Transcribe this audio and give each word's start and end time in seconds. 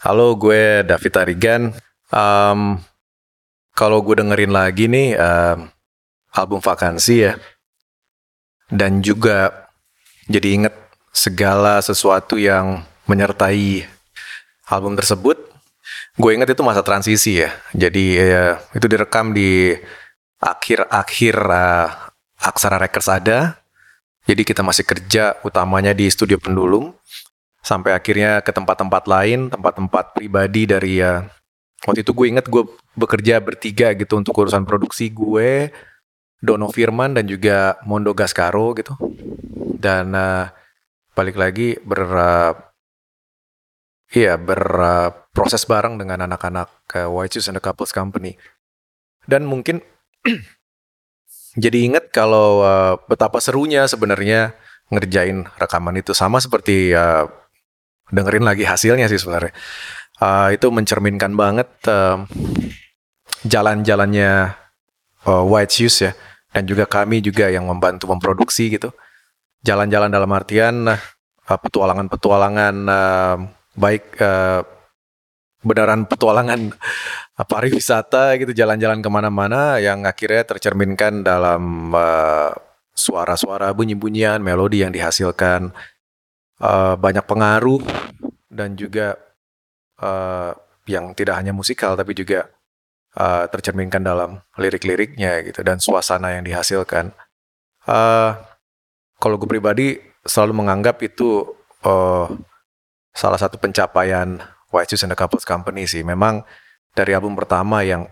Halo, 0.00 0.32
gue 0.32 0.80
David 0.80 1.12
Arigan. 1.20 1.62
Um, 2.08 2.80
kalau 3.76 4.00
gue 4.00 4.16
dengerin 4.16 4.48
lagi 4.48 4.88
nih 4.88 5.12
um, 5.20 5.68
album 6.32 6.64
Vakansi 6.64 7.28
ya, 7.28 7.36
dan 8.72 9.04
juga 9.04 9.68
jadi 10.24 10.56
inget 10.56 10.74
segala 11.12 11.84
sesuatu 11.84 12.40
yang 12.40 12.80
menyertai 13.12 13.84
album 14.72 14.96
tersebut. 14.96 15.36
Gue 16.16 16.32
inget 16.32 16.48
itu 16.48 16.64
masa 16.64 16.80
transisi 16.80 17.44
ya, 17.44 17.52
jadi 17.76 18.04
ya, 18.16 18.44
itu 18.72 18.88
direkam 18.88 19.36
di 19.36 19.76
akhir-akhir 20.40 21.36
uh, 21.44 21.88
Aksara 22.40 22.80
Records 22.80 23.12
ada. 23.12 23.60
Jadi 24.24 24.48
kita 24.48 24.64
masih 24.64 24.88
kerja 24.88 25.36
utamanya 25.44 25.92
di 25.92 26.08
studio 26.08 26.40
Pendulum 26.40 26.88
sampai 27.60 27.92
akhirnya 27.92 28.40
ke 28.40 28.50
tempat-tempat 28.50 29.04
lain, 29.04 29.52
tempat-tempat 29.52 30.16
pribadi 30.16 30.64
dari 30.64 31.00
ya 31.00 31.28
waktu 31.84 32.04
itu 32.04 32.12
gue 32.12 32.26
inget 32.28 32.46
gue 32.48 32.64
bekerja 32.96 33.40
bertiga 33.40 33.92
gitu 33.96 34.20
untuk 34.20 34.36
urusan 34.36 34.64
produksi 34.68 35.12
gue, 35.12 35.72
Dono 36.40 36.72
Firman 36.72 37.16
dan 37.16 37.28
juga 37.28 37.76
Mondo 37.84 38.16
Gascaro 38.16 38.72
gitu. 38.76 38.96
Dan 39.80 40.12
uh, 40.16 40.48
balik 41.16 41.36
lagi 41.36 41.76
ber 41.80 42.02
uh, 42.04 42.52
iya 44.12 44.40
berproses 44.40 45.64
uh, 45.64 45.68
bareng 45.68 46.00
dengan 46.00 46.24
anak-anak 46.28 46.68
uh, 46.96 47.08
White 47.08 47.36
Shoes 47.38 47.48
and 47.52 47.60
the 47.60 47.64
Couples 47.64 47.92
Company. 47.92 48.36
Dan 49.24 49.44
mungkin 49.44 49.84
jadi 51.62 51.78
inget 51.84 52.08
kalau 52.12 52.64
uh, 52.64 52.96
betapa 53.08 53.40
serunya 53.40 53.84
sebenarnya 53.84 54.56
ngerjain 54.90 55.46
rekaman 55.56 56.02
itu 56.02 56.12
sama 56.12 56.42
seperti 56.42 56.90
uh, 56.92 57.30
dengerin 58.10 58.44
lagi 58.44 58.66
hasilnya 58.66 59.06
sih 59.06 59.18
sebenarnya. 59.18 59.54
Uh, 60.20 60.52
itu 60.52 60.68
mencerminkan 60.68 61.32
banget 61.32 61.70
uh, 61.88 62.28
jalan-jalannya 63.48 64.52
uh, 65.24 65.44
White 65.48 65.72
Shoes 65.72 65.96
ya, 66.04 66.12
dan 66.52 66.68
juga 66.68 66.84
kami 66.84 67.24
juga 67.24 67.48
yang 67.48 67.64
membantu 67.64 68.04
memproduksi 68.12 68.68
gitu. 68.68 68.92
Jalan-jalan 69.64 70.12
dalam 70.12 70.28
artian 70.36 70.92
uh, 70.92 71.58
petualangan-petualangan 71.64 72.74
uh, 72.84 73.36
baik 73.80 74.04
uh, 74.20 74.60
beneran 75.64 76.04
petualangan 76.08 76.72
pariwisata 77.40 78.36
gitu, 78.40 78.52
jalan-jalan 78.52 79.00
ke 79.00 79.08
mana-mana 79.12 79.80
yang 79.80 80.04
akhirnya 80.04 80.44
tercerminkan 80.44 81.24
dalam 81.24 81.92
uh, 81.96 82.52
suara-suara 82.92 83.72
bunyi-bunyian, 83.72 84.44
melodi 84.44 84.84
yang 84.84 84.92
dihasilkan 84.92 85.72
uh, 86.60 86.94
banyak 86.94 87.24
pengaruh 87.24 87.80
dan 88.52 88.76
juga 88.76 89.16
uh, 90.00 90.52
yang 90.88 91.12
tidak 91.16 91.40
hanya 91.40 91.56
musikal 91.56 91.94
tapi 91.96 92.12
juga 92.12 92.50
uh, 93.16 93.46
tercerminkan 93.48 94.02
dalam 94.02 94.40
lirik-liriknya 94.58 95.40
gitu 95.46 95.64
dan 95.64 95.80
suasana 95.80 96.36
yang 96.36 96.44
dihasilkan. 96.44 97.12
Uh, 97.88 98.36
kalau 99.20 99.36
gue 99.40 99.48
pribadi 99.48 100.00
selalu 100.24 100.64
menganggap 100.64 101.00
itu 101.00 101.44
uh, 101.84 102.28
salah 103.16 103.40
satu 103.40 103.56
pencapaian 103.56 104.40
White 104.70 104.94
Shoes 104.94 105.04
and 105.04 105.12
the 105.12 105.18
Couples 105.18 105.48
Company 105.48 105.88
sih. 105.88 106.04
Memang 106.04 106.44
dari 106.94 107.16
album 107.16 107.34
pertama 107.34 107.82
yang 107.82 108.06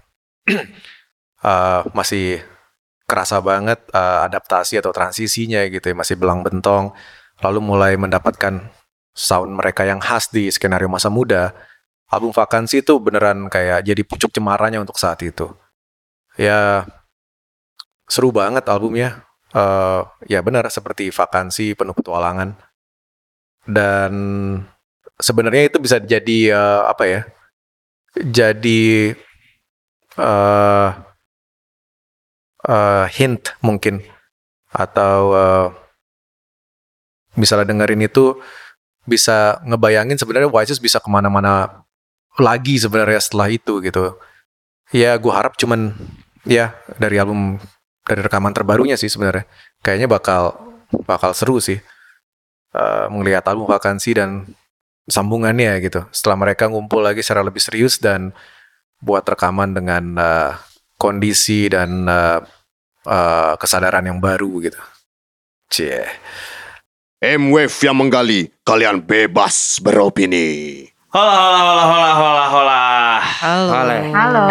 uh, 1.44 1.82
masih 1.98 2.42
kerasa 3.08 3.40
banget 3.40 3.80
uh, 3.96 4.28
adaptasi 4.28 4.76
atau 4.84 4.92
transisinya 4.92 5.64
gitu 5.72 5.88
ya 5.88 5.96
masih 5.96 6.20
belang 6.20 6.44
bentong 6.44 6.92
lalu 7.42 7.60
mulai 7.62 7.94
mendapatkan 7.94 8.70
sound 9.14 9.50
mereka 9.54 9.82
yang 9.82 9.98
khas 9.98 10.30
di 10.30 10.46
skenario 10.50 10.86
masa 10.86 11.10
muda, 11.10 11.54
album 12.10 12.30
Vakansi 12.30 12.86
itu 12.86 12.96
beneran 13.02 13.50
kayak 13.50 13.84
jadi 13.84 14.02
pucuk 14.06 14.30
cemarannya 14.30 14.82
untuk 14.82 14.98
saat 14.98 15.20
itu. 15.26 15.50
Ya 16.38 16.86
seru 18.08 18.30
banget 18.30 18.66
albumnya. 18.70 19.26
Uh, 19.48 20.04
ya 20.28 20.44
benar 20.44 20.68
seperti 20.68 21.08
Vakansi 21.08 21.74
penuh 21.74 21.96
petualangan. 21.96 22.54
Dan 23.68 24.12
sebenarnya 25.20 25.68
itu 25.68 25.78
bisa 25.82 26.00
jadi 26.00 26.54
uh, 26.54 26.82
apa 26.88 27.04
ya? 27.04 27.20
Jadi 28.18 29.12
uh, 30.16 30.90
uh, 32.64 33.06
hint 33.12 33.52
mungkin 33.60 34.00
atau 34.72 35.18
uh, 35.32 35.66
misalnya 37.38 37.70
dengerin 37.70 38.02
itu 38.04 38.36
bisa 39.08 39.62
ngebayangin 39.64 40.20
sebenarnya 40.20 40.50
Wise 40.50 40.76
bisa 40.82 40.98
ke 41.00 41.08
mana-mana 41.08 41.86
lagi 42.36 42.76
sebenarnya 42.76 43.22
setelah 43.22 43.48
itu 43.48 43.80
gitu. 43.80 44.18
Ya 44.92 45.16
gue 45.16 45.32
harap 45.32 45.56
cuman 45.56 45.96
ya 46.44 46.76
dari 46.98 47.16
album 47.16 47.56
dari 48.04 48.20
rekaman 48.20 48.52
terbarunya 48.52 48.98
sih 48.98 49.08
sebenarnya 49.08 49.48
kayaknya 49.80 50.08
bakal 50.10 50.56
bakal 51.04 51.32
seru 51.36 51.60
sih 51.60 51.80
uh, 52.72 53.06
melihat 53.12 53.44
album 53.48 53.68
vakansi 53.68 54.18
dan 54.18 54.48
sambungannya 55.08 55.80
gitu. 55.80 56.04
Setelah 56.12 56.36
mereka 56.36 56.68
ngumpul 56.68 57.00
lagi 57.00 57.24
secara 57.24 57.40
lebih 57.40 57.60
serius 57.60 57.96
dan 57.96 58.36
buat 59.00 59.24
rekaman 59.24 59.72
dengan 59.72 60.04
uh, 60.18 60.52
kondisi 61.00 61.70
dan 61.70 62.04
uh, 62.04 62.42
uh, 63.06 63.54
kesadaran 63.56 64.04
yang 64.04 64.18
baru 64.20 64.50
gitu. 64.64 64.80
Cie. 65.68 66.04
M-Wave 67.18 67.74
yang 67.82 67.98
menggali, 67.98 68.46
kalian 68.62 69.02
bebas 69.02 69.82
beropini. 69.82 70.86
Hola, 71.10 71.34
hola, 71.34 71.58
hola, 71.58 71.82
hola, 71.82 72.12
hola, 72.14 72.44
hola. 72.46 72.80
Halo. 73.18 73.70
Halo. 74.14 74.42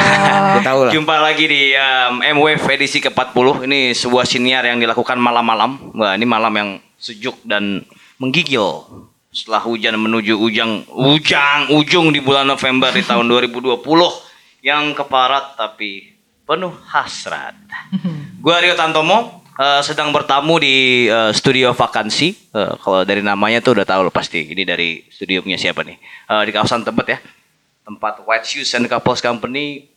tahu 0.60 0.80
lah. 0.84 0.92
Jumpa 0.92 1.16
lagi 1.16 1.48
di 1.48 1.72
um, 1.72 2.20
M-Wave 2.20 2.60
edisi 2.76 3.00
ke-40. 3.00 3.64
Ini 3.72 3.96
sebuah 3.96 4.28
siniar 4.28 4.68
yang 4.68 4.84
dilakukan 4.84 5.16
malam-malam. 5.16 5.96
Wah, 5.96 6.20
ini 6.20 6.28
malam 6.28 6.52
yang 6.60 6.70
sejuk 7.00 7.40
dan 7.48 7.88
menggigil. 8.20 8.84
Setelah 9.32 9.64
hujan 9.64 9.96
menuju 9.96 10.36
ujang, 10.36 10.84
ujang, 10.92 11.72
ujung 11.72 12.12
di 12.12 12.20
bulan 12.20 12.52
November 12.52 12.92
di 12.92 13.00
tahun 13.00 13.32
2020 13.32 13.80
yang 14.68 14.92
keparat 14.92 15.56
tapi 15.56 16.20
penuh 16.44 16.76
hasrat. 16.92 17.56
Gua 18.44 18.60
Rio 18.60 18.76
Tantomo, 18.76 19.47
uh, 19.58 19.82
sedang 19.82 20.14
bertamu 20.14 20.62
di 20.62 21.10
uh, 21.10 21.34
studio 21.34 21.74
vakansi. 21.74 22.54
Uh, 22.54 22.78
kalau 22.80 23.02
dari 23.04 23.26
namanya 23.26 23.60
tuh 23.60 23.76
udah 23.76 23.86
tahu 23.86 24.08
loh 24.08 24.14
pasti. 24.14 24.46
Ini 24.46 24.64
dari 24.64 25.04
studio 25.10 25.42
punya 25.44 25.58
siapa 25.58 25.82
nih? 25.84 25.98
Uh, 26.30 26.42
di 26.46 26.52
kawasan 26.54 26.86
Tebet 26.86 27.18
ya. 27.18 27.20
Tempat 27.84 28.24
White 28.24 28.48
Shoes 28.48 28.72
and 28.78 28.86
Couples 28.88 29.20
Company 29.20 29.90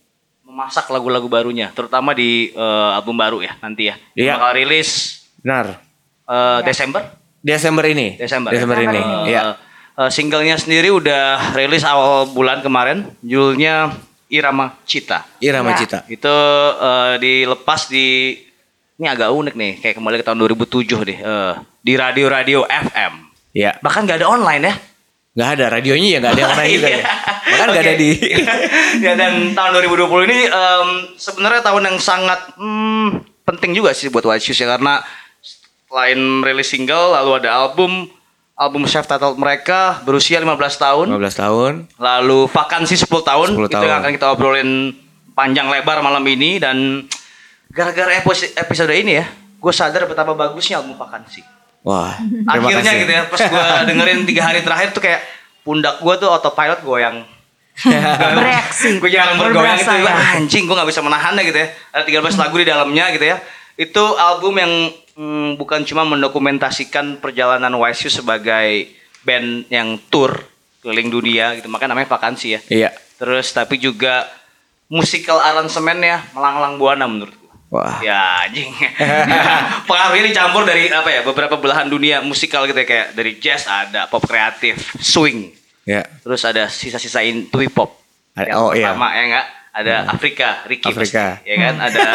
memasak 0.50 0.90
lagu-lagu 0.90 1.30
barunya, 1.30 1.70
terutama 1.70 2.10
di 2.10 2.50
uh, 2.58 2.98
album 2.98 3.14
baru 3.14 3.38
ya 3.38 3.54
nanti 3.62 3.86
ya. 3.86 3.94
Iya. 4.18 4.34
Bakal 4.34 4.50
rilis 4.58 5.22
Benar. 5.38 5.78
uh, 6.26 6.58
Desember. 6.66 7.06
Desember 7.38 7.86
ini. 7.86 8.18
Desember. 8.18 8.50
Desember 8.50 8.74
Desember 8.82 8.98
ini. 8.98 8.98
ini. 8.98 9.30
Iya. 9.30 9.42
Uh, 9.94 10.06
uh, 10.06 10.10
singlenya 10.10 10.58
sendiri 10.58 10.90
udah 10.90 11.54
rilis 11.54 11.86
awal 11.86 12.34
bulan 12.34 12.66
kemarin. 12.66 13.14
Judulnya 13.22 13.94
Irama 14.26 14.74
Cita. 14.86 15.22
Irama 15.38 15.74
Ya. 15.74 15.78
Cita. 15.78 15.98
Itu 16.10 16.30
uh, 16.30 17.14
dilepas 17.22 17.86
di 17.86 18.34
ini 19.00 19.06
agak 19.08 19.32
unik 19.32 19.54
nih, 19.56 19.72
kayak 19.80 19.94
kembali 19.96 20.20
ke 20.20 20.24
tahun 20.28 20.38
2007 20.44 21.08
deh, 21.08 21.18
eh, 21.24 21.54
di 21.80 21.92
radio-radio 21.96 22.68
FM. 22.68 23.32
Iya. 23.56 23.80
Bahkan 23.80 24.04
gak 24.04 24.20
ada 24.20 24.28
online 24.28 24.62
ya. 24.68 24.74
Nggak 25.30 25.50
ada 25.56 25.66
radionya 25.78 26.08
ya 26.10 26.18
nggak 26.18 26.32
ada 26.36 26.42
yang 26.42 26.56
lain 26.58 26.70
juga 26.74 26.90
ya. 26.90 27.04
Bahkan 27.50 27.66
nggak 27.70 27.84
ada 27.86 27.94
Oke. 27.94 28.02
di. 28.02 28.10
ya 29.06 29.12
dan 29.14 29.32
tahun 29.54 29.70
2020 29.86 30.26
ini 30.28 30.38
em, 30.50 30.88
sebenarnya 31.14 31.62
tahun 31.62 31.82
yang 31.86 31.98
sangat 32.02 32.40
hmm, 32.58 33.08
penting 33.46 33.72
juga 33.78 33.94
sih 33.94 34.10
buat 34.10 34.26
White 34.26 34.42
Shoes 34.42 34.60
ya 34.60 34.74
karena 34.76 35.00
selain 35.86 36.18
merilis 36.18 36.70
single 36.70 37.14
lalu 37.14 37.42
ada 37.42 37.50
album 37.66 38.10
album 38.58 38.84
self 38.86 39.06
titled 39.08 39.38
mereka 39.40 40.02
berusia 40.04 40.38
15 40.38 40.54
tahun 40.76 41.06
15 41.16 41.42
tahun. 41.42 41.72
lalu 41.98 42.38
vakansi 42.46 42.94
10 42.94 43.08
tahun 43.08 43.48
10 43.56 43.66
itu 43.66 43.74
tahun. 43.74 43.86
yang 43.88 43.98
akan 44.04 44.12
kita 44.14 44.26
obrolin 44.30 44.70
panjang 45.32 45.66
lebar 45.66 45.98
malam 46.04 46.22
ini 46.28 46.60
dan 46.60 47.06
gara-gara 47.70 48.18
episode, 48.18 48.52
episode 48.54 48.92
ini 48.92 49.22
ya 49.22 49.26
gue 49.60 49.72
sadar 49.72 50.04
betapa 50.04 50.34
bagusnya 50.34 50.80
album 50.82 50.96
vakansi 50.96 51.42
Wah. 51.80 52.12
akhirnya 52.44 52.82
kasih. 52.84 53.00
gitu 53.04 53.12
ya 53.12 53.22
pas 53.26 53.40
gue 53.40 53.64
dengerin 53.88 54.20
tiga 54.26 54.42
hari 54.44 54.60
terakhir 54.60 54.92
tuh 54.92 55.00
kayak 55.00 55.20
pundak 55.62 56.00
gue 56.00 56.14
tuh 56.18 56.28
autopilot 56.28 56.80
goyang 56.82 57.24
Bereaksi. 58.36 59.00
gue 59.00 59.08
jarang 59.08 59.40
bergoyang 59.40 59.78
gitu 59.78 59.88
Wah, 59.88 60.12
ya. 60.12 60.36
anjing 60.36 60.64
gue 60.68 60.76
gak 60.76 60.90
bisa 60.90 61.00
menahannya 61.00 61.42
gitu 61.46 61.58
ya 61.58 61.68
ada 61.94 62.04
13 62.04 62.42
lagu 62.42 62.54
di 62.58 62.66
dalamnya 62.68 63.04
gitu 63.14 63.24
ya 63.24 63.36
itu 63.80 64.04
album 64.20 64.60
yang 64.60 64.72
mm, 65.16 65.56
bukan 65.56 65.80
cuma 65.88 66.04
mendokumentasikan 66.04 67.16
perjalanan 67.16 67.72
Wise 67.80 68.04
You 68.04 68.10
sebagai 68.12 68.92
band 69.24 69.70
yang 69.72 69.96
tour 70.12 70.36
keliling 70.80 71.08
dunia 71.08 71.56
gitu 71.56 71.68
makanya 71.68 71.96
namanya 71.96 72.08
vakansi 72.12 72.46
ya 72.56 72.60
Iya. 72.68 72.90
terus 73.16 73.52
tapi 73.52 73.80
juga 73.80 74.28
musical 74.90 75.40
aransemennya 75.40 76.34
melanglang 76.36 76.76
buana 76.76 77.04
menurut 77.08 77.36
Wah. 77.70 78.02
Ya 78.02 78.50
anjing. 78.50 78.74
Pengaruhnya 79.88 80.26
dicampur 80.26 80.66
dari 80.66 80.90
apa 80.90 81.06
ya 81.06 81.22
beberapa 81.22 81.54
belahan 81.54 81.86
dunia 81.86 82.18
musikal 82.18 82.66
gitu 82.66 82.74
ya 82.74 82.86
kayak 82.86 83.06
dari 83.14 83.38
jazz 83.38 83.70
ada, 83.70 84.10
pop 84.10 84.26
kreatif, 84.26 84.90
swing, 84.98 85.54
Ya. 85.88 86.06
Terus 86.22 86.42
ada 86.46 86.68
sisa-sisain 86.70 87.48
Twi 87.50 87.66
Pop. 87.66 87.98
Ada- 88.36 88.52
Yang 88.52 88.58
oh, 88.62 88.70
iya. 88.70 88.94
pertama 88.94 89.06
ya 89.10 89.22
enggak? 89.26 89.46
Ada 89.70 89.94
Afrika, 90.10 90.48
Ricky 90.66 90.90
Afrika. 90.90 91.38
pasti, 91.38 91.46
ya 91.46 91.56
kan? 91.62 91.74
Ada 91.78 92.06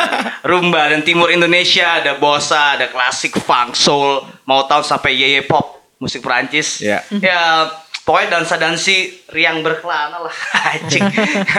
rumba 0.44 0.92
dan 0.92 1.08
timur 1.08 1.32
Indonesia, 1.32 2.04
ada 2.04 2.20
bossa, 2.20 2.76
ada 2.76 2.92
klasik 2.92 3.40
funk, 3.40 3.80
soul, 3.80 4.28
mau 4.44 4.68
tahu 4.68 4.84
sampai 4.84 5.16
yeye 5.16 5.40
pop, 5.40 5.96
musik 5.96 6.20
Perancis. 6.20 6.84
Ya. 6.84 7.00
Ya, 7.16 7.72
pokoknya 8.04 8.36
dansa 8.40 8.60
dansi 8.60 9.24
riang 9.32 9.64
berkelana 9.64 10.20
lah, 10.20 10.36
anjing. 10.76 11.08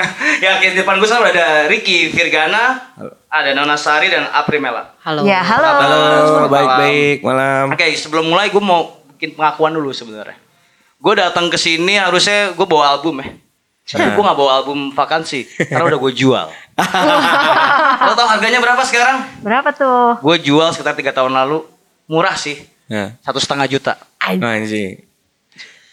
ya, 0.44 0.60
di 0.60 0.76
depan 0.76 1.00
gue 1.00 1.08
sekarang 1.08 1.32
ada 1.32 1.64
Ricky 1.64 2.12
Virgana, 2.12 2.92
ada 3.26 3.50
Nona 3.52 3.76
Sari 3.76 4.08
dan 4.08 4.30
Aprimela. 4.30 4.94
Halo. 5.02 5.26
Ya, 5.26 5.42
halo. 5.42 5.70
Halo, 5.82 6.00
baik-baik 6.46 7.26
malam. 7.26 7.74
Oke, 7.74 7.86
sebelum 7.98 8.30
mulai 8.30 8.48
gue 8.48 8.62
mau 8.62 9.02
bikin 9.14 9.34
pengakuan 9.34 9.74
dulu 9.74 9.90
sebenarnya. 9.90 10.38
Gue 10.96 11.14
datang 11.18 11.52
ke 11.52 11.58
sini 11.60 11.98
harusnya 12.00 12.54
gue 12.54 12.66
bawa 12.66 12.96
album 12.96 13.20
ya. 13.20 13.28
Gue 13.86 14.22
gak 14.22 14.34
bawa 14.34 14.62
album 14.62 14.90
vakansi 14.90 15.46
karena 15.70 15.86
udah 15.86 16.00
gue 16.02 16.12
jual. 16.16 16.46
Lo 18.06 18.12
tau 18.18 18.26
harganya 18.26 18.58
berapa 18.58 18.82
sekarang? 18.82 19.22
Berapa 19.46 19.70
tuh? 19.70 20.18
Gue 20.18 20.36
jual 20.42 20.66
sekitar 20.74 20.98
tiga 20.98 21.14
tahun 21.14 21.30
lalu. 21.30 21.62
Murah 22.10 22.34
sih. 22.34 22.58
Nah, 22.90 23.14
Satu 23.22 23.38
setengah 23.38 23.66
juta. 23.66 23.94
anjing. 24.22 25.02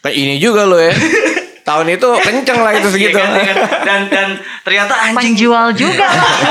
Kayak 0.01 0.15
ini 0.18 0.36
juga 0.41 0.65
lo 0.65 0.77
ya. 0.77 0.89
Tahun 1.63 1.88
itu 1.88 2.10
kenceng 2.19 2.60
lah 2.60 2.71
itu 2.71 2.88
segitu. 2.94 3.15
Iya 3.15 3.24
kan, 3.24 3.31
iya 3.33 3.44
kan? 3.48 3.57
Dan 3.81 4.01
dan 4.07 4.27
ternyata 4.62 4.94
anjing 5.01 5.33
Penjual 5.33 5.68
juga. 5.71 6.07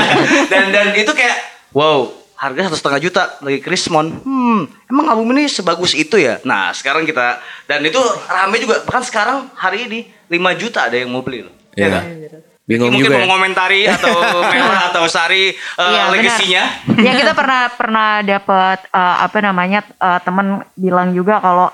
dan 0.52 0.72
dan 0.72 0.86
itu 0.92 1.12
kayak 1.12 1.36
wow 1.70 2.08
harga 2.34 2.66
satu 2.66 2.76
setengah 2.76 3.00
juta 3.00 3.22
lagi 3.38 3.60
Krismon. 3.60 4.06
Hmm, 4.18 4.60
emang 4.88 5.06
album 5.06 5.30
ini 5.32 5.46
sebagus 5.46 5.92
itu 5.92 6.16
ya? 6.16 6.42
Nah 6.42 6.72
sekarang 6.72 7.04
kita 7.04 7.38
dan 7.64 7.78
itu 7.80 8.00
rame 8.26 8.58
juga 8.58 8.82
bahkan 8.82 9.04
sekarang 9.04 9.38
hari 9.54 9.86
ini 9.86 10.00
5 10.26 10.40
juta 10.56 10.90
ada 10.90 10.96
yang 10.96 11.08
mau 11.08 11.20
beli 11.20 11.44
loh. 11.44 11.54
Iya. 11.72 11.86
nggak? 11.88 12.04
Bingung 12.62 12.94
Mungkin 12.94 13.04
juga 13.04 13.14
mau 13.14 13.18
ya. 13.18 13.26
mengomentari 13.26 13.80
atau 13.84 14.10
Mela 14.50 14.88
atau 14.88 15.02
Sari 15.06 15.50
uh, 15.50 15.82
Iya, 15.82 16.02
benar. 16.02 16.12
legasinya. 16.14 16.64
ya 16.94 17.12
kita 17.12 17.32
pernah 17.32 17.62
pernah 17.68 18.08
dapat 18.22 18.78
eh, 18.86 19.16
apa 19.18 19.38
namanya 19.38 19.80
eh, 19.82 20.20
temen 20.22 20.46
bilang 20.74 21.10
juga 21.10 21.42
kalau 21.42 21.68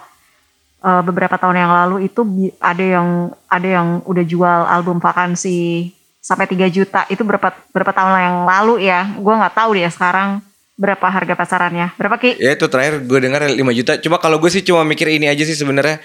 eh, 0.82 1.02
beberapa 1.02 1.34
tahun 1.38 1.56
yang 1.58 1.72
lalu 1.72 1.96
itu 2.06 2.20
ada 2.58 2.84
yang 2.84 3.08
ada 3.50 3.68
yang 3.68 3.88
udah 4.04 4.24
jual 4.24 4.60
album 4.68 4.98
vakansi 4.98 5.90
sampai 6.18 6.44
3 6.50 6.68
juta 6.68 7.06
itu 7.08 7.22
berapa 7.24 7.54
berapa 7.72 7.92
tahun 7.94 8.12
yang 8.20 8.38
lalu 8.44 8.84
ya 8.84 9.06
gue 9.16 9.34
nggak 9.34 9.54
tahu 9.54 9.70
deh 9.78 9.88
sekarang 9.88 10.44
berapa 10.78 11.06
harga 11.10 11.34
pasarannya 11.34 11.90
berapa 11.98 12.14
ki 12.22 12.38
Ya 12.38 12.54
itu 12.54 12.70
terakhir 12.70 13.02
gue 13.02 13.18
dengar 13.18 13.42
5 13.42 13.58
juta. 13.74 13.98
Cuma 13.98 14.22
kalau 14.22 14.38
gue 14.38 14.46
sih 14.46 14.62
cuma 14.62 14.86
mikir 14.86 15.10
ini 15.10 15.26
aja 15.26 15.42
sih 15.42 15.58
sebenarnya. 15.58 15.98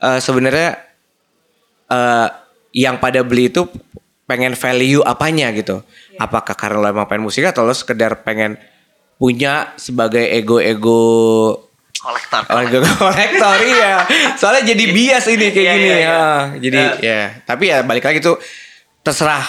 Eh, 0.00 0.20
sebenarnya 0.24 0.80
eh 1.92 2.28
yang 2.74 2.96
pada 2.98 3.20
beli 3.20 3.52
itu 3.52 3.68
pengen 4.24 4.56
value 4.56 5.04
apanya 5.04 5.52
gitu. 5.52 5.84
Apakah 6.16 6.56
karena 6.56 6.80
lo 6.80 6.88
emang 6.88 7.06
pengen 7.06 7.28
musik 7.28 7.44
atau 7.44 7.62
lo 7.68 7.76
sekedar 7.76 8.24
pengen 8.24 8.56
punya 9.20 9.76
sebagai 9.76 10.24
ego-ego 10.24 11.63
Kolektor. 11.94 12.42
ego 12.60 12.78
kolektor 12.94 13.56
iya. 13.60 14.04
Soalnya 14.34 14.62
jadi 14.66 14.84
bias 14.86 15.24
ini 15.26 15.46
kayak 15.48 15.64
Iya, 15.64 15.72
gini 15.74 15.86
iya, 15.86 15.96
iya. 15.96 16.04
ya. 16.04 16.24
Jadi 16.58 16.76
Ya. 16.76 16.90
ya, 17.00 17.20
tapi 17.42 17.64
ya 17.68 17.78
balik 17.80 18.04
lagi 18.04 18.18
tuh 18.18 18.36
terserah 19.00 19.40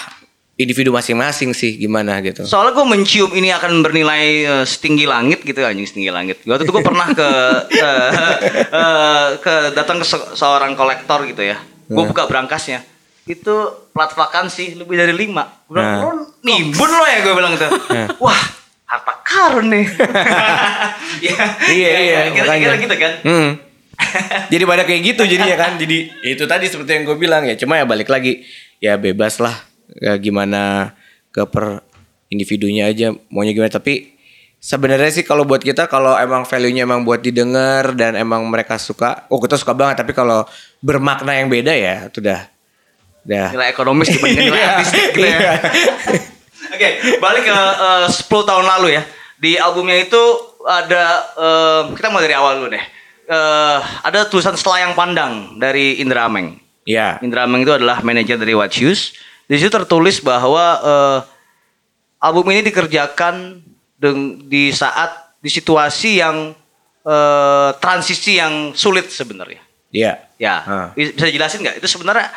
individu 0.56 0.90
masing-masing 0.90 1.52
sih 1.52 1.76
gimana 1.76 2.16
gitu. 2.22 2.44
Soalnya 2.44 2.72
gue 2.74 2.86
mencium 2.86 3.28
ini 3.30 3.52
akan 3.52 3.82
bernilai 3.82 4.24
eh, 4.42 4.64
setinggi 4.64 5.04
langit 5.04 5.42
gitu 5.42 5.60
anjing 5.60 5.84
setinggi 5.84 6.08
langit. 6.10 6.40
Waktu 6.42 6.64
itu 6.64 6.72
gue 6.72 6.84
pernah 6.88 7.08
ke 7.10 7.30
eh, 7.74 8.10
eh, 8.72 9.28
ke 9.38 9.54
datang 9.72 10.00
ke 10.00 10.06
se- 10.06 10.32
seorang 10.34 10.74
kolektor 10.74 11.24
gitu 11.24 11.44
ya. 11.44 11.60
Gue 11.86 12.04
buka 12.06 12.24
berangkasnya. 12.24 12.88
Itu 13.26 13.56
plat 13.90 14.10
vakansi 14.10 14.78
lebih 14.78 14.96
dari 14.96 15.12
lima. 15.12 15.44
Gue 15.66 15.76
bilang, 15.76 15.92
Nah. 15.92 16.02
"Lo 16.08 16.12
nimbun 16.42 16.88
lo 16.88 17.04
ya 17.04 17.20
gue 17.20 17.34
bilang 17.34 17.52
gitu. 17.54 17.68
Wah 18.18 18.42
harta 18.86 19.14
karun 19.26 19.66
nih. 19.70 19.86
ya, 21.22 21.36
Iya, 21.74 21.90
ya, 21.90 22.00
iya, 22.00 22.20
ya, 22.30 22.32
Kira-kira 22.34 22.76
gitu 22.78 22.96
kan. 22.96 23.14
Hmm. 23.26 23.50
jadi 24.52 24.64
pada 24.68 24.84
kayak 24.84 25.02
gitu 25.16 25.24
jadinya 25.26 25.58
kan. 25.58 25.72
Jadi 25.80 26.12
itu 26.22 26.44
tadi 26.46 26.66
seperti 26.68 26.92
yang 26.96 27.04
gue 27.08 27.18
bilang 27.18 27.44
ya. 27.48 27.56
Cuma 27.56 27.80
ya 27.80 27.86
balik 27.88 28.12
lagi 28.12 28.44
ya 28.78 29.00
bebas 29.00 29.40
lah 29.40 29.56
ya, 29.98 30.20
gimana 30.20 30.94
ke 31.32 31.42
per 31.48 31.82
individunya 32.30 32.92
aja 32.92 33.16
maunya 33.32 33.56
gimana. 33.56 33.72
Tapi 33.72 34.14
sebenarnya 34.60 35.10
sih 35.10 35.24
kalau 35.24 35.48
buat 35.48 35.64
kita 35.64 35.88
kalau 35.88 36.14
emang 36.20 36.44
value-nya 36.44 36.84
emang 36.84 37.08
buat 37.08 37.24
didengar 37.24 37.96
dan 37.96 38.20
emang 38.20 38.44
mereka 38.46 38.76
suka, 38.76 39.26
oh 39.32 39.40
kita 39.40 39.56
suka 39.56 39.72
banget. 39.74 40.04
Tapi 40.04 40.12
kalau 40.12 40.44
bermakna 40.84 41.34
yang 41.40 41.48
beda 41.48 41.72
ya 41.72 42.12
itu 42.12 42.20
udah 42.20 42.52
udah 43.26 43.48
Nilai 43.58 43.70
ekonomis 43.74 44.12
dibandingkan 44.14 44.46
nilai 44.54 44.60
Iya. 44.62 44.70
artistik 44.76 45.06
gitu 45.10 45.26
ya. 45.26 45.54
Oke, 46.74 46.90
balik 47.20 47.44
ke 47.46 47.54
eh, 47.54 48.08
10 48.10 48.50
tahun 48.50 48.66
lalu 48.66 48.98
ya. 48.98 49.04
Di 49.36 49.60
albumnya 49.60 50.00
itu 50.02 50.22
ada 50.66 51.06
eh, 51.38 51.82
kita 51.94 52.08
mulai 52.10 52.26
dari 52.26 52.36
awal 52.38 52.62
dulu 52.62 52.70
deh. 52.74 52.86
Eh, 53.26 53.78
ada 54.06 54.30
tulisan 54.30 54.54
selayang 54.54 54.94
pandang 54.94 55.58
dari 55.58 56.00
Indra 56.02 56.26
Ameng. 56.30 56.58
Iya. 56.86 57.18
Indra 57.26 57.46
Ameng 57.50 57.66
itu 57.66 57.74
adalah 57.74 58.02
manajer 58.02 58.38
dari 58.38 58.54
What 58.54 58.74
Shoes. 58.74 59.18
Di 59.46 59.58
situ 59.58 59.70
tertulis 59.70 60.22
bahwa 60.22 60.66
eh, 60.82 61.20
album 62.22 62.50
ini 62.54 62.66
dikerjakan 62.66 63.62
di 64.46 64.70
saat 64.70 65.38
di 65.42 65.50
situasi 65.50 66.22
yang 66.22 66.54
eh, 67.06 67.70
transisi 67.82 68.38
yang 68.42 68.74
sulit 68.74 69.10
sebenarnya. 69.10 69.62
Iya. 69.94 70.14
Ya, 70.36 70.56
Ah. 70.68 70.88
bisa 70.92 71.32
jelasin 71.32 71.64
nggak? 71.64 71.80
Itu 71.80 71.88
sebenarnya 71.88 72.28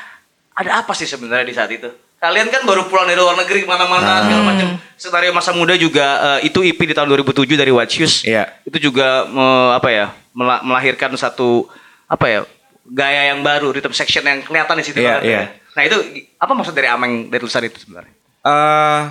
ada 0.55 0.71
apa 0.87 0.95
sih 0.95 1.07
sebenarnya 1.07 1.47
di 1.47 1.55
saat 1.55 1.71
itu? 1.75 1.91
Kalian 2.19 2.51
kan 2.51 2.67
baru 2.67 2.83
pulang 2.85 3.07
dari 3.07 3.15
luar 3.15 3.39
negeri 3.39 3.63
ke 3.63 3.69
mana-mana 3.69 4.27
segala 4.27 4.43
macam. 4.45 4.69
Senario 4.99 5.31
masa 5.31 5.55
muda 5.55 5.75
juga 5.75 6.07
eh, 6.39 6.51
itu 6.51 6.59
EP 6.61 6.75
di 6.77 6.91
tahun 6.91 7.07
2007 7.09 7.55
dari 7.55 7.71
Shoes. 7.87 8.27
Iya. 8.27 8.51
Itu 8.63 8.83
juga 8.83 9.23
eh, 9.25 9.71
apa 9.73 9.89
ya 9.89 10.07
mela- 10.35 10.63
melahirkan 10.63 11.15
satu 11.15 11.71
apa 12.05 12.27
ya 12.27 12.41
gaya 12.85 13.31
yang 13.31 13.41
baru, 13.41 13.71
rhythm 13.71 13.93
section 13.93 14.25
yang 14.25 14.43
kelihatan 14.43 14.75
di 14.75 14.85
situ 14.85 14.99
Iya, 14.99 15.07
banget 15.15 15.23
ya. 15.23 15.31
iya. 15.31 15.43
Nah 15.77 15.83
itu 15.85 15.97
apa 16.35 16.53
maksud 16.53 16.75
dari 16.75 16.89
Ameng 16.89 17.29
dari 17.29 17.39
tulisan 17.39 17.63
itu 17.63 17.79
sebenarnya? 17.79 18.15
eh 18.41 19.03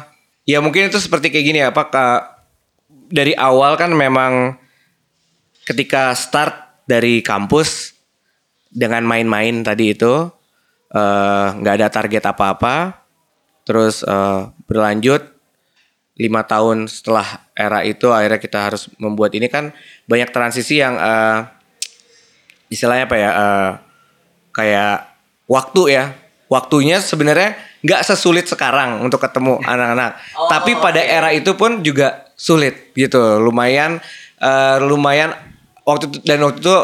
ya 0.45 0.59
mungkin 0.59 0.87
itu 0.87 0.97
seperti 0.97 1.29
kayak 1.29 1.45
gini 1.45 1.59
ya 1.61 1.71
Pak. 1.71 1.87
Kak. 1.87 2.21
dari 3.07 3.31
awal 3.31 3.79
kan 3.79 3.87
memang 3.87 4.59
ketika 5.63 6.11
start 6.11 6.51
dari 6.83 7.19
kampus 7.19 7.95
dengan 8.67 9.03
main-main 9.03 9.63
tadi 9.63 9.95
itu 9.95 10.27
eh, 10.91 11.47
nggak 11.57 11.75
ada 11.81 11.87
target 11.89 12.23
apa-apa, 12.29 13.03
terus 13.67 14.03
eh, 14.03 14.41
berlanjut 14.67 15.35
lima 16.17 16.41
tahun 16.41 16.89
setelah 16.89 17.45
era 17.53 17.85
itu 17.85 18.09
akhirnya 18.09 18.41
kita 18.41 18.59
harus 18.65 18.89
membuat 18.97 19.37
ini 19.37 19.45
kan 19.53 19.69
banyak 20.09 20.33
transisi 20.33 20.81
yang 20.81 20.97
eh, 20.97 21.39
istilahnya 22.73 23.05
apa 23.05 23.17
ya 23.17 23.31
eh, 23.31 23.71
kayak 24.55 24.97
waktu 25.47 25.83
ya. 25.93 26.05
Waktunya 26.47 27.03
sebenarnya 27.03 27.59
nggak 27.83 28.07
sesulit 28.07 28.47
sekarang 28.47 29.03
untuk 29.03 29.19
ketemu 29.19 29.59
anak-anak. 29.67 30.15
Tapi 30.47 30.79
pada 30.79 31.03
era 31.03 31.35
itu 31.35 31.59
pun 31.59 31.83
juga 31.83 32.31
sulit 32.39 32.95
gitu. 32.95 33.19
Lumayan 33.43 33.99
eh, 34.39 34.77
lumayan 34.79 35.35
waktu 35.83 36.07
itu, 36.07 36.17
dan 36.23 36.39
waktu 36.47 36.63
itu 36.63 36.77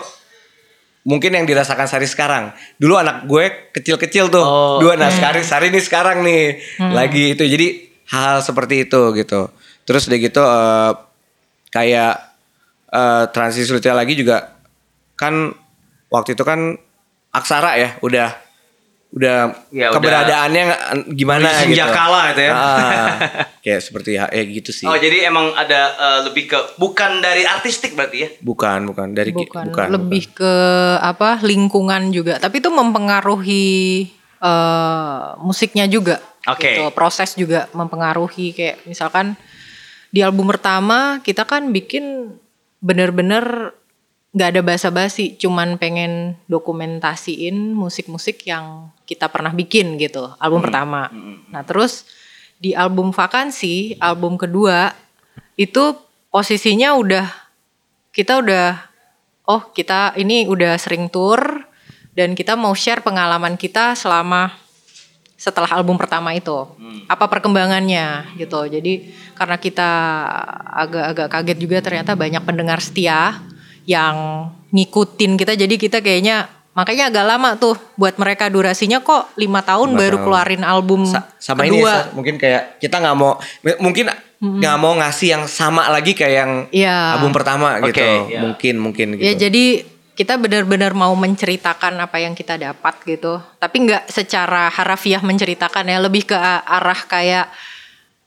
mungkin 1.04 1.36
yang 1.36 1.46
dirasakan 1.48 1.88
Sari 1.88 2.08
sekarang. 2.08 2.52
Dulu 2.80 2.96
anak 3.00 3.28
gue 3.28 3.72
kecil-kecil 3.76 4.32
tuh. 4.32 4.44
Oh. 4.44 4.78
dua 4.84 4.96
nah 4.96 5.12
Sari 5.12 5.44
Sari 5.44 5.72
nih 5.72 5.84
sekarang 5.84 6.24
nih. 6.24 6.60
Lagi 6.92 7.36
itu 7.36 7.44
jadi 7.44 7.68
hal 8.12 8.44
seperti 8.44 8.88
itu 8.88 9.02
gitu. 9.16 9.52
Terus 9.84 10.08
udah 10.08 10.20
gitu 10.20 10.42
eh, 10.44 10.92
kayak 11.72 12.14
eh, 12.92 13.24
transisi 13.32 13.68
sulitnya 13.68 13.96
lagi 13.96 14.16
juga 14.16 14.56
kan 15.20 15.54
waktu 16.10 16.36
itu 16.36 16.44
kan 16.44 16.76
aksara 17.34 17.78
ya 17.80 17.90
udah 18.02 18.43
udah 19.14 19.38
Ya, 19.70 19.88
udah- 19.88 19.94
keberadaannya 19.94 20.62
nggak- 20.66 20.82
gimana 21.14 21.42
Udah 21.44 21.54
gitu. 21.54 21.64
senjakala 21.70 22.22
itu 22.30 22.42
ya. 22.42 22.52
Ah, 22.52 23.08
kayak 23.64 23.82
seperti 23.82 24.10
ya 24.14 24.26
eh, 24.28 24.42
gitu 24.52 24.70
sih. 24.70 24.84
Oh 24.84 24.98
jadi 24.98 25.30
emang 25.30 25.54
ada 25.54 25.82
eh, 25.94 26.20
lebih 26.26 26.44
ke 26.48 26.58
bukan 26.76 27.22
dari 27.22 27.46
artistik 27.46 27.94
berarti 27.94 28.18
ya? 28.20 28.30
bukan 28.40 28.90
bukan. 28.90 29.14
Dari 29.14 29.30
bukan, 29.30 29.70
bukan 29.70 29.88
lebih 29.88 30.34
ke 30.34 30.54
apa 30.98 31.38
lingkungan 31.40 32.10
juga. 32.10 32.38
Tapi 32.38 32.58
itu 32.58 32.70
mempengaruhi 32.70 33.70
eh, 34.40 35.26
musiknya 35.40 35.86
juga. 35.86 36.18
Oke. 36.44 36.76
gitu. 36.76 36.92
proses 36.92 37.38
juga 37.38 37.72
mempengaruhi. 37.72 38.52
Kayak 38.52 38.84
misalkan 38.84 39.38
di 40.10 40.20
album 40.20 40.46
pertama 40.46 41.22
kita 41.22 41.46
kan 41.46 41.70
bikin 41.70 42.36
bener-bener 42.80 43.72
nggak 44.34 44.50
ada 44.50 44.62
basa-basi 44.66 45.38
cuman 45.38 45.78
pengen 45.78 46.34
dokumentasiin 46.50 47.78
musik-musik 47.78 48.50
yang 48.50 48.90
kita 49.06 49.30
pernah 49.30 49.54
bikin 49.54 50.02
gitu 50.02 50.34
album 50.42 50.66
pertama. 50.66 51.14
Nah 51.54 51.62
terus 51.62 52.10
di 52.58 52.74
album 52.74 53.14
vakansi 53.14 54.02
album 54.02 54.42
kedua 54.42 54.90
itu 55.54 55.94
posisinya 56.34 56.98
udah 56.98 57.30
kita 58.10 58.42
udah 58.42 58.82
oh 59.46 59.70
kita 59.70 60.18
ini 60.18 60.50
udah 60.50 60.82
sering 60.82 61.14
tour 61.14 61.38
dan 62.18 62.34
kita 62.34 62.58
mau 62.58 62.74
share 62.74 63.06
pengalaman 63.06 63.54
kita 63.54 63.94
selama 63.94 64.50
setelah 65.38 65.70
album 65.78 65.94
pertama 66.02 66.34
itu. 66.34 66.56
Apa 67.06 67.30
perkembangannya 67.30 68.34
gitu. 68.42 68.66
Jadi 68.66 69.14
karena 69.38 69.62
kita 69.62 69.92
agak-agak 70.74 71.28
kaget 71.30 71.58
juga 71.62 71.78
ternyata 71.86 72.18
banyak 72.18 72.42
pendengar 72.42 72.82
setia 72.82 73.44
yang 73.86 74.48
ngikutin 74.70 75.36
kita 75.36 75.54
jadi 75.54 75.76
kita 75.76 76.00
kayaknya 76.00 76.48
makanya 76.74 77.14
agak 77.14 77.26
lama 77.28 77.50
tuh 77.56 77.78
buat 77.94 78.18
mereka 78.18 78.50
durasinya 78.50 78.98
kok 79.00 79.30
lima 79.36 79.62
tahun 79.62 79.94
Lima 79.94 80.00
baru 80.00 80.18
tahun. 80.18 80.26
keluarin 80.26 80.64
album 80.64 81.02
Sa- 81.06 81.30
sama 81.38 81.64
ini 81.64 81.78
ya, 81.78 81.78
kedua 81.78 81.94
Sa, 81.94 82.02
mungkin 82.12 82.36
kayak 82.36 82.64
kita 82.78 82.96
nggak 82.98 83.16
mau 83.16 83.38
mungkin 83.78 84.06
nggak 84.40 84.76
mau 84.76 84.94
ngasih 84.98 85.28
yang 85.30 85.44
sama 85.46 85.88
lagi 85.88 86.12
kayak 86.12 86.34
yang 86.36 86.52
Iya. 86.68 87.16
album 87.16 87.32
pertama 87.32 87.78
Oke, 87.78 87.94
gitu 87.94 88.04
iya. 88.28 88.40
mungkin 88.42 88.76
mungkin 88.76 89.08
gitu 89.16 89.24
Ya 89.24 89.34
jadi 89.38 89.86
kita 90.14 90.38
benar-benar 90.38 90.94
mau 90.94 91.10
menceritakan 91.14 91.98
apa 91.98 92.22
yang 92.22 92.38
kita 92.38 92.54
dapat 92.54 93.02
gitu. 93.02 93.42
Tapi 93.58 93.76
nggak 93.82 94.14
secara 94.14 94.70
harafiah 94.70 95.18
menceritakan 95.20 95.90
ya, 95.90 95.98
lebih 95.98 96.30
ke 96.30 96.38
arah 96.38 97.02
kayak 97.04 97.50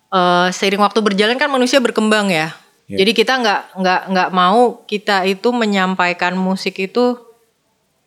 eh, 0.08 0.48
seiring 0.50 0.82
waktu 0.82 0.98
berjalan 1.00 1.36
kan 1.36 1.46
manusia 1.46 1.78
berkembang 1.78 2.26
ya. 2.26 2.50
Ya. 2.86 3.02
Jadi 3.02 3.12
kita 3.18 3.42
nggak 3.42 3.60
nggak 3.82 4.00
nggak 4.14 4.30
mau 4.30 4.86
kita 4.86 5.26
itu 5.26 5.50
menyampaikan 5.50 6.38
musik 6.38 6.78
itu 6.78 7.18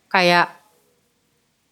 kayak 0.08 0.48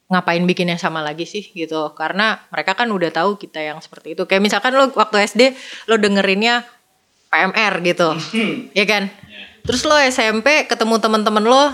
ngapain 0.08 0.40
bikinnya 0.44 0.76
sama 0.80 1.00
lagi 1.00 1.24
sih 1.24 1.48
gitu. 1.52 1.92
Karena 1.96 2.40
mereka 2.52 2.76
kan 2.76 2.88
udah 2.88 3.08
tahu 3.08 3.40
kita 3.40 3.60
yang 3.60 3.80
seperti 3.80 4.12
itu. 4.12 4.28
Kayak 4.28 4.44
misalkan 4.44 4.76
lo 4.76 4.92
waktu 4.92 5.24
SD 5.24 5.56
lo 5.88 5.96
dengerinnya 5.96 6.64
PMR 7.28 7.72
gitu. 7.84 8.08
ya 8.78 8.84
kan? 8.88 9.12
Terus 9.64 9.84
lo 9.84 9.96
SMP 10.00 10.64
ketemu 10.64 10.96
teman-teman 10.96 11.44
lo, 11.44 11.64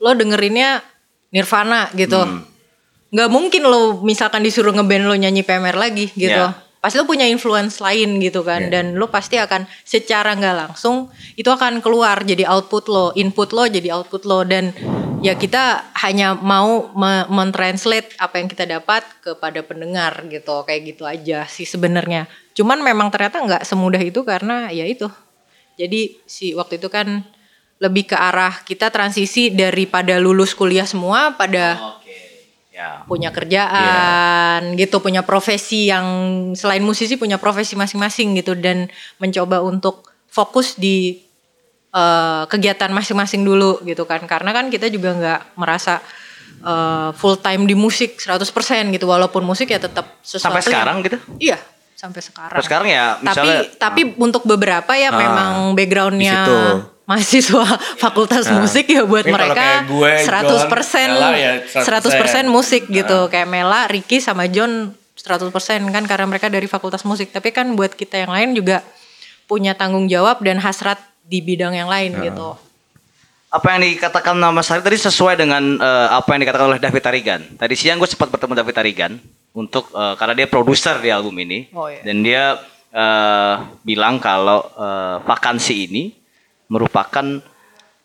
lo 0.00 0.10
dengerinnya 0.16 0.80
Nirvana 1.32 1.88
gitu. 1.92 2.20
Nggak 3.12 3.28
mungkin 3.28 3.62
lo 3.68 4.00
misalkan 4.00 4.40
disuruh 4.40 4.72
ngeband 4.72 5.04
lo 5.08 5.16
nyanyi 5.16 5.44
PMR 5.44 5.76
lagi 5.76 6.08
gitu. 6.16 6.52
Ya. 6.52 6.56
Pasti 6.82 6.98
lo 6.98 7.06
punya 7.06 7.30
influence 7.30 7.78
lain 7.78 8.18
gitu 8.18 8.42
kan. 8.42 8.66
Dan 8.66 8.98
lo 8.98 9.06
pasti 9.06 9.38
akan 9.38 9.70
secara 9.86 10.34
nggak 10.34 10.56
langsung 10.66 11.14
itu 11.38 11.46
akan 11.46 11.78
keluar 11.78 12.26
jadi 12.26 12.42
output 12.50 12.84
lo, 12.90 13.06
input 13.14 13.54
lo 13.54 13.70
jadi 13.70 13.94
output 13.94 14.26
lo 14.26 14.42
dan 14.42 14.74
ya 15.22 15.38
kita 15.38 15.94
hanya 16.02 16.34
mau 16.34 16.90
me- 16.98 17.30
mentranslate 17.30 18.18
apa 18.18 18.42
yang 18.42 18.50
kita 18.50 18.66
dapat 18.66 19.06
kepada 19.22 19.62
pendengar 19.62 20.26
gitu. 20.26 20.66
Kayak 20.66 20.82
gitu 20.90 21.06
aja 21.06 21.46
sih 21.46 21.64
sebenarnya. 21.64 22.26
Cuman 22.58 22.82
memang 22.82 23.14
ternyata 23.14 23.38
nggak 23.38 23.62
semudah 23.62 24.02
itu 24.02 24.26
karena 24.26 24.66
ya 24.74 24.82
itu 24.82 25.06
jadi 25.76 26.14
si 26.28 26.52
waktu 26.52 26.76
itu 26.76 26.88
kan 26.92 27.24
lebih 27.82 28.14
ke 28.14 28.16
arah 28.16 28.62
kita 28.62 28.94
transisi 28.94 29.50
daripada 29.50 30.14
lulus 30.22 30.54
kuliah 30.54 30.86
semua 30.86 31.34
pada 31.34 31.98
Oke. 31.98 32.01
Ya. 32.82 33.06
punya 33.06 33.30
kerjaan 33.30 34.74
gitu, 34.74 34.98
punya 34.98 35.22
profesi 35.22 35.86
yang 35.86 36.06
selain 36.58 36.82
musisi 36.82 37.14
punya 37.14 37.38
profesi 37.38 37.78
masing-masing 37.78 38.34
gitu 38.34 38.58
dan 38.58 38.90
mencoba 39.22 39.62
untuk 39.62 40.10
fokus 40.26 40.74
di 40.74 41.22
eh, 41.94 42.42
kegiatan 42.50 42.90
masing-masing 42.90 43.46
dulu 43.46 43.78
gitu 43.86 44.02
kan. 44.02 44.18
Karena 44.26 44.50
kan 44.50 44.66
kita 44.66 44.90
juga 44.90 45.14
nggak 45.14 45.40
merasa 45.54 46.02
eh, 46.58 47.10
full 47.14 47.38
time 47.38 47.70
di 47.70 47.78
musik 47.78 48.18
100% 48.18 48.42
gitu 48.90 49.06
walaupun 49.06 49.46
musik 49.46 49.70
ya 49.70 49.78
tetap 49.78 50.18
sesuatu 50.18 50.58
Sampai 50.58 50.66
yang- 50.66 50.70
sekarang 50.74 50.96
gitu? 51.06 51.18
Iya, 51.38 51.58
sampai 51.94 52.18
sekarang. 52.18 52.50
Sampai 52.58 52.66
sekarang 52.66 52.88
ya 52.90 53.04
misalnya 53.22 53.58
tapi 53.78 53.78
tapi 53.78 54.00
untuk 54.18 54.42
beberapa 54.42 54.90
ya 54.98 55.14
memang 55.14 55.78
backgroundnya 55.78 56.34
di 56.34 56.50
situ. 56.50 56.58
Mahasiswa 57.12 57.64
fakultas 58.04 58.48
musik 58.48 58.88
ya 58.88 59.04
buat 59.04 59.28
mereka 59.28 59.84
gue, 59.84 60.12
100% 60.24 60.72
John, 60.72 61.10
Mela 61.12 61.28
ya 61.36 61.52
100%, 61.68 62.48
100% 62.48 62.48
musik 62.48 62.88
gitu. 62.88 63.28
Kayak 63.28 63.48
Mela, 63.52 63.84
Ricky 63.92 64.24
sama 64.24 64.48
John 64.48 64.96
100% 65.12 65.52
kan 65.92 66.04
karena 66.08 66.26
mereka 66.26 66.48
dari 66.48 66.64
fakultas 66.64 67.04
musik. 67.04 67.30
Tapi 67.30 67.52
kan 67.52 67.68
buat 67.76 67.92
kita 67.92 68.24
yang 68.24 68.32
lain 68.32 68.56
juga 68.56 68.80
punya 69.44 69.76
tanggung 69.76 70.08
jawab 70.08 70.40
dan 70.40 70.56
hasrat 70.58 70.96
di 71.28 71.44
bidang 71.44 71.76
yang 71.76 71.86
lain 71.86 72.16
gitu. 72.24 72.56
Apa 73.52 73.76
yang 73.76 73.84
dikatakan 73.84 74.32
nama 74.32 74.64
Sari 74.64 74.80
tadi 74.80 74.96
sesuai 74.96 75.36
dengan 75.36 75.76
eh, 75.76 76.08
apa 76.08 76.24
yang 76.32 76.40
dikatakan 76.48 76.66
oleh 76.72 76.80
David 76.80 77.02
Tarigan. 77.04 77.40
Tadi 77.60 77.74
siang 77.76 78.00
gue 78.00 78.08
sempat 78.08 78.32
bertemu 78.32 78.56
David 78.56 78.74
Tarigan 78.74 79.12
untuk 79.52 79.92
eh, 79.92 80.14
karena 80.16 80.32
dia 80.32 80.48
produser 80.48 80.96
di 81.04 81.12
album 81.12 81.36
ini. 81.44 81.68
Oh, 81.76 81.84
iya. 81.84 82.00
dan 82.00 82.16
dia 82.24 82.44
eh, 82.88 83.54
bilang 83.84 84.16
kalau 84.24 84.64
eh, 84.72 85.16
vakansi 85.28 85.74
ini 85.84 86.21
merupakan 86.72 87.26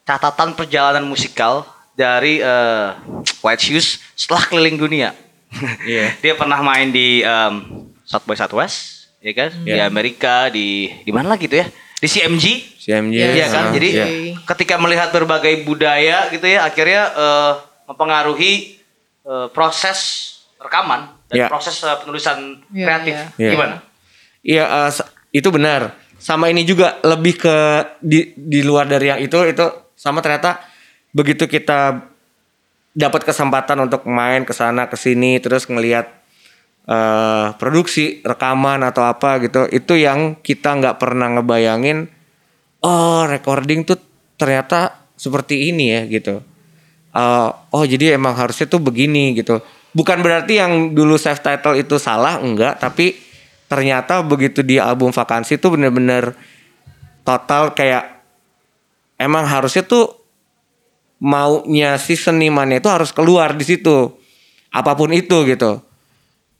catatan 0.03 0.51
perjalanan 0.53 1.03
musikal 1.03 1.63
dari 1.95 2.39
eh, 2.39 2.87
White 3.39 3.63
Shoes 3.63 4.03
setelah 4.13 4.43
keliling 4.45 4.75
dunia. 4.75 5.09
Iya. 5.81 6.11
dia 6.19 6.33
pernah 6.35 6.59
main 6.59 6.91
di 6.91 7.23
em, 7.23 7.53
South 8.03 8.27
by 8.27 8.35
Southwest, 8.35 9.07
ya 9.17 9.31
kan? 9.33 9.49
Di 9.57 9.71
Iya. 9.71 9.87
Amerika, 9.87 10.51
di 10.51 10.91
di 11.01 11.11
mana 11.11 11.31
lagi 11.31 11.47
tuh 11.47 11.63
ya? 11.63 11.67
Di 11.97 12.05
CMG. 12.05 12.45
CMJ 12.77 13.15
Iya 13.15 13.47
kan, 13.47 13.65
jadi 13.71 13.89
iya. 13.89 14.05
ketika 14.45 14.75
melihat 14.75 15.09
berbagai 15.09 15.63
budaya 15.63 16.27
gitu 16.29 16.43
ya, 16.43 16.63
akhirnya 16.63 17.01
eh, 17.09 17.53
mempengaruhi 17.87 18.75
eh, 19.23 19.47
proses 19.49 19.99
rekaman 20.57 21.15
dan 21.27 21.35
Iya. 21.35 21.47
proses 21.47 21.79
eh, 21.79 21.97
penulisan 21.97 22.59
Iya, 22.69 22.83
kreatif. 22.85 23.13
iya. 23.13 23.25
Iya. 23.39 23.51
Gimana? 23.55 23.75
Iya, 24.43 24.63
eh, 24.67 24.89
sa- 24.91 25.09
itu 25.29 25.47
benar. 25.47 25.95
Sama 26.27 26.51
ini 26.51 26.67
juga 26.67 26.99
lebih 27.07 27.39
ke 27.39 27.55
di 28.03 28.35
di 28.35 28.59
luar 28.59 28.83
dari 28.83 29.07
yang 29.07 29.23
itu 29.23 29.39
itu 29.47 29.63
sama 29.95 30.19
ternyata 30.19 30.59
begitu 31.15 31.47
kita 31.47 32.03
dapat 32.91 33.23
kesempatan 33.23 33.87
untuk 33.87 34.03
main 34.11 34.43
ke 34.43 34.51
sana 34.51 34.91
ke 34.91 34.99
sini 34.99 35.39
terus 35.39 35.71
ngelihat 35.71 36.11
eh, 36.83 37.47
produksi 37.55 38.19
rekaman 38.27 38.83
atau 38.83 39.07
apa 39.07 39.39
gitu 39.39 39.71
itu 39.71 39.95
yang 39.95 40.35
kita 40.43 40.75
nggak 40.75 40.99
pernah 40.99 41.31
ngebayangin 41.31 42.11
oh 42.83 43.23
recording 43.23 43.87
tuh 43.87 43.95
ternyata 44.35 45.07
seperti 45.17 45.73
ini 45.73 45.95
ya 45.95 46.01
gitu. 46.05 46.43
Eh, 47.17 47.49
oh 47.73 47.83
jadi 47.83 48.15
emang 48.15 48.37
harusnya 48.37 48.69
tuh 48.69 48.79
begini 48.79 49.33
gitu. 49.33 49.59
Bukan 49.97 50.21
berarti 50.21 50.61
yang 50.61 50.93
dulu 50.93 51.17
self 51.17 51.41
title 51.41 51.73
itu 51.73 51.97
salah 51.97 52.37
enggak 52.37 52.77
tapi 52.77 53.17
ternyata 53.67 54.23
begitu 54.23 54.63
di 54.63 54.79
album 54.79 55.11
vakansi 55.11 55.59
tuh 55.59 55.75
bener-bener 55.75 56.35
total 57.27 57.75
kayak 57.75 58.23
emang 59.19 59.43
harusnya 59.43 59.83
tuh 59.83 60.15
maunya 61.19 61.99
si 61.99 62.15
senimannya 62.15 62.79
itu 62.79 62.87
harus 62.87 63.11
keluar 63.11 63.51
di 63.57 63.67
situ 63.67 64.15
apa 64.71 64.95
pun 64.95 65.11
itu 65.11 65.43
gitu 65.43 65.83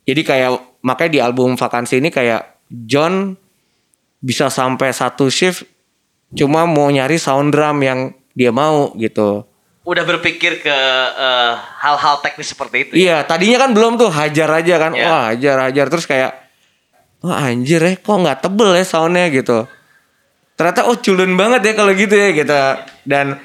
jadi 0.04 0.20
kayak 0.24 0.50
makanya 0.84 1.10
di 1.10 1.20
album 1.24 1.56
vakansi 1.56 2.02
ini 2.02 2.12
kayak 2.12 2.60
John 2.68 3.38
bisa 4.20 4.52
sampai 4.52 4.92
satu 4.92 5.32
shift 5.32 5.64
cuma 6.36 6.68
mau 6.68 6.92
nyari 6.92 7.16
sound 7.16 7.56
drum 7.56 7.80
yang 7.80 8.12
dia 8.36 8.52
mau 8.52 8.92
gitu 9.00 9.48
Udah 9.88 10.04
berpikir 10.04 10.60
ke 10.60 10.76
eh, 11.16 11.52
hal-hal 11.80 12.20
teknis 12.20 12.52
seperti 12.52 12.76
itu. 12.84 12.92
ya? 12.92 13.00
Iya, 13.00 13.16
tadinya 13.24 13.64
kan 13.64 13.72
belum 13.72 13.96
tuh 13.96 14.12
hajar 14.12 14.60
aja 14.60 14.74
kan. 14.76 14.92
Iya. 14.92 15.08
Wah, 15.08 15.24
hajar 15.32 15.56
hajar 15.64 15.86
terus 15.88 16.04
kayak 16.04 16.47
wah 17.24 17.48
anjir 17.48 17.82
ya, 17.82 17.92
kok 17.98 18.16
nggak 18.16 18.40
tebel 18.44 18.70
ya 18.74 18.84
soundnya 18.86 19.26
gitu. 19.30 19.66
Ternyata 20.58 20.90
oh 20.90 20.98
culun 20.98 21.38
banget 21.38 21.60
ya 21.70 21.72
kalau 21.78 21.92
gitu 21.94 22.14
ya 22.14 22.34
gitu. 22.34 22.58
Dan 23.06 23.38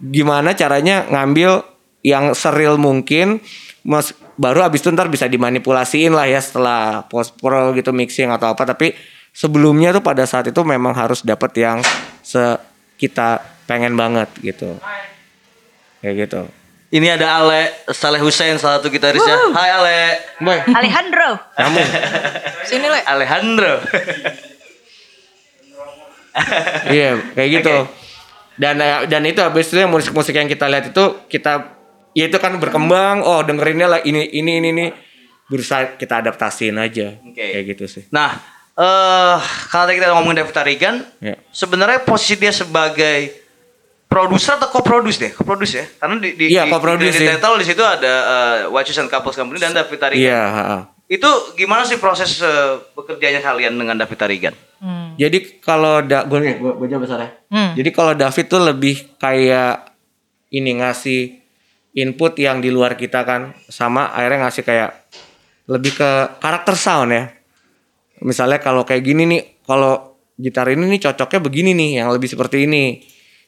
gimana 0.00 0.56
caranya 0.56 1.04
ngambil 1.10 1.62
yang 2.00 2.32
seril 2.32 2.80
mungkin 2.80 3.44
mas 3.84 4.16
baru 4.40 4.64
abis 4.64 4.80
itu 4.80 4.88
ntar 4.92 5.12
bisa 5.12 5.28
dimanipulasiin 5.28 6.16
lah 6.16 6.24
ya 6.24 6.40
setelah 6.40 7.04
post 7.08 7.36
pro 7.36 7.76
gitu 7.76 7.92
mixing 7.92 8.32
atau 8.32 8.56
apa 8.56 8.64
tapi 8.64 8.96
sebelumnya 9.36 9.92
tuh 9.92 10.00
pada 10.00 10.24
saat 10.24 10.48
itu 10.48 10.60
memang 10.64 10.96
harus 10.96 11.20
dapet 11.20 11.52
yang 11.60 11.78
se 12.24 12.40
kita 12.96 13.40
pengen 13.68 13.96
banget 13.96 14.28
gitu 14.40 14.80
kayak 16.00 16.28
gitu 16.28 16.40
Ini 16.90 17.06
ada 17.14 17.38
Ale 17.38 17.70
Saleh 17.88 18.18
Hussein 18.18 18.58
salah 18.58 18.82
satu 18.82 18.90
gitarisnya. 18.90 19.38
Hai 19.54 19.70
Ale. 19.70 19.98
boy 20.42 20.58
Alejandro. 20.74 21.38
kamu 21.54 21.78
sini 22.66 22.86
le 22.86 23.00
Alejandro. 23.04 23.74
Iya, 26.86 27.18
kayak 27.34 27.48
gitu. 27.60 27.74
Dan 28.54 28.78
eh, 28.78 29.02
dan 29.10 29.22
itu 29.26 29.42
habis 29.42 29.66
itu 29.66 29.82
yang 29.82 29.90
musik-musik 29.90 30.30
yang 30.30 30.46
kita 30.46 30.70
lihat 30.70 30.94
itu 30.94 31.04
kita 31.26 31.74
ya 32.14 32.30
itu 32.30 32.38
kan 32.38 32.54
berkembang. 32.58 33.22
Oh, 33.22 33.42
dengerinnya 33.42 33.90
lah 33.90 34.00
ini 34.02 34.30
ini 34.30 34.62
ini 34.62 34.68
ini 34.70 34.86
berusaha 35.50 35.98
kita 35.98 36.22
adaptasiin 36.22 36.78
aja. 36.78 37.18
Oke. 37.18 37.34
Kayak 37.50 37.64
gitu 37.74 37.84
sih. 37.90 38.04
Nah, 38.14 38.38
eh 38.78 39.38
kalau 39.68 39.84
tadi 39.90 39.98
kita 39.98 40.14
ngomongin 40.14 40.46
David 40.46 40.54
Tarigan, 40.54 40.96
Ya. 41.18 41.34
sebenarnya 41.50 42.06
posisi 42.06 42.38
dia 42.38 42.54
sebagai 42.54 43.34
produser 44.10 44.58
atau 44.58 44.68
co-produce 44.74 45.22
deh, 45.22 45.30
co-produce 45.30 45.78
ya. 45.78 45.86
Karena 45.86 46.18
di 46.18 46.34
di 46.34 46.44
Iya, 46.50 46.66
di- 46.66 47.06
di, 47.06 47.14
sih. 47.14 47.26
title 47.30 47.62
di 47.62 47.66
situ 47.66 47.82
ada 47.86 48.12
uh, 48.12 48.56
Watches 48.74 48.98
and 48.98 49.06
Couples 49.06 49.38
Company 49.38 49.62
dan 49.62 49.70
David 49.70 49.98
Tarigan. 50.02 50.18
Iya, 50.18 50.42
ha-ha. 50.42 50.78
Itu 51.06 51.26
gimana 51.54 51.86
sih 51.86 51.98
proses 51.98 52.38
eh, 52.38 52.78
bekerjanya 52.94 53.42
kalian 53.42 53.74
dengan 53.74 53.98
David 53.98 54.18
Tarigan? 54.18 54.54
Jadi 55.14 55.58
kalau 55.60 56.00
da 56.00 56.24
gue 56.24 56.38
nih, 56.38 56.56
gue, 56.56 56.72
gue 56.72 56.86
jawab 56.88 57.04
besar 57.04 57.18
ya. 57.20 57.30
Hmm. 57.50 57.70
Jadi 57.76 57.90
kalau 57.90 58.14
David 58.14 58.46
tuh 58.46 58.62
lebih 58.62 58.96
kayak 59.18 59.90
ini 60.50 60.80
ngasih 60.80 61.20
input 61.94 62.38
yang 62.38 62.62
di 62.62 62.70
luar 62.70 62.94
kita 62.94 63.26
kan 63.26 63.54
sama 63.66 64.10
akhirnya 64.10 64.46
ngasih 64.46 64.62
kayak 64.62 64.90
lebih 65.66 65.94
ke 65.94 66.10
karakter 66.38 66.74
sound 66.74 67.10
ya 67.10 67.24
misalnya 68.20 68.60
kalau 68.60 68.86
kayak 68.86 69.02
gini 69.02 69.26
nih 69.26 69.42
kalau 69.64 70.18
gitar 70.36 70.68
ini 70.70 70.86
nih 70.86 71.00
cocoknya 71.02 71.40
begini 71.40 71.70
nih 71.74 71.90
yang 72.02 72.08
lebih 72.12 72.28
seperti 72.28 72.68
ini 72.68 73.00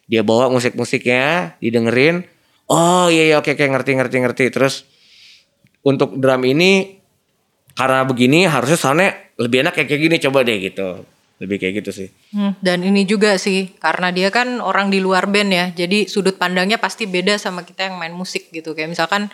dia 0.07 0.23
bawa 0.27 0.51
musik-musiknya 0.51 1.57
didengerin. 1.63 2.27
Oh 2.71 3.11
iya 3.11 3.33
iya 3.33 3.37
oke 3.39 3.55
oke 3.55 3.65
ngerti 3.65 3.91
ngerti 3.99 4.17
ngerti. 4.23 4.45
Terus 4.51 4.87
untuk 5.83 6.15
drum 6.19 6.43
ini 6.47 6.99
karena 7.75 8.05
begini 8.07 8.47
harusnya 8.47 8.79
soundnya 8.79 9.11
lebih 9.41 9.67
enak 9.67 9.75
kayak 9.77 9.89
kayak 9.89 10.03
gini. 10.09 10.17
Coba 10.23 10.47
deh 10.47 10.59
gitu. 10.59 11.05
Lebih 11.43 11.57
kayak 11.59 11.75
gitu 11.83 11.91
sih. 11.91 12.09
Hmm, 12.31 12.55
dan 12.63 12.87
ini 12.87 13.03
juga 13.03 13.35
sih 13.35 13.75
karena 13.83 14.15
dia 14.15 14.31
kan 14.31 14.63
orang 14.63 14.95
di 14.95 15.03
luar 15.03 15.27
band 15.27 15.51
ya, 15.51 15.67
jadi 15.75 16.07
sudut 16.07 16.39
pandangnya 16.39 16.79
pasti 16.79 17.11
beda 17.11 17.35
sama 17.35 17.67
kita 17.67 17.91
yang 17.91 17.99
main 17.99 18.15
musik 18.15 18.55
gitu. 18.55 18.79
Kayak 18.79 18.95
misalkan 18.95 19.27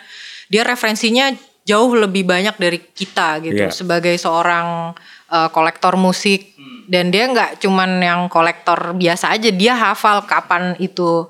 dia 0.49 0.65
referensinya 0.65 1.29
jauh 1.69 1.93
lebih 1.93 2.25
banyak 2.25 2.57
dari 2.57 2.81
kita 2.81 3.45
gitu. 3.45 3.61
Iya. 3.61 3.69
sebagai 3.69 4.17
seorang 4.17 4.97
uh, 5.29 5.49
kolektor 5.53 5.93
musik 6.01 6.57
dan 6.89 7.13
dia 7.13 7.29
nggak 7.29 7.61
cuman 7.61 8.01
yang 8.01 8.21
kolektor 8.33 8.97
biasa 8.97 9.37
aja, 9.37 9.53
dia 9.53 9.77
hafal 9.77 10.25
kapan 10.25 10.73
itu 10.81 11.29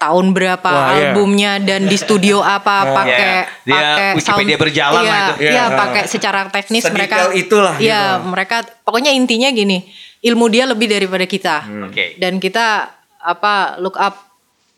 tahun 0.00 0.32
berapa 0.32 0.64
Wah, 0.64 0.96
iya. 0.96 1.12
albumnya 1.12 1.52
dan 1.60 1.84
di 1.84 1.92
studio 2.00 2.40
apa 2.40 2.88
pakai 2.88 3.28
Iya, 3.28 3.68
dia 3.68 3.74
pakai 3.76 4.08
Wikipedia 4.16 4.56
berjalan 4.56 5.02
iya, 5.04 5.10
lah 5.12 5.20
itu. 5.20 5.34
Iya, 5.44 5.52
Iya. 5.52 5.64
pakai 5.76 6.02
secara 6.08 6.40
teknis 6.48 6.82
Sedetail 6.88 6.96
mereka 6.96 7.16
itulah 7.36 7.74
Iya, 7.76 8.00
gitu. 8.16 8.32
mereka 8.32 8.56
pokoknya 8.80 9.12
intinya 9.12 9.52
gini, 9.52 9.84
ilmu 10.24 10.48
dia 10.48 10.64
lebih 10.64 10.88
daripada 10.88 11.28
kita. 11.28 11.68
Oke. 11.84 12.16
Dan 12.16 12.40
kita 12.40 12.96
apa 13.20 13.76
look 13.76 14.00
up 14.00 14.16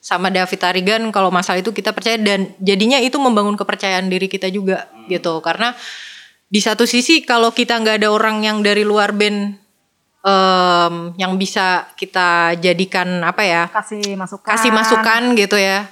sama 0.02 0.34
David 0.34 0.58
Tarigan 0.58 1.02
kalau 1.14 1.30
masalah 1.30 1.62
itu 1.62 1.70
kita 1.70 1.94
percaya 1.94 2.18
dan 2.18 2.50
jadinya 2.58 2.98
itu 2.98 3.14
membangun 3.22 3.54
kepercayaan 3.54 4.10
diri 4.10 4.26
kita 4.26 4.50
juga 4.50 4.90
gitu. 5.06 5.38
Karena 5.38 5.70
di 6.50 6.58
satu 6.58 6.82
sisi 6.82 7.22
kalau 7.22 7.54
kita 7.54 7.78
nggak 7.78 8.02
ada 8.02 8.10
orang 8.10 8.42
yang 8.42 8.58
dari 8.66 8.82
luar 8.82 9.14
band 9.14 9.62
em, 10.22 10.94
yang 11.18 11.34
bisa 11.36 11.90
kita 11.98 12.56
jadikan 12.58 13.22
apa 13.26 13.42
ya 13.42 13.62
kasih 13.68 14.14
masukan 14.14 14.50
kasih 14.54 14.70
masukan 14.70 15.22
gitu 15.36 15.58
ya. 15.58 15.86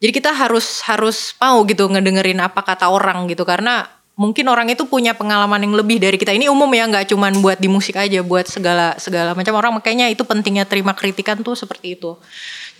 Jadi 0.00 0.16
kita 0.16 0.32
harus 0.32 0.80
harus 0.88 1.36
mau 1.36 1.60
gitu 1.68 1.84
ngedengerin 1.84 2.40
apa 2.40 2.64
kata 2.64 2.88
orang 2.88 3.28
gitu 3.28 3.44
karena 3.44 3.84
mungkin 4.16 4.48
orang 4.48 4.68
itu 4.72 4.84
punya 4.88 5.12
pengalaman 5.12 5.60
yang 5.60 5.76
lebih 5.76 6.00
dari 6.00 6.16
kita. 6.16 6.32
Ini 6.32 6.48
umum 6.48 6.68
ya 6.72 6.88
nggak 6.88 7.12
cuman 7.12 7.40
buat 7.40 7.60
di 7.60 7.68
musik 7.68 7.96
aja, 8.00 8.20
buat 8.24 8.48
segala 8.48 8.96
segala 8.96 9.36
macam 9.36 9.52
orang 9.56 9.76
makanya 9.76 10.08
itu 10.08 10.24
pentingnya 10.24 10.64
terima 10.64 10.96
kritikan 10.96 11.40
tuh 11.40 11.56
seperti 11.56 12.00
itu. 12.00 12.16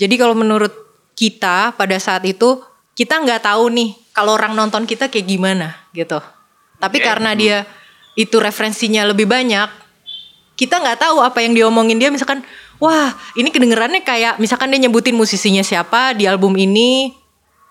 Jadi 0.00 0.16
kalau 0.16 0.32
menurut 0.32 0.72
kita 1.12 1.76
pada 1.76 1.96
saat 2.00 2.24
itu 2.24 2.60
kita 2.96 3.20
nggak 3.20 3.44
tahu 3.44 3.68
nih 3.68 3.90
kalau 4.16 4.36
orang 4.36 4.56
nonton 4.56 4.84
kita 4.84 5.08
kayak 5.08 5.28
gimana 5.28 5.76
gitu. 5.96 6.20
Tapi 6.80 7.00
Oke. 7.00 7.04
karena 7.04 7.36
dia 7.36 7.68
itu 8.16 8.36
referensinya 8.40 9.04
lebih 9.08 9.28
banyak, 9.28 9.68
kita 10.60 10.76
nggak 10.76 11.00
tahu 11.00 11.24
apa 11.24 11.40
yang 11.40 11.56
diomongin 11.56 11.96
dia. 11.96 12.12
Misalkan 12.12 12.44
wah 12.76 13.16
ini 13.32 13.48
kedengerannya 13.48 14.04
kayak 14.04 14.36
misalkan 14.36 14.68
dia 14.68 14.84
nyebutin 14.84 15.16
musisinya 15.16 15.64
siapa 15.64 16.12
di 16.12 16.28
album 16.28 16.52
ini 16.60 17.16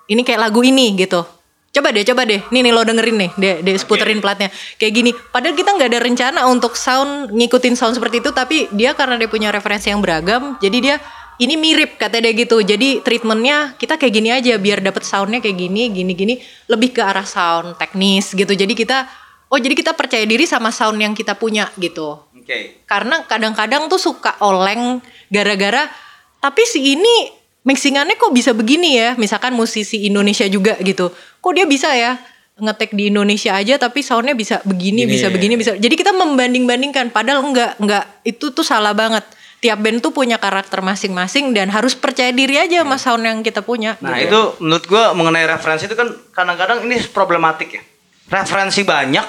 ini 0.10 0.22
kayak 0.26 0.50
lagu 0.50 0.66
ini 0.66 0.98
gitu. 0.98 1.22
Coba 1.70 1.94
deh 1.94 2.02
coba 2.02 2.26
deh. 2.26 2.42
Nih 2.50 2.66
nih 2.66 2.74
lo 2.74 2.82
dengerin 2.82 3.18
nih 3.22 3.32
deh 3.38 3.56
deh 3.62 3.74
puterin 3.86 4.18
platnya. 4.18 4.50
Kayak 4.82 4.94
gini. 4.98 5.12
Padahal 5.14 5.54
kita 5.54 5.70
nggak 5.78 5.90
ada 5.94 6.00
rencana 6.02 6.40
untuk 6.50 6.74
sound 6.74 7.30
ngikutin 7.30 7.78
sound 7.78 7.94
seperti 7.94 8.26
itu 8.26 8.34
tapi 8.34 8.66
dia 8.74 8.98
karena 8.98 9.22
dia 9.22 9.30
punya 9.30 9.54
referensi 9.54 9.94
yang 9.94 10.02
beragam 10.02 10.58
jadi 10.58 10.78
dia 10.82 10.96
ini 11.38 11.62
mirip 11.62 12.02
kata 12.02 12.18
dia 12.18 12.34
gitu. 12.34 12.58
Jadi 12.66 13.06
treatmentnya 13.06 13.78
kita 13.78 14.02
kayak 14.02 14.14
gini 14.18 14.34
aja 14.34 14.58
biar 14.58 14.82
dapet 14.82 15.06
soundnya 15.06 15.46
kayak 15.46 15.62
gini 15.62 15.94
gini 15.94 16.18
gini. 16.18 16.42
Lebih 16.66 16.98
ke 16.98 17.06
arah 17.06 17.30
sound 17.30 17.78
teknis 17.78 18.34
gitu. 18.34 18.50
Jadi 18.50 18.74
kita 18.74 19.06
oh 19.50 19.58
jadi 19.58 19.74
kita 19.74 19.98
percaya 19.98 20.24
diri 20.24 20.46
sama 20.46 20.70
sound 20.70 21.02
yang 21.02 21.14
kita 21.18 21.34
punya 21.34 21.68
gitu 21.82 22.29
Oke. 22.50 22.82
karena 22.90 23.22
kadang-kadang 23.30 23.86
tuh 23.86 24.02
suka 24.02 24.34
oleng 24.42 25.06
gara-gara 25.30 25.86
tapi 26.42 26.66
si 26.66 26.98
ini 26.98 27.30
mixingannya 27.62 28.18
kok 28.18 28.34
bisa 28.34 28.58
begini 28.58 28.98
ya 28.98 29.14
misalkan 29.22 29.54
musisi 29.54 30.10
Indonesia 30.10 30.50
juga 30.50 30.74
gitu 30.82 31.14
kok 31.14 31.54
dia 31.54 31.70
bisa 31.70 31.94
ya 31.94 32.18
ngetek 32.58 32.98
di 32.98 33.14
Indonesia 33.14 33.54
aja 33.54 33.78
tapi 33.78 34.02
soundnya 34.02 34.34
bisa 34.34 34.60
begini 34.66 35.06
Gini, 35.06 35.14
bisa 35.14 35.30
ya. 35.30 35.32
begini 35.32 35.54
bisa 35.62 35.72
jadi 35.78 35.94
kita 35.94 36.12
membanding-bandingkan 36.12 37.14
padahal 37.14 37.46
enggak 37.46 37.78
enggak 37.78 38.04
itu 38.26 38.52
tuh 38.52 38.66
salah 38.66 38.98
banget 38.98 39.24
tiap 39.60 39.80
band 39.80 40.00
tuh 40.00 40.16
punya 40.16 40.40
karakter 40.40 40.80
masing-masing 40.80 41.52
dan 41.52 41.68
harus 41.68 41.96
percaya 41.96 42.32
diri 42.32 42.56
aja 42.56 42.84
sama 42.84 42.96
sound 42.96 43.24
yang 43.28 43.40
kita 43.44 43.60
punya 43.64 44.00
Nah 44.00 44.16
gitu. 44.16 44.26
itu 44.26 44.42
menurut 44.64 44.86
gua 44.88 45.12
mengenai 45.12 45.46
referensi 45.48 45.88
itu 45.88 45.96
kan 46.00 46.08
kadang-kadang 46.32 46.88
ini 46.88 46.98
problematik 47.12 47.70
ya. 47.76 47.84
Referensi 48.32 48.88
banyak 48.88 49.26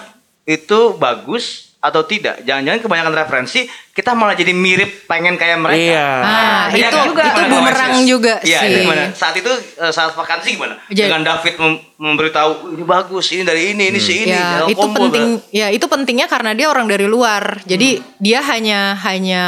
itu 0.46 0.94
bagus 0.98 1.69
atau 1.80 2.00
tidak? 2.02 2.40
Jangan-jangan 2.42 2.80
kebanyakan 2.80 3.14
referensi 3.14 3.64
kita 3.90 4.12
malah 4.12 4.32
jadi 4.32 4.52
mirip 4.52 5.04
pengen 5.04 5.34
kayak 5.34 5.58
mereka. 5.58 5.80
Iya. 5.80 6.08
Ah, 6.18 6.64
Iya 6.68 6.86
itu 6.86 6.94
kan? 6.94 7.06
juga 7.06 7.22
Gimana, 7.22 7.36
itu 7.38 7.44
bumerang 7.50 7.90
Alexis? 7.90 8.06
juga 8.06 8.34
Iya, 8.40 8.58
sih. 8.58 8.72
gimana? 8.78 9.02
Saat 9.10 9.34
itu 9.34 9.50
eh, 9.50 9.88
saat 9.90 10.10
vakansi 10.10 10.48
gimana? 10.54 10.74
Jadi- 10.86 11.00
Dengan 11.02 11.22
David 11.26 11.54
mem- 11.56 11.80
memberitahu 11.96 12.50
ini 12.70 12.84
bagus, 12.84 13.24
ini 13.30 13.42
dari 13.42 13.62
ini, 13.70 13.84
ini 13.88 13.98
si 13.98 14.14
ini. 14.20 14.30
ya 14.30 14.64
itu 14.66 14.76
combo, 14.78 14.96
penting 15.02 15.40
ya 15.50 15.68
itu 15.68 15.84
pentingnya 15.84 16.24
karena 16.26 16.52
dia 16.52 16.66
orang 16.66 16.84
dari 16.84 17.04
luar 17.04 17.60
jadi 17.62 17.96
Hmm. 17.96 18.04
dia 18.18 18.40
hanya 18.42 18.80
hanya 18.98 19.44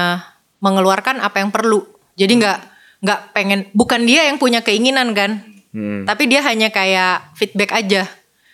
mengeluarkan 0.58 1.18
apa 1.18 1.38
yang 1.38 1.48
perlu 1.48 1.80
jadi 2.12 2.28
nggak 2.30 2.58
nggak 3.00 3.20
pengen 3.32 3.60
bukan 3.72 4.04
dia 4.04 4.24
yang 4.24 4.36
punya 4.36 4.60
keinginan 4.60 5.12
kan 5.12 5.40
Hmm. 5.70 6.04
tapi 6.04 6.26
dia 6.26 6.40
hanya 6.40 6.68
kayak 6.68 7.32
feedback 7.34 7.72
aja 7.72 8.04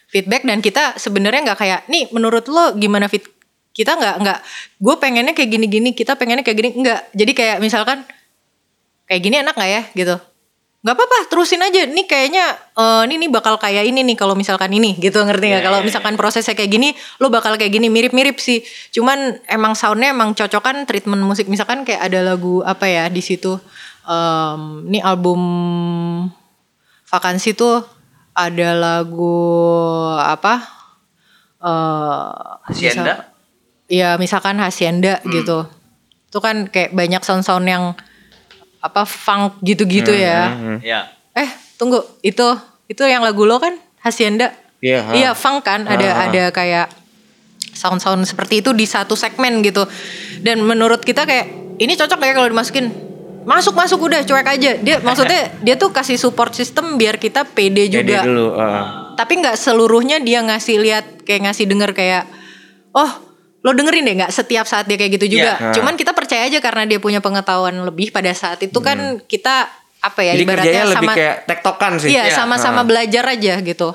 feedback 0.06 0.42
dan 0.42 0.58
kita 0.58 0.94
sebenarnya 0.94 1.42
nggak 1.44 1.58
kayak 1.58 1.80
nih 1.86 2.06
menurut 2.10 2.46
lo 2.46 2.72
gimana 2.72 3.06
fit 3.06 3.26
kita 3.78 3.94
nggak 3.94 4.16
nggak 4.26 4.38
gue 4.82 4.94
pengennya 4.98 5.32
kayak 5.38 5.50
gini 5.54 5.66
gini 5.70 5.90
kita 5.94 6.18
pengennya 6.18 6.42
kayak 6.42 6.58
gini 6.58 6.70
nggak. 6.82 7.14
Jadi 7.14 7.32
kayak 7.38 7.56
misalkan 7.62 8.02
kayak 9.06 9.22
gini 9.22 9.38
enak 9.38 9.54
nggak 9.54 9.70
ya? 9.70 9.82
Gitu. 9.94 10.16
Nggak 10.82 10.94
apa-apa 10.98 11.18
terusin 11.30 11.62
aja. 11.62 11.86
Nih 11.86 12.10
kayaknya 12.10 12.58
eh, 12.74 13.02
ini 13.06 13.22
nih 13.22 13.30
bakal 13.30 13.54
kayak 13.54 13.86
ini 13.86 14.02
nih 14.02 14.18
kalau 14.18 14.34
misalkan 14.34 14.74
ini. 14.74 14.98
Gitu 14.98 15.14
ngerti 15.14 15.46
nggak? 15.54 15.62
Kalau 15.62 15.78
misalkan 15.86 16.18
prosesnya 16.18 16.58
kayak 16.58 16.74
gini 16.74 16.90
lo 17.22 17.30
bakal 17.30 17.54
kayak 17.54 17.70
gini 17.70 17.86
mirip-mirip 17.86 18.42
sih. 18.42 18.66
Cuman 18.90 19.38
emang 19.46 19.78
soundnya 19.78 20.10
emang 20.10 20.34
cocokan 20.34 20.82
treatment 20.82 21.22
musik. 21.22 21.46
Misalkan 21.46 21.86
kayak 21.86 22.02
ada 22.02 22.34
lagu 22.34 22.66
apa 22.66 22.90
ya 22.90 23.06
di 23.06 23.22
situ 23.22 23.62
em, 24.10 24.90
ini 24.90 24.98
album 24.98 25.38
vakansi 27.06 27.54
tuh 27.54 27.86
ada 28.34 28.74
lagu 28.74 29.38
apa 30.18 30.66
eh 31.58 32.30
Hacienda? 32.70 33.37
Iya 33.88 34.14
misalkan 34.14 34.56
Hacienda 34.56 35.18
Hmm. 35.18 35.32
gitu. 35.32 35.58
Itu 36.26 36.38
kan 36.38 36.68
kayak 36.68 36.92
banyak 36.92 37.20
sound-sound 37.20 37.64
yang 37.64 37.96
apa 38.78 39.02
funk 39.02 39.58
gitu-gitu 39.60 40.12
Hmm, 40.12 40.22
ya. 40.22 40.40
Ya. 40.80 41.00
Eh 41.34 41.48
tunggu 41.74 41.98
itu 42.20 42.44
itu 42.86 43.02
yang 43.02 43.20
lagu 43.20 43.42
lo 43.42 43.56
kan 43.56 43.74
Hacienda. 43.98 44.52
Iya, 44.78 45.02
ha. 45.02 45.10
Iya 45.10 45.30
funk 45.32 45.64
kan 45.64 45.84
ada 45.84 46.28
ada 46.28 46.44
kayak 46.50 46.92
sound-sound 47.70 48.22
seperti 48.22 48.60
itu 48.60 48.70
di 48.70 48.84
satu 48.84 49.14
segmen 49.14 49.60
gitu. 49.60 49.82
Dan 50.38 50.62
menurut 50.62 51.00
kita 51.00 51.24
kayak 51.24 51.48
ini 51.76 51.94
cocok 51.94 52.18
ya 52.20 52.32
kalau 52.32 52.48
dimasukin. 52.48 52.86
Masuk 53.42 53.72
masuk 53.72 54.04
udah 54.04 54.20
cuek 54.22 54.44
aja. 54.46 54.76
Dia 54.76 55.00
maksudnya 55.06 55.56
dia 55.58 55.74
tuh 55.74 55.88
kasih 55.88 56.14
support 56.14 56.52
system 56.52 56.94
biar 56.94 57.16
kita 57.16 57.48
pede 57.48 57.88
Jadi 57.88 58.04
juga 58.04 58.20
dulu. 58.20 58.52
ah. 58.52 59.16
tapi 59.16 59.34
nggak 59.34 59.56
seluruhnya 59.56 60.20
dia 60.20 60.38
ngasih 60.38 60.78
lihat 60.78 61.04
kayak 61.24 61.48
ngasih 61.48 61.66
denger 61.66 61.90
kayak 61.90 62.22
oh 62.92 63.10
lo 63.58 63.70
dengerin 63.72 64.02
deh 64.02 64.14
nggak 64.16 64.30
setiap 64.30 64.64
saat 64.64 64.84
dia 64.84 64.94
kayak 64.94 65.18
gitu 65.18 65.34
juga 65.34 65.58
Iya. 65.58 65.74
cuman 65.74 65.94
kita 65.94 66.12
percaya 66.12 66.46
aja 66.46 66.58
karena 66.58 66.86
dia 66.86 66.98
punya 66.98 67.18
pengetahuan 67.18 67.74
lebih 67.80 68.08
pada 68.08 68.30
saat 68.32 68.58
itu 68.60 68.78
kan 68.78 68.96
kita 69.22 69.66
apa 69.98 70.20
ya 70.20 70.32
Jadi 70.32 70.44
ibaratnya 70.44 70.62
kerjanya 70.64 70.86
lebih 70.88 70.98
sama 71.04 71.12
kayak 71.12 71.36
tektokan 71.44 71.92
sih. 71.96 72.08
iya 72.08 72.22
Iya. 72.24 72.34
sama-sama 72.34 72.82
belajar 72.82 73.24
aja 73.26 73.54
gitu 73.58 73.90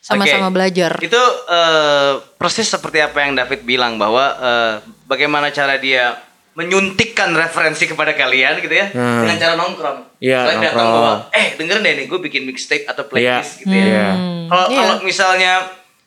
sama-sama 0.00 0.46
Oke. 0.48 0.54
belajar 0.54 0.92
Itu 1.00 1.22
eh, 1.46 2.10
persis 2.34 2.66
seperti 2.66 2.98
apa 3.00 3.18
yang 3.20 3.34
David 3.34 3.62
bilang 3.62 3.94
bahwa 3.94 4.24
eh, 4.32 4.72
bagaimana 5.04 5.50
cara 5.50 5.76
dia 5.76 6.18
menyuntikkan 6.56 7.30
referensi 7.32 7.84
kepada 7.84 8.10
kalian 8.12 8.58
gitu 8.58 8.72
ya 8.72 8.88
Hmm. 8.88 9.22
dengan 9.22 9.36
cara 9.36 9.54
nongkrong. 9.54 9.98
Iya, 10.18 10.38
Selain 10.40 10.60
datang 10.62 10.78
nongkrong. 10.80 11.04
bahwa 11.20 11.36
eh 11.36 11.48
dengerin 11.54 11.82
deh 11.84 11.94
nih 11.94 12.06
gue 12.06 12.18
bikin 12.22 12.42
mixtape 12.42 12.86
atau 12.86 13.04
playlist 13.04 13.52
Iya. 13.52 13.60
gitu 13.60 13.74
ya. 13.76 13.84
Iya. 13.84 14.06
Kalau 14.46 14.66
Iya. 14.66 14.78
kalau 14.80 14.94
misalnya 15.02 15.52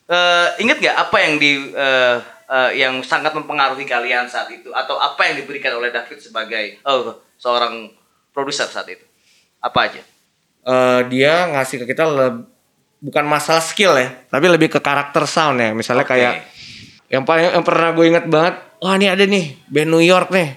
eh, 0.06 0.46
inget 0.58 0.76
nggak 0.76 0.96
apa 0.98 1.16
yang 1.18 1.34
di 1.36 1.50
eh, 1.70 2.16
eh, 2.50 2.70
yang 2.76 2.98
sangat 3.00 3.30
mempengaruhi 3.30 3.86
kalian 3.86 4.26
saat 4.26 4.50
itu 4.50 4.74
atau 4.74 4.98
apa 4.98 5.30
yang 5.30 5.38
diberikan 5.38 5.70
oleh 5.72 5.88
David 5.88 6.18
sebagai 6.18 6.82
oh, 6.82 7.22
seorang 7.38 7.88
produser 8.30 8.66
saat 8.66 8.90
itu? 8.90 9.06
Apa 9.62 9.86
aja? 9.86 10.02
Eh, 10.60 11.00
dia 11.08 11.48
ngasih 11.48 11.86
ke 11.86 11.94
kita 11.94 12.04
leb- 12.04 12.44
bukan 13.00 13.24
masalah 13.24 13.64
skill 13.64 13.96
ya, 13.96 14.12
tapi 14.28 14.44
lebih 14.44 14.68
ke 14.68 14.80
karakter 14.82 15.24
sound 15.24 15.56
ya. 15.56 15.72
Misalnya 15.72 16.04
Oke. 16.04 16.12
kayak 16.12 16.34
yang 17.08 17.24
paling 17.24 17.48
yang 17.48 17.64
pernah 17.64 17.90
gue 17.90 18.04
inget 18.06 18.26
banget, 18.28 18.54
wah 18.78 18.94
ini 18.94 19.06
ada 19.08 19.24
nih 19.24 19.56
band 19.66 19.88
New 19.88 20.04
York 20.04 20.28
nih, 20.30 20.54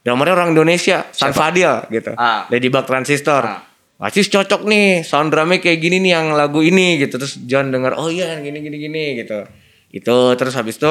drummernya 0.00 0.34
orang 0.34 0.50
Indonesia, 0.54 1.04
San 1.10 1.34
Fadil 1.34 1.82
gitu, 1.90 2.14
Ah. 2.14 2.46
Ladybug 2.46 2.86
Transistor. 2.86 3.42
Ah. 3.42 3.60
Acis 4.00 4.32
cocok 4.32 4.64
nih 4.64 5.04
sound 5.04 5.28
drumnya 5.28 5.60
kayak 5.60 5.76
gini 5.76 6.00
nih 6.00 6.16
yang 6.16 6.32
lagu 6.32 6.64
ini 6.64 6.96
gitu 6.96 7.20
terus 7.20 7.36
John 7.44 7.68
denger 7.68 8.00
oh 8.00 8.08
iya 8.08 8.40
gini 8.40 8.64
gini 8.64 8.80
gini 8.80 9.04
gitu 9.20 9.44
itu 9.92 10.16
terus 10.40 10.56
habis 10.56 10.80
itu 10.80 10.88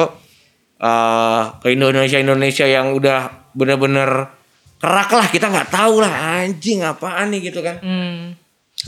eh 0.80 1.42
ke 1.60 1.68
Indonesia 1.76 2.16
Indonesia 2.16 2.64
yang 2.64 2.96
udah 2.96 3.52
bener-bener 3.52 4.32
kerak 4.80 5.10
lah 5.12 5.28
kita 5.28 5.52
nggak 5.52 5.68
tahu 5.68 6.00
lah 6.00 6.40
anjing 6.40 6.80
apaan 6.80 7.28
nih 7.30 7.52
gitu 7.52 7.60
kan 7.60 7.76
Hmm. 7.84 8.32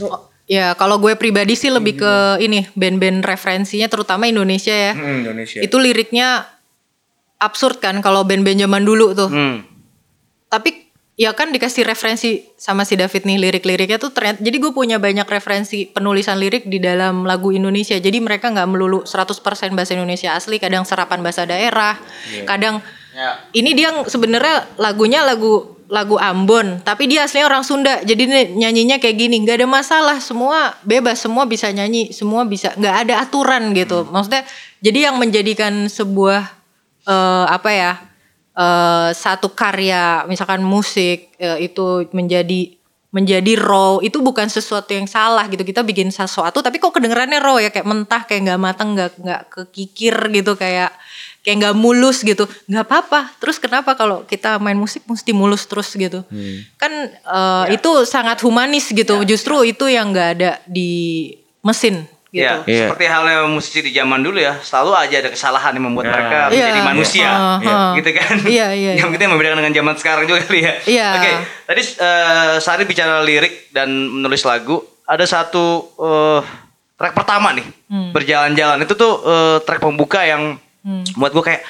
Oh, 0.01 0.25
ya 0.49 0.73
kalau 0.73 0.97
gue 0.97 1.13
pribadi 1.13 1.53
sih 1.53 1.69
lebih 1.69 2.01
ke 2.01 2.13
ini 2.41 2.65
band-band 2.73 3.21
referensinya 3.21 3.85
terutama 3.85 4.25
Indonesia 4.25 4.73
ya. 4.73 4.97
Hmm, 4.97 5.21
Indonesia 5.21 5.61
Itu 5.61 5.77
liriknya 5.77 6.49
absurd 7.37 7.77
kan 7.77 8.01
kalau 8.01 8.25
band-band 8.25 8.57
zaman 8.57 8.81
dulu 8.81 9.13
tuh. 9.13 9.29
Hmm. 9.29 9.61
Tapi 10.49 10.82
ya 11.13 11.29
kan 11.37 11.53
dikasih 11.53 11.85
referensi 11.85 12.41
sama 12.57 12.89
si 12.89 12.97
David 12.97 13.29
nih 13.29 13.37
lirik-liriknya 13.37 14.01
tuh 14.01 14.09
ternyata 14.09 14.41
jadi 14.41 14.57
gue 14.57 14.73
punya 14.73 14.97
banyak 14.97 15.29
referensi 15.29 15.85
penulisan 15.85 16.41
lirik 16.41 16.65
di 16.65 16.81
dalam 16.81 17.25
lagu 17.29 17.53
Indonesia. 17.53 17.93
Jadi 17.97 18.17
mereka 18.17 18.49
nggak 18.49 18.69
melulu 18.69 19.05
100% 19.05 19.77
bahasa 19.77 19.93
Indonesia 19.93 20.33
asli, 20.33 20.57
kadang 20.57 20.81
serapan 20.85 21.21
bahasa 21.21 21.45
daerah, 21.45 22.01
kadang 22.49 22.81
ini 23.53 23.77
dia 23.77 23.93
sebenarnya 24.09 24.73
lagunya 24.81 25.21
lagu 25.21 25.77
lagu 25.93 26.17
Ambon, 26.17 26.81
tapi 26.81 27.05
dia 27.05 27.29
aslinya 27.29 27.45
orang 27.45 27.61
Sunda. 27.61 28.01
Jadi 28.01 28.25
nyanyinya 28.57 28.97
kayak 28.97 29.13
gini, 29.13 29.45
nggak 29.45 29.61
ada 29.61 29.69
masalah, 29.69 30.17
semua 30.17 30.73
bebas, 30.81 31.21
semua 31.21 31.45
bisa 31.45 31.69
nyanyi, 31.69 32.09
semua 32.09 32.41
bisa, 32.49 32.73
nggak 32.73 32.95
ada 33.05 33.21
aturan 33.21 33.69
gitu. 33.77 34.01
Maksudnya, 34.09 34.41
jadi 34.81 35.13
yang 35.13 35.21
menjadikan 35.21 35.85
sebuah 35.85 36.49
eh, 37.05 37.45
apa 37.45 37.69
ya 37.69 37.91
eh, 38.57 39.09
satu 39.13 39.51
karya, 39.53 40.25
misalkan 40.29 40.61
musik 40.61 41.33
eh, 41.37 41.67
itu 41.67 42.07
menjadi 42.13 42.77
menjadi 43.13 43.61
raw 43.61 44.01
itu 44.01 44.17
bukan 44.25 44.49
sesuatu 44.49 44.89
yang 44.89 45.05
salah 45.05 45.45
gitu. 45.45 45.61
Kita 45.61 45.85
bikin 45.85 46.09
sesuatu 46.09 46.65
tapi 46.65 46.81
kok 46.81 46.97
kedengerannya 46.97 47.37
raw 47.37 47.61
ya? 47.61 47.69
Kayak 47.69 47.85
mentah 47.85 48.21
kayak 48.25 48.41
nggak 48.49 48.61
matang 48.61 48.97
nggak 48.97 49.11
nggak 49.21 49.41
kekikir 49.53 50.17
gitu 50.33 50.57
kayak 50.57 50.89
kayak 51.45 51.55
nggak 51.61 51.75
mulus 51.77 52.25
gitu. 52.25 52.49
Nggak 52.65 52.89
apa-apa. 52.89 53.37
Terus 53.37 53.61
kenapa 53.61 53.93
kalau 53.93 54.25
kita 54.25 54.57
main 54.57 54.73
musik 54.73 55.05
mesti 55.05 55.29
mulus 55.29 55.69
terus 55.69 55.93
gitu? 55.93 56.25
Kan 56.81 57.13
eh, 57.13 57.65
itu 57.77 57.91
sangat 58.09 58.41
humanis 58.41 58.89
gitu. 58.89 59.21
Justru 59.29 59.61
itu 59.61 59.85
yang 59.85 60.09
nggak 60.09 60.29
ada 60.41 60.51
di 60.65 61.29
mesin 61.61 62.09
gitu 62.33 62.41
Ya, 62.41 62.65
Iya. 62.65 62.89
seperti 62.89 63.05
halnya 63.05 63.45
musisi 63.45 63.79
di 63.79 63.93
zaman 63.93 64.19
dulu 64.19 64.41
ya, 64.41 64.57
selalu 64.57 64.97
aja 64.97 65.15
ada 65.21 65.29
kesalahan 65.29 65.69
yang 65.77 65.85
membuat 65.85 66.05
Ya. 66.05 66.11
mereka 66.11 66.37
Iya. 66.49 66.49
menjadi 66.49 66.81
manusia, 66.83 67.21
Iya. 67.21 67.29
Iya. 67.29 67.61
Heeh. 67.61 67.91
gitu 67.93 68.09
kan? 68.11 68.35
Iya, 68.41 68.67
iya, 68.73 68.91
Yang 68.97 69.05
iya. 69.05 69.13
itu 69.13 69.21
yang 69.21 69.31
membedakan 69.31 69.57
dengan 69.61 69.73
zaman 69.75 69.95
sekarang 69.95 70.23
juga 70.25 70.39
kali 70.41 70.59
ya. 70.59 70.73
Iya. 70.83 71.07
Oke, 71.13 71.31
tadi 71.63 71.81
eh, 71.85 72.53
Sari 72.57 72.83
bicara 72.83 73.21
lirik 73.21 73.69
dan 73.69 73.85
menulis 73.87 74.41
lagu, 74.41 74.81
ada 75.05 75.21
satu 75.23 75.65
eh, 75.93 76.41
track 76.95 77.13
pertama 77.13 77.53
nih, 77.53 77.67
Hmm. 77.85 78.09
berjalan-jalan 78.09 78.81
itu 78.81 78.93
tuh 78.93 79.13
eh, 79.23 79.57
track 79.61 79.77
pembuka 79.79 80.25
yang 80.25 80.57
buat 81.13 81.29
gue 81.31 81.43
kayak 81.43 81.61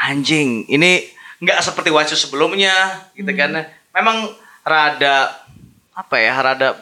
anjing, 0.00 0.64
ini 0.66 1.04
nggak 1.38 1.60
seperti 1.60 1.92
Watch 1.92 2.10
You 2.10 2.18
sebelumnya, 2.18 2.72
gitu 3.12 3.28
Hmm. 3.28 3.36
kan? 3.36 3.50
Memang 3.92 4.32
rada 4.62 5.44
apa 5.92 6.16
ya, 6.16 6.32
rada 6.34 6.72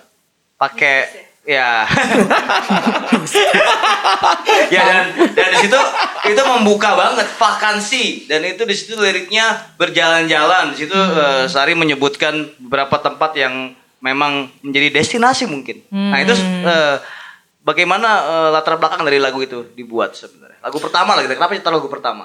pakai 0.54 1.26
ya. 1.44 1.85
Ya 4.68 4.80
dan 4.85 5.07
dan 5.33 5.48
di 5.54 5.59
situ 5.64 5.80
itu 6.28 6.42
membuka 6.44 6.96
banget 6.96 7.28
vakansi. 7.37 8.28
Dan 8.28 8.44
itu 8.44 8.64
di 8.64 8.74
situ 8.76 8.96
liriknya 8.96 9.72
berjalan-jalan. 9.76 10.72
Di 10.74 10.85
situ 10.85 10.96
eh, 10.96 11.44
Sari 11.48 11.72
menyebutkan 11.76 12.48
beberapa 12.61 13.00
tempat 13.00 13.37
yang 13.37 13.72
memang 14.00 14.52
menjadi 14.61 15.00
destinasi 15.00 15.48
mungkin. 15.48 15.85
Nah 15.92 16.20
itu 16.20 16.37
eh, 16.64 16.96
bagaimana 17.64 18.09
eh, 18.24 18.48
latar 18.52 18.76
belakang 18.76 19.04
dari 19.04 19.20
lagu 19.20 19.40
itu 19.40 19.68
dibuat 19.72 20.16
sebenarnya? 20.16 20.61
Lagu 20.61 20.76
pertama 20.80 21.16
lah 21.16 21.22
gitu. 21.24 21.37
Kenapa 21.37 21.54
itu 21.57 21.70
lagu 21.70 21.88
pertama? 21.88 22.24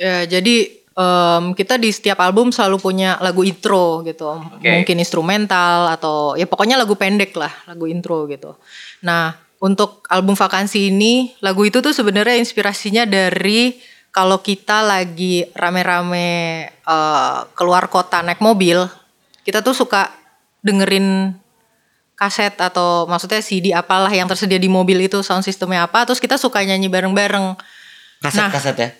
Ya, 0.00 0.24
jadi 0.24 0.79
em, 0.94 1.44
kita 1.54 1.78
di 1.78 1.90
setiap 1.90 2.18
album 2.20 2.50
selalu 2.50 2.76
punya 2.82 3.16
lagu 3.22 3.46
intro 3.46 4.02
gitu. 4.02 4.40
Mungkin 4.80 4.96
instrumental 4.98 5.90
atau 5.94 6.34
ya 6.34 6.46
pokoknya 6.46 6.78
lagu 6.78 6.94
pendek 6.94 7.34
lah, 7.36 7.52
lagu 7.66 7.86
intro 7.86 8.26
gitu. 8.26 8.56
Nah, 9.06 9.34
untuk 9.60 10.04
album 10.08 10.34
vakansi 10.34 10.88
ini, 10.88 11.36
lagu 11.44 11.62
itu 11.68 11.84
tuh 11.84 11.92
sebenarnya 11.92 12.40
inspirasinya 12.40 13.04
dari 13.04 13.76
kalau 14.10 14.42
kita 14.42 14.82
lagi 14.82 15.46
rame-rame 15.54 16.28
eh, 16.70 17.38
keluar 17.54 17.86
kota 17.86 18.24
naik 18.24 18.42
mobil, 18.42 18.88
kita 19.46 19.62
tuh 19.62 19.76
suka 19.76 20.10
dengerin 20.60 21.36
kaset 22.20 22.52
atau 22.60 23.08
maksudnya 23.08 23.40
CD 23.40 23.72
apalah 23.72 24.12
yang 24.12 24.28
tersedia 24.28 24.60
di 24.60 24.68
mobil 24.68 25.00
itu 25.00 25.24
sound 25.24 25.40
systemnya 25.40 25.88
apa, 25.88 26.04
terus 26.04 26.20
kita 26.20 26.36
suka 26.36 26.60
nyanyi 26.60 26.92
bareng-bareng. 26.92 27.56
kaset 28.20 28.44
Nah. 28.44 28.52
kaset 28.52 28.76
ya 28.76 28.90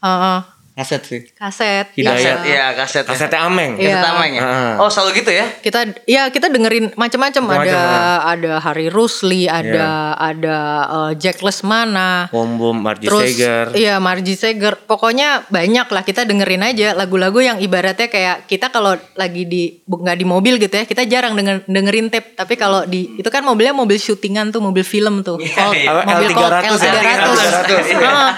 Heeh. 0.00 0.59
Kaset 0.80 1.02
sih 1.02 1.20
kaset 1.30 1.92
Hidayat. 1.92 2.40
iya. 2.40 2.56
Iya 2.64 2.66
kaset 2.74 3.04
ya. 3.04 3.10
kasetnya 3.10 3.40
ameng 3.42 3.76
Iya. 3.76 3.92
Kaset 3.92 4.00
tameng 4.02 4.30
ya? 4.32 4.42
Ah. 4.42 4.74
oh 4.78 4.88
selalu 4.88 5.10
gitu 5.18 5.30
ya 5.30 5.46
kita 5.58 5.78
ya 6.04 6.22
kita 6.26 6.48
dengerin 6.48 6.94
macam-macam 6.94 7.42
ada 7.44 7.58
Macam-macam, 7.60 8.18
ada 8.26 8.52
Hari 8.58 8.86
Rusli 8.88 9.44
ada 9.44 9.88
ada 10.16 10.56
eh, 10.88 11.12
Jack 11.16 11.40
Lesmana 11.40 12.26
bom 12.28 12.56
bom 12.56 12.72
Margie 12.72 13.06
terus 13.06 13.28
Seger 13.30 13.74
iya 13.74 13.98
Margie 13.98 14.34
Seger 14.34 14.80
pokoknya 14.80 15.28
banyak 15.46 15.86
lah 15.86 16.00
kita 16.00 16.22
dengerin 16.22 16.64
aja 16.64 16.92
lagu-lagu 16.92 17.38
yang 17.38 17.58
ibaratnya 17.58 18.06
kayak 18.06 18.46
kita 18.46 18.68
kalau 18.68 18.96
lagi 19.14 19.44
di 19.44 19.62
bu- 19.82 20.00
nggak 20.00 20.16
di 20.16 20.24
mobil 20.24 20.54
gitu 20.56 20.72
ya 20.72 20.84
kita 20.84 21.04
jarang 21.04 21.34
denger, 21.34 21.66
dengerin 21.66 22.08
tape 22.08 22.32
tapi 22.34 22.54
kalau 22.54 22.84
di 22.84 23.12
itu 23.12 23.28
kan 23.28 23.42
mobilnya 23.42 23.72
mobil 23.72 23.96
syutingan 23.96 24.48
tuh 24.48 24.60
mobil 24.60 24.80
film 24.82 25.20
tuh 25.20 25.36
Colt, 25.36 25.74
iya. 25.74 25.92
mobil 26.00 26.30
Colt 26.30 26.52
L300 26.54 26.80
ya? 26.80 26.92
L300 27.20 27.88
Heeh, 27.90 28.28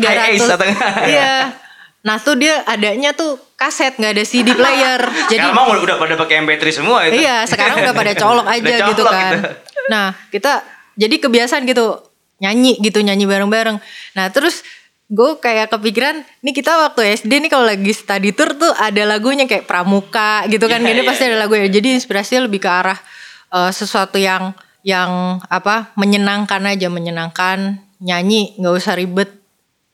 High 0.00 0.30
ace 0.30 0.44
L300 0.44 0.50
atau 0.50 0.66
enggak? 0.66 0.92
iya 1.06 1.32
nah 2.00 2.16
tuh 2.16 2.32
dia 2.34 2.64
adanya 2.64 3.12
tuh 3.12 3.36
kaset 3.54 3.92
nggak 3.94 4.12
ada 4.16 4.24
CD 4.24 4.56
player 4.56 5.00
jadi 5.32 5.44
sekarang 5.44 5.52
mah 5.52 5.64
udah, 5.68 5.80
udah 5.84 5.96
pada 6.00 6.14
pakai 6.16 6.40
MP3 6.40 6.62
semua 6.72 6.98
itu 7.04 7.20
Iya, 7.20 7.44
sekarang 7.44 7.84
udah 7.84 7.92
pada 7.92 8.12
colok 8.16 8.46
aja 8.56 8.74
gitu 8.88 9.02
colok 9.04 9.12
kan. 9.12 9.32
gitu. 9.36 9.48
Nah, 9.88 10.06
kita 10.30 10.52
jadi 10.94 11.14
kebiasaan 11.18 11.64
gitu 11.64 12.00
nyanyi 12.38 12.80
gitu, 12.80 13.04
nyanyi 13.04 13.28
bareng-bareng. 13.28 13.76
Nah, 14.14 14.26
terus 14.32 14.64
gue 15.10 15.36
kayak 15.36 15.68
kepikiran, 15.68 16.22
nih 16.40 16.54
kita 16.54 16.72
waktu 16.72 17.18
SD 17.18 17.42
nih 17.42 17.50
kalau 17.50 17.66
lagi 17.66 17.90
study 17.90 18.30
tour 18.30 18.54
tuh 18.54 18.70
ada 18.78 19.02
lagunya 19.04 19.44
kayak 19.44 19.66
Pramuka 19.66 20.46
gitu 20.46 20.70
kan. 20.70 20.80
Iya, 20.80 20.94
Gini 20.94 21.00
iya, 21.02 21.08
pasti 21.08 21.22
ada 21.26 21.36
lagu 21.36 21.52
ya. 21.52 21.66
Jadi 21.66 21.98
inspirasinya 21.98 22.46
lebih 22.46 22.62
ke 22.62 22.70
arah 22.70 22.96
eh, 23.50 23.72
sesuatu 23.74 24.16
yang 24.16 24.54
yang 24.80 25.42
apa 25.50 25.92
menyenangkan 25.98 26.62
aja, 26.64 26.88
menyenangkan 26.88 27.82
nyanyi, 28.00 28.56
nggak 28.56 28.74
usah 28.78 28.96
ribet, 28.96 29.28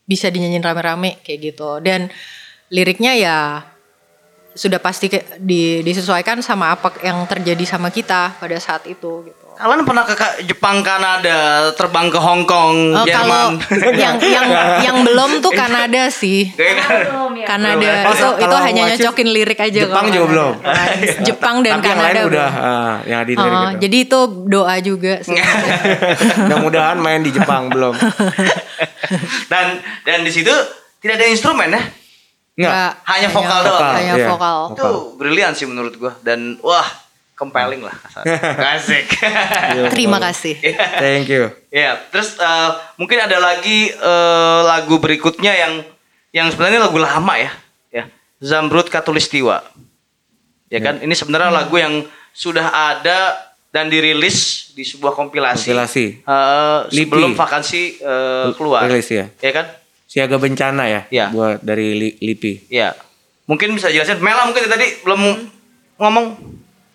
bisa 0.06 0.30
dinyanyiin 0.30 0.62
rame-rame 0.62 1.20
kayak 1.26 1.52
gitu. 1.52 1.82
Dan 1.82 2.08
liriknya 2.70 3.12
ya 3.18 3.36
sudah 4.56 4.80
pasti 4.80 5.12
di, 5.36 5.84
disesuaikan 5.84 6.40
sama 6.40 6.72
apa 6.72 6.96
yang 7.04 7.20
terjadi 7.28 7.66
sama 7.68 7.92
kita 7.92 8.40
pada 8.40 8.56
saat 8.56 8.88
itu 8.88 9.28
gitu. 9.28 9.45
Kalian 9.56 9.88
pernah 9.88 10.04
ke 10.04 10.12
Jepang, 10.44 10.84
Kanada, 10.84 11.72
terbang 11.72 12.12
ke 12.12 12.20
Hong 12.20 12.44
Kong, 12.44 12.92
Oh, 12.92 13.08
kalau 13.08 13.56
Jerman? 13.56 13.96
yang 14.04 14.20
yang 14.20 14.46
yang 14.84 14.96
belum 15.00 15.40
tuh 15.40 15.48
Kanada 15.48 16.12
sih. 16.12 16.52
Belum 16.52 17.32
ya. 17.32 17.46
Kanada 17.48 17.88
Oh, 18.04 18.12
itu 18.12 18.20
kalau 18.20 18.36
itu 18.36 18.56
hanya 18.60 18.82
nyocokin 18.92 19.28
lirik 19.32 19.56
aja 19.56 19.88
Jepang 19.88 20.12
juga 20.12 20.26
belum. 20.28 20.52
Jepang 21.24 21.56
dan 21.64 21.80
Tapi 21.80 21.88
yang 21.88 21.96
Kanada 21.96 22.12
lain 22.12 22.28
udah 22.28 22.48
belum. 22.52 22.68
ah, 22.68 22.94
yang 23.08 23.20
di 23.24 23.32
Oh, 23.32 23.44
gitu. 23.48 23.66
jadi 23.80 23.96
itu 24.04 24.20
doa 24.44 24.74
juga. 24.84 25.14
Mudah-mudahan 26.44 26.98
main 27.00 27.24
di 27.24 27.32
Jepang 27.32 27.72
belum. 27.72 27.96
dan 29.52 29.80
dan 30.04 30.18
di 30.20 30.32
situ 30.36 30.52
tidak 31.00 31.16
ada 31.16 31.26
instrumen 31.32 31.72
ya, 31.72 31.80
Enggak. 32.60 32.92
hanya 33.08 33.28
vokal 33.32 33.60
doang. 33.64 33.94
Hanya 33.96 34.14
iya. 34.20 34.26
vokal. 34.28 34.58
Itu 34.76 34.88
brilian 35.16 35.56
sih 35.56 35.64
menurut 35.64 35.96
gua 35.96 36.12
dan 36.20 36.60
wah 36.60 36.84
compelling 37.36 37.84
lah. 37.84 37.94
Asik. 38.74 39.06
Terima 39.94 40.16
kasih. 40.16 40.56
Thank 40.98 41.28
you. 41.28 41.52
Ya, 41.68 42.00
terus 42.08 42.34
eh, 42.40 42.70
mungkin 42.96 43.20
ada 43.20 43.36
lagi 43.36 43.92
eh, 43.92 44.60
lagu 44.64 44.96
berikutnya 44.96 45.52
yang 45.52 45.84
yang 46.32 46.48
sebenarnya 46.48 46.80
lagu 46.82 46.96
lama 46.96 47.34
ya, 47.36 47.52
ya 47.92 48.04
Zamrud 48.40 48.88
Katulistiwa. 48.88 49.62
Ya 50.66 50.82
kan, 50.82 50.98
ini 50.98 51.14
sebenarnya 51.14 51.54
lagu 51.54 51.78
yang 51.78 52.02
sudah 52.34 52.66
ada 52.74 53.38
dan 53.70 53.86
dirilis 53.86 54.72
di 54.74 54.82
sebuah 54.82 55.14
kompilasi. 55.14 55.70
Kompilasi. 55.70 56.06
Eh, 56.24 56.78
Lipi. 56.90 57.06
sebelum 57.06 57.32
vakansi 57.36 57.82
eh, 58.00 58.48
keluar. 58.56 58.88
Rilis 58.88 59.08
ya. 59.12 59.28
Ya 59.44 59.52
kan? 59.52 59.66
Siaga 60.08 60.40
bencana 60.40 60.88
ya. 60.88 61.00
Iya. 61.12 61.26
Buat 61.30 61.60
dari 61.60 61.92
Li- 61.94 62.16
Lipi. 62.18 62.66
Ya. 62.72 62.96
Mungkin 63.46 63.76
bisa 63.76 63.92
jelasin. 63.92 64.18
Mela 64.24 64.48
mungkin 64.48 64.64
tadi 64.66 65.04
belum 65.04 65.20
ngomong 66.00 66.26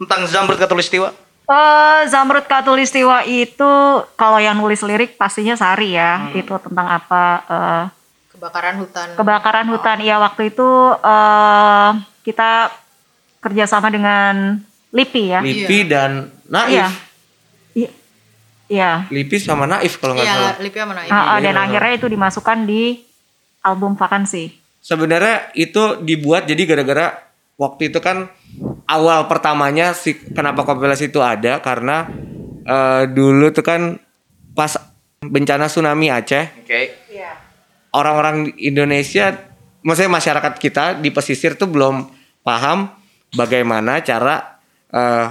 tentang 0.01 0.25
Zamrud 0.25 0.57
Katulistiwa. 0.57 1.13
Eh, 1.43 2.01
Zamrud 2.07 2.45
Katulistiwa 2.45 3.21
itu 3.23 3.71
kalau 4.15 4.37
yang 4.37 4.55
nulis 4.55 4.81
lirik 4.81 5.13
pastinya 5.13 5.53
Sari 5.53 5.93
ya. 5.93 6.31
Itu 6.33 6.57
tentang 6.57 6.87
apa? 6.89 7.23
eh, 7.45 7.83
Kebakaran 8.31 8.75
hutan. 8.81 9.07
kebakaran 9.13 9.67
hutan. 9.69 9.97
Iya 9.99 10.17
waktu 10.17 10.49
itu 10.49 10.69
eh, 10.97 11.89
kita 12.23 12.73
kerjasama 13.37 13.87
dengan 13.87 14.57
LIPI 14.89 15.23
ya. 15.27 15.39
Lipi 15.39 15.77
dan 15.85 16.33
Naif. 16.45 16.73
Iya. 16.73 17.89
Iya. 18.67 18.91
Lipi 19.11 19.35
sama 19.35 19.67
Naif 19.67 19.99
kalau 19.99 20.15
nggak 20.15 20.25
salah. 20.25 20.55
Iya, 20.55 20.63
Lipi 20.63 20.77
sama 20.79 20.93
Naif. 20.95 21.11
Ah, 21.11 21.35
ah, 21.35 21.39
dan 21.39 21.53
Iya. 21.53 21.63
akhirnya 21.67 21.93
itu 21.93 22.07
dimasukkan 22.07 22.57
di 22.63 23.03
album 23.61 23.93
vakansi. 23.93 24.55
Sebenarnya 24.79 25.51
itu 25.53 25.99
dibuat 26.01 26.47
jadi 26.47 26.63
gara-gara 26.65 27.19
waktu 27.62 27.93
itu 27.93 28.02
kan 28.02 28.26
awal 28.89 29.30
pertamanya 29.30 29.93
si 29.93 30.17
kenapa 30.17 30.65
kompilasi 30.65 31.13
itu 31.13 31.21
ada 31.21 31.62
karena 31.62 32.10
eh, 32.65 33.06
dulu 33.06 33.54
tuh 33.54 33.62
kan 33.62 34.02
pas 34.58 34.74
bencana 35.21 35.69
tsunami 35.69 36.10
Aceh 36.10 36.65
Oke. 36.65 36.97
orang-orang 37.93 38.58
Indonesia, 38.58 39.38
maksudnya 39.86 40.10
masyarakat 40.17 40.54
kita 40.58 40.97
di 40.97 41.13
pesisir 41.13 41.54
tuh 41.54 41.69
belum 41.69 42.10
paham 42.41 42.89
bagaimana 43.38 44.02
cara 44.02 44.58
eh, 44.89 45.28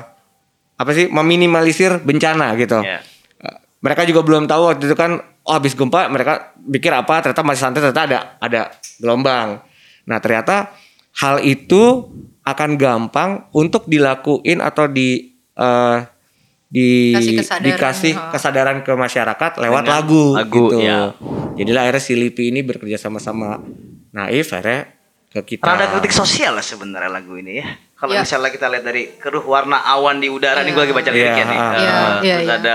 apa 0.80 0.90
sih 0.94 1.10
meminimalisir 1.10 1.98
bencana 2.06 2.54
gitu. 2.54 2.78
Iya. 2.78 3.02
Eh, 3.42 3.58
mereka 3.82 4.06
juga 4.06 4.22
belum 4.22 4.46
tahu 4.46 4.70
waktu 4.70 4.86
itu 4.86 4.94
kan, 4.94 5.18
oh 5.18 5.54
habis 5.58 5.74
gempa 5.74 6.06
mereka 6.06 6.54
pikir 6.54 6.94
apa, 6.94 7.26
ternyata 7.26 7.42
masih 7.42 7.62
santai, 7.66 7.80
ternyata 7.82 8.02
ada 8.06 8.18
ada 8.38 8.60
gelombang. 9.02 9.58
Nah 10.06 10.18
ternyata 10.22 10.70
hal 11.16 11.42
itu 11.42 12.06
akan 12.42 12.70
gampang 12.74 13.30
untuk 13.50 13.86
dilakuin 13.86 14.62
atau 14.62 14.86
di 14.86 15.34
eh, 15.54 15.98
di 16.70 17.10
Kasih 17.18 17.34
kesadaran, 17.42 17.66
dikasih 17.66 18.12
ha. 18.14 18.30
kesadaran 18.30 18.78
ke 18.86 18.92
masyarakat 18.94 19.52
lewat 19.58 19.82
Dengan 19.82 19.90
lagu, 19.90 20.24
lagu, 20.38 20.64
gitu. 20.70 20.78
ya. 20.78 21.10
Jadilah 21.58 21.82
akhirnya 21.82 22.02
si 22.02 22.14
Lipi 22.14 22.54
ini 22.54 22.62
bekerja 22.62 22.94
sama 22.94 23.18
sama 23.18 23.58
Naif 24.14 24.54
akhirnya 24.54 24.86
ke 25.30 25.40
kita. 25.42 25.66
Rada 25.66 25.90
kritik 25.90 26.14
sosial 26.14 26.54
lah 26.54 26.62
sebenarnya 26.62 27.10
lagu 27.10 27.34
ini 27.34 27.58
ya. 27.58 27.66
Kalau 27.98 28.14
Iya. 28.14 28.22
misalnya 28.22 28.50
kita 28.54 28.66
lihat 28.70 28.84
dari 28.86 29.02
keruh 29.18 29.44
warna 29.44 29.82
awan 29.82 30.22
di 30.22 30.30
udara 30.30 30.62
nih 30.62 30.70
Iya. 30.70 30.74
gue 30.74 30.82
lagi 30.86 30.94
baca 30.94 31.10
liriknya 31.10 31.34
Iya, 31.36 31.44
nih. 31.44 31.58
Eh, 31.58 31.70
Iya, 31.74 31.90
iya, 31.90 32.34
terus 32.38 32.46
iya. 32.46 32.56
ada 32.56 32.74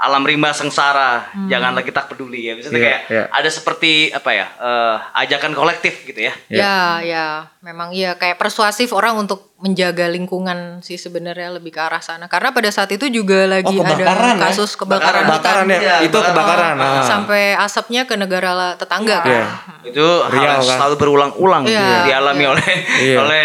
alam 0.00 0.24
rimba 0.24 0.48
sengsara, 0.50 1.28
janganlah 1.46 1.84
kita 1.84 2.08
peduli 2.08 2.48
ya. 2.48 2.56
Misalnya 2.56 2.80
Iya, 2.80 2.86
kayak 2.88 3.00
iya. 3.06 3.24
ada 3.28 3.50
seperti 3.52 4.08
apa 4.08 4.30
ya? 4.32 4.46
eh, 4.48 4.96
ajakan 5.20 5.52
kolektif 5.52 6.08
gitu 6.08 6.24
ya. 6.24 6.32
Ya, 6.48 6.76
ya, 7.04 7.26
memang 7.60 7.92
iya 7.92 8.16
kayak 8.16 8.40
persuasif 8.40 8.96
orang 8.96 9.20
untuk 9.20 9.49
menjaga 9.60 10.08
lingkungan 10.08 10.80
sih 10.80 10.96
sebenarnya 10.96 11.52
lebih 11.52 11.68
ke 11.70 11.80
arah 11.80 12.00
sana. 12.00 12.26
Karena 12.26 12.48
pada 12.48 12.72
saat 12.72 12.88
itu 12.90 13.04
juga 13.06 13.44
lagi 13.44 13.76
Oh, 13.76 13.84
ada 13.84 13.92
ya? 13.92 14.40
kasus 14.40 14.72
kebakaran, 14.72 15.28
Kebakaran 15.28 15.64
hutan. 15.68 15.76
ya, 15.76 15.80
Iya, 15.80 15.96
itu 16.08 16.16
kebakaran. 16.16 16.74
kebakaran. 16.74 16.76
ah. 16.80 17.04
Sampai 17.04 17.42
asapnya 17.52 18.08
ke 18.08 18.16
negara 18.16 18.72
tetangga 18.74 19.20
kan. 19.20 19.28
Iya. 19.28 19.44
Itu 19.84 20.06
hal 20.24 20.32
Riau, 20.32 20.44
yang 20.48 20.60
kan? 20.60 20.76
selalu 20.80 20.94
berulang-ulang 20.96 21.62
Iya, 21.68 22.08
dialami 22.08 22.44
oleh 22.48 22.68
Iya. 22.98 23.16
oleh 23.20 23.44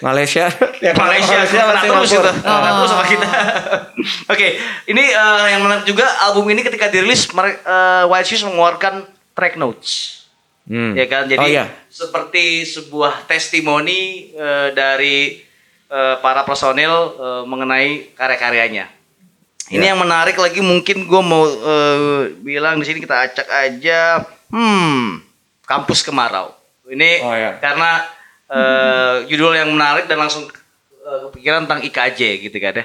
Malaysia, 0.00 0.48
ya, 0.80 0.92
Malaysia, 1.04 1.36
terus 1.44 2.10
itu, 2.10 2.20
terus 2.24 2.88
sama 2.88 3.04
kita. 3.04 3.28
Oke, 4.28 4.56
ini 4.86 5.04
eh, 5.04 5.44
yang 5.52 5.60
menarik 5.60 5.84
juga 5.84 6.08
album 6.24 6.48
ini 6.48 6.64
ketika 6.64 6.88
dirilis, 6.88 7.28
eh, 7.28 8.04
Wild 8.08 8.24
Shoes 8.24 8.42
mengeluarkan 8.42 9.04
track 9.32 9.54
notes, 9.54 10.21
Hmm. 10.62 10.94
ya 10.94 11.06
kan? 11.06 11.26
Jadi 11.26 11.42
Oh, 11.42 11.48
iya. 11.48 11.66
seperti 11.86 12.62
sebuah 12.62 13.26
testimoni 13.26 14.30
eh, 14.30 14.68
dari 14.70 15.42
eh, 15.88 16.16
para 16.18 16.42
personil 16.42 16.90
eh, 17.12 17.42
mengenai 17.44 18.12
karya-karyanya. 18.12 18.86
Ini 19.68 19.80
Ya. 19.80 19.94
yang 19.94 19.98
menarik 19.98 20.34
lagi 20.34 20.60
mungkin 20.60 21.04
gue 21.04 21.22
mau 21.22 21.44
eh, 21.44 22.22
bilang 22.38 22.76
di 22.76 22.84
sini 22.84 22.98
kita 22.98 23.16
acak 23.22 23.48
aja, 23.48 24.22
hmm, 24.48 25.22
kampus 25.62 26.00
kemarau. 26.00 26.54
Ini 26.84 27.10
Oh, 27.20 27.32
iya. 27.32 27.58
karena 27.58 27.90
eh, 28.48 29.14
judul 29.26 29.52
yang 29.52 29.70
menarik 29.70 30.06
dan 30.06 30.18
langsung 30.18 30.44
kepikiran 31.02 31.66
tentang 31.66 31.82
IKJ 31.82 32.20
gitu 32.40 32.56
kan 32.56 32.78
ya. 32.78 32.84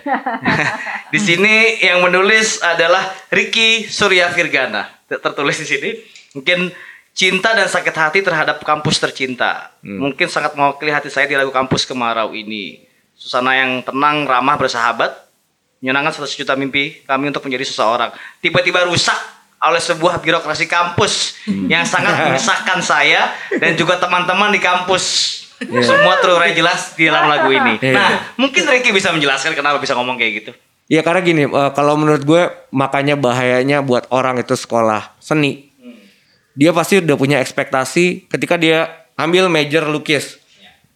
di 1.13 1.19
sini 1.19 1.55
yang 1.77 2.01
menulis 2.01 2.57
adalah 2.59 3.03
Ricky 3.29 3.85
Surya 3.85 4.31
Virgana. 4.31 4.89
Ter- 5.05 5.21
Tertulis 5.21 5.55
di 5.55 5.67
sini. 5.67 5.89
Mungkin 6.33 6.73
cinta 7.17 7.57
dan 7.57 7.65
sakit 7.65 7.95
hati 7.97 8.19
terhadap 8.21 8.61
kampus 8.61 9.01
tercinta. 9.01 9.73
Mungkin 9.81 10.29
sangat 10.29 10.53
mewakili 10.53 10.93
hati 10.93 11.09
saya 11.09 11.25
di 11.25 11.33
lagu 11.33 11.49
Kampus 11.49 11.89
Kemarau 11.89 12.29
ini. 12.37 12.85
Susana 13.17 13.57
yang 13.57 13.81
tenang, 13.81 14.29
ramah, 14.29 14.53
bersahabat, 14.61 15.09
menyenangkan 15.81 16.21
satu 16.21 16.29
juta 16.29 16.53
mimpi 16.53 17.01
kami 17.09 17.33
untuk 17.33 17.41
menjadi 17.49 17.65
seseorang. 17.65 18.13
Tiba-tiba 18.37 18.85
rusak 18.85 19.17
oleh 19.57 19.81
sebuah 19.81 20.21
birokrasi 20.21 20.69
kampus 20.69 21.41
yang 21.65 21.81
sangat 21.81 22.13
menyesakkan 22.29 22.77
saya 22.85 23.33
dan 23.57 23.73
juga 23.73 23.97
teman-teman 23.97 24.53
di 24.53 24.61
kampus. 24.61 25.33
Semua 25.57 26.21
terurai 26.21 26.53
jelas 26.53 26.93
di 26.93 27.09
dalam 27.09 27.25
lagu 27.25 27.49
ini. 27.49 27.81
Iya. 27.81 27.97
Nah, 27.97 28.09
mungkin 28.37 28.61
Ricky 28.69 28.93
bisa 28.93 29.09
menjelaskan 29.09 29.57
kenapa 29.57 29.81
bisa 29.81 29.97
ngomong 29.97 30.21
kayak 30.21 30.45
gitu. 30.45 30.51
Ya 30.85 31.01
karena 31.01 31.25
gini, 31.25 31.49
eh, 31.49 31.71
kalau 31.73 31.97
menurut 31.97 32.21
gue 32.21 32.45
makanya 32.69 33.17
bahayanya 33.17 33.81
buat 33.81 34.05
orang 34.13 34.37
itu 34.37 34.53
sekolah 34.53 35.17
seni. 35.17 35.66
Dia 36.57 36.73
pasti 36.73 36.97
udah 36.97 37.13
punya 37.13 37.37
ekspektasi 37.37 38.25
ketika 38.25 38.57
dia 38.57 39.07
ambil 39.13 39.45
major 39.47 39.85
lukis. 39.85 40.41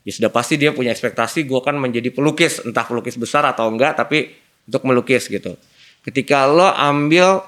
Ya 0.02 0.10
sudah 0.10 0.34
pasti 0.34 0.58
dia 0.58 0.74
punya 0.74 0.90
ekspektasi 0.90 1.46
gue 1.46 1.62
kan 1.62 1.78
menjadi 1.78 2.10
pelukis, 2.10 2.66
entah 2.66 2.82
pelukis 2.82 3.22
besar 3.22 3.46
atau 3.46 3.70
enggak, 3.70 3.94
tapi 3.94 4.34
untuk 4.66 4.82
melukis 4.90 5.30
gitu. 5.30 5.54
Ketika 6.02 6.50
lo 6.50 6.66
ambil 6.66 7.46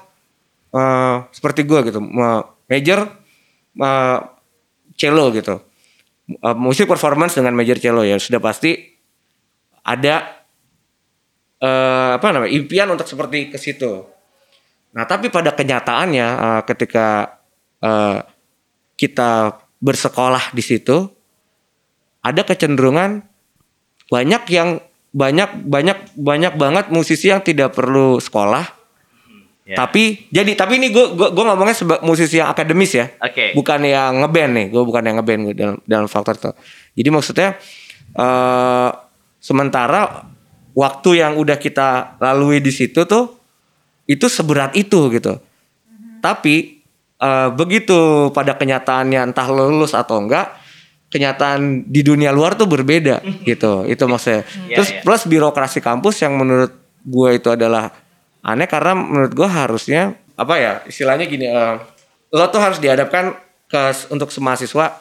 eh, 0.70 1.16
seperti 1.34 1.66
gue 1.66 1.90
gitu, 1.90 1.98
major 2.70 3.10
eh, 3.82 4.18
cello 4.94 5.34
gitu, 5.34 5.58
Eh, 6.24 6.56
musik 6.56 6.88
performance 6.88 7.36
dengan 7.36 7.52
major 7.52 7.76
cello 7.76 8.00
ya 8.00 8.16
sudah 8.16 8.40
pasti 8.40 8.72
ada 9.84 10.40
eh, 11.60 12.10
apa 12.16 12.26
namanya 12.32 12.48
impian 12.48 12.88
untuk 12.88 13.04
seperti 13.04 13.52
ke 13.52 13.60
situ. 13.60 14.08
Nah 14.96 15.04
tapi 15.04 15.28
pada 15.28 15.52
kenyataannya 15.52 16.28
eh, 16.32 16.62
ketika 16.64 17.33
eh, 17.84 18.18
kita 18.96 19.60
bersekolah 19.84 20.56
di 20.56 20.64
situ 20.64 21.12
ada 22.24 22.40
kecenderungan 22.40 23.20
banyak 24.08 24.42
yang 24.48 24.80
banyak 25.12 25.68
banyak 25.68 25.98
banyak 26.16 26.52
banget 26.56 26.86
musisi 26.88 27.28
yang 27.30 27.44
tidak 27.44 27.76
perlu 27.76 28.18
sekolah. 28.18 28.82
Ya. 29.64 29.80
tapi 29.80 30.28
jadi 30.28 30.60
tapi 30.60 30.76
ini 30.76 30.92
gue 30.92 31.16
gue 31.16 31.32
gue 31.32 31.40
ngomongnya 31.40 31.72
sebagai 31.72 32.04
musisi 32.04 32.36
yang 32.36 32.52
akademis 32.52 33.00
ya. 33.00 33.08
Oke. 33.16 33.56
bukan 33.56 33.80
yang 33.88 34.20
ngeband 34.20 34.52
nih 34.52 34.66
gue 34.68 34.82
bukan 34.84 35.00
yang 35.00 35.16
ngeband 35.16 35.40
gue 35.48 35.54
dalam 35.56 35.76
dalam 35.88 36.04
faktor 36.04 36.36
itu. 36.36 36.52
Jadi 37.00 37.08
maksudnya 37.08 37.48
eh 38.12 38.90
sementara 39.40 40.28
waktu 40.76 41.10
yang 41.16 41.40
udah 41.40 41.56
kita 41.56 42.20
lalui 42.20 42.60
di 42.60 42.68
situ 42.68 43.08
tuh 43.08 43.40
itu 44.04 44.28
seberat 44.28 44.76
itu 44.76 45.08
gitu. 45.08 45.40
Tapi 46.20 46.83
eh, 47.20 47.48
begitu 47.54 48.30
pada 48.34 48.56
kenyataannya 48.58 49.30
entah 49.30 49.46
lo 49.50 49.70
lulus 49.70 49.94
atau 49.94 50.18
enggak 50.22 50.64
kenyataan 51.14 51.86
di 51.86 52.02
dunia 52.02 52.34
luar 52.34 52.58
tuh 52.58 52.66
berbeda 52.66 53.22
gitu. 53.48 53.86
Itu 53.86 54.10
maksudnya. 54.10 54.42
Iya, 54.66 54.74
terus 54.82 54.90
iya. 54.90 55.00
plus 55.06 55.22
birokrasi 55.30 55.78
kampus 55.78 56.18
yang 56.26 56.34
menurut 56.34 56.74
gue 57.04 57.30
itu 57.38 57.48
adalah 57.54 57.94
aneh 58.42 58.66
karena 58.66 58.98
menurut 58.98 59.32
gue 59.32 59.48
harusnya 59.48 60.18
apa 60.34 60.54
ya 60.58 60.72
istilahnya 60.90 61.30
gini 61.30 61.46
eh, 61.46 61.74
lo 62.34 62.44
tuh 62.50 62.58
harus 62.58 62.82
dihadapkan 62.82 63.38
ke 63.70 63.80
untuk 64.10 64.34
semahasiswa 64.34 65.00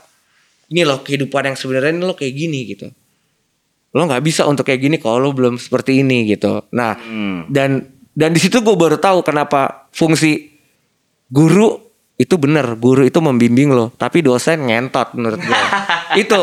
ini 0.69 0.85
loh 0.85 1.01
kehidupan 1.01 1.53
yang 1.53 1.57
sebenarnya 1.57 1.91
ini 1.97 2.03
lo 2.05 2.13
kayak 2.13 2.33
gini 2.37 2.59
gitu. 2.69 2.87
Lo 3.93 4.05
nggak 4.05 4.23
bisa 4.25 4.45
untuk 4.45 4.69
kayak 4.69 4.81
gini 4.85 4.95
kalau 5.01 5.17
lo 5.17 5.29
belum 5.33 5.57
seperti 5.57 6.05
ini 6.05 6.29
gitu. 6.29 6.61
Nah 6.77 6.93
dan 7.49 7.89
dan 8.13 8.29
di 8.29 8.39
situ 8.39 8.61
gue 8.61 8.77
baru 8.77 9.01
tahu 9.01 9.25
kenapa 9.25 9.89
fungsi 9.89 10.53
guru 11.33 11.82
itu 12.23 12.35
bener 12.35 12.63
guru 12.75 13.03
itu 13.03 13.19
membimbing 13.19 13.67
lo 13.67 13.91
tapi 13.91 14.19
dosen 14.19 14.63
ngentot 14.63 15.11
menurut 15.13 15.35
gue 15.37 15.59
itu. 16.23 16.39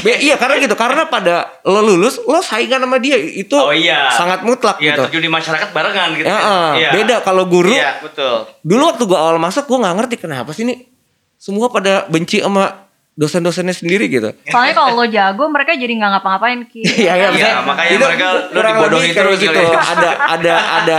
Be- 0.00 0.20
iya 0.20 0.36
karena 0.36 0.56
gitu 0.58 0.72
karena 0.72 1.04
pada 1.04 1.58
lo 1.62 1.82
lulus 1.82 2.20
lo 2.20 2.38
saingan 2.38 2.78
sama 2.78 2.96
dia 2.96 3.16
itu 3.16 3.50
Oh 3.52 3.68
iya. 3.68 4.08
sangat 4.10 4.40
mutlak 4.40 4.78
Iya, 4.78 4.94
gitu 4.94 5.00
terjun 5.08 5.22
di 5.22 5.32
masyarakat 5.32 5.68
barengan 5.70 6.08
gitu. 6.14 6.24
Ya, 6.24 6.32
kan. 6.32 6.44
eh, 6.44 6.72
Iya. 6.78 6.90
beda 6.94 7.16
kalau 7.20 7.44
guru 7.44 7.68
Iya, 7.68 7.98
betul. 7.98 8.46
dulu 8.60 8.82
waktu 8.86 9.02
gue 9.02 9.18
awal 9.18 9.36
masuk 9.36 9.64
gue 9.64 9.74
nggak 9.76 9.94
ngerti 9.96 10.16
kenapa 10.18 10.50
sih 10.50 10.62
nih 10.62 10.86
semua 11.34 11.66
pada 11.68 12.06
benci 12.06 12.38
sama 12.38 12.86
dosen-dosennya 13.12 13.72
sendiri 13.72 14.06
gitu 14.06 14.30
Soalnya 14.44 14.74
kalau 14.74 14.90
lo 14.96 15.06
jago 15.06 15.46
mereka 15.46 15.72
jadi 15.72 15.92
nggak 15.94 16.10
ngapa-ngapain 16.12 16.60
Ki. 16.64 16.82
Iya, 17.00 17.12
iya, 17.16 17.28
Iya, 17.28 17.52
makanya 17.60 17.90
itu 17.90 18.04
mereka 18.04 18.26
lo 18.28 18.40
kurang 18.52 18.72
dibodohi 18.76 18.92
lebih 19.00 19.10
kayak 19.10 19.18
terus 19.18 19.38
gitu. 19.40 19.60
ya. 19.62 19.80
Ada 19.80 20.10
ada 20.30 20.54
ada 20.76 20.98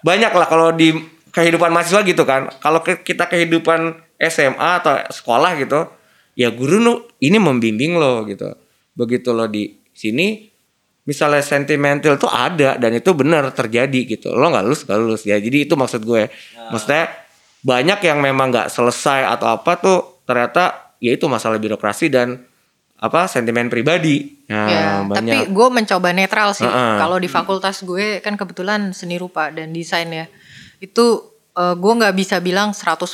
banyak 0.00 0.32
lah 0.32 0.46
kalau 0.46 0.72
di 0.72 0.96
kehidupan 1.30 1.70
mahasiswa 1.70 2.02
gitu 2.02 2.22
kan. 2.26 2.50
Kalau 2.58 2.82
kita 2.82 3.26
kehidupan 3.26 3.96
SMA 4.20 4.70
atau 4.82 5.00
sekolah 5.08 5.56
gitu, 5.58 5.86
ya 6.34 6.50
guru 6.52 6.76
nu 6.78 6.92
ini 7.22 7.38
membimbing 7.38 7.96
lo 7.96 8.22
gitu. 8.26 8.52
Begitu 8.94 9.30
lo 9.32 9.46
di 9.46 9.78
sini 9.94 10.50
misalnya 11.08 11.42
sentimental 11.42 12.20
tuh 12.20 12.30
ada 12.30 12.76
dan 12.76 12.92
itu 12.94 13.10
benar 13.16 13.50
terjadi 13.50 14.18
gitu. 14.18 14.34
Lo 14.34 14.50
nggak 14.50 14.64
lulus 14.66 14.82
nggak 14.84 14.98
lulus 15.00 15.22
ya. 15.24 15.38
Jadi 15.40 15.66
itu 15.66 15.74
maksud 15.74 16.04
gue. 16.04 16.28
Maksudnya 16.70 17.08
banyak 17.60 17.98
yang 18.04 18.18
memang 18.20 18.52
nggak 18.52 18.68
selesai 18.72 19.26
atau 19.36 19.52
apa 19.52 19.72
tuh 19.80 19.98
ternyata 20.24 20.94
ya 21.00 21.12
itu 21.16 21.26
masalah 21.26 21.56
birokrasi 21.56 22.12
dan 22.12 22.44
apa 23.00 23.24
sentimen 23.32 23.72
pribadi. 23.72 24.44
Nah, 24.52 24.68
Ya, 24.68 24.84
banyak. 25.00 25.48
tapi 25.48 25.56
gue 25.56 25.68
mencoba 25.72 26.08
netral 26.12 26.52
sih. 26.52 26.68
Heeh. 26.68 26.96
Kalau 27.00 27.16
di 27.16 27.28
fakultas 27.32 27.80
gue 27.80 28.20
kan 28.20 28.36
kebetulan 28.36 28.92
seni 28.92 29.16
rupa 29.16 29.48
dan 29.48 29.72
desain 29.72 30.08
ya. 30.12 30.28
Itu 30.80 31.06
gue 31.52 31.92
nggak 31.94 32.16
bisa 32.16 32.40
bilang 32.40 32.72
100% 32.72 33.04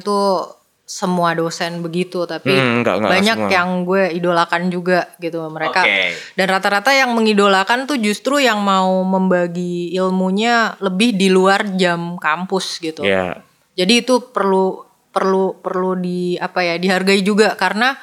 tuh 0.00 0.46
semua 0.84 1.34
dosen 1.34 1.82
begitu 1.82 2.26
tapi 2.26 2.50
Hmm, 2.50 2.82
enggak, 2.82 2.98
enggak 2.98 3.10
banyak 3.14 3.38
semua. 3.38 3.50
yang 3.50 3.68
gue 3.82 4.02
idolakan 4.10 4.62
juga 4.68 5.06
gitu 5.18 5.38
mereka 5.46 5.86
Oke. 5.86 6.18
dan 6.34 6.46
rata-rata 6.46 6.90
yang 6.90 7.14
mengidolakan 7.14 7.86
tuh 7.86 7.94
justru 7.94 8.42
yang 8.42 8.58
mau 8.58 8.90
membagi 9.02 9.94
ilmunya 9.94 10.74
lebih 10.78 11.14
di 11.14 11.30
luar 11.30 11.62
jam 11.74 12.18
kampus 12.18 12.82
gitu 12.82 13.06
Ya. 13.06 13.38
jadi 13.78 14.02
itu 14.02 14.18
perlu 14.30 14.82
perlu 15.10 15.58
perlu 15.58 15.94
di 15.94 16.34
apa 16.34 16.58
ya 16.60 16.74
dihargai 16.74 17.22
juga 17.22 17.54
karena 17.54 17.94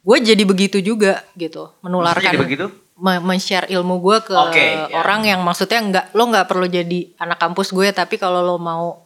gue 0.00 0.16
jadi 0.20 0.40
begitu 0.44 0.80
juga 0.80 1.20
gitu 1.34 1.76
menularkan 1.80 2.32
jadi 2.32 2.40
begitu? 2.40 2.66
Me- 3.00 3.22
men-share 3.24 3.66
ilmu 3.66 3.98
gue 3.98 4.18
ke 4.22 4.34
Oke, 4.36 4.60
ya. 4.76 4.92
orang 4.94 5.24
yang 5.24 5.40
maksudnya 5.40 5.80
nggak 5.80 6.06
lo 6.12 6.28
nggak 6.28 6.46
perlu 6.46 6.68
jadi 6.68 7.16
anak 7.16 7.40
kampus 7.40 7.72
gue 7.72 7.88
tapi 7.90 8.20
kalau 8.20 8.44
lo 8.44 8.56
mau 8.56 9.02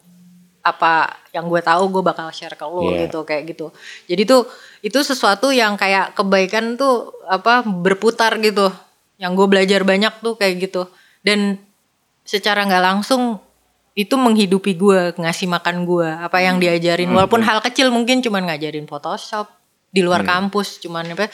apa 0.64 1.12
yang 1.30 1.44
gue 1.46 1.60
tahu 1.60 1.92
gue 1.92 2.02
bakal 2.02 2.32
share 2.32 2.56
ke 2.56 2.64
lo 2.64 2.88
Iya. 2.88 3.06
gitu 3.06 3.20
kayak 3.22 3.44
gitu. 3.52 3.66
Jadi 4.08 4.22
tuh 4.24 4.48
itu 4.80 4.98
sesuatu 4.98 5.52
yang 5.52 5.76
kayak 5.76 6.16
kebaikan 6.16 6.74
tuh 6.74 7.12
apa 7.28 7.60
berputar 7.62 8.40
gitu. 8.40 8.72
Yang 9.20 9.32
gue 9.38 9.46
belajar 9.46 9.80
banyak 9.84 10.24
tuh 10.24 10.34
kayak 10.34 10.64
gitu. 10.64 10.88
Dan 11.20 11.60
secara 12.24 12.64
nggak 12.64 12.80
langsung 12.80 13.38
itu 13.94 14.16
menghidupi 14.16 14.74
gue 14.74 15.12
ngasih 15.20 15.46
makan 15.52 15.84
gue 15.84 16.08
apa 16.08 16.40
yang 16.40 16.56
diajarin. 16.56 17.12
Walaupun 17.12 17.44
hal 17.44 17.60
kecil 17.60 17.92
mungkin 17.92 18.24
cuman 18.24 18.48
ngajarin 18.48 18.88
Photoshop 18.88 19.52
di 19.94 20.02
luar 20.02 20.26
kampus 20.26 20.82
cuman 20.82 21.12
apa 21.14 21.30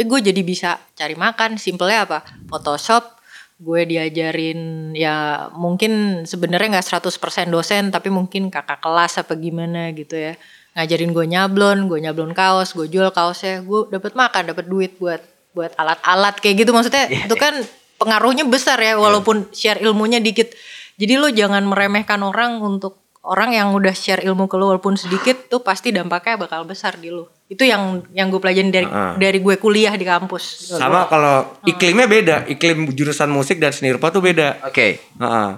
tapi 0.00 0.08
gue 0.16 0.32
jadi 0.32 0.40
bisa 0.40 0.80
cari 0.96 1.12
makan. 1.12 1.60
Simpelnya 1.60 2.08
apa? 2.08 2.24
Photoshop. 2.48 3.20
Gue 3.60 3.84
diajarin 3.84 4.96
ya 4.96 5.44
mungkin 5.52 6.24
sebenarnya 6.24 6.80
nggak 6.80 7.04
100% 7.04 7.52
dosen 7.52 7.92
tapi 7.92 8.08
mungkin 8.08 8.48
kakak 8.48 8.80
kelas 8.80 9.20
apa 9.20 9.36
gimana 9.36 9.92
gitu 9.92 10.16
ya. 10.16 10.40
Ngajarin 10.72 11.12
gue 11.12 11.26
nyablon 11.28 11.92
gue 11.92 12.00
nyablon 12.00 12.32
kaos 12.32 12.72
gue 12.72 12.88
jual 12.88 13.12
kaosnya. 13.12 13.60
Gue 13.60 13.92
dapat 13.92 14.16
makan 14.16 14.56
dapat 14.56 14.72
duit 14.72 14.96
buat 14.96 15.20
buat 15.52 15.76
alat-alat 15.76 16.40
kayak 16.40 16.64
gitu. 16.64 16.72
Maksudnya 16.72 17.04
itu 17.12 17.36
kan 17.36 17.60
pengaruhnya 18.00 18.48
besar 18.48 18.80
ya 18.80 18.96
walaupun 18.96 19.52
share 19.52 19.84
ilmunya 19.84 20.24
dikit. 20.24 20.56
Jadi 20.96 21.20
lo 21.20 21.28
jangan 21.28 21.60
meremehkan 21.68 22.24
orang 22.24 22.56
untuk 22.64 23.04
orang 23.20 23.52
yang 23.52 23.76
udah 23.76 23.92
share 23.92 24.24
ilmu 24.24 24.48
ke 24.48 24.56
lo 24.56 24.72
walaupun 24.72 24.96
sedikit 24.96 25.52
tuh 25.52 25.60
pasti 25.60 25.92
dampaknya 25.92 26.40
bakal 26.40 26.64
besar 26.64 26.96
di 26.96 27.12
lo 27.12 27.39
itu 27.50 27.62
yang 27.62 27.82
yang 28.10 28.30
gue 28.30 28.38
pelajarin 28.38 28.70
dari 28.70 28.86
Heeh. 28.86 29.12
dari 29.18 29.38
gue 29.38 29.54
kuliah 29.56 29.92
di 29.92 30.02
kampus 30.02 30.70
Sama 30.72 31.04
kalau 31.04 31.58
iklimnya 31.62 32.06
beda, 32.06 32.36
iklim 32.46 32.86
jurusan 32.88 33.26
musik 33.26 33.58
dan 33.58 33.70
seni 33.70 33.90
rupa 33.90 34.08
tuh 34.08 34.22
beda. 34.22 34.62
Oke. 34.64 35.02
Heeh. 35.02 35.50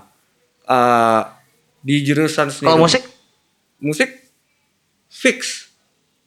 Eh, 0.65 1.21
di 1.79 2.01
jurusan 2.01 2.49
seni 2.49 2.65
Kalau 2.65 2.81
rupa- 2.81 2.87
musik? 2.89 3.03
musik 3.79 4.11
fix 5.07 5.69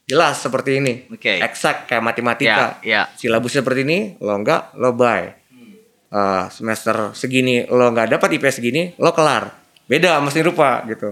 jelas 0.06 0.38
seperti 0.38 0.78
ini 0.78 0.94
Oke. 1.10 1.40
exact 1.40 1.88
kayak 1.88 2.04
matematika 2.04 2.78
Ya, 2.80 3.10
ya. 3.10 3.18
silabus 3.18 3.52
seperti 3.52 3.82
ini 3.82 4.00
lo 4.20 4.34
enggak 4.34 4.76
lo 4.76 4.94
buy 4.94 5.34
Eh, 6.06 6.46
semester 6.48 7.12
segini 7.12 7.66
lo 7.66 7.90
nggak 7.90 8.08
dapat 8.10 8.30
IP 8.32 8.46
segini 8.48 8.94
lo 8.96 9.12
kelar 9.12 9.52
beda 9.84 10.16
sama 10.16 10.30
seni 10.30 10.46
rupa 10.46 10.86
gitu 10.86 11.12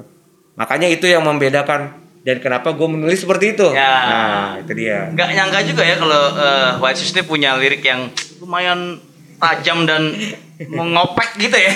makanya 0.53 0.85
itu 0.85 1.03
yang 1.05 1.25
membedakan 1.25 2.02
dan 2.23 2.39
kenapa 2.39 2.71
gue 2.71 2.87
menulis 2.89 3.19
seperti 3.19 3.51
itu 3.51 3.67
Ya. 3.69 3.91
nah 4.03 4.19
itu 4.57 4.71
dia 4.73 5.07
Nggak 5.09 5.29
nyangka 5.29 5.59
juga 5.65 5.83
ya 5.83 5.95
kalau 5.95 6.23
eh, 6.33 6.71
White 6.79 6.97
Shoes 6.97 7.11
ini 7.11 7.23
punya 7.23 7.55
lirik 7.55 7.81
yang 7.81 8.07
lumayan 8.39 8.99
tajam 9.37 9.83
dan 9.83 10.15
mengopek 10.65 11.35
gitu 11.37 11.53
ya. 11.53 11.71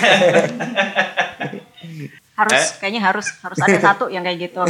harus 2.34 2.54
Eh? 2.54 2.66
kayaknya 2.80 3.02
harus 3.02 3.28
harus 3.36 3.58
ada 3.58 3.80
satu 3.82 4.08
yang 4.08 4.22
kayak 4.22 4.48
gitu 4.48 4.62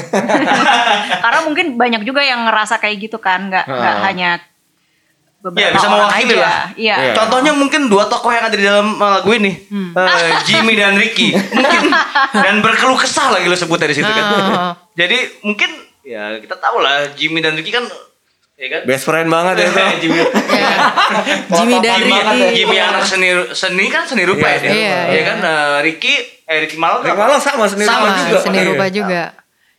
karena 1.23 1.39
mungkin 1.43 1.75
banyak 1.75 2.01
juga 2.01 2.23
yang 2.23 2.47
ngerasa 2.47 2.79
kayak 2.79 2.95
gitu 3.01 3.19
kan 3.19 3.51
nggak 3.51 3.67
nggak 3.67 3.93
Ah. 3.93 4.03
hanya 4.07 4.29
beberapa 5.39 5.59
Iya 5.59 5.69
bisa 5.71 5.85
orang 5.85 5.95
mewakili 6.01 6.33
aja. 6.33 6.41
lah. 6.41 6.61
iya 6.75 6.95
Iya. 6.99 7.13
Contohnya 7.13 7.51
mungkin 7.51 7.81
dua 7.85 8.05
tokoh 8.05 8.29
yang 8.29 8.43
ada 8.43 8.53
di 8.53 8.63
dalam 8.63 8.87
eh, 8.93 9.11
lagu 9.13 9.29
ini, 9.31 9.51
Eh, 9.69 10.31
Jimmy 10.43 10.73
dan 10.73 10.95
Ricky, 10.95 11.31
mungkin 11.31 11.83
dan 12.43 12.55
berkeluh 12.59 12.97
kesah 12.97 13.29
lagi 13.31 13.45
lo 13.45 13.53
sebutnya 13.53 13.87
di 13.87 13.95
situ 13.95 14.07
kan. 14.07 14.25
Ah. 14.49 14.73
Jadi 14.93 15.15
mungkin 15.41 15.69
ya 16.01 16.37
kita 16.37 16.55
tahu 16.55 16.79
lah 16.79 17.13
Jimmy 17.13 17.39
dan 17.39 17.53
Ricky 17.53 17.69
kan, 17.69 17.85
ya 18.55 18.67
kan. 18.67 18.81
best 18.83 19.03
friend 19.03 19.27
banget 19.27 19.53
ya 19.57 19.65
itu 19.67 19.81
Jimmy, 20.03 20.19
Ya. 20.49 20.73
Jimmy 21.51 21.75
dan 21.77 21.97
Jimmy, 21.99 22.17
Ricky 22.17 22.53
Jimmy 22.57 22.77
anak 22.79 23.03
seni 23.03 23.29
seni 23.51 23.85
kan 23.87 24.03
seni 24.03 24.23
rupa 24.23 24.47
ya 24.47 24.57
dia. 24.59 24.69
Iya, 24.69 24.73
Ya 24.73 24.97
iya. 25.11 25.21
kan 25.23 25.37
eh, 25.39 25.77
Ricky 25.83 26.13
eh 26.43 26.57
Ricky 26.59 26.75
Malang 26.75 27.01
Ricky 27.01 27.13
Malang 27.15 27.37
sama 27.37 27.65
seni 27.65 27.83
sama 27.83 28.07
rupa 28.07 28.19
juga 28.25 28.37
seni 28.41 28.57
Iya. 28.57 28.67
rupa 28.67 28.85
juga. 28.89 29.21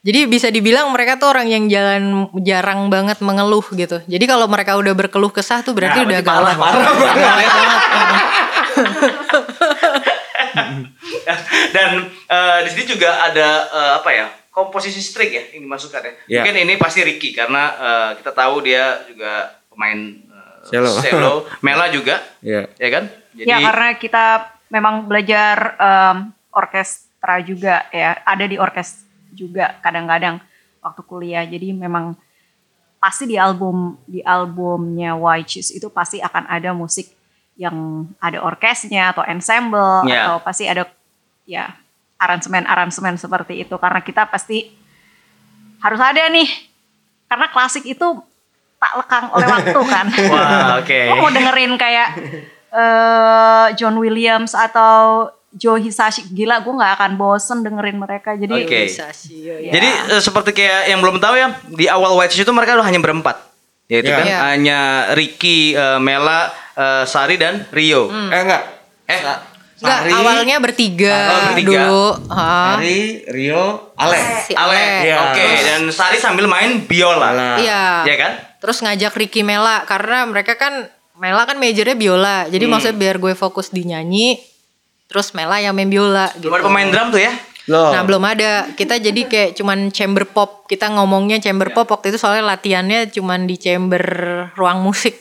Jadi 0.08 0.24
bisa 0.24 0.48
dibilang 0.48 0.88
mereka 0.88 1.20
tuh 1.20 1.36
orang 1.36 1.52
yang 1.52 1.68
jalan 1.68 2.32
jarang 2.40 2.88
banget 2.88 3.20
mengeluh 3.20 3.60
gitu. 3.76 4.00
Jadi 4.08 4.24
kalau 4.24 4.48
mereka 4.48 4.80
udah 4.80 4.96
berkeluh 4.96 5.28
kesah 5.28 5.60
tuh 5.60 5.76
berarti 5.76 6.00
udah 6.00 6.24
gawat. 6.24 6.56
Dan 11.76 12.08
eh, 12.08 12.58
di 12.64 12.68
sini 12.72 12.84
juga 12.88 13.20
ada 13.20 13.68
eh, 13.68 13.92
apa 14.00 14.10
ya 14.16 14.32
komposisi 14.48 15.04
string 15.04 15.32
ya 15.36 15.44
yang 15.52 15.68
dimasukkan 15.68 16.00
ya. 16.00 16.12
Ya. 16.24 16.40
Mungkin 16.40 16.56
ini 16.64 16.80
pasti 16.80 17.04
Ricky 17.04 17.36
karena 17.36 17.68
eh, 17.76 18.10
kita 18.24 18.32
tahu 18.32 18.64
dia 18.64 19.04
juga 19.04 19.60
pemain 19.68 20.24
eh, 20.24 20.72
Cello. 20.72 20.92
cello. 21.04 21.34
Mela 21.64 21.92
juga, 21.92 22.24
Iya. 22.40 22.64
ya 22.80 22.88
kan? 22.88 23.12
Jadi 23.36 23.44
ya 23.44 23.60
karena 23.60 23.88
kita 24.00 24.24
memang 24.72 25.04
belajar 25.04 25.76
em, 25.76 26.32
orkestra 26.56 27.44
juga 27.44 27.84
ya 27.92 28.24
ada 28.24 28.48
di 28.48 28.56
orkes 28.56 29.07
juga 29.38 29.78
kadang-kadang 29.78 30.42
waktu 30.82 31.02
kuliah 31.06 31.46
jadi 31.46 31.70
memang 31.70 32.18
pasti 32.98 33.30
di 33.30 33.38
album 33.38 33.94
di 34.04 34.18
albumnya 34.20 35.14
White 35.14 35.46
Shoes 35.54 35.70
itu 35.70 35.86
pasti 35.86 36.18
akan 36.18 36.50
ada 36.50 36.74
musik 36.74 37.14
yang 37.54 38.06
ada 38.18 38.42
orkesnya 38.42 39.14
atau 39.14 39.22
ensemble 39.22 40.02
Ya. 40.06 40.26
atau 40.26 40.42
pasti 40.42 40.66
ada 40.66 40.86
ya 41.46 41.70
aransemen-aransemen 42.18 43.14
seperti 43.14 43.62
itu 43.62 43.74
karena 43.78 44.02
kita 44.02 44.26
pasti 44.26 44.74
harus 45.78 46.02
ada 46.02 46.26
nih 46.26 46.50
karena 47.30 47.46
klasik 47.50 47.86
itu 47.86 48.18
tak 48.78 48.92
lekang 48.98 49.26
oleh 49.30 49.46
waktu 49.54 49.80
kan. 49.86 50.06
Wah, 50.30 50.82
oke. 50.82 51.00
Lo 51.10 51.14
mau 51.18 51.30
dengerin 51.30 51.74
kayak 51.74 52.08
eh 52.68 53.66
John 53.74 53.98
Williams 53.98 54.54
atau 54.54 55.30
Joe 55.50 55.80
Hisashi 55.80 56.28
gila 56.28 56.60
gue 56.60 56.70
nggak 56.70 56.92
akan 56.94 57.12
bosen 57.14 57.64
dengerin 57.64 57.96
mereka 57.96 58.36
jadi 58.36 58.52
Oke. 58.58 58.84
Bisa 58.84 59.08
sih. 59.10 59.48
ya. 59.48 59.72
Jadi 59.72 59.88
eh, 60.10 60.20
seperti 60.20 60.52
kayak 60.52 60.88
yang 60.88 61.00
belum 61.00 61.16
tahu 61.16 61.34
ya 61.34 61.48
di 61.66 61.86
awal 61.86 62.14
White 62.14 62.32
Shoes 62.32 62.44
itu 62.44 62.52
mereka 62.52 62.76
hanya 62.76 62.98
berempat, 62.98 63.36
yaitu 63.86 64.06
Iya. 64.06 64.18
kan 64.18 64.26
Iya. 64.26 64.38
hanya 64.46 64.78
Ricky, 65.12 65.72
eh, 65.72 65.96
Mela, 65.96 66.48
eh, 66.74 67.04
Sari 67.04 67.34
dan 67.34 67.64
Rio. 67.68 68.12
eh 68.12 68.38
enggak 68.38 68.62
Eh, 69.08 69.16
Enggak, 69.16 69.40
Sari, 70.04 70.10
awalnya 70.12 70.56
bertiga, 70.58 71.16
Oh, 71.16 71.40
bertiga. 71.48 71.64
dulu. 71.64 72.04
Ha. 72.28 72.76
Sari 72.76 73.00
Rio 73.24 73.94
Ale 73.94 74.18
Si 74.42 74.52
Ale, 74.52 74.84
Iya. 75.00 75.16
oke, 75.24 75.46
dan 75.64 75.80
Sari 75.88 76.18
sambil 76.18 76.44
main 76.44 76.82
biola. 76.82 77.56
Iya. 77.56 78.04
ya 78.04 78.16
kan? 78.18 78.32
Terus 78.58 78.82
ngajak 78.82 79.14
Ricky 79.14 79.40
Mela 79.40 79.86
karena 79.86 80.26
mereka 80.26 80.54
kan 80.54 80.92
Mela 81.14 81.42
kan 81.42 81.56
majornya 81.56 81.94
biola. 81.94 82.46
Jadi 82.46 82.62
Hmm. 82.62 82.72
maksudnya 82.74 82.98
biar 83.00 83.16
gue 83.16 83.32
fokus 83.32 83.70
di 83.70 83.82
nyanyi. 83.82 84.36
Terus 85.08 85.32
Mela 85.32 85.56
yang 85.56 85.72
main 85.72 85.88
biola 85.88 86.28
gitu. 86.36 86.52
Belum 86.52 86.54
ada 86.54 86.64
pemain 86.68 86.88
drum 86.88 87.08
tuh 87.08 87.18
ya? 87.18 87.32
Loh. 87.68 87.92
Nah 87.92 88.00
belum 88.00 88.20
ada. 88.20 88.68
Kita 88.72 88.96
jadi 88.96 89.24
kayak 89.24 89.50
cuman 89.56 89.88
chamber 89.88 90.24
pop. 90.24 90.64
Kita 90.64 90.88
ngomongnya 90.88 91.36
chamber 91.36 91.72
pop 91.72 91.88
waktu 91.88 92.12
itu 92.12 92.20
soalnya 92.20 92.44
latihannya 92.46 93.08
cuman 93.08 93.44
di 93.44 93.56
chamber 93.56 94.00
ruang 94.52 94.80
musik. 94.80 95.16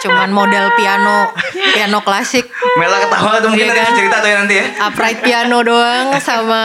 cuman 0.00 0.30
modal 0.30 0.74
piano, 0.74 1.30
piano 1.74 1.98
klasik. 2.00 2.46
Mela 2.74 2.98
ketawa 3.00 3.38
tuh 3.38 3.50
mungkin 3.50 3.66
Iya 3.66 3.74
nanti 3.74 3.82
kan? 3.84 3.94
cerita 3.94 4.16
tuh 4.18 4.28
ya 4.28 4.36
nanti 4.38 4.54
ya. 4.54 4.66
Upright 4.86 5.18
piano 5.20 5.58
doang 5.60 6.06
sama 6.18 6.62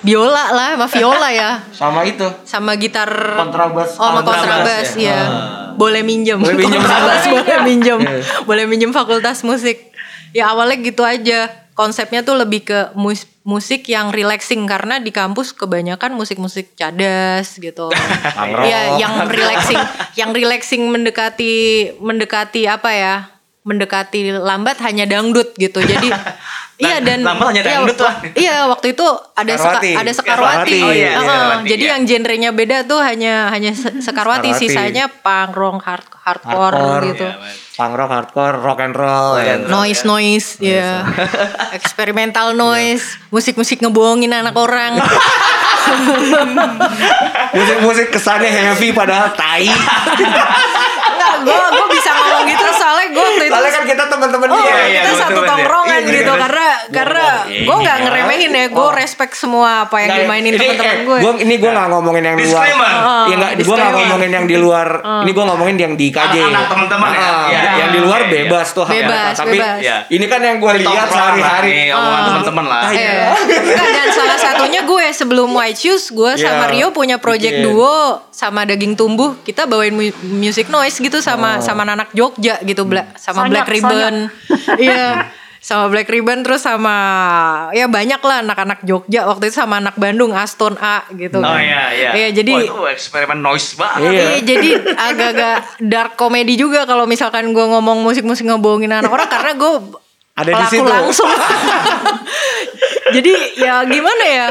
biola 0.00 0.44
lah, 0.52 0.70
sama 0.76 0.86
viola 0.86 1.28
ya. 1.32 1.50
sama 1.72 2.00
itu 2.04 2.26
Sama 2.44 2.76
gitar 2.76 3.08
Kontrabas. 3.08 3.96
Oh, 3.96 4.10
sama 4.10 4.20
Kontrabas, 4.20 4.88
ya. 4.94 5.00
iya. 5.00 5.18
Boleh 5.74 6.02
minjem. 6.04 6.36
Boleh 6.36 6.54
minjem. 6.54 6.78
Kontrabas 6.78 7.24
boleh 7.34 7.58
minjem. 7.62 7.98
Iya. 7.98 8.20
boleh 8.44 8.64
minjem 8.66 8.90
fakultas 8.90 9.40
musik. 9.42 9.93
Ya 10.34 10.50
awalnya 10.50 10.82
gitu 10.82 11.06
aja. 11.06 11.48
Konsepnya 11.74 12.22
tuh 12.22 12.38
lebih 12.38 12.66
ke 12.66 12.94
mus- 12.94 13.26
musik 13.42 13.90
yang 13.90 14.14
relaxing 14.14 14.62
karena 14.66 15.02
di 15.02 15.10
kampus 15.10 15.50
kebanyakan 15.54 16.14
musik-musik 16.14 16.74
cadas 16.78 17.58
gitu. 17.58 17.90
Iya, 18.66 18.98
yang 18.98 19.26
relaxing, 19.26 19.78
yang 20.14 20.30
relaxing 20.30 20.82
mendekati 20.90 21.54
mendekati 21.98 22.66
apa 22.70 22.90
ya? 22.94 23.14
Mendekati 23.64 24.28
lambat 24.30 24.76
hanya 24.80 25.04
dangdut 25.04 25.56
gitu. 25.56 25.80
Jadi 25.80 26.12
iya 26.84 27.00
dan 27.00 27.24
lambat 27.24 27.48
hanya 27.48 27.62
iya, 27.62 27.70
dangdut 27.72 27.96
wa- 27.96 28.04
lah. 28.04 28.14
Iya, 28.30 28.56
waktu 28.68 28.86
itu 28.92 29.06
ada 29.32 29.52
seka, 29.52 29.80
Sekarwati. 29.80 29.90
ada 29.94 30.12
Sekarwati. 30.12 30.52
Sekarwati. 30.52 30.78
Oh 30.80 30.92
iya, 30.92 31.10
Heeh, 31.10 31.24
Sekarwati, 31.24 31.64
jadi 31.66 31.80
iya. 31.82 31.90
yang 31.90 32.02
genrenya 32.04 32.50
beda 32.52 32.78
tuh 32.84 33.00
hanya 33.00 33.34
hanya 33.48 33.72
Se- 33.72 33.98
Sekarwati, 33.98 34.52
Sekarwati. 34.52 34.68
sisanya 34.68 35.04
punk, 35.08 35.56
rock, 35.56 35.80
hard, 35.80 36.04
hardcore, 36.14 36.76
Hardcore. 36.76 37.04
gitu. 37.10 37.26
Punk 37.74 37.92
rock, 37.96 38.10
hardcore, 38.12 38.56
rock 38.60 38.78
and 38.80 38.94
roll. 38.94 39.34
ya. 39.36 39.56
Noise 39.58 40.02
noise 40.04 40.48
ya. 40.60 41.08
Eksperimental 41.78 42.52
noise, 42.52 43.16
musik-musik 43.28 43.80
ngebohongin 43.80 44.30
anak 44.30 44.52
orang. 44.54 45.00
Musik-musik 47.54 48.08
kesannya 48.10 48.48
heavy 48.48 48.90
padahal 48.90 49.32
tai. 49.32 49.68
Enggak, 49.68 51.34
gue 51.44 51.56
gue 51.70 51.86
bisa 51.92 52.10
ngomong 52.10 52.44
gitu 52.46 52.66
soalnya 53.04 53.12
gue 53.12 53.24
waktu 53.26 53.44
itu 53.44 53.52
Soalnya 53.54 53.72
kan 53.72 53.84
kita 53.84 54.04
teman-teman 54.08 54.46
Oh, 54.46 54.58
dia. 54.58 54.74
iya, 54.84 55.02
kita 55.02 55.12
satu 55.18 55.40
ya. 55.40 55.46
tongkrongan 55.46 56.00
Iya, 56.00 56.10
gitu 56.14 56.32
iya. 56.32 56.40
karena 56.40 56.66
karena 56.90 57.26
gue 57.44 57.76
nggak 57.76 57.96
ngeremehin 58.00 58.50
ya, 58.50 58.64
gue 58.70 58.88
respect 58.94 59.32
semua 59.34 59.70
apa 59.84 59.96
yang 59.98 60.10
dimainin 60.16 60.52
teman-teman 60.54 60.98
gue. 61.04 61.18
Gue 61.20 61.32
ini 61.40 61.54
gue 61.56 61.70
nggak 61.70 61.88
ngomongin 61.90 62.22
yang 62.24 62.36
di 62.36 62.44
luar. 62.44 62.62
Disclaimer. 62.62 62.92
Iya 63.24 63.34
nggak, 63.34 63.52
gue 63.58 63.76
nggak 63.76 63.94
ngomongin 63.94 64.30
yang 64.32 64.46
di 64.46 64.56
luar. 64.56 64.88
Ini 65.22 65.30
gue 65.30 65.44
ngomongin 65.44 65.76
yang 65.76 65.92
di 65.94 66.06
KJ. 66.08 66.34
Teman-teman 66.66 67.10
ya. 67.10 67.20
Ah, 67.20 67.32
Iya, 67.44 67.60
Yang 67.60 67.74
iya, 67.76 67.86
di 67.90 68.00
luar 68.00 68.20
iya, 68.20 68.26
iya. 68.26 68.34
bebas 68.40 68.66
tuh. 68.72 68.84
hak 68.84 68.94
Bebas. 68.94 69.34
Tapi. 69.36 69.56
Iya. 69.60 69.96
ini 70.08 70.24
kan 70.24 70.40
yang 70.40 70.56
gue 70.58 70.72
lihat 70.80 71.08
sehari-hari. 71.08 71.92
teman-teman 71.94 72.64
lah. 72.64 72.82
Iya. 72.90 73.36
Dan 73.68 74.08
salah 74.10 74.38
satunya 74.38 74.80
gue 74.82 75.04
sebelum 75.10 75.50
White 75.50 75.78
Shoes 75.78 76.04
gue 76.10 76.32
sama 76.36 76.64
Iya, 76.64 76.72
Rio 76.72 76.88
punya 76.90 77.16
project 77.18 77.60
duo 77.60 78.22
sama 78.30 78.64
Daging 78.64 78.94
Tumbuh 78.94 79.36
kita 79.42 79.64
bawain 79.64 79.92
mu- 79.92 80.14
music 80.32 80.66
noise 80.66 80.96
gitu 80.96 81.18
sama 81.18 81.60
sama 81.60 81.84
anak 81.84 82.10
Jogja 82.10 82.58
gitu 82.60 82.82
Bla- 82.94 83.08
sama 83.14 83.36
Sonyok, 83.40 83.50
Black 83.50 83.68
Ribbon 83.68 84.14
iya 84.84 85.06
sama 85.58 85.88
Black 85.88 86.06
Ribbon 86.06 86.40
terus 86.40 86.60
sama 86.60 86.92
ya 87.72 87.88
banyak 87.88 88.20
lah 88.20 88.44
anak-anak 88.44 88.84
Jogja 88.84 89.24
waktu 89.24 89.48
itu 89.48 89.56
sama 89.56 89.80
anak 89.80 89.96
Bandung 89.96 90.30
Aston 90.30 90.76
A 90.76 91.08
gitu 91.10 91.40
Oh 91.40 91.46
kan. 91.46 91.56
iya 91.56 91.82
iya. 91.90 92.10
Iya, 92.12 92.28
jadi 92.34 92.52
Wah, 92.52 92.62
itu 92.62 92.82
eksperimen 92.92 93.40
noise 93.40 93.72
banget. 93.72 94.04
Iya. 94.04 94.12
Iya, 94.12 94.36
jadi 94.44 94.68
agak-agak 94.92 95.56
dark 95.82 96.12
comedy 96.14 96.54
juga 96.54 96.84
kalau 96.84 97.04
misalkan 97.04 97.48
gue 97.48 97.64
ngomong 97.64 98.04
musik-musik 98.04 98.44
ngebohongin 98.44 98.92
anak 98.94 99.08
orang 99.08 99.24
karena 99.24 99.56
gue 99.56 99.72
Ada 100.36 100.44
di 100.44 100.52
pelaku 100.52 100.68
situ. 100.76 100.84
langsung. 100.84 101.30
jadi 103.16 103.32
ya 103.56 103.74
gimana 103.84 104.24
ya? 104.26 104.46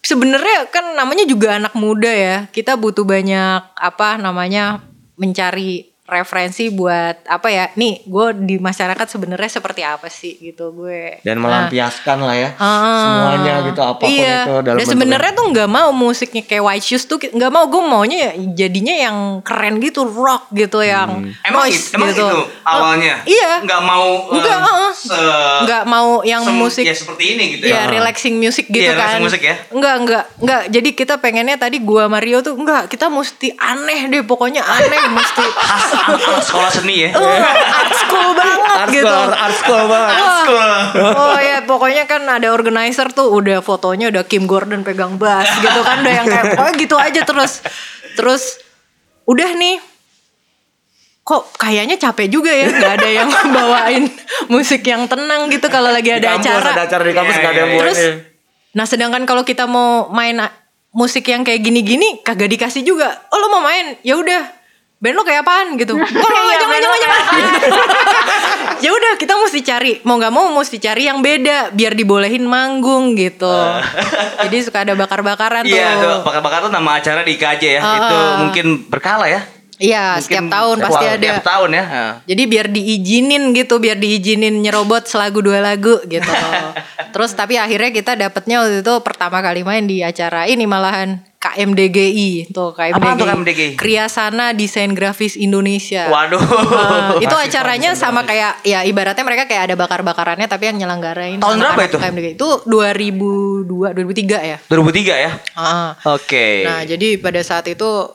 Sebenarnya 0.00 0.68
kan 0.68 0.92
namanya 0.92 1.24
juga 1.24 1.56
anak 1.56 1.72
muda 1.74 2.08
ya. 2.08 2.48
Kita 2.48 2.76
butuh 2.76 3.04
banyak 3.04 3.60
apa 3.72 4.16
namanya 4.16 4.80
mencari 5.16 5.93
referensi 6.06 6.68
buat 6.68 7.24
apa 7.24 7.48
ya? 7.48 7.64
Nih, 7.74 8.04
gue 8.04 8.26
di 8.38 8.56
masyarakat 8.56 9.06
sebenarnya 9.06 9.50
seperti 9.50 9.80
apa 9.80 10.06
sih 10.06 10.36
gitu 10.38 10.68
gue. 10.70 11.18
Dan 11.20 11.36
Nah, 11.36 11.48
melampiaskan 11.64 12.18
lah 12.18 12.34
ya. 12.34 12.50
Ah. 12.54 13.00
Semuanya 13.00 13.54
gitu 13.64 13.80
apa 13.80 13.96
pun 13.96 14.08
iya. 14.08 14.44
itu 14.44 14.54
dalam 14.60 14.76
Dan 14.76 14.86
sebenarnya 14.86 15.32
tuh 15.32 15.46
nggak 15.46 15.66
mau 15.66 15.90
musiknya 15.90 16.42
kayak 16.42 16.60
White 16.62 16.84
Shoes 16.84 17.04
tuh 17.04 17.16
nggak 17.18 17.48
mau 17.48 17.64
gue 17.66 17.82
maunya 17.82 18.18
ya 18.20 18.30
jadinya 18.58 18.94
yang 18.94 19.16
keren 19.40 19.76
gitu 19.78 20.04
rock 20.04 20.52
gitu 20.52 20.80
yang 20.80 21.24
Emang, 21.40 21.64
noise 21.64 21.88
itu, 21.88 21.96
emang 21.96 22.08
gitu. 22.10 22.20
itu 22.22 22.38
awalnya? 22.62 23.14
iya. 23.24 23.60
Nggak 23.60 23.82
mau 23.82 24.08
Enggak, 24.30 24.58
heeh. 24.60 24.90
se- 24.94 25.16
nggak 25.64 25.84
mau 25.84 26.20
yang 26.22 26.42
sem- 26.42 26.52
musik 26.54 26.84
ya 26.84 26.92
seperti 26.92 27.34
ini 27.34 27.44
gitu 27.54 27.64
ya 27.66 27.80
ya. 27.80 27.90
relaxing 27.90 28.34
music 28.34 28.68
gitu 28.68 28.84
Iya, 28.84 28.94
kan. 28.94 29.18
musik 29.18 29.40
ya. 29.40 29.56
Enggak, 29.68 29.94
enggak, 29.98 30.24
enggak. 30.38 30.62
Jadi 30.68 30.88
kita 30.92 31.14
pengennya 31.16 31.56
tadi 31.56 31.80
gua 31.80 32.06
Mario 32.06 32.40
tuh 32.40 32.54
enggak, 32.54 32.86
kita 32.86 33.08
mesti 33.08 33.52
aneh 33.54 34.06
deh 34.06 34.22
pokoknya 34.22 34.60
aneh 34.60 35.00
mesti. 35.10 35.46
Sekolah 36.48 36.70
seni 36.70 37.08
ya. 37.08 37.10
Oh, 37.16 37.24
art 37.24 37.92
school 37.94 38.30
banget 38.36 38.76
art 38.76 38.90
gitu. 38.90 39.06
school, 39.06 39.30
art 39.32 39.56
school 39.56 39.84
banget. 39.88 40.16
Wah. 40.50 40.82
Oh 41.14 41.38
ya 41.40 41.58
pokoknya 41.64 42.04
kan 42.04 42.22
ada 42.28 42.52
organizer 42.52 43.08
tuh 43.10 43.32
udah 43.32 43.64
fotonya 43.64 44.12
udah 44.12 44.22
Kim 44.28 44.44
Gordon 44.44 44.84
pegang 44.84 45.16
bass 45.16 45.48
gitu 45.58 45.80
kan 45.82 46.04
udah 46.04 46.14
yang 46.14 46.26
kayak 46.28 46.44
oh 46.60 46.70
gitu 46.76 46.96
aja 47.00 47.20
terus 47.24 47.64
terus 48.14 48.62
udah 49.24 49.50
nih 49.56 49.80
kok 51.24 51.42
kayaknya 51.56 51.96
capek 51.96 52.28
juga 52.28 52.52
ya 52.52 52.68
nggak 52.68 52.92
ada 53.00 53.08
yang 53.08 53.28
bawain 53.56 54.04
musik 54.52 54.84
yang 54.84 55.08
tenang 55.08 55.48
gitu 55.48 55.66
kalau 55.72 55.88
lagi 55.88 56.12
Di 56.12 56.20
ada 56.20 56.36
kampus, 56.36 56.46
acara 56.52 56.68
ada 56.76 56.82
acara 56.84 57.02
di 57.08 57.14
kampus 57.16 57.34
Iya, 57.34 57.42
gak 57.42 57.52
ada 57.52 57.60
yang 57.60 57.72
iya, 57.72 57.80
terus 57.80 57.98
nah 58.74 58.84
sedangkan 58.84 59.22
kalau 59.24 59.42
kita 59.46 59.64
mau 59.64 60.12
main 60.12 60.36
musik 60.92 61.24
yang 61.32 61.42
kayak 61.42 61.64
gini-gini 61.64 62.20
kagak 62.20 62.52
dikasih 62.52 62.84
juga 62.84 63.24
oh 63.32 63.38
lo 63.40 63.48
mau 63.56 63.64
main 63.64 63.96
ya 64.04 64.20
udah 64.20 64.63
band 65.04 65.14
lo 65.14 65.22
kayak 65.22 65.44
apaan 65.44 65.76
gitu 65.76 65.92
oh 66.00 66.00
Iya, 66.00 66.56
jangan 66.56 66.80
lo 66.80 66.96
jangan 66.96 67.20
jangan 67.28 67.44
ya 68.84 68.90
udah 68.90 69.12
kita 69.16 69.36
mesti 69.36 69.60
cari 69.60 69.92
mau 70.02 70.16
nggak 70.16 70.32
mau 70.32 70.48
mesti 70.50 70.76
cari 70.76 71.04
yang 71.04 71.20
beda 71.20 71.68
biar 71.70 71.92
dibolehin 71.92 72.44
manggung 72.44 73.12
gitu 73.12 73.52
jadi 74.40 74.56
suka 74.60 74.82
ada 74.82 74.96
bakar-bakaran 74.96 75.62
tuh 75.62 75.72
Iya, 75.74 75.88
tuh 75.98 76.16
bakar-bakar 76.22 76.58
tuh 76.62 76.72
nama 76.72 76.96
acara 76.96 77.20
di 77.20 77.34
KJ 77.34 77.62
ya. 77.66 77.80
Ah. 77.80 77.96
Itu 77.96 78.16
mungkin 78.40 78.66
berkala 78.86 79.26
ya. 79.26 79.42
iya 79.74 80.14
setiap 80.22 80.46
tahun 80.46 80.78
setiap- 80.78 80.86
pasti 80.86 81.04
ada 81.04 81.18
Setiap 81.34 81.42
tahun 81.42 81.70
ya. 81.74 81.84
Jadi 82.24 82.42
biar 82.46 82.66
diizinin 82.70 83.42
gitu, 83.50 83.74
biar 83.82 83.98
diizinin 83.98 84.54
nyerobot 84.62 85.02
selagu 85.04 85.42
dua 85.42 85.58
lagu 85.58 85.98
gitu. 86.06 86.30
Terus 87.14 87.34
tapi 87.34 87.58
akhirnya 87.58 87.90
kita 87.90 88.14
dapetnya 88.14 88.62
waktu 88.62 88.86
itu 88.86 88.94
pertama 89.02 89.42
kali 89.42 89.66
main 89.66 89.82
di 89.84 89.98
acara 89.98 90.46
ini 90.46 90.62
malahan 90.62 91.18
KMDGI 91.44 92.48
tuh 92.48 92.72
KMDGI. 92.72 92.96
Apaan 92.96 93.14
tuh 93.20 93.28
KMDGI? 93.28 93.72
Kriasana 93.76 94.56
Desain 94.56 94.96
Grafis 94.96 95.36
Indonesia. 95.36 96.08
Waduh. 96.08 96.40
Nah, 96.40 97.20
itu 97.20 97.36
acaranya 97.36 97.92
sama 97.92 98.24
kayak 98.24 98.64
ya 98.64 98.80
ibaratnya 98.88 99.20
mereka 99.28 99.44
kayak 99.44 99.68
ada 99.68 99.74
bakar-bakarannya 99.76 100.48
tapi 100.48 100.72
yang 100.72 100.80
nyelenggarain 100.80 101.36
Tahun 101.44 101.60
berapa 101.60 101.82
itu? 101.84 101.98
KMDGI. 102.00 102.32
Itu 102.40 102.64
2002 102.64 103.92
2003 103.92 104.40
ya. 104.40 104.58
2003 104.72 105.24
ya. 105.28 105.30
Ah. 105.52 105.92
Oke. 106.16 106.64
Nah, 106.64 106.80
jadi 106.88 107.20
pada 107.20 107.44
saat 107.44 107.68
itu 107.68 108.08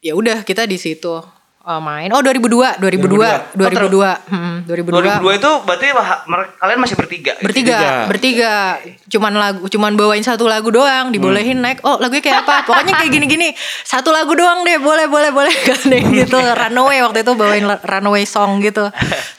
ya 0.00 0.16
udah 0.16 0.48
kita 0.48 0.64
di 0.64 0.80
situ 0.80 1.20
uh, 1.64 1.80
main. 1.80 2.08
Oh, 2.12 2.22
2002, 2.24 2.80
2002, 2.80 3.56
2002. 3.56 4.32
Hmm, 4.32 4.56
2002. 4.64 5.20
2002 5.20 5.40
itu 5.40 5.50
berarti 5.66 5.86
kalian 6.56 6.78
masih 6.80 6.96
bertiga. 6.96 7.32
Bertiga, 7.40 7.78
bertiga. 8.08 8.54
Cuman 9.10 9.32
lagu, 9.36 9.64
cuman 9.68 9.92
bawain 9.96 10.24
satu 10.24 10.48
lagu 10.48 10.72
doang, 10.72 11.12
dibolehin 11.12 11.60
naik. 11.60 11.84
Oh, 11.84 12.00
lagunya 12.00 12.24
kayak 12.24 12.46
apa? 12.46 12.64
Pokoknya 12.64 12.96
kayak 12.96 13.12
gini-gini. 13.12 13.52
Satu 13.84 14.10
lagu 14.14 14.32
doang 14.32 14.64
deh, 14.64 14.80
boleh, 14.80 15.06
boleh, 15.06 15.30
boleh. 15.34 15.54
Kan 15.68 15.90
gitu. 15.92 16.36
Runaway 16.40 17.04
waktu 17.04 17.22
itu 17.22 17.32
bawain 17.36 17.64
Runaway 17.84 18.24
song 18.24 18.64
gitu. 18.64 18.88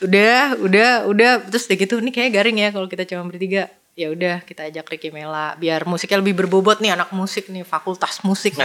Udah, 0.06 0.56
udah, 0.62 0.92
udah. 1.10 1.32
Terus 1.50 1.66
udah 1.68 1.78
gitu, 1.78 1.96
ini 2.00 2.12
kayak 2.14 2.32
garing 2.38 2.58
ya 2.62 2.70
kalau 2.70 2.86
kita 2.86 3.08
cuma 3.10 3.26
bertiga. 3.26 3.81
Ya 3.92 4.08
udah, 4.08 4.40
kita 4.48 4.72
ajak 4.72 4.88
Ricky 4.88 5.12
Mela 5.12 5.52
biar 5.60 5.84
musiknya 5.84 6.24
lebih 6.24 6.32
berbobot 6.34 6.80
nih 6.80 6.96
anak 6.96 7.12
musik 7.12 7.52
nih, 7.52 7.68
fakultas 7.68 8.24
musik. 8.24 8.56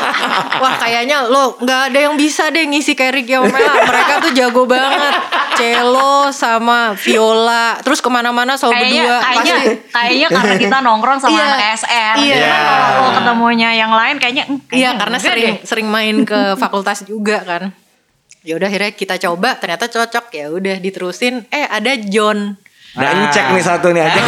Wah, 0.62 0.74
kayaknya 0.78 1.26
lo 1.26 1.58
nggak 1.58 1.80
ada 1.90 1.98
yang 1.98 2.14
bisa 2.14 2.46
deh 2.48 2.62
ngisi 2.62 2.94
kayak 2.94 3.10
Ricky 3.12 3.34
sama 3.34 3.50
Mela. 3.50 3.74
Mereka 3.74 4.14
tuh 4.22 4.32
jago 4.32 4.62
banget. 4.64 5.14
Cello 5.58 6.30
sama 6.30 6.94
viola, 6.94 7.74
terus 7.82 7.98
ke 7.98 8.06
mana-mana 8.06 8.54
selalu 8.54 8.78
kayaknya 8.78 9.02
berdua. 9.02 9.18
kayaknya 9.18 9.54
Pasti 9.58 9.66
kayaknya 9.90 10.28
karena 10.30 10.54
kita 10.56 10.76
nongkrong 10.78 11.18
sama 11.18 11.34
Iya. 11.34 11.42
anak 11.44 11.60
SR 11.74 12.14
Iya. 12.16 12.36
Cuman 12.38 12.60
kalau 12.62 12.86
lo 12.94 13.10
ketemunya 13.12 13.70
yang 13.74 13.90
lain 13.90 14.16
kayaknya 14.16 14.44
"Hmm, 14.46 14.62
Iya 14.70 14.90
karena 14.94 15.16
sering 15.18 15.54
deh." 15.58 15.66
sering 15.66 15.88
main 15.90 16.16
ke 16.22 16.54
fakultas 16.54 17.02
juga 17.02 17.42
kan. 17.42 17.74
Ya 18.40 18.54
udah 18.54 18.70
akhirnya 18.70 18.94
kita 18.94 19.18
coba 19.18 19.58
ternyata 19.58 19.90
cocok 19.90 20.30
ya 20.30 20.46
udah 20.48 20.78
diterusin. 20.78 21.42
Eh 21.50 21.66
ada 21.66 21.98
John. 21.98 22.54
Nah, 22.94 23.10
ini 23.10 23.24
cek 23.28 23.46
nih 23.52 23.62
satu 23.62 23.90
nih 23.90 24.02
aja. 24.02 24.20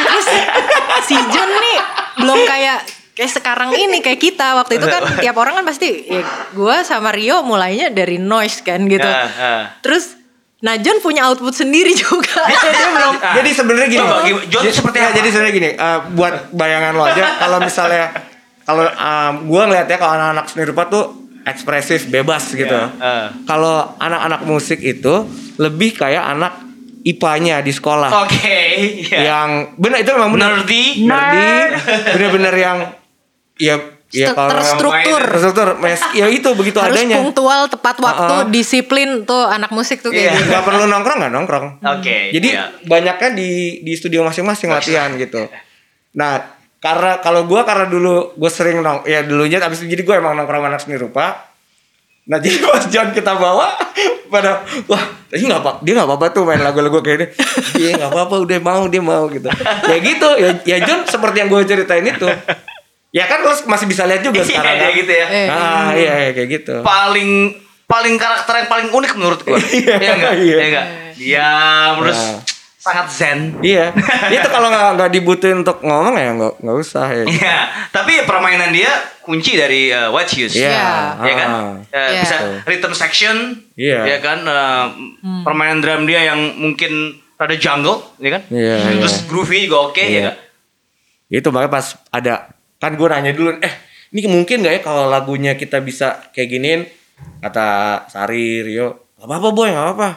Terus 0.00 0.26
si 1.08 1.16
John 1.28 1.50
nih 1.50 1.78
belum 2.18 2.38
kayak 2.44 2.78
kayak 3.10 3.32
sekarang 3.32 3.70
ini 3.72 3.98
kayak 4.00 4.16
kita 4.16 4.54
waktu 4.54 4.78
itu 4.78 4.86
kan 4.86 5.02
tiap 5.22 5.36
orang 5.36 5.60
kan 5.60 5.64
pasti 5.64 6.06
ya 6.06 6.22
gue 6.50 6.76
sama 6.84 7.10
Rio 7.10 7.42
mulainya 7.42 7.90
dari 7.90 8.16
noise 8.16 8.60
kan 8.60 8.86
gitu. 8.86 9.04
Ah, 9.04 9.26
ah. 9.26 9.62
Terus 9.80 10.16
nah 10.60 10.76
John 10.76 11.00
punya 11.00 11.24
output 11.26 11.52
sendiri 11.52 11.96
juga. 12.06 12.44
Dia 12.46 12.88
belum 12.90 13.14
jadi 13.18 13.50
sebenarnya 13.50 13.88
gini. 13.88 14.00
Coba, 14.00 14.16
gimana? 14.22 14.44
John 14.46 14.62
Jadi- 14.64 14.76
seperti 14.76 14.98
apa? 15.00 15.12
Jadi 15.12 15.28
sebenarnya 15.28 15.54
gini, 15.54 15.70
eh, 15.72 15.98
buat 16.14 16.34
bayangan 16.52 16.92
lo 16.94 17.04
aja 17.04 17.24
kalau 17.40 17.58
misalnya 17.58 18.04
kalau 18.62 18.84
um, 18.86 19.32
gue 19.48 19.62
ngeliatnya 19.66 19.96
kalau 19.98 20.12
anak-anak 20.14 20.44
seni 20.46 20.62
rupa 20.62 20.86
tuh 20.86 21.04
ekspresif, 21.44 22.08
bebas 22.08 22.52
gitu. 22.52 22.72
Iya, 22.72 23.00
eh. 23.00 23.26
Kalau 23.48 23.96
anak-anak 23.96 24.44
musik 24.44 24.80
itu 24.80 25.24
lebih 25.56 25.96
kayak 25.96 26.24
anak 26.36 26.52
IPA-nya 27.00 27.64
di 27.64 27.72
sekolah. 27.72 28.10
Oke. 28.28 28.60
iya. 29.08 29.18
Yang 29.32 29.50
benar 29.80 29.98
itu 30.04 30.10
memang 30.12 30.30
benar. 30.36 30.50
Nerdy. 30.60 30.84
Nerdy. 31.08 31.48
Bener-bener 32.12 32.54
yang 32.56 32.78
ya 33.56 33.76
ya 34.10 34.34
kalau 34.34 34.50
terstruktur. 34.58 35.20
terstruktur 35.22 35.68
mes 35.78 36.02
ya 36.18 36.26
itu 36.26 36.50
begitu 36.58 36.82
harus 36.82 36.98
adanya. 36.98 37.22
punktual 37.22 37.70
tepat 37.70 37.96
waktu 38.02 38.34
Uh-uh. 38.42 38.50
disiplin 38.50 39.22
tuh 39.22 39.46
anak 39.46 39.70
musik 39.70 40.02
tuh 40.02 40.10
kayak 40.10 40.34
Iya. 40.34 40.38
gitu. 40.42 40.50
Gak 40.50 40.64
perlu 40.66 40.84
nongkrong 40.90 41.18
nggak 41.24 41.32
nongkrong. 41.32 41.66
Oke. 41.78 42.34
Jadi 42.34 42.48
iya. 42.52 42.68
banyaknya 42.84 43.28
di 43.32 43.80
di 43.80 43.92
studio 43.94 44.26
masing-masing 44.26 44.68
latihan 44.68 45.14
gitu. 45.14 45.46
Nah, 46.18 46.59
karena 46.80 47.20
kalau 47.20 47.44
gua 47.44 47.62
karena 47.62 47.84
dulu 47.84 48.32
gue 48.34 48.50
sering 48.50 48.80
nong 48.80 49.04
ya 49.04 49.20
dulunya 49.20 49.60
abis 49.60 49.84
itu 49.84 49.92
jadi 49.92 50.02
gue 50.02 50.14
emang 50.16 50.32
nongkrong 50.34 50.64
anak 50.64 50.80
seni 50.80 50.96
rupa. 50.96 51.52
Nah 52.24 52.36
jadi 52.36 52.56
pas 52.64 52.84
John 52.86 53.12
kita 53.12 53.36
bawa 53.36 53.76
pada 54.26 54.64
wah 54.86 55.02
ini 55.28 55.44
nggak 55.44 55.60
apa 55.60 55.72
dia 55.80 55.92
nggak 55.92 56.08
apa-apa 56.08 56.26
tuh 56.30 56.42
main 56.42 56.58
lagu-lagu 56.58 56.98
kayak 57.00 57.16
ini 57.16 57.26
dia 57.74 57.90
nggak 57.94 58.10
apa-apa 58.10 58.34
udah 58.40 58.58
mau 58.60 58.82
dia 58.86 59.02
mau 59.02 59.26
gitu 59.26 59.50
ya 59.84 59.96
gitu 59.98 60.28
ya, 60.38 60.50
ya 60.62 60.76
John 60.80 61.02
seperti 61.02 61.36
yang 61.36 61.50
gue 61.50 61.66
ceritain 61.66 62.00
itu 62.00 62.28
ya 63.10 63.26
kan 63.26 63.42
lo 63.42 63.50
masih 63.66 63.90
bisa 63.90 64.06
lihat 64.06 64.22
juga 64.22 64.38
Iya, 64.40 64.46
sekarang 64.46 64.70
kayak 64.72 64.86
kan 64.86 65.00
gitu 65.02 65.12
ya. 65.12 65.26
Eh. 65.26 65.46
ah 65.50 65.90
iya, 65.92 66.12
iya 66.16 66.30
kayak 66.30 66.48
gitu 66.48 66.74
Paling 66.80 67.30
paling 67.84 68.14
karakter 68.14 68.54
yang 68.56 68.68
paling 68.70 68.88
unik 68.88 69.12
menurut 69.18 69.40
gua. 69.42 69.58
Iya, 69.74 69.94
Iya 69.98 70.10
enggak? 70.14 70.32
iya. 70.38 70.54
Iya 70.54 70.66
enggak? 70.70 70.86
Diam 71.18 71.92
terus 72.00 72.20
Nah. 72.22 72.38
Sangat 72.80 73.06
zen. 73.06 73.38
iya 73.60 73.92
itu 74.26 74.48
kalau 74.48 74.66
nggak 74.66 74.96
nggak 74.96 75.10
dibutuhin 75.12 75.60
untuk 75.60 75.78
ngomong 75.80 76.16
ya 76.16 76.32
nggak 76.32 76.54
nggak 76.58 76.76
usah 76.76 77.06
ya 77.06 77.24
Iya, 77.28 77.58
tapi 77.92 78.24
permainan 78.24 78.72
dia 78.72 78.88
kunci 79.20 79.54
dari 79.54 79.92
uh, 79.92 80.08
White 80.08 80.32
Shoes. 80.32 80.56
Iya. 80.56 81.14
ya 81.20 81.34
kan? 81.36 81.48
Ah. 81.48 81.74
Eh, 81.86 82.08
Iya. 82.10 82.20
Bisa 82.20 82.36
rhythm 82.64 82.92
section, 82.92 83.36
Iya. 83.76 84.00
ya 84.08 84.18
kan? 84.18 84.38
Eh, 84.42 84.84
Permainan 85.44 85.78
drum 85.78 86.02
dia 86.02 86.24
yang 86.24 86.40
mungkin 86.56 86.90
rada 87.36 87.54
jungle, 87.54 88.00
ya 88.16 88.34
kan? 88.34 88.42
Iya, 88.48 88.96
Terus 88.96 89.24
groovy 89.24 89.64
juga 89.64 89.78
oke, 89.86 90.00
ya 90.00 90.08
Iya. 90.10 90.22
kan? 90.26 90.36
itu 91.30 91.48
makanya 91.48 91.70
pas 91.70 91.86
ada 92.10 92.34
kan 92.76 92.90
gue 92.90 93.06
nanya 93.06 93.30
dulu 93.30 93.54
eh 93.56 93.70
ini 94.10 94.26
mungkin 94.26 94.66
nggak 94.66 94.74
ya 94.74 94.80
kalau 94.82 95.06
lagunya 95.06 95.54
kita 95.54 95.78
bisa 95.78 96.26
kayak 96.34 96.48
giniin 96.50 96.80
kata 97.38 97.66
Sari 98.08 98.66
Rio 98.66 99.14
nggak 99.14 99.28
apa-apa 99.30 99.48
boy 99.54 99.70
nggak 99.70 99.86
apa-apa 99.86 100.08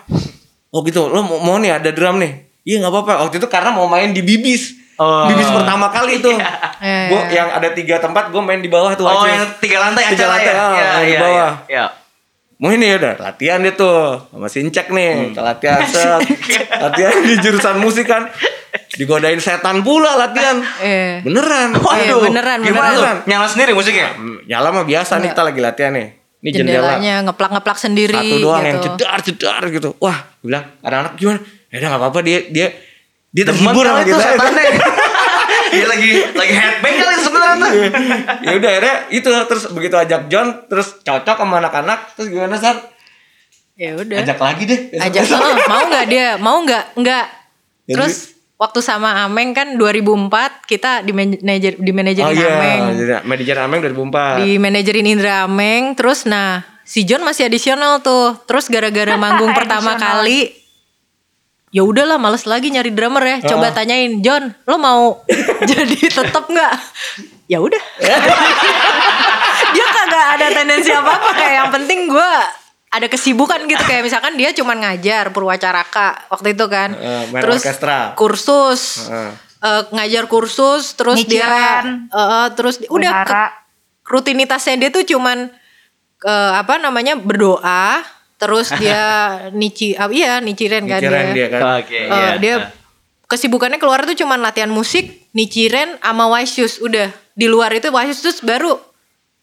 oh 0.69 0.81
gitu 0.81 1.05
lo 1.05 1.21
mau, 1.21 1.37
mau 1.37 1.57
nih 1.61 1.69
ada 1.69 1.93
drum 1.93 2.17
nih 2.17 2.33
iya 2.63 2.79
nggak 2.79 2.89
apa-apa 2.89 3.13
waktu 3.21 3.35
itu 3.37 3.47
karena 3.47 3.69
mau 3.69 3.85
main 3.85 4.09
di 4.09 4.21
bibis 4.21 4.79
Oh. 4.93 5.25
bibis 5.25 5.49
pertama 5.49 5.89
kali 5.89 6.21
tuh 6.21 6.37
Iya. 6.79 7.09
gue 7.09 7.21
yang 7.31 7.49
ada 7.51 7.65
tiga 7.71 7.97
tempat 7.97 8.29
gue 8.29 8.37
main 8.39 8.59
di 8.59 8.69
bawah 8.69 8.93
tuh 8.93 9.03
Oh, 9.03 9.13
aja. 9.19 9.25
yang 9.33 9.49
tiga 9.57 9.81
lantai 9.81 10.05
Tiga 10.05 10.21
acara 10.21 10.29
lantai, 10.31 10.45
ya? 10.45 10.53
ah, 10.53 10.69
Iya, 10.69 10.77
yang 10.77 11.01
di 11.01 11.09
iya, 11.09 11.19
bawah. 11.19 11.33
iya, 11.33 11.49
iya. 11.67 11.85
mau 12.55 12.69
ini 12.69 12.85
ya 12.85 12.95
udah 12.95 13.13
latihan 13.19 13.59
dia 13.59 13.73
tuh 13.73 13.97
sama 14.23 14.47
Sincek 14.47 14.87
nih 14.89 15.33
Hmm. 15.33 15.41
latihan 15.41 15.81
set 15.83 16.21
latihan 16.77 17.15
di 17.19 17.35
jurusan 17.37 17.77
musik 17.77 18.05
kan 18.05 18.29
digodain 18.91 19.37
setan 19.37 19.81
pula 19.81 20.13
latihan 20.15 20.61
Eh. 20.79 21.19
beneran 21.21 21.73
Iya, 21.73 22.13
beneran, 22.15 22.57
Gimana 22.61 22.93
beneran. 22.93 23.15
tuh? 23.19 23.25
Nyala 23.27 23.47
sendiri 23.47 23.71
musiknya? 23.73 24.13
Hmm, 24.13 24.45
nyala 24.45 24.69
mah 24.69 24.85
biasa 24.85 25.17
nih 25.17 25.29
kita 25.29 25.41
lagi 25.43 25.59
latihan 25.59 25.91
nih 25.91 26.07
ini 26.39 26.49
jendela 26.51 26.85
Jendelanya 26.93 27.15
ngeplak-ngeplak 27.25 27.77
sendiri 27.77 28.13
satu 28.13 28.35
doang 28.37 28.59
gitu. 28.59 28.69
yang 28.69 28.79
jedar 28.85 29.17
jedar 29.23 29.61
gitu 29.69 29.89
wah 29.97 30.17
gue 30.37 30.47
bilang 30.47 30.65
anak-anak 30.81 31.13
gimana 31.15 31.39
ya 31.73 31.81
udah 31.81 31.89
nggak 31.89 32.01
apa-apa 32.05 32.19
dia 32.21 32.39
dia 32.47 32.67
dia 33.33 33.43
terhibur 33.43 33.81
sama 33.81 34.05
kita. 34.05 34.21
Dia 35.73 35.89
lagi 35.89 36.11
lagi 36.37 36.53
headbang 36.53 36.95
kali 37.01 37.15
sebenarnya 37.17 37.57
tuh. 37.57 37.71
ya 38.45 38.51
udah 38.61 38.69
akhirnya 38.69 38.95
itu 39.09 39.29
terus 39.49 39.63
begitu 39.73 39.95
ajak 39.97 40.29
John 40.29 40.69
terus 40.69 41.01
cocok 41.01 41.33
sama 41.33 41.57
anak-anak 41.57 42.13
terus 42.13 42.29
gimana 42.29 42.61
Sar 42.61 42.77
Ya 43.73 43.97
udah. 43.97 44.21
ajak 44.21 44.37
lagi 44.37 44.63
deh 44.69 44.79
Ajak 45.01 45.25
oh, 45.33 45.57
mau 45.65 45.81
nggak 45.89 46.05
dia? 46.05 46.37
Mau 46.37 46.61
nggak? 46.61 46.93
Nggak. 46.93 47.25
Jadi- 47.25 47.89
Terus 47.89 48.15
waktu 48.53 48.79
sama 48.85 49.25
Ameng 49.25 49.57
kan 49.57 49.73
2004 49.81 50.69
kita 50.69 51.01
di 51.01 51.09
manajer 51.09 51.81
di 51.81 51.89
oh 51.89 51.95
manajerin 51.97 52.37
iya 52.37 52.49
Ameng. 52.53 52.81
manajer 53.25 53.57
Ameng 53.57 53.79
2004 53.81 54.45
Di 54.45 54.49
manajerin 54.61 55.05
Indra 55.09 55.49
Ameng 55.49 55.97
terus 55.97 56.29
nah 56.29 56.61
si 56.85 57.01
John 57.01 57.25
masih 57.25 57.49
additional 57.49 58.05
tuh. 58.05 58.37
Terus 58.45 58.69
gara-gara 58.69 59.17
manggung 59.17 59.51
pertama 59.57 59.97
kali 59.97 60.53
ya 61.73 61.81
udahlah 61.81 62.15
males 62.15 62.45
lagi 62.45 62.69
nyari 62.69 62.89
drummer 62.89 63.19
ya. 63.21 63.37
Coba 63.43 63.73
tanyain 63.73 64.21
John, 64.21 64.53
lo 64.63 64.77
mau 64.77 65.25
jadi 65.69 65.97
tetap 65.97 66.45
nggak? 66.45 66.73
Ya 67.47 67.57
udah. 67.57 67.81
dia 69.73 69.85
kagak 69.87 70.25
ada 70.31 70.47
tendensi 70.53 70.91
apa-apa 70.91 71.29
kayak 71.33 71.53
yang 71.55 71.71
penting 71.71 72.05
gue 72.05 72.31
ada 72.87 73.07
kesibukan 73.07 73.65
gitu 73.65 73.81
kayak 73.81 74.05
misalkan 74.05 74.33
dia 74.33 74.53
cuman 74.53 74.77
ngajar 74.79 75.33
Purwacaraka 75.33 76.29
waktu 76.29 76.53
itu 76.53 76.65
kan. 76.67 76.93
Eh, 76.93 77.23
main 77.27 77.41
terus 77.41 77.59
orkestra. 77.59 78.13
kursus. 78.13 78.81
Heeh. 79.03 79.31
eh, 79.59 79.81
ngajar 79.89 80.27
kursus 80.27 80.93
terus 80.93 81.23
dia 81.23 81.47
Nyiciran. 81.47 81.85
eh, 82.05 82.19
eh, 82.19 82.47
terus 82.53 82.75
udah 82.85 83.11
ke- 83.23 83.53
rutinitasnya 84.05 84.77
dia 84.77 84.89
tuh 84.89 85.03
cuman 85.03 85.49
eh, 86.21 86.51
apa 86.53 86.77
namanya 86.77 87.15
berdoa 87.15 88.03
terus 88.43 88.67
dia 88.81 89.01
nici 89.49 89.95
ah, 89.95 90.11
iya 90.11 90.37
niciren 90.37 90.83
kan 90.83 90.99
Pikiran 90.99 91.25
dia, 91.31 91.33
dia 91.33 91.47
kan 91.49 91.61
Oke, 91.79 91.95
Eh, 91.95 92.03
iya. 92.03 92.31
dia 92.35 92.55
kesibukannya 93.25 93.79
keluar 93.79 94.03
tuh 94.03 94.13
cuman 94.13 94.43
latihan 94.43 94.67
musik 94.67 95.23
niciren 95.31 95.95
sama 95.97 96.27
shoes 96.45 96.77
udah 96.77 97.07
di 97.33 97.47
luar 97.47 97.71
itu 97.71 97.87
wise 97.89 98.19
shoes 98.19 98.43
baru 98.43 98.75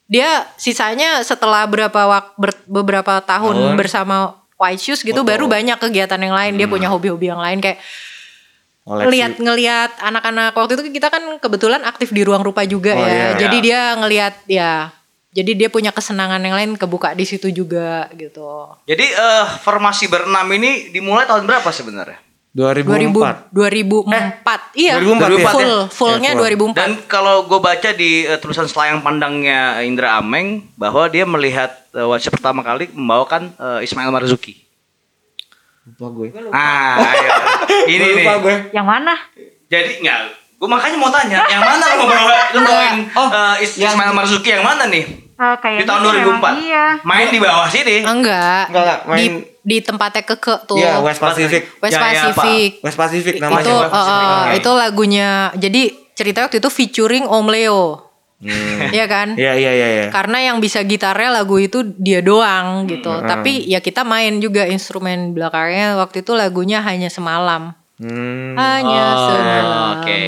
dia 0.06 0.26
sisanya 0.54 1.22
setelah 1.22 1.64
berapa 1.64 1.94
wak, 1.96 2.34
ber- 2.34 2.66
beberapa 2.66 3.18
tahun 3.20 3.56
Tahun. 3.56 3.74
bersama 3.74 4.36
shoes 4.76 5.00
gitu 5.00 5.24
baru 5.24 5.48
banyak 5.48 5.80
kegiatan 5.80 6.20
yang 6.20 6.36
lain 6.36 6.52
dia 6.54 6.68
punya 6.68 6.86
hobi-hobi 6.86 7.32
yang 7.32 7.40
lain 7.40 7.58
kayak 7.58 7.80
Koleksi. 8.80 9.06
ngelihat 9.06 9.32
ngelihat 9.38 9.90
anak-anak 9.98 10.52
waktu 10.52 10.72
itu 10.74 10.82
kita 10.90 11.08
kan 11.08 11.22
kebetulan 11.38 11.80
aktif 11.82 12.10
di 12.10 12.20
ruang 12.20 12.40
rupa 12.40 12.64
juga 12.64 12.92
Oh, 12.92 13.00
ya. 13.00 13.08
iya. 13.08 13.26
Jadi 13.38 13.56
dia 13.60 13.80
ngelihat 13.94 14.34
ya. 14.46 14.72
Jadi 15.30 15.54
dia 15.54 15.70
punya 15.70 15.94
kesenangan 15.94 16.42
yang 16.42 16.58
lain 16.58 16.70
kebuka 16.74 17.14
di 17.14 17.22
situ 17.22 17.54
juga 17.54 18.10
gitu. 18.18 18.66
Jadi 18.82 19.06
eh, 19.06 19.46
formasi 19.62 20.10
berenam 20.10 20.46
ini 20.50 20.90
dimulai 20.90 21.22
tahun 21.22 21.46
berapa 21.46 21.70
sebenarnya? 21.70 22.18
2004 22.50 23.54
2000 23.54 24.10
2004. 24.10 24.74
iya. 24.74 24.98
2004 24.98 25.38
ya? 25.38 25.50
full 25.54 25.70
Ya, 25.70 25.86
fullnya 25.86 26.30
full. 26.34 26.74
2004. 26.74 26.82
Dan 26.82 26.90
kalau 27.06 27.46
gue 27.46 27.60
baca 27.62 27.90
di 27.94 28.26
eh, 28.26 28.38
tulisan 28.42 28.66
selayang 28.66 29.06
pandangnya 29.06 29.78
Indra 29.86 30.18
Ameng 30.18 30.66
bahwa 30.74 31.06
dia 31.06 31.22
melihat 31.22 31.70
uh, 31.94 32.10
Watcher 32.10 32.34
pertama 32.34 32.66
kali 32.66 32.90
membawakan 32.90 33.54
eh, 33.54 33.86
Ismail 33.86 34.10
Marzuki. 34.10 34.66
lupa 35.86 36.06
gue 36.10 36.26
Ah, 36.50 36.98
ayo. 36.98 37.30
ini 37.94 38.02
nih. 38.02 38.26
lupa 38.26 38.34
gue 38.42 38.56
Yang 38.74 38.86
mana? 38.86 39.14
Jadi 39.70 39.90
nggak, 40.02 40.20
gue 40.60 40.68
makanya 40.68 40.96
mau 40.96 41.08
tanya, 41.08 41.40
yang 41.46 41.58
mana 41.58 41.84
lo 41.90 42.04
bawa, 42.04 42.36
lo 42.52 42.60
bawain 42.60 42.96
Oh, 43.10 43.28
eh, 43.28 43.64
Is- 43.64 43.74
yang- 43.74 43.96
Ismail 43.96 44.12
Marzuki 44.12 44.50
yang 44.50 44.60
mana 44.60 44.84
nih? 44.84 45.04
Eh, 45.34 45.56
kayaknya 45.56 45.80
Di 45.80 45.88
tahun 45.88 45.98
sih 45.98 46.10
memang 46.12 46.36
2004. 46.36 46.52
Iya. 46.60 46.86
Main 47.00 47.26
di 47.26 47.38
bawah 47.40 47.64
sini. 47.66 47.96
Enggak. 47.98 48.68
Enggak, 48.68 48.84
enggak, 48.84 48.98
Di 49.00 49.08
main- 49.26 49.42
di 49.60 49.76
tempatnya 49.80 50.22
keke 50.22 50.56
tuh. 50.64 50.76
Iya 50.76 51.00
West 51.00 51.16
Pacific 51.18 51.62
West 51.78 51.92
Ya, 51.92 51.98
ya, 51.98 52.04
Pacific. 52.28 52.70
West 52.78 52.98
Pacific 52.98 53.34
namanya 53.38 53.60
itu 53.62 53.72
West 53.74 53.88
Pacific. 53.90 54.26
uh, 54.28 54.44
itu 54.54 54.70
lagunya. 54.74 55.28
Jadi 55.54 55.82
ceritanya 56.12 56.44
waktu 56.44 56.58
itu 56.58 56.68
featuring 56.70 57.24
Om 57.24 57.46
Leo. 57.48 57.84
Iya 58.90 59.04
kan? 59.06 59.32
Iya 59.32 59.52
iya 59.54 59.70
iya 59.70 59.88
iya. 59.90 60.04
Karena 60.08 60.40
yang 60.42 60.60
bisa 60.60 60.80
gitarnya 60.82 61.28
lagu 61.30 61.56
itu 61.56 61.84
dia 61.96 62.20
doang 62.20 62.84
gitu. 62.84 63.08
Tapi 63.22 63.64
ya 63.64 63.80
kita 63.80 64.00
main 64.00 64.40
juga 64.40 64.64
instrumen 64.64 65.32
belakangnya 65.32 65.96
waktu 65.96 66.20
itu 66.20 66.32
lagunya 66.32 66.80
hanya 66.80 67.08
semalam. 67.08 67.76
Hmm. 68.00 68.56
Hanya 68.56 69.04
Oh, 69.06 69.26
semalam. 69.28 69.88
oke. 69.94 70.22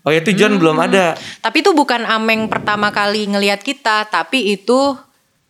Oh 0.00 0.10
itu 0.10 0.32
John 0.32 0.56
belum 0.56 0.80
ada. 0.80 1.12
Tapi 1.38 1.60
itu 1.60 1.70
bukan 1.70 2.02
Ameng 2.02 2.48
pertama 2.48 2.88
kali 2.88 3.28
ngelihat 3.28 3.60
kita, 3.60 4.04
tapi 4.04 4.48
itu 4.50 4.96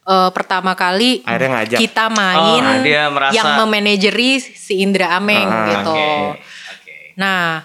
eh, 0.04 0.30
pertama 0.32 0.72
kali 0.72 1.20
Akhirnya 1.22 1.48
ngajak. 1.54 1.78
kita 1.78 2.08
main 2.08 2.64
Oh, 2.64 2.80
dia 2.80 3.06
merasa- 3.06 3.36
yang 3.36 3.60
memanajeri 3.60 4.30
si 4.40 4.80
Indra 4.80 5.14
Ameng 5.14 5.44
Ah, 5.44 5.66
gitu. 5.68 5.94
Oke. 5.94 6.98
Nah, 7.14 7.62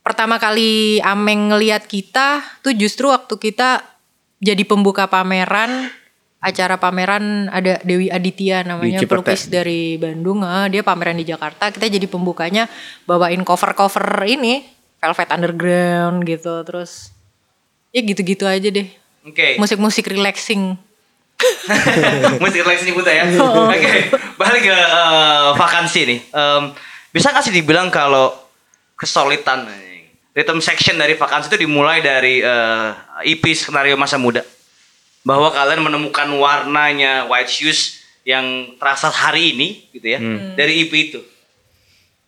pertama 0.00 0.36
kali 0.36 0.98
Ameng 0.98 1.50
ngelihat 1.50 1.84
kita 1.84 2.40
tuh 2.58 2.72
justru 2.72 3.06
waktu 3.06 3.36
kita 3.36 3.84
jadi 4.38 4.64
pembuka 4.64 5.06
pameran 5.06 5.92
acara 6.44 6.76
pameran 6.76 7.48
ada 7.48 7.80
Dewi 7.80 8.12
Aditya 8.12 8.60
namanya 8.68 9.00
pelukis 9.08 9.48
dari 9.48 9.96
Bandung. 9.96 10.44
Ah, 10.44 10.68
dia 10.68 10.84
pameran 10.84 11.16
di 11.16 11.24
Jakarta. 11.24 11.72
Kita 11.72 11.88
jadi 11.88 12.04
pembukanya 12.04 12.68
bawain 13.08 13.40
cover-cover 13.40 14.28
ini 14.28 14.60
Velvet 15.00 15.32
Underground 15.32 16.28
gitu. 16.28 16.60
Terus 16.68 17.16
ya 17.96 18.04
gitu-gitu 18.04 18.44
aja 18.44 18.68
deh. 18.68 18.92
Oke. 19.24 19.56
Musik-musik 19.56 20.04
relaxing. 20.04 20.76
Musik 22.44 22.60
relaxing 22.60 22.92
Buta 22.92 23.08
ya. 23.08 23.24
Oh. 23.40 23.72
Oke, 23.72 24.12
balik 24.36 24.68
ke 24.68 24.76
eh, 24.76 25.48
vakansi 25.56 26.00
nih. 26.04 26.20
Em, 26.28 26.62
bisa 27.08 27.32
nggak 27.32 27.44
sih 27.48 27.54
dibilang 27.56 27.88
kalau 27.88 28.36
kesulitan 29.00 29.64
eh, 29.72 30.12
rhythm 30.36 30.60
section 30.60 31.00
dari 31.00 31.16
vakansi 31.16 31.48
itu 31.48 31.64
dimulai 31.64 32.04
dari 32.04 32.44
eh, 32.44 32.88
EP 33.32 33.42
skenario 33.56 33.96
masa 33.96 34.20
muda. 34.20 34.44
Bahwa 35.24 35.48
kalian 35.50 35.80
menemukan 35.80 36.28
warnanya 36.36 37.24
White 37.26 37.48
Shoes 37.48 38.04
yang 38.24 38.76
terasa 38.76 39.08
hari 39.08 39.56
ini 39.56 39.88
gitu 39.92 40.04
ya 40.04 40.20
dari 40.56 40.84
EP 40.84 40.92
itu. 40.92 41.20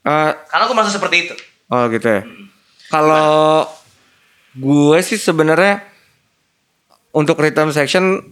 Eh, 0.06 0.32
Karena 0.48 0.62
aku 0.64 0.74
merasa 0.76 0.96
seperti 0.96 1.28
itu. 1.28 1.34
oh 1.68 1.84
gitu 1.92 2.06
ya. 2.08 2.22
Kalau 2.88 3.66
gue 4.56 4.98
sih 5.04 5.18
sebenarnya 5.20 5.82
untuk 7.12 7.40
rhythm 7.40 7.72
section 7.74 8.22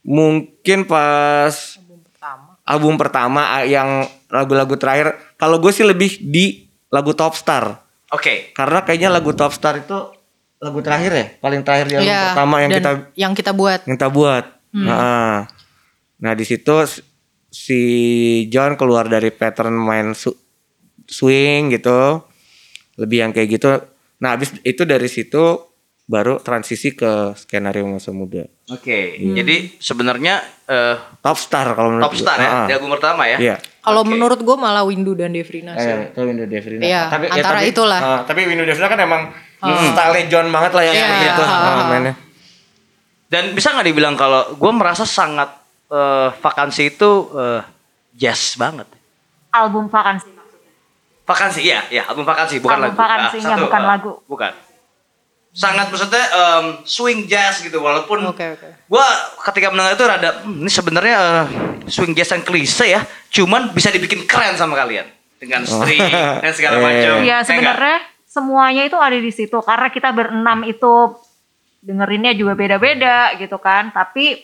mungkin 0.00 0.88
pas 0.88 1.76
album 2.64 2.96
pertama 2.96 3.60
ah, 3.60 3.64
yang 3.64 4.04
lagu-lagu 4.30 4.74
terakhir. 4.76 5.16
Kalau 5.36 5.60
gue 5.60 5.72
sih 5.72 5.84
lebih 5.84 6.20
di 6.20 6.66
lagu 6.90 7.12
Top 7.14 7.34
Star. 7.36 7.78
Oke. 8.10 8.50
Karena 8.56 8.82
kayaknya 8.82 9.10
lagu 9.10 9.30
Top 9.34 9.54
Star 9.54 9.78
itu 9.78 9.98
lagu 10.60 10.78
terakhir 10.78 11.10
ya, 11.10 11.26
paling 11.38 11.60
terakhir 11.60 11.86
yang 11.90 12.02
Iya, 12.02 12.20
pertama 12.30 12.54
yang 12.60 12.70
kita 12.70 12.90
yang 13.16 13.32
kita 13.32 13.52
buat. 13.52 13.80
yang 13.84 13.96
kita 13.96 14.08
buat. 14.08 14.44
Nah, 14.72 15.48
Nah 16.16 16.32
di 16.32 16.44
situ 16.44 16.74
si 17.48 17.80
John 18.46 18.76
keluar 18.76 19.08
dari 19.08 19.28
pattern 19.30 19.72
main 19.72 20.12
su- 20.12 20.36
swing 21.02 21.72
gitu, 21.72 22.20
lebih 22.94 23.18
yang 23.18 23.32
kayak 23.32 23.48
gitu. 23.50 23.72
Nah 24.20 24.36
habis 24.36 24.52
itu 24.60 24.84
dari 24.84 25.08
situ 25.08 25.64
baru 26.04 26.38
transisi 26.38 26.92
ke 26.92 27.32
skenario 27.34 27.86
masa 27.86 28.10
muda. 28.10 28.44
Oke. 28.68 29.16
Jadi 29.16 29.80
sebenarnya 29.80 30.44
eh, 30.66 30.96
Top 31.18 31.38
star 31.38 31.72
kalau 31.72 31.88
menurut 31.90 32.04
top 32.04 32.14
gue. 32.14 32.20
star 32.20 32.36
ya 32.36 32.50
Ah, 32.52 32.66
di 32.66 32.72
album 32.74 32.90
pertama 32.92 33.22
ya. 33.24 33.38
Iya. 33.38 33.56
Kalau 33.80 34.02
Oke. 34.02 34.10
menurut 34.12 34.38
gue 34.38 34.56
malah 34.58 34.84
Windu 34.84 35.14
dan 35.14 35.32
Devrina 35.32 35.72
sih. 35.74 35.88
Eh, 35.88 36.12
itu 36.12 36.20
Window 36.20 36.44
Devrina. 36.44 36.82
Iya, 36.82 37.02
antara 37.08 37.64
itulah. 37.64 37.96
ah, 37.98 38.20
tapi 38.22 38.44
Window 38.44 38.66
Devrina 38.66 38.86
kan 38.86 39.00
emang 39.00 39.22
style 39.60 40.24
John 40.26 40.46
banget 40.48 40.72
lah 40.72 40.82
yang 40.82 40.94
Iya, 40.94 41.02
seperti 41.02 41.20
iya, 41.22 41.30
itu 41.30 41.42
ah, 41.42 41.50
ah, 41.50 41.60
ah. 41.60 41.86
mainnya. 41.86 42.14
Dan 43.26 43.44
bisa 43.52 43.70
nggak 43.70 43.86
dibilang 43.86 44.14
kalau 44.14 44.52
gue 44.52 44.72
merasa 44.72 45.04
sangat 45.04 45.52
eh, 45.86 46.28
vakansi 46.34 46.82
itu 46.90 47.10
eh, 47.32 47.60
jazz 48.12 48.56
banget. 48.56 48.88
Album 49.50 49.86
vakansi 49.86 50.30
maksudnya. 50.30 50.72
Vakansi 51.22 51.60
ya, 51.62 51.80
ya 51.88 52.02
album 52.04 52.22
vakansi 52.22 52.58
bukan 52.58 52.76
Album 52.76 52.88
lagu. 52.88 52.98
vakansinya, 52.98 53.54
satu, 53.54 53.64
bukan 53.64 53.80
eh, 53.80 53.86
lagu. 53.86 54.12
Bukan. 54.26 54.52
Sangat 55.50 55.90
maksudnya 55.90 56.24
em, 56.26 56.64
swing 56.84 57.26
jazz 57.26 57.58
gitu 57.58 57.78
walaupun 57.78 58.22
Oke, 58.24 58.54
oke. 58.54 58.68
gua 58.86 59.02
ketika 59.44 59.66
mendengar 59.68 59.92
itu 59.92 60.04
rada 60.06 60.30
"Hmm, 60.40 60.62
ini 60.62 60.70
sebenarnya 60.70 61.14
eh, 61.18 61.44
swing 61.86 62.14
jazz 62.14 62.30
yang 62.30 62.42
klise 62.42 62.86
ya, 62.88 63.02
cuman 63.30 63.70
bisa 63.70 63.90
dibikin 63.90 64.22
keren 64.24 64.54
sama 64.54 64.74
kalian 64.74 65.10
dengan 65.36 65.62
string 65.62 65.98
dan 66.42 66.52
segala 66.52 66.78
Iya, 66.78 66.84
macam. 66.84 66.94
Iya 66.94 67.26
Ya 67.26 67.36
enggak? 67.36 67.46
sebenarnya 67.46 67.98
semuanya 68.30 68.86
itu 68.86 68.94
ada 68.94 69.18
di 69.18 69.34
situ 69.34 69.58
karena 69.58 69.90
kita 69.90 70.14
berenam 70.14 70.62
itu 70.62 71.18
dengerinnya 71.82 72.30
juga 72.38 72.54
beda-beda 72.54 73.34
gitu 73.34 73.58
kan. 73.58 73.90
Tapi 73.90 74.38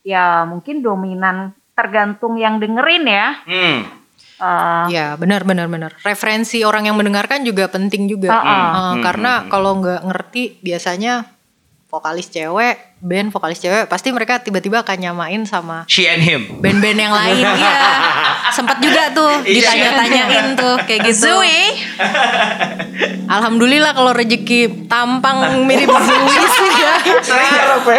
ya 0.00 0.48
mungkin 0.48 0.80
dominan 0.80 1.52
tergantung 1.76 2.40
yang 2.40 2.56
dengerin 2.56 3.04
ya. 3.04 3.28
Hmm. 3.44 3.78
Eh, 4.38 4.84
Iya 4.96 5.18
benar 5.20 5.44
benar 5.44 5.68
benar. 5.68 5.92
Referensi 6.00 6.64
orang 6.64 6.88
yang 6.88 6.96
mendengarkan 6.96 7.44
juga 7.44 7.68
penting 7.68 8.08
juga. 8.08 8.32
Ah, 8.32 8.40
ah. 8.40 8.56
Eh, 8.96 9.04
karena 9.04 9.44
kalau 9.52 9.76
nggak 9.82 10.08
ngerti 10.08 10.62
biasanya 10.64 11.28
vokalis 11.92 12.32
cewek, 12.32 12.87
band 12.98 13.30
vokalis 13.30 13.58
cewek 13.58 13.86
pasti 13.86 14.10
mereka 14.10 14.38
tiba-tiba 14.38 14.82
akan 14.82 14.96
nyamain 15.00 15.42
sama 15.42 15.86
She 15.86 16.04
and 16.04 16.18
him. 16.18 16.58
band-band 16.58 16.98
yang 16.98 17.14
lain. 17.14 17.46
Iya. 17.58 17.76
Sempat 18.50 18.78
juga 18.78 19.12
tuh 19.12 19.42
Iya. 19.42 19.54
ditanya-tanyain 19.54 20.46
tuh 20.54 20.74
kayak 20.82 21.00
gitu. 21.06 21.30
Alhamdulillah 23.28 23.92
kalau 23.92 24.10
rezeki 24.10 24.88
tampang 24.88 25.36
mirip 25.62 25.86
Zui 26.08 26.26
sih 26.48 26.70
ya. 26.74 26.92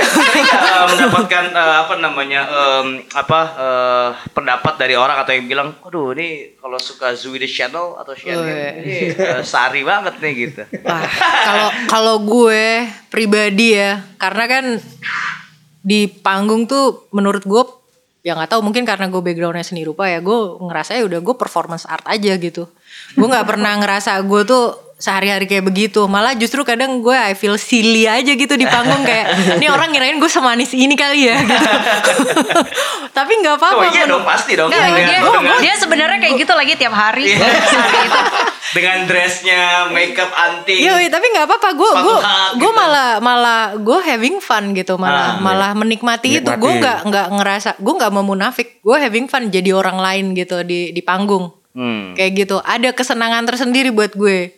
sering 0.01 0.43
nggak, 0.43 0.63
eh, 0.65 0.85
mendapatkan 0.89 1.43
eh, 1.53 1.75
apa 1.79 1.93
namanya 1.97 2.41
apa 3.13 3.39
eh, 3.55 4.09
pendapat 4.31 4.73
dari 4.75 4.95
orang 4.95 5.21
atau 5.21 5.31
yang 5.31 5.45
bilang, 5.45 5.69
aduh 5.79 6.11
ini 6.11 6.57
kalau 6.57 6.75
suka 6.75 7.13
Zui 7.13 7.37
the 7.37 7.47
Channel 7.47 7.95
atau 7.95 8.13
Channel 8.13 8.43
ini 8.81 9.13
eh, 9.13 9.41
sari 9.41 9.85
banget 9.85 10.17
nih 10.17 10.33
gitu. 10.35 10.61
Kalau 11.45 11.69
kalau 11.87 12.15
gue 12.19 12.83
pribadi 13.07 13.73
ya, 13.73 14.01
karena 14.17 14.43
kan 14.45 14.65
di 15.79 16.05
panggung 16.07 16.65
tuh 16.65 17.07
menurut 17.11 17.43
gue 17.43 17.63
ya 18.19 18.35
nggak 18.35 18.51
tahu 18.51 18.61
mungkin 18.61 18.83
karena 18.83 19.07
gue 19.07 19.21
backgroundnya 19.23 19.63
seni 19.63 19.87
rupa 19.87 20.05
ya 20.05 20.19
gue 20.19 20.37
ngerasa 20.59 20.99
ya 20.99 21.07
udah 21.07 21.19
gue 21.19 21.35
performance 21.35 21.87
art 21.87 22.03
aja 22.03 22.35
gitu 22.35 22.67
gue 23.15 23.27
nggak 23.27 23.47
pernah 23.47 23.79
ngerasa 23.79 24.19
gue 24.21 24.41
tuh 24.43 24.63
sehari-hari 24.99 25.47
kayak 25.47 25.63
begitu 25.63 26.03
malah 26.11 26.35
justru 26.35 26.67
kadang 26.67 26.99
gue 26.99 27.15
I 27.15 27.31
feel 27.31 27.55
silly 27.55 28.03
aja 28.03 28.35
gitu 28.35 28.59
di 28.59 28.67
panggung 28.67 29.07
kayak 29.07 29.55
ini 29.55 29.71
orang 29.71 29.95
ngirain 29.95 30.19
gue 30.19 30.27
semanis 30.27 30.75
ini 30.75 30.91
kali 30.99 31.31
ya 31.31 31.39
gitu 31.39 31.69
tapi 33.17 33.31
nggak 33.39 33.55
apa-apa 33.55 33.79
Oh 33.79 33.87
iya 33.87 34.03
dong 34.03 34.23
pasti 34.23 34.59
dong. 34.59 34.67
Nggak, 34.67 34.83
Dengan- 34.83 35.07
dia, 35.07 35.19
dengan- 35.23 35.61
dia 35.63 35.73
sebenarnya 35.75 36.17
kayak 36.19 36.35
gitu 36.39 36.53
lagi 36.53 36.73
tiap 36.75 36.91
hari. 36.91 37.31
Iya. 37.31 37.47
Itu. 37.47 38.19
Dengan 38.75 39.09
dressnya, 39.09 39.89
makeup 39.89 40.29
anting. 40.29 40.85
Iya, 40.85 41.01
iya, 41.01 41.09
tapi 41.09 41.25
nggak 41.33 41.45
apa-apa. 41.49 41.69
Gue 41.73 41.89
gue 41.89 42.17
gue 42.61 42.71
gitu. 42.71 42.77
malah 42.77 43.17
malah 43.17 43.61
gue 43.77 43.99
having 44.05 44.37
fun 44.43 44.71
gitu, 44.77 44.95
malah 45.01 45.37
Ah, 45.37 45.41
malah 45.41 45.71
menikmati 45.73 46.37
itu. 46.37 46.45
Menikmati. 46.45 46.61
Gue 46.61 46.71
nggak 46.81 46.99
nggak 47.09 47.27
ngerasa, 47.39 47.69
gue 47.81 47.93
nggak 47.97 48.11
mau 48.13 48.25
munafik. 48.25 48.81
Gue 48.85 48.97
having 49.01 49.25
fun 49.25 49.49
jadi 49.49 49.73
orang 49.73 49.97
lain 49.97 50.25
gitu 50.37 50.61
di 50.61 50.93
di 50.93 51.01
panggung. 51.01 51.49
Hmm. 51.73 52.13
Kayak 52.13 52.45
gitu. 52.45 52.57
Ada 52.61 52.93
kesenangan 52.93 53.45
tersendiri 53.49 53.89
buat 53.89 54.13
gue. 54.13 54.53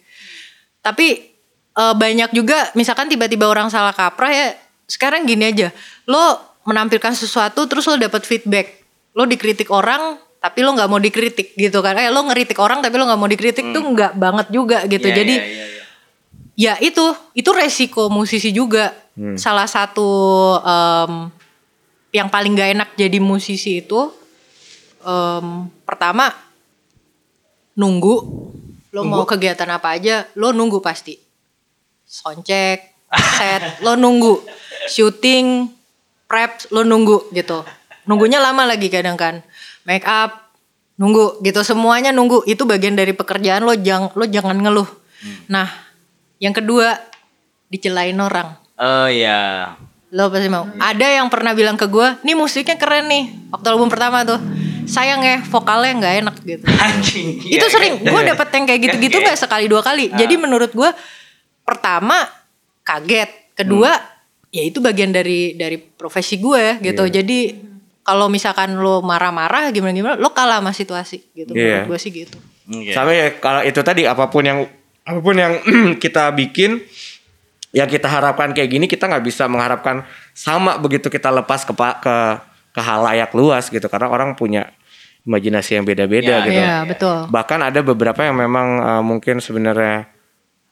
Tapi 0.84 1.07
eh, 1.78 1.93
banyak 1.95 2.36
juga, 2.36 2.72
misalkan 2.76 3.07
tiba-tiba 3.07 3.47
orang 3.47 3.72
salah 3.72 3.95
kaprah 3.95 4.32
ya. 4.32 4.47
Sekarang 4.91 5.24
gini 5.24 5.47
aja, 5.55 5.72
lo 6.03 6.36
menampilkan 6.68 7.16
sesuatu 7.16 7.64
terus 7.66 7.88
lo 7.88 7.95
dapet 7.95 8.28
feedback, 8.28 8.84
lo 9.16 9.24
dikritik 9.24 9.72
orang 9.72 10.20
tapi 10.42 10.66
lo 10.66 10.74
nggak 10.74 10.89
mau 10.89 10.98
dikritik 10.98 11.54
gitu 11.54 11.86
kan? 11.86 11.94
Eh 12.02 12.10
lo 12.10 12.26
ngeritik 12.26 12.58
orang 12.58 12.82
tapi 12.82 12.98
lo 12.98 13.06
nggak 13.06 13.22
mau 13.22 13.30
dikritik 13.30 13.62
tuh 13.70 13.86
nggak 13.86 14.18
banget 14.18 14.48
juga 14.50 14.82
gitu. 14.89 15.06
Iya, 15.06 15.16
Jadi 15.22 15.36
iya, 15.38 15.46
iya, 15.46 15.66
iya. 15.70 15.84
ya 16.58 16.74
itu 16.82 17.06
itu 17.38 17.50
resiko 17.54 18.10
musisi 18.10 18.50
juga. 18.50 18.98
Salah 19.38 19.70
satu 19.70 20.10
em, 20.66 21.30
yang 22.10 22.32
paling 22.32 22.58
gak 22.58 22.74
enak 22.74 22.89
jadi 22.98 23.22
musisi 23.22 23.86
itu 23.86 24.10
em, 25.06 25.70
pertama 25.86 26.34
nunggu. 27.78 28.50
Lo 28.92 29.06
mau 29.06 29.24
kegiatan 29.30 29.70
apa 29.70 29.94
aja 29.94 30.26
lo 30.34 30.50
nunggu 30.50 30.82
pasti. 30.82 31.22
Soundcheck 32.10 33.14
set 33.38 33.86
lo 33.86 33.94
nunggu. 33.94 34.42
Syuting 34.89 35.70
prep 36.26 36.66
lo 36.74 36.82
nunggu 36.82 37.30
gitu. 37.30 37.62
Nunggunya 38.10 38.42
lama 38.42 38.66
lagi 38.66 38.89
kadang 38.89 39.22
kan 39.22 39.46
make 39.84 40.04
up 40.04 40.52
nunggu 40.96 41.42
gitu. 41.42 41.62
Semuanya 41.62 42.10
nunggu. 42.10 42.46
Itu 42.46 42.64
bagian 42.64 42.94
dari 42.94 43.12
pekerjaan 43.12 43.64
lo 43.64 43.74
jangan 43.74 44.12
lo 44.14 44.26
jangan 44.26 44.58
ngeluh. 44.58 44.90
Nah 45.48 45.68
yang 46.38 46.52
kedua 46.52 46.98
dicelain 47.68 48.18
orang. 48.18 48.58
Oh 48.76 49.06
iya. 49.06 49.74
lo 50.12 50.28
pasti 50.28 50.52
mau. 50.52 50.68
Ada 50.76 51.22
yang 51.22 51.32
pernah 51.32 51.56
bilang 51.56 51.80
ke 51.80 51.88
gue 51.88 52.20
nih 52.22 52.36
musiknya 52.36 52.76
keren 52.76 53.08
nih. 53.08 53.32
Waktu 53.50 53.68
album 53.70 53.88
pertama 53.88 54.28
tuh. 54.28 54.42
Sayang 54.84 55.24
ya 55.24 55.40
vokalnya 55.48 55.94
nggak 55.96 56.16
enak 56.20 56.36
gitu. 56.44 56.66
Anjing. 56.84 57.28
itu 57.48 57.56
Iya, 57.56 57.72
sering. 57.72 57.94
iya. 58.04 58.12
gue 58.12 58.22
dapet 58.28 58.48
yang 58.52 58.66
kayak 58.68 58.82
gitu-gitu 58.84 59.18
Iya, 59.18 59.26
nggak 59.32 59.40
sekali 59.40 59.66
dua 59.72 59.80
kali. 59.80 60.12
Jadi 60.12 60.36
menurut 60.36 60.76
gue 60.76 60.90
pertama 61.64 62.28
kaget. 62.84 63.56
Kedua 63.56 63.96
ya 64.52 64.64
itu 64.68 64.84
bagian 64.84 65.16
dari 65.16 65.56
dari 65.56 65.80
profesi 65.80 66.36
gue 66.36 66.84
gitu. 66.84 67.08
Jadi 67.08 67.40
kalau 68.02 68.28
misalkan 68.28 68.74
lo 68.76 68.99
marah-marah 69.02 69.70
gimana-gimana 69.70 70.18
lo 70.18 70.32
kalah 70.32 70.60
sama 70.60 70.72
situasi 70.72 71.22
gitu 71.34 71.54
Iya. 71.54 71.86
menurut 71.86 71.95
gue 71.95 71.99
sih 71.99 72.12
gitu 72.12 72.38
Oke. 72.62 72.93
Sama 72.93 73.12
ya 73.12 73.36
kalau 73.36 73.62
itu 73.62 73.82
tadi 73.82 74.06
apa 74.06 74.30
pun 74.30 74.45
yang 74.45 74.64
apa 75.02 75.20
pun 75.20 75.36
yang 75.36 75.60
kita 76.04 76.30
bikin 76.32 76.80
yang 77.72 77.88
kita 77.88 78.06
harapkan 78.06 78.52
kayak 78.52 78.70
gini 78.70 78.86
kita 78.86 79.08
nggak 79.08 79.24
bisa 79.24 79.47
mengharapkan 79.47 80.04
sama 80.32 80.76
begitu 80.76 81.08
kita 81.08 81.32
lepas 81.32 81.64
ke 81.64 81.74
ke 81.74 82.16
ke 82.72 82.82
halayak 82.82 83.32
luas 83.32 83.68
gitu 83.68 83.84
karena 83.88 84.08
orang 84.08 84.36
punya 84.36 84.72
imajinasi 85.22 85.78
yang 85.78 85.86
beda-beda 85.86 86.41
Ya, 86.41 86.45
gitu. 86.45 86.62
Iya 86.62 86.76
betul 86.86 87.18
Bahkan 87.28 87.60
ada 87.62 87.80
beberapa 87.82 88.22
yang 88.22 88.38
memang 88.38 88.68
eh, 88.80 89.04
mungkin 89.04 89.38
sebenarnya 89.38 90.08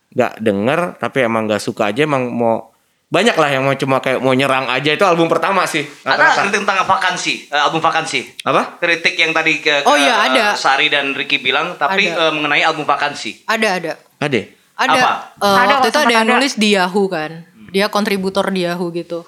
nggak 0.10 0.34
denger 0.40 0.80
tapi 0.98 1.18
emang 1.22 1.46
nggak 1.46 1.62
suka 1.62 1.90
aja 1.92 2.02
emang 2.02 2.32
mau 2.32 2.69
banyak 3.10 3.34
lah 3.34 3.50
yang 3.50 3.66
mau 3.66 3.74
cuma 3.74 3.98
kayak 3.98 4.22
mau 4.22 4.32
nyerang 4.32 4.70
aja 4.70 4.94
itu 4.94 5.02
album 5.02 5.26
pertama 5.26 5.66
sih. 5.66 5.82
Ada 6.02 6.46
kritik 6.46 6.62
tentang 6.62 6.86
vakansi, 6.86 7.50
eh, 7.50 7.58
album 7.58 7.82
vakansi. 7.82 8.20
Apa? 8.46 8.78
Kritik 8.78 9.18
yang 9.18 9.34
tadi 9.34 9.58
ke, 9.58 9.82
Oh 9.84 9.94
ke, 9.94 10.06
iya, 10.06 10.14
ada. 10.24 10.46
Sari 10.54 10.88
dan 10.88 11.12
Ricky 11.12 11.38
bilang, 11.38 11.74
tapi 11.74 12.06
Ada. 12.06 12.30
eh, 12.30 12.32
mengenai 12.32 12.62
album 12.62 12.86
vakansi. 12.86 13.44
ada 13.46 13.68
ada 13.76 13.94
Ada. 14.20 14.42
Ada, 14.78 14.94
Apa? 14.96 15.12
eh, 15.36 15.58
Ada, 15.58 15.74
waktu 15.76 15.88
itu 15.90 16.00
ada 16.00 16.14
yang 16.14 16.24
ada. 16.24 16.32
nulis 16.32 16.54
di 16.54 16.70
Yahoo 16.72 17.06
kan. 17.06 17.32
Dia 17.70 17.90
kontributor 17.90 18.46
di 18.48 18.64
Yahoo 18.64 18.90
gitu. 18.90 19.26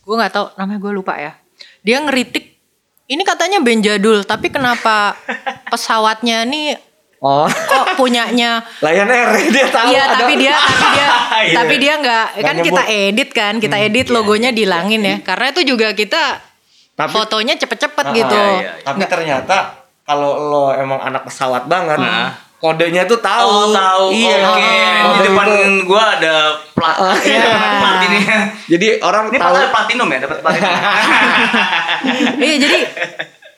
Gue 0.00 0.14
nggak 0.14 0.30
tahu 0.30 0.46
namanya 0.54 0.78
gue 0.78 0.92
lupa 0.94 1.16
ya. 1.16 1.32
Dia 1.80 1.98
ngeritik 1.98 2.60
ini 3.06 3.24
katanya 3.24 3.58
band 3.58 3.80
jadul, 3.80 4.20
tapi 4.22 4.48
kenapa 4.48 5.16
pesawatnya 5.72 6.44
nih 6.44 6.76
Oh. 7.18 7.50
kok 7.50 7.94
punyanya 7.94 8.62
Lion 8.78 9.06
Air 9.06 9.28
dia 9.50 9.66
tahu. 9.66 9.90
Iya 9.90 10.02
ada- 10.04 10.14
tapi 10.16 10.34
dia 10.36 10.54
tapi 10.54 10.86
dia 10.88 11.06
Iya. 11.40 11.54
tapi 11.56 11.74
dia 11.76 11.94
nggak 11.96 12.26
kan 12.36 12.54
nyebut. 12.54 12.66
kita 12.68 12.82
edit 12.86 13.28
kan 13.32 13.54
kita 13.56 13.76
edit 13.76 14.06
logonya 14.08 14.50
dihilangin 14.50 15.02
ya 15.02 15.16
karena 15.20 15.50
itu 15.50 15.66
juga 15.66 15.90
kita 15.92 16.38
Tapi- 16.94 17.10
fotonya 17.10 17.54
cepet-cepet 17.54 18.04
Ah, 18.04 18.12
gitu 18.12 18.38
iya, 18.56 18.60
iya. 18.60 18.72
Tapi 18.82 19.02
ternyata 19.04 19.56
kalau 20.02 20.34
lo 20.40 20.64
emang 20.72 20.98
anak 21.00 21.22
pesawat 21.24 21.66
banget, 21.66 21.94
Nah. 21.96 22.32
kodenya 22.56 23.04
tuh 23.04 23.18
tahu. 23.18 23.44
Oh 23.46 23.66
tahu, 23.68 24.08
Iya. 24.10 24.34
oke. 24.40 24.58
Di 24.58 25.04
Kode 25.04 25.22
depan 25.24 25.46
itu. 25.46 25.84
gua 25.84 26.02
ada 26.12 26.34
plat, 26.72 26.96
Iya. 27.20 27.44
plat 27.76 27.98
ini. 28.04 28.18
Jadi 28.68 28.86
orang 28.98 29.28
Ini 29.28 29.36
tahu. 29.36 29.52
platnya 29.52 29.68
platinum 29.70 30.08
ya, 30.08 30.18
dapat 30.20 30.38
platinum. 30.40 30.72
iya 32.40 32.54
jadi 32.58 32.78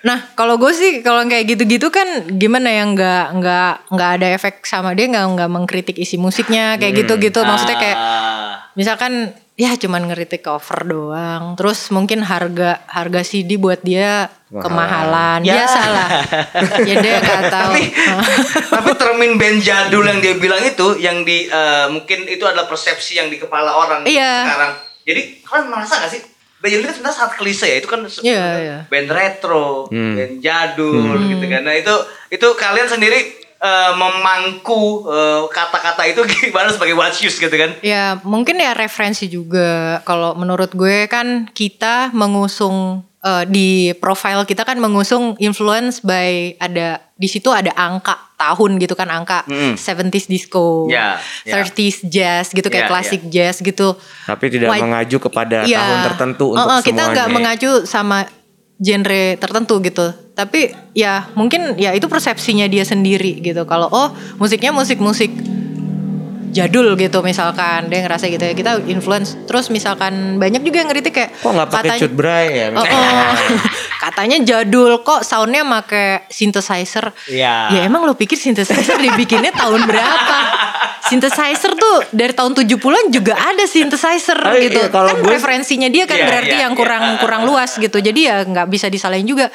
nah 0.01 0.33
kalau 0.33 0.57
gue 0.57 0.73
sih 0.73 1.05
kalau 1.05 1.21
kayak 1.25 1.45
gitu-gitu 1.47 1.93
kan 1.93 2.09
gimana 2.33 2.73
ya 2.73 2.89
nggak 2.89 3.25
nggak 3.37 3.73
nggak 3.93 4.11
ada 4.17 4.27
efek 4.33 4.65
sama 4.65 4.97
dia 4.97 5.05
nggak 5.07 5.27
nggak 5.37 5.51
mengkritik 5.51 5.97
isi 5.97 6.17
musiknya 6.17 6.81
kayak 6.81 7.05
gitu-gitu 7.05 7.45
maksudnya 7.45 7.77
kayak 7.77 7.99
Ah. 8.01 8.73
misalkan 8.73 9.37
ya 9.61 9.77
cuman 9.77 10.09
ngeritik 10.09 10.41
cover 10.41 10.89
doang. 10.89 11.53
Terus 11.53 11.93
mungkin 11.93 12.25
harga 12.25 12.81
harga 12.89 13.21
CD 13.21 13.61
buat 13.61 13.85
dia 13.85 14.33
kemahalan. 14.49 15.45
Ya. 15.45 15.61
Biasalah. 15.61 16.09
ya 16.89 16.95
dia 16.97 17.21
nggak 17.21 17.43
tahu. 17.53 17.73
Tapi 17.77 17.83
tapi 18.81 18.91
termin 18.97 19.37
band 19.37 19.61
jadul 19.61 20.01
yang 20.01 20.25
dia 20.25 20.33
bilang 20.41 20.65
itu 20.65 20.97
yang 20.97 21.29
di 21.29 21.45
eh, 21.45 21.87
mungkin 21.93 22.25
itu 22.25 22.41
adalah 22.41 22.65
persepsi 22.65 23.21
yang 23.21 23.29
di 23.29 23.37
kepala 23.37 23.77
orang 23.77 24.01
Iya. 24.09 24.49
sekarang. 24.49 24.73
Jadi 25.05 25.21
kalian 25.45 25.67
merasa 25.69 25.93
gak 25.99 26.09
sih 26.09 26.21
band 26.61 26.71
jadul 26.71 26.85
itu 26.85 26.95
sebenarnya 26.95 27.17
sangat 27.17 27.35
klise 27.35 27.65
ya 27.65 27.77
itu 27.77 27.89
kan 27.89 28.01
se- 28.05 28.21
Iya, 28.21 28.47
iya. 28.59 28.79
band 28.87 29.09
retro, 29.09 29.89
Hmm. 29.89 30.13
band 30.15 30.35
jadul 30.39 31.01
gitu 31.27 31.45
kan. 31.47 31.63
Nah 31.63 31.75
itu 31.75 31.95
itu 32.29 32.47
kalian 32.55 32.87
sendiri 32.87 33.19
eh, 33.59 33.93
memangku 33.93 35.05
eh, 35.07 35.41
kata-kata 35.49 36.05
itu 36.07 36.21
gimana 36.41 36.69
sebagai 36.69 36.97
use 37.19 37.37
gitu 37.37 37.53
kan? 37.53 37.77
Ya 37.81 38.17
mungkin 38.23 38.57
ya 38.57 38.73
referensi 38.73 39.25
juga. 39.27 40.01
Kalau 40.03 40.33
menurut 40.33 40.73
gue 40.73 41.05
kan 41.07 41.49
kita 41.51 42.09
mengusung 42.11 43.05
eh, 43.21 43.45
di 43.45 43.69
profile 43.95 44.43
kita 44.43 44.63
kan 44.63 44.77
mengusung 44.77 45.37
influence 45.37 46.01
by 46.01 46.57
ada 46.57 47.01
di 47.15 47.27
situ 47.27 47.49
ada 47.49 47.69
angka 47.75 48.17
tahun 48.35 48.81
gitu 48.81 48.97
kan 48.97 49.07
angka 49.07 49.45
Mm. 49.45 49.77
70s 49.77 50.25
disco, 50.27 50.89
Ya, 50.89 51.21
ya. 51.45 51.61
30s 51.61 52.01
jazz 52.03 52.49
gitu 52.49 52.65
kayak 52.67 52.87
Ya, 52.87 52.91
klasik 52.91 53.21
jazz 53.29 53.61
gitu. 53.61 53.93
Tapi 54.25 54.49
tidak 54.49 54.73
White- 54.73 54.81
mengacu 54.81 55.17
kepada 55.21 55.63
Iya. 55.63 55.77
tahun 55.79 55.99
tertentu 56.09 56.45
untuk 56.51 56.65
Uh-uh, 56.65 56.81
semuanya. 56.81 56.89
Kita 56.89 57.03
nggak 57.11 57.29
mengacu 57.31 57.71
sama 57.85 58.25
genre 58.79 59.37
tertentu 59.37 59.75
gitu. 59.81 60.07
Tapi 60.33 60.73
ya 60.95 61.29
mungkin 61.35 61.77
ya 61.77 61.93
itu 61.93 62.09
persepsinya 62.09 62.65
dia 62.65 62.81
sendiri 62.83 63.45
gitu. 63.45 63.69
Kalau 63.69 63.93
oh 63.93 64.09
musiknya 64.37 64.73
musik-musik 64.73 65.29
jadul 66.51 66.95
gitu 66.95 67.19
misalkan 67.21 67.87
dia 67.87 68.03
ngerasa 68.03 68.27
gitu 68.27 68.43
ya 68.43 68.53
kita 68.53 68.83
influence 68.85 69.39
terus 69.45 69.67
misalkan 69.69 70.13
banyak 70.37 70.61
juga 70.61 70.77
yang 70.79 70.89
ngeritik 70.89 71.13
kayak 71.13 71.31
Kok 71.37 71.47
nggak 71.49 71.69
pakai 71.69 71.83
katanya- 71.89 72.03
cut 72.03 72.13
bray 72.13 72.47
ya? 72.51 72.67
Oh, 72.71 72.83
oh. 72.83 73.33
katanya 74.05 74.37
jadul 74.41 74.93
kok 75.01 75.23
soundnya 75.23 75.63
make 75.63 76.27
synthesizer 76.27 77.15
Iya. 77.25 77.71
ya 77.71 77.81
emang 77.83 78.03
lo 78.03 78.13
pikir 78.13 78.35
synthesizer 78.35 78.99
dibikinnya 78.99 79.53
tahun 79.53 79.85
berapa 79.85 80.37
synthesizer 81.03 81.73
tuh 81.75 81.97
dari 82.11 82.31
tahun 82.31 82.53
70-an 82.55 83.07
juga 83.09 83.35
ada 83.35 83.65
synthesizer 83.65 84.37
Ah, 84.37 84.55
iya, 84.55 84.69
gitu 84.69 84.81
kalau 84.89 85.11
kan 85.11 85.19
gue- 85.19 85.29
preferensinya 85.29 85.87
dia 85.87 86.05
kan 86.05 86.17
Iya, 86.17 86.27
berarti 86.27 86.55
iya, 86.55 86.63
yang 86.65 86.73
iya. 86.73 86.79
kurang 86.79 87.05
kurang 87.19 87.43
luas 87.45 87.71
gitu 87.73 87.97
jadi 87.97 88.21
ya 88.21 88.37
nggak 88.43 88.67
bisa 88.67 88.87
disalahin 88.87 89.25
juga 89.25 89.49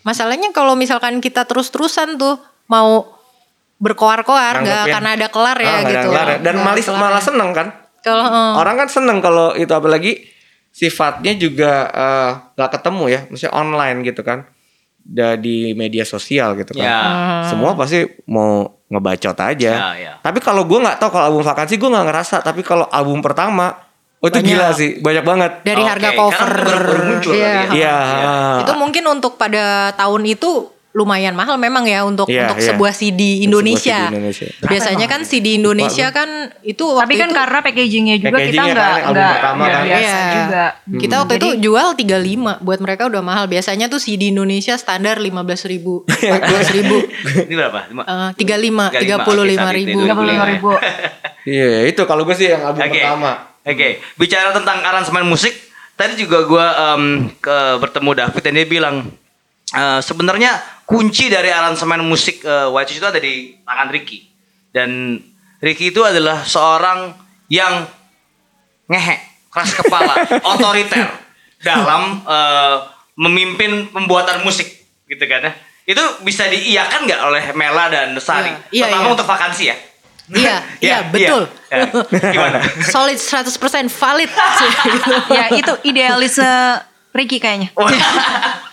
masalahnya 0.00 0.48
kalau 0.50 0.72
misalkan 0.72 1.18
kita 1.18 1.44
terus-terusan 1.44 2.16
tuh 2.16 2.38
mau 2.66 3.17
berkoar-koar 3.78 4.54
nggak 4.60 4.80
akan 4.86 5.04
ada 5.08 5.26
kelar 5.28 5.56
ya 5.56 5.66
Ah, 5.68 5.78
ada 5.78 5.88
gitu 5.88 6.06
kelar 6.08 6.26
ya. 6.28 6.38
Dan 6.40 6.54
malis, 6.60 6.84
kelar 6.84 6.98
malah 7.00 7.16
ya. 7.16 7.26
seneng 7.26 7.50
kan? 7.52 7.68
kalau 7.98 8.24
eh, 8.24 8.54
Orang 8.56 8.74
kan 8.76 8.88
seneng 8.88 9.18
kalau 9.18 9.54
itu 9.54 9.70
apalagi 9.70 10.12
sifatnya 10.70 11.34
juga 11.34 11.72
eh, 11.88 12.30
nggak 12.54 12.70
ketemu 12.72 13.04
ya, 13.08 13.20
maksudnya 13.24 13.52
online 13.52 13.98
gitu 14.02 14.20
kan, 14.20 14.46
di 15.38 15.72
media 15.72 16.04
sosial 16.04 16.54
gitu 16.54 16.74
kan. 16.74 16.84
Ya. 16.84 17.00
Semua 17.44 17.72
pasti 17.72 18.02
mau 18.26 18.82
ngebacot 18.86 19.36
aja. 19.36 19.72
Ya, 19.72 19.88
ya. 19.94 20.12
Tapi 20.18 20.38
kalau 20.38 20.64
gue 20.64 20.78
nggak 20.78 20.98
tahu 20.98 21.10
kalau 21.10 21.24
album 21.28 21.42
vakansi 21.42 21.74
gue 21.76 21.88
nggak 21.88 22.06
ngerasa. 22.06 22.36
Tapi 22.40 22.60
kalau 22.62 22.86
album 22.88 23.18
pertama, 23.18 23.72
oh 24.18 24.26
itu 24.26 24.36
Banyak. 24.36 24.48
gila 24.48 24.68
sih, 24.72 24.90
banyak 24.98 25.24
banget. 25.24 25.52
dari 25.62 25.78
Oke, 25.78 25.88
harga 25.88 26.08
karena 26.08 26.18
cover 26.18 26.50
baru- 26.50 26.66
baru 26.86 27.02
muncul 27.04 27.32
Iya. 27.34 27.52
Iya. 27.70 27.96
itu 28.62 28.72
mungkin 28.74 29.04
untuk 29.08 29.32
pada 29.34 29.64
tahun 29.92 30.22
itu 30.24 30.50
lumayan 30.98 31.32
mahal 31.32 31.54
memang 31.56 31.86
ya 31.86 32.02
untuk 32.02 32.26
Iya, 32.26 32.44
untuk 32.44 32.58
iya. 32.58 32.66
sebuah 32.68 32.90
CD 32.90 33.20
Indonesia. 33.40 33.94
sebuah 33.94 34.10
CD 34.10 34.18
Indonesia. 34.18 34.46
Biasanya 34.64 35.06
kan 35.06 35.20
CD 35.22 35.46
Indonesia 35.54 36.06
kan 36.10 36.28
itu 36.60 36.82
waktu 36.84 37.02
Tapi 37.04 37.14
kan 37.14 37.28
itu 37.28 37.36
karena 37.36 37.58
packagingnya 37.62 38.14
juga 38.16 38.26
kita 38.26 38.34
Packagingnya 38.34 38.74
nggak 38.74 38.90
kan 38.90 39.12
nggak 39.14 39.36
kan. 39.38 39.54
biasa 39.80 39.94
Iya. 39.94 40.18
juga. 40.34 40.64
kita 40.98 41.14
waktu 41.16 41.34
itu 41.36 41.48
jual 41.60 41.88
35 41.94 42.18
buat 42.58 42.78
mereka 42.78 43.02
udah 43.06 43.22
mahal. 43.22 43.44
Biasanya 43.46 43.86
tuh 43.86 43.98
CD 43.98 44.28
Indonesia 44.28 44.74
standar 44.74 45.16
15.000 45.16 45.30
ribu, 45.68 45.94
14 46.02 46.42
ribu, 46.74 46.96
Ini 47.46 47.54
berapa? 47.54 47.78
Lima? 47.86 48.02
Eh, 48.02 48.30
35, 48.34 48.90
35, 48.90 49.22
35 49.22 49.46
oke, 49.46 49.54
saat 49.54 49.72
ribu. 49.72 49.88
itu. 49.88 50.00
Tiga 50.00 50.14
puluh 50.14 50.28
lima 50.28 50.46
ribu. 50.46 50.70
Iya, 51.44 51.88
itu 51.88 52.02
kalau 52.04 52.22
gue 52.22 52.34
sih 52.34 52.44
yang 52.46 52.60
album 52.62 52.82
Oke. 52.82 52.98
pertama. 52.98 53.32
Oke, 53.62 53.88
bicara 54.14 54.48
tentang 54.50 54.80
aransemen 54.80 55.24
musik, 55.24 55.52
tadi 55.94 56.16
juga 56.18 56.44
gua 56.44 56.66
em, 56.92 57.32
ke 57.34 57.56
bertemu 57.78 58.10
David 58.14 58.42
dan 58.42 58.52
dia 58.54 58.66
bilang 58.66 58.96
eh, 59.74 60.00
sebenarnya 60.00 60.56
kunci 60.88 61.28
dari 61.28 61.52
aransemen 61.52 62.00
musik 62.04 62.40
eh, 62.44 62.68
White 62.72 62.94
Shoes 62.94 63.00
itu 63.00 63.08
ada 63.08 63.20
di 63.20 63.56
tangan 63.64 63.88
Ricky. 63.92 64.24
Dan 64.72 65.20
Ricky 65.60 65.90
itu 65.90 66.00
adalah 66.04 66.44
seorang 66.44 67.12
yang 67.50 67.88
ngehe, 68.88 69.16
keras 69.52 69.72
kepala, 69.76 70.14
otoriter 70.56 71.08
dalam 71.60 72.22
eh, 72.24 72.76
memimpin 73.18 73.90
pembuatan 73.90 74.46
musik 74.46 74.68
gitu 75.10 75.24
kan 75.26 75.50
ya. 75.50 75.52
Itu 75.88 76.04
bisa 76.20 76.44
diiyakan 76.46 77.08
nggak 77.08 77.20
oleh 77.24 77.44
Mela 77.56 77.88
dan 77.88 78.12
Sari? 78.20 78.52
Iya, 78.52 78.60
iya, 78.68 78.84
Terutama 78.86 79.08
iya. 79.08 79.12
untuk 79.16 79.26
vakansi 79.26 79.64
ya. 79.72 79.76
Iya, 80.28 80.56
iya 80.86 80.98
betul. 81.08 81.42
iya. 81.72 81.88
Gimana? 82.32 82.58
Solid 82.94 83.16
100% 83.16 83.88
valid. 83.88 84.30
ya 85.32 85.44
itu 85.56 85.72
idealisme 85.88 86.52
Ricky 87.16 87.40
kayaknya. 87.40 87.72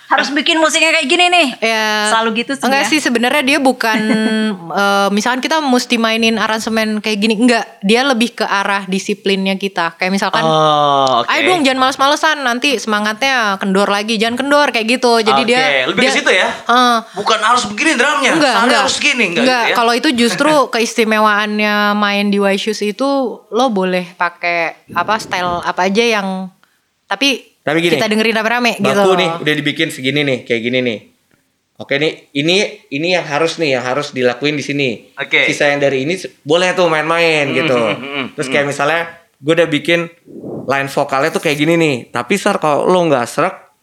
Harus 0.06 0.30
bikin 0.30 0.56
musiknya 0.56 0.91
kayak 0.91 1.08
gini 1.08 1.26
nih. 1.28 1.47
Ya, 1.60 1.86
Selalu 2.10 2.30
gitu 2.39 2.53
sih 2.53 2.62
Enggak 2.62 2.84
ya. 2.84 2.88
sih 2.88 2.99
sebenarnya 2.99 3.43
dia 3.43 3.58
bukan 3.58 3.99
eh, 4.82 5.10
misalkan 5.10 5.39
kita 5.39 5.60
mesti 5.60 5.95
mainin 5.95 6.36
aransemen 6.36 6.99
kayak 6.99 7.18
gini 7.18 7.34
enggak, 7.36 7.66
dia 7.80 8.01
lebih 8.01 8.34
ke 8.34 8.43
arah 8.43 8.86
disiplinnya 8.86 9.56
kita. 9.56 9.95
Kayak 9.95 10.14
misalkan 10.14 10.41
Oh, 10.41 11.22
oke. 11.22 11.28
Ayo 11.28 11.41
dong 11.47 11.62
jangan 11.62 11.80
males-malesan 11.82 12.38
nanti 12.39 12.76
semangatnya 12.76 13.58
kendor 13.58 13.88
lagi 13.88 14.16
jangan 14.16 14.38
kendor 14.38 14.70
kayak 14.70 14.88
gitu. 14.91 15.20
Jadi 15.20 15.41
Oke, 15.41 15.49
dia 15.49 15.62
lebih 15.86 15.97
ke 15.97 16.06
dia- 16.06 16.16
situ 16.16 16.32
ya? 16.32 16.49
Eh, 16.49 16.97
Bukan 17.16 17.39
harus 17.39 17.64
begini 17.66 17.93
drumnya, 17.93 18.32
enggak, 18.34 18.56
enggak. 18.62 18.82
harus 18.82 18.97
gini, 18.97 19.26
enggak, 19.28 19.41
Enggak, 19.41 19.62
gitu 19.62 19.72
ya? 19.72 19.76
kalau 19.76 19.93
itu 19.93 20.10
justru 20.12 20.51
keistimewaannya 20.74 21.76
main 21.93 22.28
di 22.28 22.38
White 22.38 22.62
Shoes 22.62 22.82
itu 22.84 23.10
lo 23.43 23.66
boleh 23.70 24.14
pakai 24.14 24.86
apa 24.91 25.18
style 25.18 25.62
apa 25.62 25.82
aja 25.84 26.03
yang 26.03 26.28
tapi, 27.06 27.55
Tapi 27.66 27.78
gini, 27.82 27.97
kita 27.97 28.05
dengerin 28.05 28.36
rame-rame 28.38 28.72
gitu. 28.78 28.93
Baku 28.93 29.11
nih 29.18 29.30
udah 29.41 29.53
dibikin 29.57 29.89
segini 29.89 30.22
nih, 30.22 30.45
kayak 30.45 30.61
gini 30.61 30.80
nih. 30.86 30.99
Oke 31.82 31.97
nih, 31.97 32.30
ini 32.38 32.88
ini 32.93 33.18
yang 33.18 33.26
harus 33.26 33.57
nih, 33.57 33.76
yang 33.76 33.84
harus 33.84 34.13
dilakuin 34.13 34.53
di 34.55 34.63
sini. 34.63 34.89
Oke. 35.18 35.49
Sisa 35.49 35.74
yang 35.74 35.82
dari 35.82 36.05
ini 36.05 36.13
boleh 36.45 36.78
tuh 36.78 36.88
main-main 36.88 37.49
gitu. 37.51 37.74
hmm, 37.76 37.99
hmm, 37.99 38.26
Terus 38.38 38.47
kayak 38.53 38.70
misalnya 38.70 39.01
gue 39.41 39.53
udah 39.57 39.68
bikin 39.68 40.07
line 40.70 40.89
vokalnya 40.93 41.34
tuh 41.34 41.41
kayak 41.41 41.57
gini 41.57 41.74
nih. 41.76 41.95
Tapi 42.13 42.38
sar 42.38 42.61
kalau 42.61 42.86
lo 42.86 43.01
nggak 43.09 43.26
serak, 43.26 43.74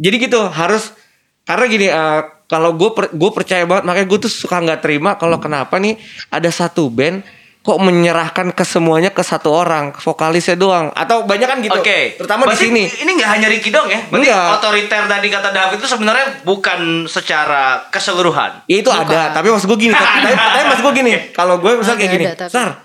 jadi 0.00 0.16
gitu 0.24 0.40
harus 0.48 0.96
karena 1.44 1.64
gini. 1.68 1.86
eh, 1.92 2.22
kalau 2.48 2.72
gue 2.80 2.90
gue 3.12 3.30
percaya 3.36 3.68
banget, 3.68 3.84
makanya 3.84 4.08
gue 4.08 4.18
tuh 4.24 4.32
suka 4.32 4.56
nggak 4.64 4.80
terima 4.80 5.20
kalau 5.20 5.36
kenapa 5.36 5.76
nih 5.76 6.00
ada 6.32 6.48
satu 6.48 6.88
band 6.88 7.20
kok 7.68 7.84
menyerahkan 7.84 8.56
ke 8.56 8.64
semuanya 8.64 9.12
ke 9.12 9.20
satu 9.20 9.52
orang, 9.52 9.92
vokalisnya 9.92 10.56
doang, 10.56 10.88
atau 10.96 11.28
banyak 11.28 11.44
kan 11.44 11.58
gitu. 11.60 11.76
Oke. 11.76 12.16
Terutama 12.16 12.48
di 12.48 12.56
Berarti 12.56 12.64
sini. 12.64 12.84
Ini 12.88 13.10
nggak 13.12 13.28
hanya 13.28 13.46
Ricky 13.52 13.68
dong 13.68 13.92
ya? 13.92 14.08
Berarti 14.08 14.24
Enggak. 14.24 14.48
otoriter 14.56 15.02
tadi 15.04 15.28
kata 15.28 15.48
David 15.52 15.76
itu 15.76 15.84
sebenarnya 15.84 16.26
bukan 16.48 17.04
secara 17.04 17.84
keseluruhan. 17.92 18.64
Ya 18.72 18.80
itu 18.80 18.88
ada, 18.88 19.36
tapi 19.36 19.52
maksud 19.52 19.68
gue 19.68 19.84
gini, 19.84 19.92
tapi, 20.00 20.32
tapi, 20.32 20.64
maksud 20.64 20.82
gue 20.88 20.94
gini, 20.96 21.12
kalau 21.36 21.60
gue 21.60 21.76
misal 21.76 22.00
kayak 22.00 22.12
gini, 22.16 22.24
ada, 22.24 22.48
tapi- 22.48 22.52
Sar, 22.56 22.80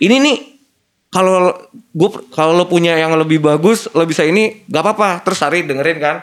ini 0.00 0.16
nih 0.24 0.36
kalau 1.12 1.52
gue 1.92 2.10
kalau 2.32 2.56
lo 2.56 2.64
punya 2.64 2.96
yang 2.96 3.12
lebih 3.20 3.44
bagus, 3.44 3.92
lo 3.92 4.08
bisa 4.08 4.24
ini, 4.24 4.64
gak 4.72 4.80
apa-apa. 4.80 5.20
Terus 5.20 5.36
Sari 5.36 5.68
dengerin 5.68 6.00
kan. 6.00 6.16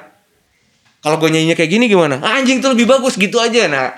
Kalau 1.06 1.22
gue 1.22 1.30
nyanyinya 1.30 1.54
kayak 1.54 1.70
gini 1.70 1.86
gimana? 1.86 2.18
Ah, 2.18 2.42
anjing 2.42 2.58
itu 2.58 2.66
lebih 2.66 2.90
bagus 2.90 3.14
gitu 3.14 3.38
aja. 3.38 3.70
Nah, 3.70 3.94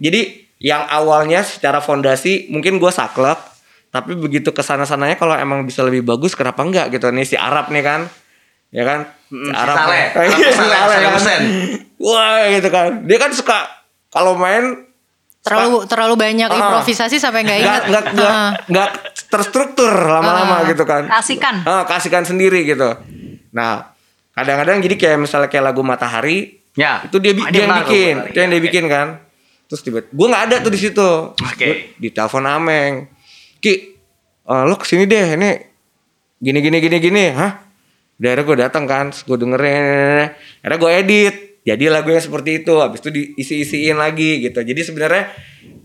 jadi 0.00 0.45
yang 0.58 0.84
awalnya 0.84 1.44
secara 1.44 1.78
fondasi 1.78 2.48
mungkin 2.48 2.76
gue 2.76 2.88
saklek, 2.88 3.36
tapi 3.88 4.16
begitu 4.16 4.50
ke 4.50 4.60
sana 4.60 4.84
sananya 4.84 5.14
kalau 5.14 5.36
emang 5.36 5.62
bisa 5.62 5.80
lebih 5.80 6.00
bagus, 6.00 6.32
kenapa 6.32 6.64
enggak 6.64 6.88
gitu? 6.90 7.08
Nih 7.10 7.24
si 7.24 7.36
Arab 7.36 7.68
nih 7.68 7.80
kan, 7.80 8.08
ya 8.70 8.84
kan? 8.84 9.00
Si 9.28 9.52
Arab 9.52 9.76
si 10.32 10.52
Saleh, 10.52 10.98
kan. 11.02 11.12
100%. 11.92 12.00
Wah 12.00 12.48
gitu 12.50 12.68
kan. 12.68 13.04
Dia 13.04 13.18
kan 13.18 13.30
suka 13.32 13.68
kalau 14.08 14.36
main 14.36 14.84
terlalu 15.40 15.86
terlalu 15.86 16.14
banyak 16.18 16.50
Ah. 16.50 16.56
improvisasi 16.58 17.16
sampai 17.16 17.46
nggak 17.46 17.58
ingat. 17.62 17.82
nggak 17.86 18.04
nggak 18.12 18.32
nggak 18.66 18.90
terstruktur 19.30 19.92
lama-lama 19.92 20.64
Ah. 20.64 20.68
gitu 20.68 20.82
kan. 20.82 21.06
Kasihkan. 21.06 21.62
Ah, 21.62 21.84
kasihkan 21.86 22.24
sendiri 22.24 22.64
gitu. 22.64 22.96
Nah, 23.52 23.92
kadang-kadang 24.32 24.82
jadi 24.82 24.96
kayak 24.96 25.18
misalnya 25.20 25.48
kayak 25.48 25.72
lagu 25.72 25.80
Matahari, 25.80 26.60
Ya. 26.74 27.00
itu 27.06 27.16
dia, 27.22 27.32
dia 27.32 27.64
yang 27.64 27.72
bikin, 27.84 28.14
itu 28.28 28.36
yang 28.36 28.50
dia 28.50 28.60
Oke. 28.60 28.66
bikin 28.68 28.84
kan. 28.90 29.08
Terus 29.66 29.80
tiba 29.82 29.98
gue 30.02 30.26
nggak 30.26 30.44
ada 30.50 30.56
tuh 30.62 30.72
di 30.72 30.80
situ. 30.80 31.08
Oke. 31.34 31.66
Gua 31.66 31.74
Ditelepon 31.98 32.46
Ameng, 32.46 32.92
Ki, 33.58 33.74
eh, 34.46 34.62
lo 34.66 34.74
ke 34.78 34.86
sini 34.86 35.04
deh, 35.10 35.34
ini 35.34 35.50
gini 36.38 36.58
gini 36.62 36.78
gini 36.78 36.96
gini, 37.02 37.24
hah? 37.34 37.66
Daerah 38.16 38.42
gue 38.46 38.56
datang 38.56 38.88
kan, 38.88 39.12
gue 39.12 39.36
dengerin, 39.36 40.32
akhirnya 40.64 40.78
gue 40.80 40.90
edit, 40.96 41.34
jadi 41.66 41.84
lagu 41.90 42.08
yang 42.14 42.22
seperti 42.22 42.64
itu, 42.64 42.78
habis 42.78 43.02
itu 43.04 43.10
diisi-isiin 43.12 43.98
lagi 43.98 44.40
gitu. 44.46 44.62
Jadi 44.62 44.80
sebenarnya 44.86 45.24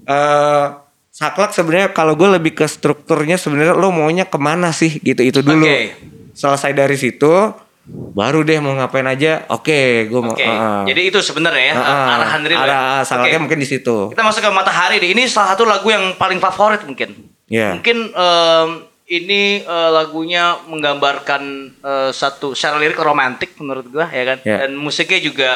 eh 0.05 0.65
saklek 1.11 1.51
sebenarnya 1.51 1.91
kalau 1.91 2.15
gue 2.15 2.29
lebih 2.39 2.55
ke 2.55 2.65
strukturnya 2.65 3.35
sebenarnya 3.35 3.75
lo 3.75 3.91
maunya 3.91 4.23
ke 4.23 4.39
mana 4.39 4.71
sih 4.71 5.01
gitu 5.03 5.19
itu 5.21 5.43
dulu. 5.43 5.67
Oke. 5.67 5.91
selesai 6.31 6.71
dari 6.71 6.95
situ 6.95 7.51
baru 7.89 8.45
deh 8.45 8.61
mau 8.61 8.77
ngapain 8.77 9.03
aja 9.09 9.41
oke 9.49 10.05
gue 10.05 10.21
mau 10.21 10.37
Oke. 10.37 10.45
uh-uh. 10.45 10.85
Jadi 10.85 11.01
itu 11.09 11.19
sebenarnya 11.19 11.73
ya 11.73 11.75
Uh-uh. 11.81 12.15
arahan 12.21 12.41
ya? 12.45 12.57
arah 12.61 13.01
sangatnya 13.01 13.41
Oke. 13.41 13.43
mungkin 13.49 13.59
di 13.59 13.67
situ 13.67 14.13
Kita 14.13 14.21
masuk 14.21 14.45
ke 14.45 14.49
Matahari 14.53 15.01
deh. 15.01 15.09
Ini 15.17 15.25
salah 15.25 15.57
satu 15.57 15.65
lagu 15.65 15.89
yang 15.89 16.13
paling 16.15 16.37
favorit 16.37 16.85
mungkin. 16.85 17.17
Iya. 17.49 17.75
Mungkin 17.75 17.97
em, 18.13 18.69
ini 19.11 19.65
eh, 19.65 19.89
lagunya 19.91 20.61
menggambarkan 20.69 21.41
eh, 21.81 22.09
satu 22.13 22.53
secara 22.55 22.77
lirik 22.79 23.01
romantik 23.01 23.57
menurut 23.59 23.89
gua 23.89 24.07
ya 24.13 24.23
kan. 24.23 24.37
Iya. 24.45 24.57
Dan 24.65 24.77
musiknya 24.77 25.19
juga 25.19 25.49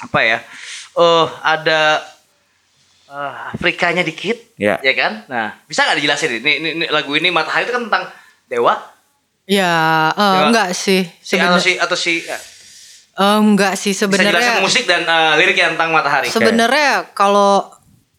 apa 0.00 0.20
ya? 0.22 0.38
Eh 0.96 1.26
ada 1.44 2.00
eh, 3.10 3.32
Afrikanya 3.52 4.06
dikit, 4.06 4.38
Iya. 4.56 4.78
ya 4.80 4.94
kan? 4.96 5.12
Nah, 5.26 5.58
bisa 5.66 5.82
nggak 5.82 5.98
dijelasin 5.98 6.30
ini, 6.40 6.52
ini, 6.62 6.68
ini 6.78 6.84
lagu 6.88 7.10
ini 7.18 7.28
Matahari 7.28 7.66
itu 7.66 7.74
kan 7.74 7.84
tentang 7.90 8.04
dewa, 8.46 8.78
Ya, 9.50 9.74
eh, 10.14 10.22
Dewa. 10.22 10.46
enggak 10.46 10.70
sih 10.78 11.02
si 11.18 11.34
atau 11.34 11.58
sebenarnya. 11.58 11.58
si 11.58 11.72
atau 11.74 11.96
si 11.98 12.12
eh, 12.22 12.38
enggak 13.18 13.74
sih 13.74 13.92
sebenarnya. 13.98 14.62
musik 14.62 14.86
dan 14.86 15.02
eh, 15.02 15.32
liriknya 15.42 15.74
tentang 15.74 15.90
Matahari. 15.90 16.30
Sebenarnya 16.30 17.10
kalau 17.18 17.66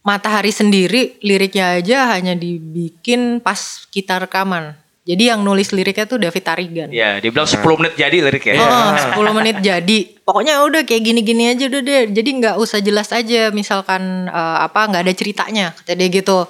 Matahari 0.04 0.52
sendiri 0.52 1.22
liriknya 1.24 1.80
aja 1.80 2.12
hanya 2.12 2.36
dibikin 2.36 3.40
pas 3.40 3.88
kita 3.88 4.20
rekaman. 4.28 4.76
Jadi 5.02 5.34
yang 5.34 5.42
nulis 5.42 5.74
liriknya 5.74 6.06
tuh 6.06 6.22
David 6.22 6.44
Tarigan. 6.46 6.90
Ya, 6.94 7.18
dibilang 7.18 7.50
10 7.50 7.66
menit 7.74 7.94
jadi 7.98 8.18
liriknya. 8.22 8.62
Oh, 8.62 8.94
10 9.18 9.38
menit 9.38 9.58
jadi. 9.66 10.00
Pokoknya 10.22 10.62
udah 10.62 10.86
kayak 10.86 11.02
gini-gini 11.02 11.50
aja 11.50 11.66
udah 11.66 11.82
deh. 11.82 12.04
Jadi 12.14 12.30
nggak 12.38 12.56
usah 12.62 12.86
jelas 12.86 13.10
aja 13.10 13.50
misalkan 13.50 14.30
eh, 14.30 14.58
apa 14.62 14.90
nggak 14.90 15.02
ada 15.06 15.14
ceritanya 15.14 15.74
kata 15.74 15.98
dia 15.98 16.10
gitu. 16.12 16.46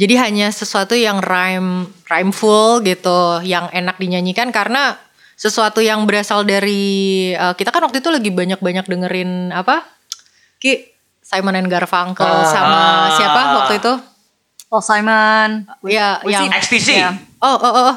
Jadi 0.00 0.16
hanya 0.16 0.48
sesuatu 0.48 0.96
yang 0.96 1.20
rhyme 1.20 1.92
rhymeful 2.08 2.80
gitu, 2.80 3.44
yang 3.44 3.68
enak 3.68 4.00
dinyanyikan 4.00 4.48
karena 4.48 4.96
sesuatu 5.36 5.84
yang 5.84 6.08
berasal 6.08 6.40
dari 6.40 6.80
eh, 7.36 7.52
kita 7.52 7.68
kan 7.68 7.84
waktu 7.84 8.00
itu 8.00 8.08
lagi 8.08 8.32
banyak-banyak 8.32 8.88
dengerin 8.88 9.52
apa? 9.52 9.84
Ki 10.56 10.88
Simon 11.20 11.60
and 11.60 11.68
Garfunkel 11.68 12.32
sama 12.48 13.12
siapa 13.12 13.40
waktu 13.60 13.76
itu? 13.76 13.92
Paul 14.70 14.80
Simon. 14.80 15.66
Ya, 15.84 16.22
yang 16.24 16.48
XTC, 16.48 16.96
Iya. 16.96 17.10
Oh, 17.42 17.58
oh, 17.58 17.68
oh, 17.68 17.84
oh. 17.90 17.96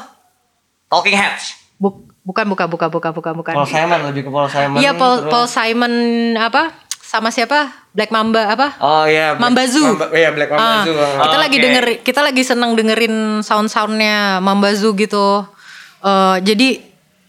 Talking 0.90 1.14
Heads. 1.14 1.54
Buk- 1.78 2.10
bukan, 2.26 2.44
bukan, 2.50 2.66
bukan, 2.66 2.88
bukan, 2.90 3.10
bukan, 3.14 3.32
bukan. 3.32 3.54
Paul 3.54 3.68
Simon 3.70 4.00
lebih 4.10 4.26
ke 4.26 4.30
Paul 4.30 4.48
Simon 4.50 4.76
Iya 4.76 4.92
Paul, 4.92 5.14
terus- 5.22 5.30
Paul 5.30 5.46
Simon 5.46 5.94
apa 6.34 6.83
sama 7.14 7.30
siapa 7.30 7.70
Black 7.90 8.10
Mamba 8.10 8.42
apa 8.48 8.74
oh 8.76 9.04
iya 9.04 9.32
Black- 9.32 9.40
Mamba 9.40 9.62
Zoo. 9.64 9.86
Mamba, 9.88 10.06
iya 10.12 10.30
Black 10.30 10.50
Mamba 10.50 10.66
Ah, 10.66 10.82
Zoo 10.82 10.94
kita 10.98 11.30
Oh, 11.30 11.40
lagi 11.40 11.56
denger 11.56 11.84
kita 12.02 12.20
lagi 12.20 12.42
seneng 12.42 12.74
dengerin 12.74 13.16
sound 13.40 13.68
soundnya 13.68 14.38
Mamba 14.38 14.74
Zoo 14.74 14.92
gitu 14.92 15.46
Eh, 16.00 16.36
jadi 16.42 16.84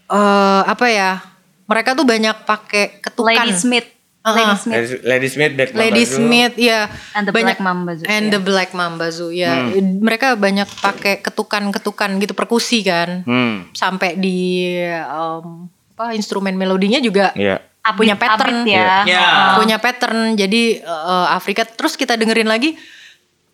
eh 0.06 0.62
apa 0.62 0.86
ya 0.86 1.22
mereka 1.64 1.94
tuh 1.94 2.04
banyak 2.04 2.44
pakai 2.44 3.00
ketukan 3.00 3.32
Lady 3.40 3.56
Smith. 3.56 3.88
Uh-uh. 4.20 4.36
Lady 4.36 4.56
Smith. 4.58 4.76
Lady, 5.02 5.28
Smith 5.28 5.52
Black 5.54 5.70
Mamba 5.70 5.80
Lady 5.80 6.02
Zoo. 6.04 6.14
Smith 6.18 6.54
ya 6.56 6.80
And 7.12 7.24
the 7.24 7.32
Black 7.32 7.56
Mamba 7.58 7.92
Zoo, 7.94 8.04
and 8.04 8.24
ya. 8.24 8.32
the 8.32 8.40
Black 8.42 8.70
Mamba 8.72 9.06
Zoo 9.08 9.30
ya 9.30 9.54
Hmm. 9.64 10.02
mereka 10.02 10.34
banyak 10.34 10.66
pakai 10.76 11.22
ketukan-ketukan 11.22 12.10
gitu 12.18 12.34
perkusi 12.34 12.82
kan 12.82 13.22
Hmm. 13.22 13.70
sampai 13.72 14.14
di 14.14 14.66
em, 14.76 15.70
apa 15.92 16.12
instrumen 16.12 16.52
melodinya 16.52 16.98
juga 16.98 17.32
Iya 17.32 17.56
Upbeat- 17.56 17.75
punya 17.94 18.16
pattern 18.16 18.66
ya. 18.66 19.04
Ya. 19.04 19.54
punya 19.54 19.76
pattern 19.78 20.34
jadi 20.34 20.80
eh, 20.80 21.26
Afrika 21.30 21.62
terus 21.62 21.94
kita 21.94 22.16
dengerin 22.16 22.48
lagi 22.48 22.74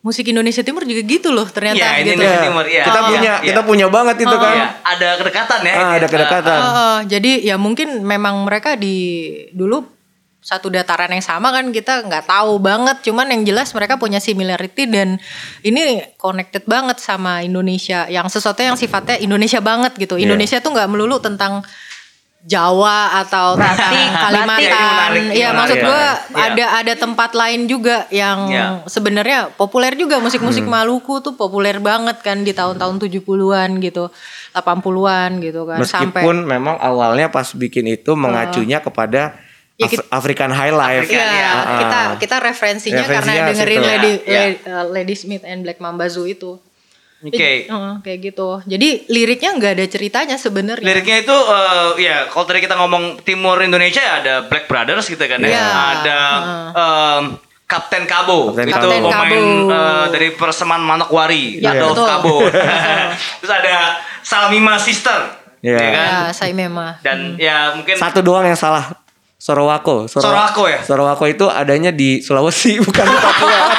musik 0.01 0.27
Indonesia 0.27 0.67
Timur 0.67 0.83
juga 0.83 0.99
gitu 1.01 1.31
loh 1.31 1.47
ternyata 1.47 1.79
ini 2.01 2.11
gitu. 2.11 2.19
Indonesia. 2.19 2.43
Timur, 2.43 2.65
iya. 2.67 2.83
kita 2.83 2.99
Iya, 2.99 3.07
punya 3.07 3.21
iya. 3.39 3.47
kita 3.47 3.61
punya 3.63 3.87
banget 3.87 4.17
itu 4.19 4.35
kan 4.35 4.55
Iya, 4.55 4.67
ada 4.83 5.09
kedekatan 5.15 5.61
ya. 5.63 5.75
ah, 5.77 5.93
ada 5.95 6.07
kedekatan 6.11 6.59
eh, 6.59 6.99
jadi 7.07 7.33
ya 7.47 7.57
mungkin 7.57 8.03
memang 8.03 8.43
mereka 8.43 8.75
di 8.75 8.97
dulu 9.55 9.87
satu 10.43 10.75
dataran 10.75 11.07
yang 11.07 11.23
sama 11.23 11.55
kan 11.55 11.71
kita 11.71 12.03
nggak 12.03 12.27
tahu 12.27 12.59
banget 12.59 12.99
cuman 13.07 13.31
yang 13.31 13.47
jelas 13.47 13.71
mereka 13.79 13.95
punya 13.95 14.19
similarity 14.19 14.91
dan 14.91 15.23
ini 15.63 16.03
connected 16.19 16.67
banget 16.67 16.99
sama 16.99 17.47
Indonesia 17.47 18.11
yang 18.11 18.27
sesuatu 18.27 18.59
yang 18.59 18.75
sifatnya 18.75 19.23
Indonesia 19.23 19.63
banget 19.63 19.95
gitu 19.95 20.19
Iya. 20.19 20.27
Indonesia 20.27 20.59
tuh 20.59 20.75
nggak 20.75 20.91
melulu 20.91 21.23
tentang 21.23 21.63
Jawa 22.43 23.23
atau 23.23 23.55
Batik, 23.55 24.11
Kalimantan. 24.11 24.59
ini 24.59 24.67
menarik, 24.67 25.23
ini 25.23 25.33
Iya, 25.33 25.49
menarik. 25.49 25.55
maksud 25.55 25.77
gua 25.81 26.03
Iya. 26.03 26.43
ada 26.43 26.65
ada 26.77 26.93
tempat 26.99 27.31
lain 27.33 27.61
juga 27.65 27.97
yang 28.11 28.39
Iya. 28.47 28.67
sebenarnya 28.85 29.39
populer 29.53 29.95
juga 29.95 30.19
Hmm. 30.19 30.27
musik-musik 30.27 30.65
Maluku 30.65 31.19
tuh 31.19 31.35
populer 31.35 31.79
banget 31.79 32.19
kan 32.19 32.43
di 32.43 32.51
tahun-tahun 32.51 32.99
70-an 32.99 33.79
gitu, 33.79 34.11
80-an 34.53 35.39
gitu 35.39 35.63
kan 35.65 35.79
sampai 35.81 36.19
meskipun 36.19 36.37
memang 36.43 36.77
awalnya 36.77 37.29
pas 37.29 37.47
bikin 37.53 37.87
itu 37.89 38.13
mengacunya 38.13 38.79
kepada 38.79 39.39
Ya, 39.73 39.89
Af- 39.89 39.93
kita- 39.97 40.09
African 40.13 40.53
High 40.53 40.71
Life 40.71 41.09
Iya, 41.09 41.25
Iya. 41.25 41.51
kita 41.81 42.01
kita 42.21 42.37
referensinya, 42.39 43.01
karena 43.01 43.19
Referensinya 43.19 43.43
dengerin 43.49 43.79
situ. 43.79 43.89
Lady. 43.89 44.13
Lady, 44.21 44.53
uh, 44.65 44.85
Lady 44.87 45.15
Smith 45.15 45.43
and 45.43 45.65
Black 45.65 45.81
Mamba 45.81 46.07
Zoo 46.07 46.29
itu. 46.29 46.61
Oke. 47.23 47.31
Jadi, 47.33 47.71
uh, 47.71 47.95
kayak 47.99 48.19
gitu. 48.25 48.49
Jadi 48.65 48.89
liriknya 49.07 49.51
nggak 49.53 49.73
ada 49.73 49.87
ceritanya 49.87 50.37
sebenarnya. 50.37 50.83
Liriknya 50.83 51.23
itu 51.23 51.37
eh, 51.37 51.89
ya 52.03 52.27
kalau 52.27 52.43
tadi 52.43 52.59
kita 52.59 52.75
ngomong 52.75 53.23
timur 53.23 53.59
Indonesia 53.59 53.99
ya 53.99 54.15
ada 54.19 54.35
Black 54.45 54.67
Brothers 54.67 55.07
gitu 55.07 55.23
kan 55.23 55.39
ya. 55.39 55.49
Iya. 55.49 55.67
Ada 55.95 56.19
em, 56.73 57.25
Kapten 57.65 58.05
Kabo 58.05 58.51
Kapten 58.51 58.69
itu 58.69 58.75
Kapten 58.77 59.01
pemain 59.01 59.31
Kabo. 59.33 59.71
eh, 59.71 60.07
dari 60.11 60.29
Perseman 60.33 60.83
Manokwari 60.83 61.57
Ya, 61.57 61.73
Adolf 61.73 61.95
betul. 61.95 62.07
Kabo. 62.07 62.37
Terus 63.39 63.53
ada 63.53 63.77
Salmima 64.21 64.75
Sister. 64.77 65.39
Iya. 65.61 65.79
Ya 65.79 65.89
kan? 65.89 66.05
Ya, 66.05 66.21
saya 66.33 66.53
memang. 66.53 66.99
Dan 67.01 67.39
ya 67.39 67.73
mungkin 67.73 67.95
satu 67.95 68.19
doang 68.19 68.43
yang 68.43 68.55
salah 68.55 68.99
Sorowako 69.39 70.07
Soro- 70.07 70.23
Sorowako 70.25 70.65
ya? 70.67 70.79
Sorowako 70.81 71.25
itu 71.27 71.47
adanya 71.47 71.91
di 71.91 72.19
Sulawesi 72.19 72.79
bukan 72.85 73.03
di 73.05 73.17
Papua 73.17 73.59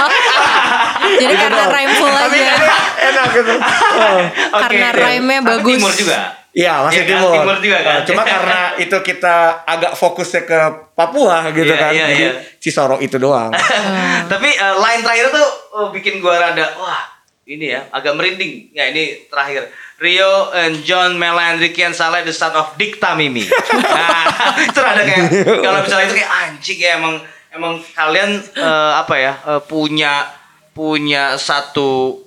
Jadi 1.13 1.33
karena 1.37 1.63
rhymeful 1.69 2.09
tapi 2.09 2.37
aja. 2.41 2.53
enak, 2.57 2.83
enak 2.97 3.27
gitu 3.33 3.53
oh. 3.97 4.19
Karena 4.63 4.87
rhyme-nya 4.93 5.39
bagus. 5.45 5.77
Timur 5.81 5.93
juga. 5.93 6.19
Iya 6.53 6.85
masih 6.85 7.01
kan, 7.01 7.09
timur. 7.17 7.33
timur 7.33 7.57
juga 7.65 7.79
kan? 7.81 7.97
Nah, 7.97 8.05
Cuma 8.05 8.21
karena 8.37 8.59
itu 8.77 8.97
kita 9.01 9.35
agak 9.65 9.93
fokusnya 9.97 10.41
ke 10.45 10.59
Papua 10.93 11.49
gitu 11.49 11.73
Iya, 11.73 11.81
kan. 11.81 11.91
iya, 11.91 12.05
Jadi 12.13 12.23
iya. 12.29 12.31
Cisoro 12.61 13.01
itu 13.01 13.17
doang. 13.17 13.49
Tapi 14.31 14.49
eh, 14.53 14.75
line 14.77 15.01
terakhir 15.01 15.33
tuh 15.33 15.47
oh, 15.73 15.87
bikin 15.89 16.21
gua 16.21 16.37
rada 16.37 16.69
wah 16.77 17.09
ini 17.49 17.73
ya 17.73 17.89
agak 17.89 18.13
merinding. 18.13 18.69
Ya 18.71 18.93
ini 18.93 19.25
terakhir. 19.27 19.65
Rio 19.97 20.51
and 20.51 20.83
John 20.83 21.15
Melandrikian 21.15 21.95
Saleh 21.95 22.21
the 22.21 22.33
son 22.33 22.51
of 22.53 22.75
Dick 22.75 22.99
Tamimi. 22.99 23.47
Nah, 23.47 24.25
itu 24.59 24.77
rada 24.77 24.99
kayak 24.99 25.31
kalau 25.63 25.79
misalnya 25.79 26.05
itu 26.11 26.15
kayak 26.21 26.31
anjing 26.43 26.79
ya 26.81 26.91
emang 26.99 27.15
emang 27.49 27.73
kalian 27.95 28.29
eh, 28.53 28.91
apa 28.93 29.15
ya 29.17 29.33
eh, 29.47 29.61
punya 29.65 30.27
punya 30.73 31.37
satu 31.37 32.17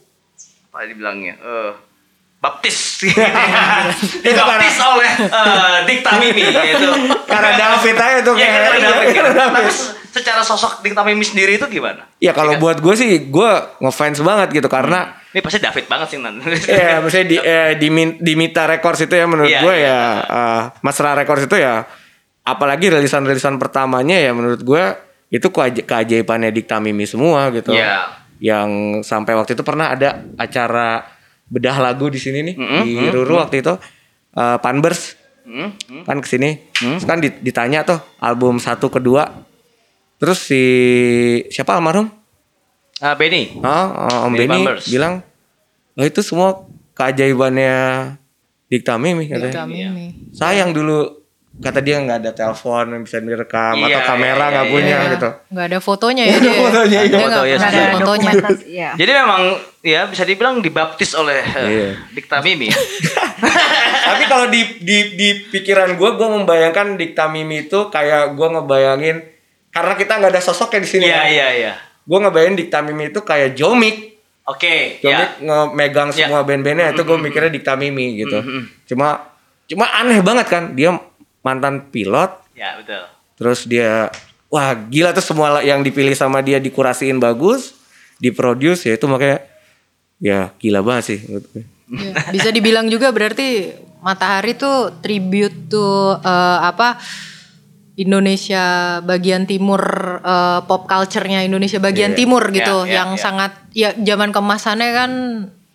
apa 0.69 0.87
dibilangnya 0.87 1.35
eh 1.37 1.73
baptis 2.37 3.03
dibaptis 4.23 4.77
oleh 4.79 5.11
eh, 5.21 5.77
Dick 5.85 6.01
Tamimi 6.01 6.47
yaitu 6.47 6.89
Karena 7.27 7.51
David 7.55 7.97
aja 7.97 8.19
tuh 8.23 8.35
Iya, 8.35 8.47
kayak- 8.47 8.63
iya, 8.73 8.87
David. 8.87 9.07
karena 9.11 9.33
David. 9.33 9.53
Tapi 9.57 9.71
secara 10.13 10.41
sosok 10.41 10.81
Dick 10.81 10.93
Tamimi 10.93 11.21
sendiri 11.21 11.57
itu 11.57 11.67
gimana? 11.67 12.07
Ya 12.19 12.31
kalau 12.31 12.57
buat 12.57 12.79
gue 12.79 12.95
sih 12.95 13.09
gue 13.27 13.51
ngefans 13.81 14.21
banget 14.21 14.49
gitu 14.55 14.69
karena 14.69 15.17
Ini 15.29 15.41
pasti 15.41 15.59
David 15.59 15.85
banget 15.87 16.09
sih 16.09 16.19
Nan. 16.19 16.41
ya 16.81 17.01
misalnya 17.01 17.27
di 17.27 17.37
eh, 17.37 17.73
di 18.17 18.33
Mita 18.35 18.65
Records 18.65 19.01
itu 19.03 19.13
ya 19.13 19.27
menurut 19.27 19.51
Iya, 19.51 19.61
gue 19.61 19.75
iya. 19.75 19.89
ya 19.91 20.01
eh, 20.23 20.63
Masra 20.81 21.13
Records 21.13 21.45
itu 21.45 21.57
ya 21.57 21.85
apalagi 22.41 22.89
rilisan-rilisan 22.89 23.59
pertamanya 23.59 24.17
ya 24.17 24.31
menurut 24.31 24.63
gue 24.63 24.85
itu 25.29 25.51
keaj- 25.51 25.83
keajaibannya 25.83 26.53
Dik 26.53 26.67
Tamimi 26.67 27.03
semua 27.05 27.51
gitu. 27.51 27.75
Iya. 27.75 28.07
Yang 28.39 28.69
sampai 29.03 29.33
waktu 29.33 29.53
itu 29.53 29.63
pernah 29.63 29.89
ada 29.89 30.09
acara 30.35 31.05
bedah 31.47 31.79
lagu 31.79 32.07
di 32.07 32.17
sini 32.17 32.43
nih 32.43 32.55
Mm-mm, 32.55 32.83
di 32.83 32.93
Ruru 33.09 33.39
waktu 33.39 33.61
itu 33.61 33.75
eh, 34.33 34.59
Panbers 34.59 35.15
Hmm, 35.47 35.71
hmm. 35.79 36.03
kan 36.03 36.19
ke 36.19 36.27
sini 36.27 36.59
Terus 36.75 37.07
kan 37.07 37.23
di- 37.23 37.39
ditanya 37.39 37.81
tuh 37.81 38.03
album 38.19 38.59
satu 38.59 38.91
kedua 38.91 39.31
terus 40.17 40.43
si 40.43 40.59
siapa 41.47 41.71
almarhum 41.73 42.11
Ah, 42.97 43.15
Benny. 43.15 43.55
Ah, 43.61 44.25
Om 44.25 44.35
Benny 44.35 44.59
Benny 44.59 44.67
bilang 44.89 45.23
oh 45.93 46.03
itu 46.03 46.19
semua 46.19 46.67
keajaibannya 46.97 47.75
Dikta 48.67 48.97
Mimi 48.97 49.31
katanya. 49.31 49.71
Nih. 49.95 50.11
Sayang 50.33 50.75
dulu 50.75 51.26
kata 51.57 51.81
dia 51.81 51.97
nggak 51.97 52.19
ada 52.21 52.31
telepon 52.31 52.85
yang 52.91 53.03
bisa 53.03 53.17
direkam 53.17 53.81
Iya, 53.81 53.89
atau 53.89 54.01
kamera 54.07 54.37
iya, 54.39 54.53
nggak 54.53 54.67
iya, 54.67 54.73
punya 54.73 54.97
Iya. 54.97 55.11
gitu. 55.11 55.29
Nggak 55.49 55.67
ada 55.67 55.79
fotonya 55.81 56.23
ya 56.23 56.37
dia. 56.37 56.53
fotonya, 56.55 57.01
iya. 57.01 57.17
Foto, 57.17 57.41
ya, 57.43 57.57
ada 57.57 57.89
fotonya. 57.91 58.31
Iya. 58.63 58.91
Jadi 58.95 59.11
memang 59.13 59.43
ya 59.81 60.01
bisa 60.05 60.23
dibilang 60.23 60.61
dibaptis 60.61 61.11
oleh 61.13 61.41
eh, 61.41 61.67
Iya. 61.67 61.89
Dick 62.13 62.27
Tamimi. 62.27 62.69
Tapi 64.07 64.23
kalau 64.27 64.47
di 64.49 64.61
di 64.81 64.99
di 65.15 65.29
pikiran 65.47 65.95
gue, 65.95 66.11
gue 66.13 66.29
membayangkan 66.31 66.97
Dikta 66.97 67.27
Mimi 67.27 67.65
itu 67.65 67.89
kayak 67.89 68.33
gue 68.33 68.49
ngebayangin 68.51 69.17
karena 69.71 69.93
kita 69.95 70.13
nggak 70.17 70.33
ada 70.33 70.43
sosoknya 70.43 70.81
di 70.81 70.89
sini. 70.89 71.05
Iya 71.07 71.17
kan. 71.17 71.27
iya 71.29 71.49
iya. 71.53 71.73
Gue 72.03 72.19
ngebayangin 72.19 72.57
Dikta 72.57 72.79
Mimi 72.81 73.09
itu 73.09 73.21
kayak 73.21 73.55
Jomik. 73.55 74.17
Oke, 74.47 75.03
Jomik 75.03 75.43
ya. 75.43 75.43
ngemegang 75.43 76.09
Ya. 76.13 76.31
semua 76.31 76.47
band-bandnya 76.47 76.95
itu 76.95 77.03
gue 77.03 77.19
mikirnya 77.19 77.51
Dikta 77.51 77.75
Mimi 77.75 78.21
gitu. 78.21 78.39
Cuma 78.87 79.35
cuma 79.67 79.91
aneh 79.91 80.23
banget 80.23 80.47
kan 80.47 80.71
dia 80.73 80.95
mantan 81.47 81.87
pilot 81.87 82.35
Ya 82.59 82.75
betul. 82.75 83.07
terus 83.39 83.63
dia 83.65 84.11
wah 84.51 84.75
gila 84.75 85.15
tuh 85.15 85.23
semua 85.23 85.63
yang 85.63 85.87
dipilih 85.87 86.13
sama 86.13 86.43
dia 86.43 86.59
dikurasiin 86.59 87.23
bagus 87.23 87.79
diproduce 88.19 88.89
ya 88.89 88.97
itu 88.97 89.07
makanya 89.07 89.45
ya 90.17 90.49
gila 90.57 90.81
banget 90.81 91.05
sih. 91.05 91.19
Ya, 91.87 92.13
bisa 92.33 92.49
dibilang 92.51 92.89
juga 92.89 93.13
berarti 93.13 93.71
Matahari 94.01 94.55
tuh 94.55 94.91
tribute 94.99 95.69
tuh 95.69 96.17
eh, 96.19 96.59
apa 96.63 96.97
Indonesia 97.97 98.99
bagian 99.01 99.45
timur 99.45 99.81
eh, 100.21 100.61
pop 100.65 100.85
culture-nya 100.85 101.45
Indonesia 101.45 101.81
bagian 101.81 102.13
timur 102.13 102.45
gitu 102.51 102.85
Ya, 102.85 102.89
ya, 102.89 102.95
yang 103.03 103.11
ya. 103.15 103.21
sangat 103.21 103.53
ya 103.73 103.89
zaman 103.97 104.31
kemasannya 104.33 104.91
kan 104.93 105.11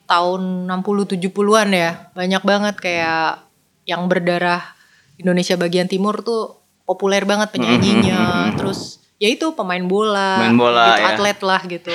tahun 0.06 0.42
60 0.70 1.18
70-an 1.18 1.70
ya. 1.72 1.92
Banyak 2.14 2.44
banget 2.44 2.76
kayak 2.78 3.42
yang 3.86 4.06
berdarah 4.06 4.62
Indonesia 5.22 5.56
bagian 5.56 5.86
timur 5.86 6.20
tuh 6.22 6.58
populer 6.84 7.24
banget 7.24 7.54
penyanyinya. 7.54 8.52
Terus 8.58 9.00
ya 9.16 9.30
itu 9.30 9.54
pemain 9.54 9.82
bola, 9.82 10.42
Pemain 10.42 10.58
bola, 10.58 10.84
gitu, 10.90 11.02
ya. 11.02 11.08
atlet 11.14 11.40
lah 11.40 11.62
gitu. 11.64 11.94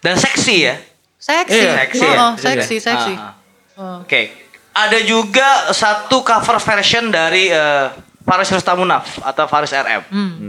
Dan 0.00 0.14
seksi 0.16 0.56
ya. 0.64 0.74
Seksi, 1.20 1.52
Iya, 1.52 1.72
seksi 1.84 2.00
ya, 2.00 2.16
Oh, 2.16 2.32
seksi, 2.32 2.76
ya? 2.78 2.82
seksi. 2.88 3.12
Ah, 3.12 3.36
ah. 3.76 3.98
Oke. 4.00 4.32
Ada 4.70 5.02
juga 5.02 5.68
satu 5.74 6.22
cover 6.22 6.56
version 6.56 7.10
dari 7.10 7.50
eh, 7.50 7.86
Faris 8.22 8.48
Rustamunaf 8.48 9.18
atau 9.20 9.44
Faris 9.44 9.74
RM. 9.74 10.00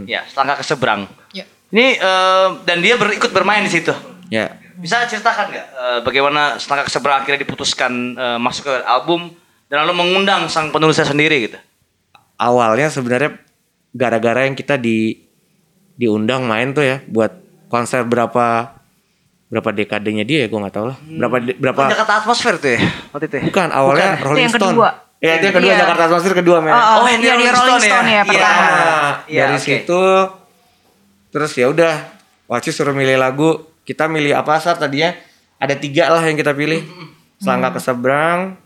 Ya, 0.06 0.24
selangkah 0.24 0.62
ke 0.62 0.64
seberang. 0.64 1.04
Ya. 1.34 1.44
Ini 1.68 1.98
eh, 1.98 2.48
dan 2.64 2.80
dia 2.80 2.96
berikut 2.96 3.28
bermain 3.30 3.60
di 3.60 3.72
situ. 3.72 3.92
ya 4.30 4.48
Bisa 4.72 5.04
ceritakan 5.04 5.52
nggak 5.52 5.66
eh, 5.68 5.98
bagaimana 6.00 6.56
selangkah 6.56 6.88
ke 6.88 6.92
seberang 6.94 7.20
akhirnya 7.20 7.42
diputuskan 7.42 7.92
eh, 8.16 8.38
masuk 8.40 8.70
ke 8.70 8.74
album 8.86 9.28
dan 9.68 9.84
lalu 9.84 9.92
mengundang 9.98 10.48
sang 10.48 10.72
penulisnya 10.72 11.04
sendiri 11.04 11.50
gitu. 11.50 11.58
Awalnya 12.42 12.88
sebenarnya 12.88 13.38
gara-gara 13.90 14.42
yang 14.42 14.54
kita 14.54 14.74
di 14.74 15.14
diundang 15.94 16.42
main 16.42 16.72
tuh 16.72 16.82
ya 16.82 16.98
buat 17.06 17.30
konser 17.68 18.02
berapa 18.02 18.74
berapa 19.46 19.68
dekadenya 19.70 20.24
dia 20.24 20.38
ya 20.42 20.48
gue 20.48 20.58
nggak 20.58 20.72
tahu 20.72 20.86
lah 20.86 20.96
berapa 20.98 21.36
de- 21.38 21.54
berapa 21.54 21.76
Oh, 21.78 21.90
Jakarta 21.90 22.14
Atmosfer 22.18 22.54
tuh 22.56 22.70
ya 22.72 22.80
waktu 23.12 23.26
itu. 23.26 23.36
ya? 23.36 23.42
bukan 23.46 23.68
awalnya 23.70 24.08
Rolling 24.18 24.42
yang 24.42 24.50
Stone 24.50 24.72
kedua. 24.72 24.90
ya 25.18 25.30
itu 25.30 25.44
yang 25.44 25.54
kedua 25.54 25.70
Iya. 25.70 25.78
Jakarta 25.78 26.02
Atmosphere 26.02 26.36
kedua 26.36 26.56
men 26.58 26.72
Oh, 26.72 26.80
oh, 26.80 26.96
Oh, 26.96 27.06
yang 27.06 27.20
di 27.20 27.26
iya, 27.26 27.34
di 27.34 27.44
Rolling 27.44 27.52
Rolling 27.52 27.78
Stone 27.78 27.84
Stone 27.86 28.08
ya? 28.08 28.10
ya, 28.10 28.16
Iya. 28.16 28.22
pertama. 28.24 28.68
Iya, 29.28 29.40
dari 29.42 29.54
oke. 29.54 29.62
situ 29.62 30.02
terus 31.30 31.52
ya 31.52 31.66
udah 31.68 31.94
Waci 32.44 32.68
suruh 32.68 32.92
milih 32.92 33.16
lagu 33.16 33.50
kita 33.82 34.04
milih 34.06 34.32
apa 34.32 34.56
sar 34.56 34.76
tadinya 34.76 35.12
ada 35.56 35.72
tiga 35.74 36.08
lah 36.08 36.20
yang 36.20 36.34
kita 36.34 36.52
pilih 36.52 36.80
selangkah 37.36 37.72
ke 37.72 37.80
seberang 37.80 38.56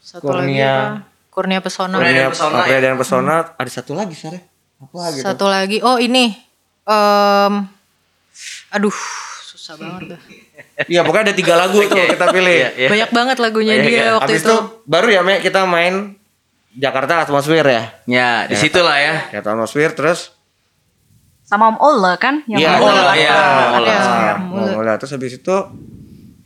Satu 0.00 0.26
Kurnia. 0.28 1.06
Kurnia 1.40 1.58
Pesona. 1.58 1.96
Kurnia 1.96 2.28
Pesona, 2.28 2.60
Kurnia 2.60 2.76
ya. 2.76 2.80
dan 2.82 2.94
Pesona 2.94 3.34
ada 3.50 3.70
satu 3.70 3.92
lagi 3.92 4.12
sar 4.12 4.32
ya? 4.32 4.42
apa 4.78 5.00
gitu 5.10 5.24
Satu 5.24 5.46
lagi. 5.46 5.80
Oh 5.80 5.96
ini. 5.96 6.36
em 6.82 7.54
aduh, 8.70 8.92
susah 9.42 9.74
banget 9.74 10.12
dah. 10.12 10.20
iya 10.90 11.00
pokoknya 11.00 11.24
ada 11.26 11.34
tiga 11.34 11.54
lagu 11.54 11.80
tuh 11.82 11.96
kita 11.96 12.26
pilih 12.28 12.50
Iya, 12.50 12.68
iya. 12.76 12.88
Banyak 12.88 13.10
banget 13.10 13.36
lagunya 13.38 13.74
Iya, 13.74 13.82
dia 13.82 13.92
iya. 13.94 14.06
waktu 14.14 14.24
Habis 14.30 14.42
itu. 14.42 14.56
baru 14.84 15.08
ya 15.08 15.20
Me 15.20 15.38
kita 15.38 15.64
main 15.64 16.16
Jakarta 16.72 17.20
Atmosphere 17.20 17.66
ya. 17.66 17.84
Ya, 18.04 18.30
di 18.44 18.54
situlah 18.54 18.96
ya. 18.96 19.14
Jakarta 19.28 19.54
Atmosphere 19.54 19.92
terus 19.92 20.32
Sama 21.42 21.66
Om 21.68 21.78
Ola 21.78 22.14
kan 22.14 22.42
yang 22.46 22.58
Iya, 22.58 22.70
Ola, 22.76 23.12
iya, 23.12 23.34
Om 23.34 23.74
Ola. 23.74 23.76
Atmosphere. 23.76 24.38
Mau 24.40 24.66
mulai 24.76 24.94
terus 24.96 25.12
habis 25.12 25.32
itu 25.34 25.56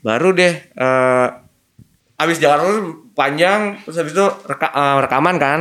baru 0.01 0.28
deh 0.30 0.53
eh 0.53 1.28
habis 2.14 2.36
Jakarta 2.36 2.68
panjang 3.15 3.79
terus 3.81 3.97
habis 3.97 4.12
itu 4.12 4.27
reka, 4.45 4.69
eh, 4.69 4.97
rekaman 5.01 5.37
kan. 5.37 5.61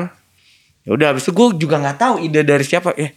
Ya 0.83 0.91
udah 0.91 1.07
habis 1.09 1.23
itu 1.23 1.31
gue 1.31 1.47
juga 1.59 1.77
nggak 1.77 1.97
tahu 1.97 2.15
ide 2.19 2.41
dari 2.41 2.61
siapa 2.61 2.91
ya. 2.93 3.09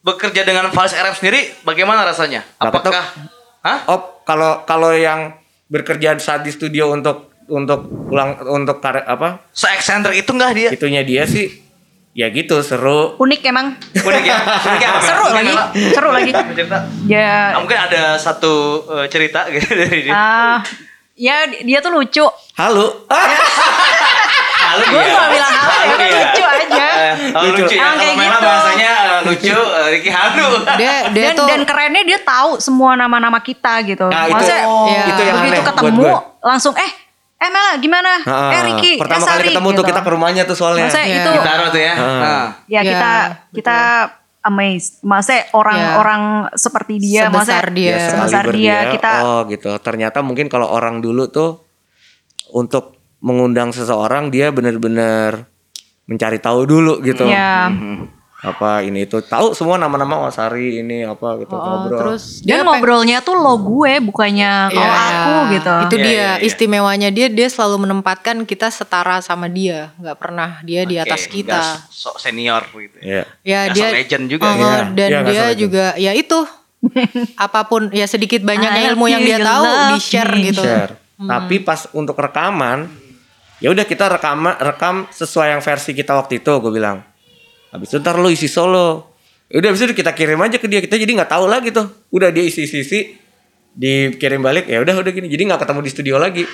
Bekerja 0.00 0.42
dengan 0.42 0.70
Faris 0.70 0.92
RM 0.92 1.12
sendiri 1.12 1.40
bagaimana 1.60 2.02
rasanya? 2.02 2.40
Apakah 2.56 3.04
Hah? 3.60 3.78
Oh 3.86 4.24
kalau 4.24 4.64
kalau 4.64 4.88
yang 4.90 5.36
bekerja 5.66 6.16
saat 6.16 6.40
di 6.40 6.48
studio 6.48 6.88
untuk 6.88 7.28
untuk 7.44 7.84
ulang 8.08 8.40
untuk 8.48 8.78
karya 8.78 9.04
apa 9.04 9.44
Se-eksentrik 9.50 10.16
itu 10.16 10.30
enggak 10.32 10.52
dia? 10.52 10.68
itunya 10.70 11.02
dia 11.02 11.26
sih 11.26 11.50
ya 12.10 12.26
gitu 12.26 12.58
seru 12.60 13.18
Unik 13.18 13.40
emang. 13.44 13.76
Unik 13.92 14.24
ya? 14.24 14.38
Unik 14.66 14.80
ya? 14.80 14.88
apa? 14.88 15.00
Seru 15.04 15.24
Unik 15.26 15.34
lagi. 15.36 15.52
apa? 15.52 15.64
Seru 15.92 16.08
lagi. 16.10 16.32
Cerita. 16.32 16.78
Ya 17.04 17.28
Ah, 17.52 17.60
mungkin 17.60 17.76
ada 17.76 18.02
satu 18.16 18.52
eh, 18.88 19.06
cerita 19.06 19.44
gitu 19.46 19.68
dari 19.76 19.98
dia. 20.02 20.12
ah 20.12 20.58
ya 21.20 21.36
dia 21.44 21.78
tuh 21.78 21.92
lucu. 21.92 22.24
halo 22.54 23.04
Halo 24.60 24.84
Gue 24.86 25.02
dia. 25.02 25.12
gak 25.12 25.30
bilang 25.30 25.52
apa 25.52 25.72
ya, 25.74 25.84
kan 25.90 25.98
lucu 26.06 26.42
aja. 26.44 26.86
Eh, 26.86 27.12
oh, 27.32 27.42
Lucu. 27.42 27.62
lucu 27.64 27.74
ya. 27.74 27.80
Kalau 27.82 27.96
kayak 27.98 28.14
gitu. 28.14 28.38
bahasanya 28.40 28.90
eh, 28.94 29.20
lucu, 29.26 29.50
eh, 29.50 29.86
Ricky 29.90 30.10
Halu. 30.10 30.48
Dia 30.76 30.92
dia 31.10 31.24
Dan, 31.26 31.34
tuh 31.34 31.46
dan 31.48 31.60
kerennya 31.64 32.02
dia 32.06 32.18
tahu 32.22 32.50
semua 32.58 32.94
nama-nama 32.94 33.40
kita 33.40 33.82
gitu. 33.82 34.06
Nah, 34.06 34.24
itu- 34.24 34.34
Maksudnya 34.36 34.62
Iya. 34.62 35.02
itu 35.08 35.20
yang 35.20 35.36
begitu 35.36 35.50
aneh 35.50 35.60
buat 35.60 35.68
ketemu 35.74 35.90
gue. 35.98 36.14
langsung 36.40 36.74
eh 36.76 36.90
eh 37.36 37.48
Mela 37.48 37.72
gimana? 37.76 38.12
Ah, 38.22 38.52
eh 38.52 38.60
Ricky, 38.64 38.92
pertama 38.96 39.18
eh, 39.18 39.26
kali 39.26 39.40
Sari, 39.40 39.48
ketemu 39.50 39.68
tuh 39.68 39.74
gitu. 39.74 39.90
kita 39.90 40.00
ke 40.00 40.10
rumahnya 40.10 40.42
tuh 40.44 40.54
soalnya 40.54 40.84
Maksudnya 40.86 41.08
Iya. 41.08 41.18
itu 41.18 41.32
Taruh 41.40 41.68
tuh 41.68 41.80
ya. 41.80 41.94
Nah. 41.96 42.46
ya 42.64 42.78
Ya, 42.78 42.80
kita 42.86 43.12
kita 43.50 43.76
amazed. 44.44 45.00
Maksudnya 45.04 45.52
orang-orang 45.52 46.22
seperti 46.56 47.00
dia, 47.00 47.28
Sebesar 47.28 47.68
maksudnya 47.68 47.76
dia. 47.76 47.90
Ya, 47.90 48.08
sebesar 48.12 48.44
dia, 48.52 48.76
kita 48.92 49.10
oh 49.24 49.40
gitu. 49.48 49.70
Ternyata 49.80 50.18
mungkin 50.20 50.46
kalau 50.48 50.68
orang 50.68 51.00
dulu 51.00 51.28
tuh 51.28 51.64
untuk 52.56 52.98
mengundang 53.20 53.70
seseorang 53.70 54.32
dia 54.32 54.48
bener-bener 54.50 55.48
mencari 56.08 56.38
tahu 56.40 56.66
dulu 56.66 57.04
gitu. 57.04 57.28
Ya 57.28 57.70
apa 58.40 58.80
ini 58.80 59.04
itu 59.04 59.20
tahu 59.20 59.52
semua 59.52 59.76
nama-nama 59.76 60.16
Wasari 60.18 60.80
ini 60.80 61.04
apa 61.04 61.36
gitu 61.36 61.52
Oh, 61.52 61.60
ngobrol 61.60 62.16
terus 62.16 62.40
dan 62.40 62.46
dia 62.46 62.58
ngobrolnya 62.62 63.18
tuh 63.20 63.36
lo 63.36 63.54
gue 63.54 64.00
bukannya 64.00 64.50
kalau 64.70 64.80
Iya, 64.82 64.96
aku 64.96 65.32
gitu. 65.50 65.72
Itu 65.78 65.94
Iya, 65.94 66.00
dia 66.00 66.08
iya, 66.10 66.30
iya. 66.32 66.34
istimewanya 66.42 67.08
dia 67.08 67.28
dia 67.28 67.46
selalu 67.46 67.76
menempatkan 67.82 68.42
kita 68.42 68.68
setara 68.68 69.20
sama 69.20 69.44
dia, 69.46 69.92
nggak 69.94 70.16
pernah 70.16 70.56
dia 70.62 70.82
di 70.82 70.96
atas 70.96 71.26
kita. 71.26 71.84
sok 71.86 72.16
senior 72.18 72.64
gitu. 72.70 72.96
ya 72.98 73.28
Ya 73.42 73.60
Nggak 73.62 73.74
dia 73.74 73.84
sok 73.84 73.96
legend 73.98 74.24
juga 74.26 74.46
Oh, 74.46 74.56
ya. 74.56 74.76
dan 74.88 75.06
Iya, 75.06 75.18
nggak 75.18 75.26
dia 75.26 75.42
legend. 75.42 75.58
juga 75.58 75.86
ya 75.94 76.12
itu 76.14 76.38
apa 77.38 77.60
pun 77.62 77.82
ya 77.90 78.06
sedikit 78.06 78.40
banyaknya 78.40 78.80
I 78.80 78.88
ilmu 78.90 79.04
yang 79.06 79.20
dia 79.20 79.36
tahu 79.38 79.64
di 79.90 79.98
share 79.98 80.32
me. 80.32 80.48
gitu. 80.48 80.64
share 80.64 80.96
tapi 81.20 81.60
pas 81.60 81.84
untuk 81.92 82.16
rekaman 82.16 82.88
ya 83.58 83.68
udah 83.68 83.84
kita 83.84 84.08
rekam 84.08 84.40
rekam 84.50 85.04
sesuai 85.06 85.52
yang 85.52 85.60
versi 85.60 85.92
kita 85.92 86.16
waktu 86.16 86.40
itu 86.40 86.48
gue 86.48 86.72
bilang 86.72 87.04
habis 87.70 87.88
itu 87.88 87.98
ntar 87.98 88.14
lu 88.14 88.28
isi 88.28 88.46
solo 88.46 89.14
ya 89.46 89.58
udah 89.58 89.68
habis 89.70 89.82
itu 89.82 89.92
kita 89.92 90.10
kirim 90.10 90.38
aja 90.38 90.56
ke 90.56 90.66
dia 90.66 90.78
kita 90.78 90.94
jadi 90.94 91.10
nggak 91.16 91.30
tahu 91.30 91.46
lagi 91.46 91.70
tuh 91.70 91.86
udah 92.10 92.28
dia 92.28 92.42
isi 92.42 92.64
isi, 92.64 92.78
isi 92.80 93.00
dikirim 93.72 94.38
balik 94.38 94.66
ya 94.66 94.78
udah 94.78 94.94
udah 94.96 95.10
gini 95.10 95.26
jadi 95.26 95.42
nggak 95.46 95.60
ketemu 95.60 95.80
di 95.80 95.90
studio 95.90 96.16
lagi 96.16 96.44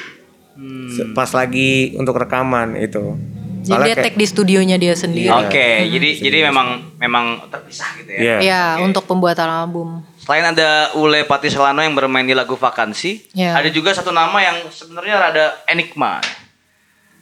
Se- 0.88 1.12
pas 1.12 1.28
lagi 1.30 1.92
untuk 1.94 2.16
rekaman 2.16 2.76
itu 2.76 3.16
Jadi 3.58 3.66
Soalnya 3.66 3.82
dia 3.84 3.96
kayak- 3.98 4.06
tag 4.06 4.14
di 4.14 4.26
studionya 4.26 4.76
dia 4.78 4.94
sendiri. 4.94 5.26
Oke, 5.28 5.90
jadi 5.90 6.08
jadi 6.22 6.38
memang 6.46 6.86
memang 6.96 7.50
terpisah 7.50 7.98
gitu 7.98 8.14
ya. 8.14 8.20
Iya. 8.22 8.36
Ya, 8.38 8.62
untuk 8.78 9.10
pembuatan 9.10 9.42
album. 9.42 10.06
Selain 10.16 10.46
ada 10.46 10.94
Ule 10.94 11.26
Patiselano 11.26 11.82
yang 11.82 11.90
bermain 11.92 12.22
di 12.22 12.30
lagu 12.30 12.54
Vakansi, 12.54 13.26
Ya. 13.34 13.58
ada 13.58 13.66
juga 13.66 13.90
satu 13.90 14.14
nama 14.14 14.38
yang 14.38 14.70
sebenarnya 14.70 15.18
rada 15.18 15.44
enigma. 15.66 16.22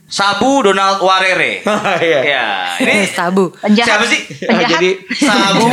Sabu 0.04 0.60
Donald 0.60 1.00
Warere. 1.00 1.64
Iya. 2.04 2.20
ya, 2.22 2.46
ini 2.78 3.08
Sabu. 3.16 3.50
siapa 3.50 3.66
Penjahat. 3.66 4.04
sih? 4.04 4.20
Penjahat. 4.38 4.70
jadi 4.70 4.90
Sabu 5.10 5.64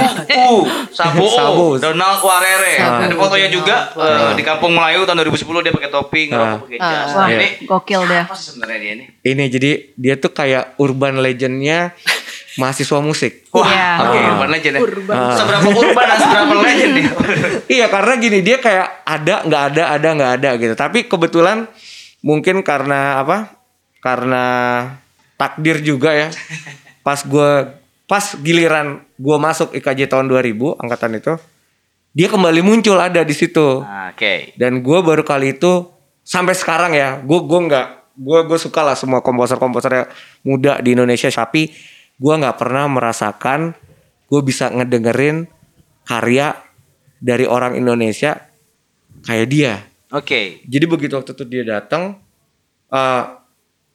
U, 0.48 0.56
Sabu 0.90 1.26
Sabu. 1.28 1.68
Donald 1.78 2.20
Warere. 2.20 2.74
Sabu. 2.76 3.02
Ada 3.04 3.16
fotonya 3.18 3.50
juga 3.50 3.76
eh, 3.94 4.32
di 4.34 4.42
Kampung 4.42 4.72
Melayu 4.72 5.04
tahun 5.04 5.20
2010 5.22 5.36
dia 5.62 5.74
pakai 5.74 5.90
topi, 5.90 6.22
ngerokok 6.28 6.48
Ah. 6.48 6.60
pakai 6.60 6.78
jas. 6.80 7.10
Ah. 7.10 7.16
Wah, 7.18 7.28
ini 7.30 7.48
gokil 7.62 8.02
deh. 8.04 8.22
apa 8.22 8.34
sih 8.34 8.46
sebenarnya 8.50 8.78
dia 8.80 8.92
ini? 8.94 9.06
ini 9.22 9.44
jadi 9.48 9.72
dia 9.94 10.16
tuh 10.16 10.32
kayak 10.32 10.76
urban 10.78 11.20
legendnya 11.20 11.92
mahasiswa 12.54 13.00
musik 13.00 13.48
Wah, 13.52 13.64
Iya. 13.64 13.88
oke, 14.02 14.18
Ah. 14.18 14.32
urban 14.32 14.50
legend 14.50 14.74
ya. 14.74 14.82
Seberapa 15.34 15.68
urban 15.70 16.06
dan 16.06 16.18
seberapa 16.18 16.54
legend 16.58 16.92
dia? 16.94 17.10
Iya 17.78 17.86
karena 17.88 18.14
gini 18.18 18.40
dia 18.40 18.58
kayak 18.58 18.88
ada 19.04 19.36
nggak 19.44 19.64
ada 19.70 19.84
ada 19.92 20.08
nggak 20.10 20.32
ada 20.40 20.50
gitu. 20.56 20.74
Tapi 20.74 21.06
kebetulan 21.06 21.68
mungkin 22.22 22.60
karena 22.62 23.20
apa? 23.20 23.60
Karena 24.02 24.46
takdir 25.38 25.80
juga 25.86 26.12
ya. 26.12 26.30
Pas 27.06 27.22
gue 27.22 27.52
pas 28.06 28.26
giliran 28.44 29.02
gue 29.16 29.38
masuk 29.40 29.72
IKJ 29.72 30.12
tahun 30.12 30.28
2000 30.28 30.84
angkatan 30.84 31.16
itu 31.16 31.34
dia 32.12 32.28
kembali 32.28 32.60
muncul 32.60 33.00
ada 33.00 33.24
di 33.24 33.32
situ. 33.32 33.82
Oke. 33.82 34.52
Dan 34.60 34.84
gue 34.84 35.00
baru 35.00 35.24
kali 35.24 35.56
itu 35.56 35.88
sampai 36.22 36.54
sekarang 36.54 36.94
ya 36.94 37.18
gue 37.24 37.40
gue 37.42 37.60
nggak 37.72 37.88
gue 38.22 38.40
gue 38.46 38.60
suka 38.60 38.86
lah 38.86 38.96
semua 38.96 39.26
komposer 39.26 39.58
komposer 39.58 40.12
muda 40.46 40.78
di 40.84 40.94
Indonesia 40.94 41.32
tapi 41.34 41.74
gue 42.22 42.34
nggak 42.38 42.58
pernah 42.62 42.86
merasakan 42.86 43.74
gue 44.30 44.42
bisa 44.46 44.70
ngedengerin 44.70 45.50
karya 46.06 46.54
dari 47.18 47.50
orang 47.50 47.74
Indonesia 47.74 48.38
kayak 49.26 49.48
dia 49.50 49.74
Oke. 50.14 50.62
jadi 50.70 50.86
begitu 50.86 51.18
waktu 51.18 51.34
itu 51.34 51.44
dia 51.50 51.64
datang 51.66 52.22
eh 52.94 53.24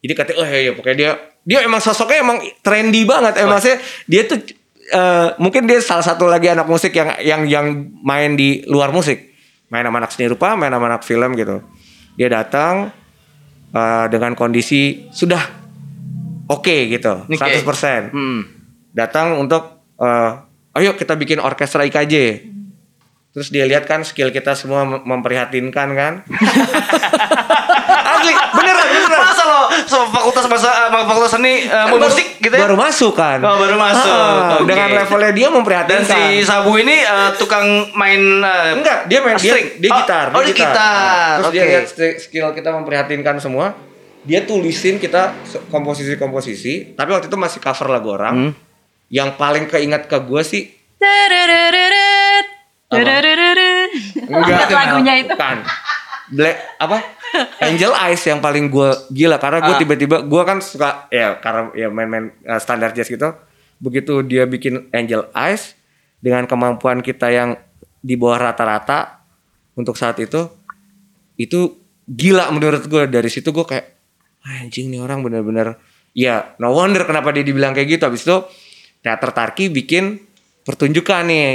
jadi 0.01 0.13
katanya 0.13 0.37
oh 0.39 0.47
ya, 0.47 0.59
ya 0.61 0.73
pokoknya 0.73 0.97
dia 0.97 1.11
dia 1.43 1.59
emang 1.63 1.79
sosoknya 1.79 2.19
emang 2.21 2.39
trendy 2.61 3.03
banget 3.03 3.39
emang 3.39 3.57
maksudnya 3.57 3.79
dia 4.05 4.23
tuh 4.25 4.39
eh, 4.87 5.29
mungkin 5.37 5.65
dia 5.65 5.79
salah 5.79 6.03
satu 6.03 6.27
lagi 6.27 6.47
anak 6.47 6.67
musik 6.67 6.91
yang 6.91 7.15
yang 7.21 7.43
yang 7.47 7.67
main 8.01 8.35
di 8.35 8.63
luar 8.67 8.91
musik. 8.91 9.35
Main 9.67 9.83
sama 9.83 9.99
anak 9.99 10.11
seni 10.11 10.27
rupa 10.27 10.55
main 10.55 10.71
sama 10.71 10.87
anak 10.87 11.03
film 11.03 11.35
gitu. 11.35 11.59
Dia 12.15 12.31
datang 12.31 12.95
eh, 13.71 14.07
dengan 14.09 14.33
kondisi 14.33 15.11
sudah 15.11 15.43
oke 16.47 16.77
gitu 16.87 17.27
Oke. 17.27 17.35
100% 17.35 18.15
Hmm. 18.15 18.41
datang 18.91 19.35
untuk 19.37 19.83
eh, 19.99 20.31
ayo 20.79 20.95
kita 20.95 21.15
bikin 21.15 21.43
orkestra 21.43 21.83
IKJ 21.83 22.15
terus 23.33 23.51
dia 23.51 23.67
lihat 23.67 23.85
kan 23.85 24.01
skill 24.01 24.31
kita 24.31 24.55
semua 24.55 24.87
mem- 24.87 25.05
memprihatinkan 25.05 25.89
kan 25.93 26.13
asli 28.17 28.33
beneran 28.33 28.87
beneran 28.87 29.21
Masa 29.23 29.43
lo 29.43 29.61
so, 29.83 29.99
fakultas 30.09 30.45
bahasa 30.47 30.71
eh, 30.87 31.05
fakultas 31.05 31.33
seni 31.33 31.55
eh, 31.63 31.85
Kan 31.87 31.97
musik 31.97 32.27
gitu 32.39 32.51
ya? 32.51 32.61
baru 32.63 32.75
masuk 32.75 33.13
kan 33.13 33.39
Oh, 33.39 33.57
baru 33.57 33.77
masuk. 33.77 34.11
Ah, 34.11 34.57
Oke. 34.57 34.67
dengan 34.67 34.89
levelnya 34.95 35.31
dia 35.31 35.47
Dan 35.47 35.55
memprihatinkan 35.55 36.07
si 36.07 36.23
Sabu 36.43 36.73
ini 36.75 36.97
eh, 36.99 37.31
tukang 37.35 37.67
main 37.93 38.21
eh, 38.39 38.71
enggak 38.75 38.99
dia 39.07 39.19
main 39.21 39.37
dia, 39.37 39.51
string. 39.51 39.67
dia 39.79 39.91
Oh, 39.91 39.99
gitar 39.99 40.27
Oh, 40.31 40.41
dia 40.41 40.53
gitar. 40.53 41.33
terus 41.39 41.51
dia 41.51 41.63
Oke. 41.63 41.71
lihat 41.71 41.85
skill 42.19 42.49
kita 42.53 42.71
memprihatinkan 42.73 43.37
semua 43.37 43.77
dia 44.23 44.43
tulisin 44.43 44.97
kita 44.97 45.31
komposisi-komposisi 45.69 46.93
tapi 46.93 47.11
waktu 47.11 47.27
itu 47.27 47.37
masih 47.37 47.59
cover 47.59 47.87
lagu 47.89 48.11
orang 48.11 48.35
Hmm. 48.37 48.53
yang 49.07 49.33
paling 49.33 49.67
keinget 49.67 50.05
ke 50.05 50.19
gue 50.19 50.43
sih. 50.43 50.75
Ingat 54.19 54.69
lagunya 54.69 55.15
itu. 55.19 55.31
Bukan. 55.31 55.59
Black 56.29 56.59
apa? 56.77 56.99
Angel 57.67 57.93
Eyes 57.93 58.23
yang 58.25 58.41
paling 58.41 58.69
gue 58.69 58.91
gila 59.13 59.37
karena 59.37 59.65
gue 59.65 59.75
Ah. 59.75 59.81
tiba-tiba 59.81 60.17
gue 60.25 60.43
kan 60.43 60.59
suka 60.61 61.09
ya 61.09 61.37
karena 61.39 61.71
ya 61.77 61.89
main-main 61.89 62.33
uh, 62.45 62.61
standar 62.61 62.93
jazz 62.93 63.09
gitu. 63.09 63.33
Begitu 63.77 64.25
dia 64.25 64.49
bikin 64.49 64.89
Angel 64.91 65.29
Eyes 65.33 65.77
dengan 66.21 66.49
kemampuan 66.49 67.05
kita 67.05 67.29
yang 67.29 67.61
di 68.01 68.17
bawah 68.17 68.51
rata-rata 68.51 69.21
untuk 69.77 69.99
saat 69.99 70.17
itu 70.19 70.49
itu 71.37 71.77
gila 72.09 72.49
menurut 72.49 72.87
gue 72.89 73.05
dari 73.11 73.29
situ 73.29 73.53
gue 73.53 73.67
kayak 73.67 73.87
anjing 74.47 74.89
nih 74.89 75.03
orang 75.03 75.21
bener-bener. 75.21 75.77
Ya 76.17 76.57
no 76.57 76.73
wonder 76.73 77.05
kenapa 77.05 77.35
dia 77.35 77.45
dibilang 77.45 77.77
kayak 77.77 78.01
gitu. 78.01 78.03
Habis 78.09 78.25
itu 78.25 78.37
teater 79.05 79.31
Tarki 79.37 79.69
bikin 79.69 80.17
pertunjukan 80.65 81.29
nih. 81.29 81.55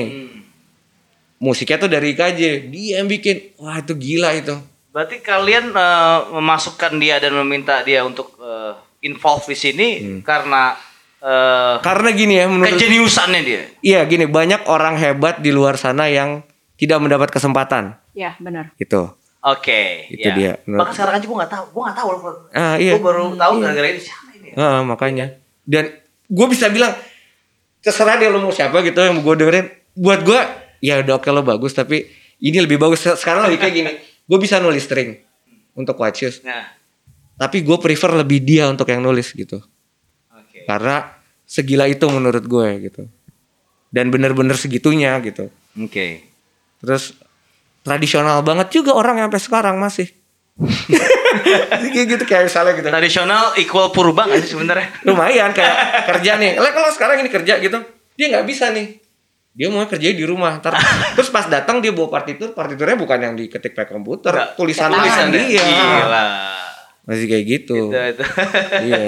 Musiknya 1.42 1.82
tuh 1.82 1.90
dari 1.90 2.14
IKJ 2.14 2.70
dia 2.70 3.02
yang 3.02 3.10
bikin. 3.10 3.58
Wah 3.58 3.82
itu 3.82 3.98
gila 3.98 4.38
itu 4.38 4.54
Berarti 4.92 5.20
kalian 5.20 5.72
eh, 5.72 6.20
memasukkan 6.32 6.92
dia 6.96 7.16
dan 7.18 7.32
meminta 7.36 7.80
dia 7.80 8.04
untuk 8.04 8.36
eh, 8.38 8.76
involve 9.02 9.48
di 9.48 9.56
sini 9.56 9.88
karena 10.22 10.76
eh, 11.18 11.76
karena 11.80 12.10
gini 12.12 12.34
ya 12.36 12.46
menurut 12.46 12.76
kejeniusannya 12.76 13.42
dia. 13.42 13.62
iya 13.82 14.04
gini 14.04 14.26
banyak 14.26 14.66
orang 14.66 14.96
hebat 14.96 15.40
di 15.40 15.50
luar 15.50 15.74
sana 15.76 16.06
yang 16.06 16.44
tidak 16.76 17.00
mendapat 17.00 17.30
kesempatan 17.30 17.96
Ya 18.12 18.36
benar. 18.38 18.76
gitu 18.76 19.16
Oke, 19.42 20.06
Itu 20.08 20.30
ya. 20.30 20.36
dia. 20.36 20.52
Bahkan 20.62 20.94
sekarang 20.94 21.18
aja 21.18 21.26
gue 21.26 21.34
nggak 21.34 21.50
tahu, 21.50 21.66
gue 21.68 21.82
nggak 21.82 21.98
tahu 21.98 22.10
loh. 22.14 22.22
ah 22.52 22.78
iya 22.78 22.94
Gue 22.94 23.02
baru 23.02 23.34
tahu 23.34 23.54
gara-gara 23.58 23.88
ini 23.90 23.98
siapa 23.98 24.30
ini. 24.38 24.48
ya? 24.50 24.56
Ah, 24.60 24.82
makanya 24.84 25.26
dan 25.64 25.90
gue 26.28 26.48
bisa 26.48 26.68
bilang 26.68 26.94
terserah 27.80 28.16
deh 28.16 28.28
lo 28.28 28.38
mau 28.40 28.52
siapa 28.52 28.82
gitu 28.82 29.00
yang 29.00 29.18
gue 29.18 29.34
dengerin 29.36 29.66
buat 29.94 30.22
gue 30.22 30.40
ya 30.80 31.02
udah 31.02 31.18
oke 31.18 31.26
lo 31.28 31.42
bagus 31.42 31.72
tapi 31.72 32.06
ini 32.38 32.58
lebih 32.60 32.78
bagus 32.78 33.02
sekarang 33.02 33.50
lebih 33.50 33.58
kayak 33.58 33.74
gini 33.74 33.92
gue 34.32 34.40
bisa 34.40 34.64
nulis 34.64 34.88
string 34.88 35.20
untuk 35.76 36.00
Watch 36.00 36.24
Yous. 36.24 36.40
Nah, 36.48 36.80
tapi 37.42 37.66
gue 37.66 37.78
prefer 37.82 38.14
lebih 38.14 38.38
dia 38.46 38.70
untuk 38.70 38.86
yang 38.86 39.02
nulis 39.02 39.34
gitu 39.34 39.58
oke. 40.30 40.60
karena 40.70 41.10
segila 41.50 41.90
itu 41.90 42.06
menurut 42.06 42.46
gue 42.46 42.68
gitu 42.86 43.04
dan 43.90 44.14
bener-bener 44.14 44.54
segitunya 44.54 45.18
gitu 45.26 45.50
Oke. 45.82 46.22
terus 46.86 47.18
tradisional 47.82 48.46
banget 48.46 48.70
juga 48.78 48.94
orang 48.94 49.18
yang 49.18 49.28
sampai 49.34 49.42
sekarang 49.42 49.76
masih 49.82 50.14
kayak 51.96 52.08
gitu 52.14 52.24
kayak 52.30 52.46
misalnya 52.46 52.78
gitu 52.78 52.88
Tradisional 52.94 53.58
equal 53.58 53.90
purba 53.90 54.30
nggak 54.30 54.46
sih 54.46 54.54
sebenarnya? 54.54 54.88
lumayan 55.10 55.50
kayak 55.58 56.06
kerja 56.14 56.38
nih 56.38 56.62
lah 56.62 56.70
kalau 56.70 56.94
sekarang 56.94 57.26
ini 57.26 57.30
kerja 57.34 57.58
gitu 57.58 57.82
dia 58.14 58.26
nggak 58.30 58.46
bisa 58.46 58.70
nih 58.70 59.02
dia 59.52 59.68
mau 59.68 59.84
kerja 59.84 60.10
di 60.10 60.24
rumah 60.24 60.58
ntar 60.58 60.76
terus 61.16 61.28
pas 61.28 61.46
datang 61.46 61.80
dia 61.80 61.92
bawa 61.92 62.08
partitur 62.10 62.52
partiturnya 62.52 62.96
bukan 62.96 63.20
yang 63.20 63.34
diketik 63.36 63.72
pakai 63.72 63.92
komputer 63.92 64.32
Nggak, 64.32 64.50
tulisan 64.56 64.90
tulisan 64.90 65.28
dia 65.30 65.60
Gila. 65.60 66.26
masih 67.04 67.26
kayak 67.28 67.46
gitu 67.46 67.92
Itu, 67.92 68.00
itu. 68.16 68.24
iya 68.88 69.00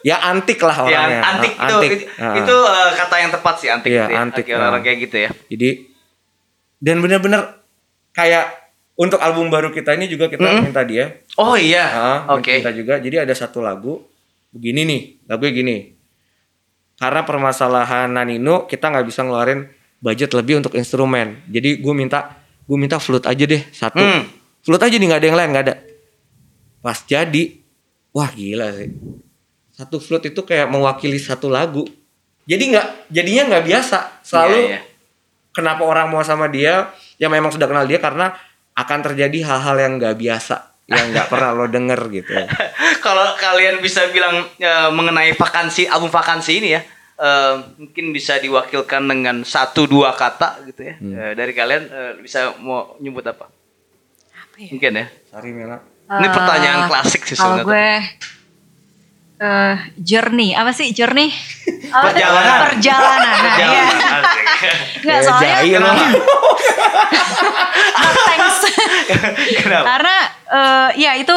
ya 0.00 0.16
antik 0.24 0.58
lah 0.62 0.76
Ya, 0.86 0.98
orangnya 1.02 1.20
antik, 1.20 1.52
Ah, 1.54 1.66
itu 1.66 1.74
itu, 1.84 1.96
Ah. 2.16 2.34
itu, 2.34 2.54
eh, 2.54 2.90
kata 2.94 3.14
yang 3.18 3.30
tepat 3.30 3.54
sih 3.58 3.68
antik 3.68 3.90
Iya, 3.90 4.04
itu 4.06 4.14
ya. 4.14 4.18
antik, 4.18 4.44
orang-orang 4.48 4.78
ah. 4.78 4.86
kayak 4.86 4.98
gitu 5.02 5.16
ya. 5.18 5.30
Jadi 5.50 5.70
dan 6.78 6.96
benar-benar 7.02 7.42
kayak 8.14 8.46
untuk 8.94 9.18
album 9.18 9.50
baru 9.50 9.70
kita 9.70 9.94
ini 9.94 10.06
juga 10.06 10.30
kita 10.30 10.42
Mm-mm. 10.42 10.70
minta 10.70 10.82
dia. 10.82 11.18
Oh 11.34 11.58
iya. 11.58 11.82
Ah, 11.86 12.18
Oke. 12.34 12.62
Minta 12.62 12.70
juga. 12.70 12.98
Jadi 12.98 13.18
ada 13.18 13.34
satu 13.34 13.58
lagu 13.58 13.98
begini 14.50 14.86
nih, 14.86 15.00
lagunya 15.26 15.52
gini. 15.52 15.76
Karena 16.98 17.22
permasalahan 17.22 18.10
Nanino 18.10 18.66
kita 18.66 18.90
nggak 18.90 19.06
bisa 19.06 19.22
ngeluarin 19.22 19.70
budget 20.02 20.34
lebih 20.34 20.58
untuk 20.58 20.74
instrumen. 20.74 21.46
Jadi 21.46 21.78
gue 21.78 21.94
minta 21.94 22.42
gue 22.66 22.78
minta 22.78 22.98
flute 22.98 23.30
aja 23.30 23.44
deh 23.46 23.62
satu. 23.70 24.02
Hmm. 24.02 24.26
Flute 24.66 24.82
aja 24.82 24.96
nih 24.98 25.06
nggak 25.06 25.20
ada 25.22 25.28
yang 25.30 25.38
lain 25.38 25.48
nggak 25.54 25.64
ada. 25.70 25.74
Pas 26.82 26.98
jadi, 27.06 27.62
wah 28.10 28.30
gila 28.34 28.74
sih. 28.74 28.90
Satu 29.70 30.02
flute 30.02 30.34
itu 30.34 30.42
kayak 30.42 30.66
mewakili 30.66 31.22
satu 31.22 31.46
lagu. 31.46 31.86
Jadi 32.50 32.74
nggak 32.74 33.14
jadinya 33.14 33.42
nggak 33.54 33.64
biasa. 33.64 33.98
Selalu 34.26 34.56
Iya, 34.58 34.66
iya. 34.66 34.80
kenapa 35.54 35.82
orang 35.86 36.10
mau 36.10 36.22
sama 36.26 36.50
dia 36.50 36.90
yang 37.22 37.30
memang 37.30 37.54
sudah 37.54 37.70
kenal 37.70 37.86
dia 37.86 38.02
karena 38.02 38.34
akan 38.74 38.98
terjadi 39.06 39.38
hal-hal 39.46 39.76
yang 39.78 39.92
nggak 39.98 40.18
biasa 40.18 40.67
yang 40.88 41.12
nggak 41.12 41.28
pernah 41.28 41.52
lo 41.52 41.68
denger 41.68 42.00
gitu 42.08 42.32
Kalau 43.04 43.36
kalian 43.36 43.78
bisa 43.78 44.08
bilang 44.08 44.48
eh, 44.56 44.90
mengenai 44.90 45.36
vakansi 45.36 45.84
album 45.84 46.08
vakansi 46.08 46.52
ini 46.58 46.68
ya, 46.72 46.80
eh, 47.14 47.54
mungkin 47.76 48.10
bisa 48.10 48.40
diwakilkan 48.40 49.04
dengan 49.04 49.44
satu 49.44 49.84
dua 49.84 50.16
kata 50.16 50.64
gitu 50.64 50.80
ya. 50.82 50.94
Hmm. 50.96 51.12
Eh, 51.12 51.32
dari 51.36 51.52
kalian 51.52 51.82
eh, 51.86 52.12
bisa 52.18 52.56
mau 52.58 52.96
nyebut 52.98 53.22
apa? 53.22 53.52
ya? 54.56 54.72
Mungkin 54.72 54.92
ya. 54.96 55.06
Sari 55.28 55.50
Mela 55.52 55.78
Ini 56.08 56.24
Eh, 56.24 56.32
pertanyaan 56.32 56.88
klasik 56.88 57.22
sih 57.22 57.36
Kalau 57.36 57.60
sebenarnya. 57.60 58.00
gue 58.00 58.37
eh 59.38 59.76
journey 59.94 60.54
apa 60.58 60.74
sih 60.74 60.90
journey? 60.90 61.30
Apa? 61.94 62.10
Perjalanan. 62.12 62.58
Perjalanan. 62.74 63.34
Nah. 63.38 63.78
Asik. 64.18 64.38
Enggak 65.06 65.20
soalnya 65.22 65.56
thanks. 68.26 68.58
Kenapa? 69.62 69.84
Karena 69.86 70.16
eh, 70.48 70.88
ya 71.06 71.12
itu 71.18 71.36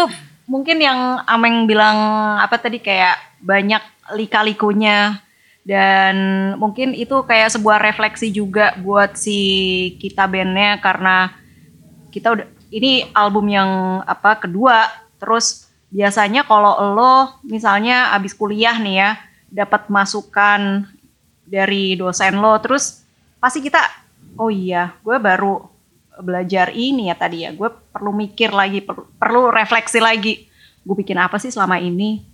mungkin 0.49 0.77
yang 0.81 1.21
Ameng 1.29 1.69
bilang 1.69 1.97
apa 2.41 2.57
tadi 2.59 2.81
kayak 2.81 3.15
banyak 3.41 3.81
lika-likunya 4.17 5.21
dan 5.61 6.15
mungkin 6.57 6.97
itu 6.97 7.21
kayak 7.23 7.53
sebuah 7.53 7.77
refleksi 7.79 8.33
juga 8.33 8.73
buat 8.81 9.13
si 9.13 9.39
kita 10.01 10.25
bandnya 10.25 10.81
karena 10.81 11.31
kita 12.09 12.33
udah 12.33 12.47
ini 12.73 13.07
album 13.13 13.45
yang 13.47 14.01
apa 14.03 14.41
kedua 14.41 14.89
terus 15.21 15.70
biasanya 15.91 16.47
kalau 16.47 16.95
lo 16.95 17.15
misalnya 17.43 18.15
abis 18.15 18.31
kuliah 18.33 18.79
nih 18.79 18.95
ya 18.95 19.09
dapat 19.51 19.91
masukan 19.91 20.87
dari 21.43 21.99
dosen 21.99 22.39
lo 22.39 22.55
terus 22.63 23.03
pasti 23.43 23.59
kita 23.59 23.83
oh 24.39 24.47
iya 24.47 24.95
gue 25.03 25.19
baru 25.19 25.67
belajar 26.23 26.71
ini 26.71 27.11
ya 27.11 27.15
tadi 27.19 27.43
ya 27.43 27.51
gue 27.51 27.67
perlu 27.67 28.15
mikir 28.15 28.55
lagi 28.55 28.79
perlu, 28.79 29.03
perlu 29.19 29.51
refleksi 29.51 29.99
lagi 29.99 30.51
gue 30.81 30.95
bikin 30.97 31.17
apa 31.17 31.37
sih 31.37 31.53
selama 31.53 31.77
ini? 31.77 32.25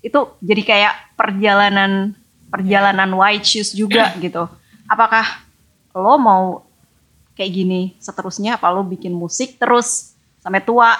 Itu 0.00 0.38
jadi 0.40 0.62
kayak 0.62 0.94
perjalanan 1.18 2.14
perjalanan 2.50 3.10
white 3.14 3.46
shoes 3.46 3.74
juga 3.74 4.14
gitu. 4.24 4.46
Apakah 4.86 5.44
lo 5.94 6.14
mau 6.18 6.44
kayak 7.34 7.50
gini 7.52 7.80
seterusnya? 7.98 8.58
Apa 8.58 8.70
lo 8.70 8.86
bikin 8.86 9.14
musik 9.14 9.58
terus 9.58 10.14
sampai 10.40 10.62
tua 10.62 10.96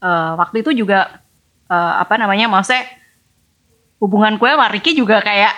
Eh, 0.00 0.32
waktu 0.34 0.56
itu 0.60 0.72
juga 0.74 1.20
eh, 1.66 1.92
apa 1.98 2.16
namanya 2.16 2.48
maksudnya 2.48 2.88
hubungan 3.98 4.36
gue 4.36 4.48
sama 4.48 4.66
Ricky 4.66 4.92
juga 4.92 5.20
kayak 5.20 5.52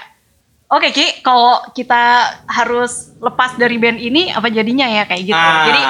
oke 0.66 0.90
Ki 0.90 1.22
kalau 1.22 1.62
kita 1.70 2.02
harus 2.44 3.14
lepas 3.16 3.54
dari 3.54 3.78
band 3.78 3.96
ini 3.96 4.28
apa 4.28 4.48
jadinya 4.48 4.84
ya 4.84 5.06
kayak 5.06 5.22
gitu 5.22 5.38
Ah. 5.38 5.62
jadi 5.62 5.80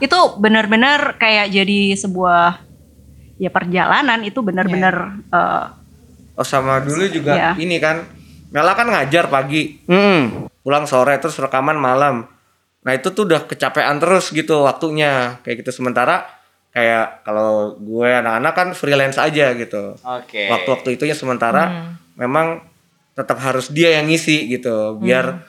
itu 0.00 0.18
benar-benar 0.36 1.14
kayak 1.16 1.48
jadi 1.48 1.94
sebuah 1.94 2.58
ya 3.36 3.48
perjalanan 3.48 4.20
itu 4.20 4.42
benar-benar 4.42 4.94
eh, 5.24 5.64
oh 6.34 6.42
sama 6.42 6.82
dulu 6.82 7.06
juga 7.06 7.32
Iya. 7.32 7.50
ini 7.56 7.78
kan 7.78 8.04
Mela 8.50 8.74
kan 8.74 8.90
ngajar 8.90 9.30
pagi 9.30 9.78
Hmm. 9.86 10.50
pulang 10.60 10.82
sore 10.84 11.14
terus 11.16 11.38
rekaman 11.38 11.78
malam 11.78 12.26
nah 12.80 12.90
itu 12.90 13.06
tuh 13.08 13.22
udah 13.22 13.46
kecapean 13.46 13.96
terus 13.96 14.28
gitu 14.28 14.66
waktunya 14.66 15.38
kayak 15.40 15.62
gitu 15.62 15.70
sementara 15.70 16.26
kayak 16.70 17.26
kalau 17.26 17.74
gue 17.78 18.08
anak-anak 18.08 18.52
kan 18.54 18.68
freelance 18.78 19.18
aja 19.18 19.54
gitu. 19.58 19.98
Oke. 19.98 20.46
Waktu-waktu 20.50 20.98
itunya 20.98 21.16
sementara 21.18 21.94
memang 22.14 22.62
tetap 23.18 23.42
harus 23.42 23.68
dia 23.68 23.98
yang 23.98 24.06
ngisi 24.06 24.46
gitu 24.48 24.96
biar 24.96 25.44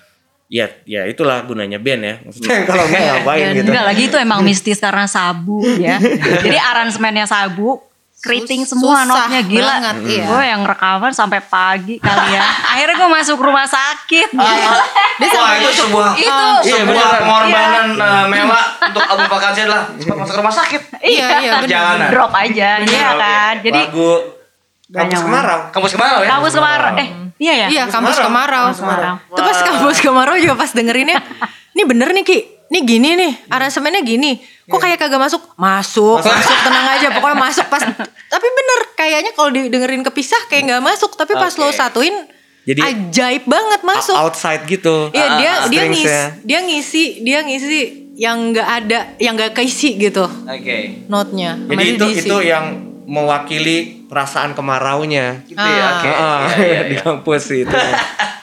ya 0.52 0.68
ya 0.84 1.08
itulah 1.08 1.46
gunanya 1.46 1.78
band 1.78 2.02
ya. 2.04 2.16
Maksudnya 2.26 2.66
kalau 2.68 2.84
nggak 2.90 3.02
ngapain 3.06 3.44
Dan 3.46 3.54
gitu. 3.62 3.70
enggak 3.72 3.86
lagi 3.88 4.04
itu 4.10 4.18
emang 4.18 4.42
mistis 4.44 4.82
karena 4.82 5.06
sabu 5.06 5.62
ya. 5.80 6.02
Jadi 6.44 6.58
aransemennya 6.58 7.30
sabu, 7.30 7.80
keriting 8.22 8.62
Sus- 8.62 8.78
semua 8.78 9.02
susah 9.02 9.26
notnya 9.26 9.42
gila. 9.42 9.66
banget, 9.68 9.96
iya. 10.08 10.24
Gue 10.24 10.44
yang 10.46 10.62
rekaman 10.62 11.10
sampai 11.10 11.42
pagi 11.42 11.98
kali 11.98 12.28
ya. 12.32 12.42
Akhirnya 12.72 12.96
gue 12.96 13.10
masuk 13.12 13.38
rumah 13.38 13.66
sakit. 13.66 14.30
Dia 15.20 15.28
Wah 15.28 15.34
sampai 15.36 15.58
itu 15.60 15.72
sebuah 15.76 16.10
itu 16.16 16.30
Iya, 16.62 16.76
sebuah 16.80 16.86
beneran. 16.88 17.20
pengorbanan 17.20 17.86
eh, 17.92 18.26
mewah 18.28 18.64
untuk 18.84 19.04
album 19.04 19.28
vakansi 19.28 19.60
adalah 19.64 19.82
cepat 19.92 20.18
masuk 20.18 20.36
rumah 20.38 20.54
sakit. 20.54 20.82
Iya, 21.12 21.28
iya, 21.40 21.52
bener. 21.60 21.68
Jangan. 21.68 21.98
drop 22.10 22.32
aja 22.32 22.70
ya 22.80 23.10
kan. 23.18 23.54
Jadi 23.60 23.82
lagu 23.90 24.12
kampus 24.88 25.20
kemarau. 25.20 25.60
Kampus 25.72 25.90
ke 25.90 25.98
mana 25.98 26.14
ya? 26.16 26.28
kampus 26.30 26.54
kemarau 26.54 26.92
eh 26.96 27.08
iya 27.38 27.54
ya. 27.56 27.68
Iya, 27.70 27.84
kampus 27.88 28.18
kemarau. 28.18 28.66
Kampus 28.70 28.82
kemarau. 28.82 29.14
Itu 29.18 29.42
pas 29.42 29.60
kampus 29.64 29.98
kemarau 30.00 30.36
juga 30.36 30.54
pas 30.56 30.70
dengerinnya, 30.70 31.18
ini 31.72 31.84
bener 31.84 32.12
nih 32.12 32.22
Ki, 32.22 32.38
ini 32.72 32.80
gini 32.88 33.10
nih, 33.20 33.32
aransemennya 33.52 34.00
gini. 34.00 34.40
Kok 34.64 34.80
kayak 34.80 34.96
kagak 34.96 35.20
masuk? 35.20 35.44
Masuk, 35.60 36.24
masuk 36.24 36.58
tenang 36.64 36.88
aja, 36.88 37.12
pokoknya 37.12 37.36
masuk 37.36 37.68
pas. 37.68 37.84
Tapi 38.08 38.48
bener, 38.48 38.80
kayaknya 38.96 39.32
kalau 39.36 39.52
didengerin 39.52 40.08
kepisah 40.08 40.40
kayak 40.48 40.72
nggak 40.72 40.84
masuk, 40.84 41.20
tapi 41.20 41.36
pas 41.36 41.52
lo 41.60 41.68
satuin, 41.68 42.16
Jadi- 42.64 42.80
ajaib 42.80 43.44
banget 43.44 43.84
masuk. 43.84 44.16
Outside 44.16 44.64
gitu. 44.72 45.12
Iya 45.12 45.28
dia 45.36 45.54
dia 45.68 45.84
ngisi 45.92 46.16
dia 46.48 46.60
ngisi 46.64 47.04
dia 47.28 47.40
ngisi 47.44 47.80
yang 48.16 48.56
nggak 48.56 48.68
ada 48.68 49.00
yang 49.20 49.34
nggak 49.36 49.52
keisi 49.52 49.98
gitu 50.00 50.24
Oke. 50.28 51.10
notnya. 51.10 51.58
Jadi 51.58 51.84
itu 51.98 52.06
diisi. 52.08 52.28
itu 52.30 52.38
yang 52.40 52.91
mewakili 53.04 54.06
perasaan 54.06 54.52
kemaraunya. 54.52 55.42
Gitu 55.44 55.58
ya. 55.58 55.86
Oke. 55.96 56.10
Ah, 56.10 56.40
Iya, 56.52 56.58
iya, 56.60 56.82
di 56.86 56.96
iya. 56.96 57.02
kampus 57.02 57.44
itu. 57.52 57.78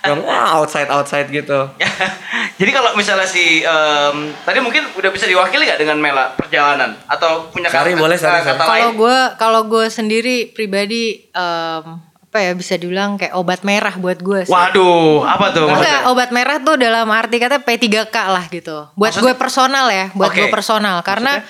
yang 0.00 0.24
wah 0.24 0.56
outside 0.56 0.88
outside 0.88 1.28
gitu. 1.28 1.68
Jadi 2.58 2.70
kalau 2.70 2.94
misalnya 2.94 3.22
si 3.22 3.60
em, 3.60 4.16
tadi 4.40 4.58
mungkin 4.58 4.88
udah 4.92 5.10
bisa 5.10 5.26
diwakili 5.26 5.68
gak 5.68 5.78
dengan 5.78 5.98
Mela 5.98 6.32
perjalanan 6.32 6.96
atau 7.04 7.46
punya 7.48 7.68
Sari, 7.68 7.92
kata, 7.92 8.00
boleh, 8.00 8.16
Sari, 8.16 8.40
kata 8.40 8.56
Sari. 8.56 8.56
lain? 8.56 8.66
Kalau 8.66 8.90
gue 8.94 9.18
kalau 9.36 9.60
gue 9.64 9.86
sendiri 9.86 10.36
pribadi 10.48 11.28
em, 11.28 11.84
apa 12.24 12.38
ya 12.38 12.52
bisa 12.52 12.74
dibilang 12.74 13.16
kayak 13.16 13.34
obat 13.34 13.62
merah 13.62 13.92
buat 13.94 14.18
gue 14.18 14.44
sih. 14.44 14.52
Waduh, 14.52 15.24
apa 15.24 15.48
tuh 15.50 15.64
Enggak, 15.64 15.76
maksudnya? 15.80 16.00
obat 16.08 16.30
merah 16.30 16.56
tuh 16.58 16.76
dalam 16.76 17.08
arti 17.08 17.36
kata 17.36 17.56
P3K 17.60 18.16
lah 18.28 18.44
gitu. 18.48 18.88
Buat 18.94 19.14
gue 19.16 19.32
personal 19.34 19.86
ya, 19.88 20.08
buat 20.12 20.28
Oke. 20.28 20.40
gue 20.40 20.48
personal 20.48 21.00
karena 21.02 21.44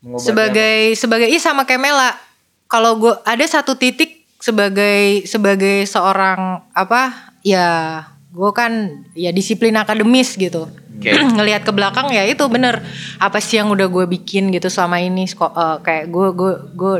Mengobati 0.00 0.24
sebagai 0.24 0.74
sebagai 0.94 1.28
iya 1.28 1.38
sama 1.38 1.64
kayak 1.64 1.82
Mela. 1.82 2.10
Kalau 2.70 3.02
gue 3.02 3.14
ada 3.26 3.42
satu 3.42 3.74
titik 3.74 4.22
sebagai 4.38 5.26
sebagai 5.26 5.84
seorang 5.84 6.64
apa 6.70 7.34
ya 7.42 8.00
gue 8.30 8.50
kan 8.54 9.02
ya 9.18 9.34
disiplin 9.34 9.74
akademis 9.74 10.38
gitu. 10.38 10.70
Oke. 10.70 11.10
Ngelihat 11.36 11.66
ke 11.66 11.72
belakang 11.74 12.14
ya 12.14 12.22
itu 12.24 12.46
bener 12.46 12.78
apa 13.18 13.42
sih 13.42 13.58
yang 13.58 13.68
udah 13.74 13.90
gue 13.90 14.06
bikin 14.06 14.54
gitu 14.54 14.70
selama 14.70 15.02
ini 15.02 15.26
eh, 15.26 15.76
kayak 15.82 16.06
gue 16.08 16.28
gue 16.30 16.52
gue 16.78 16.94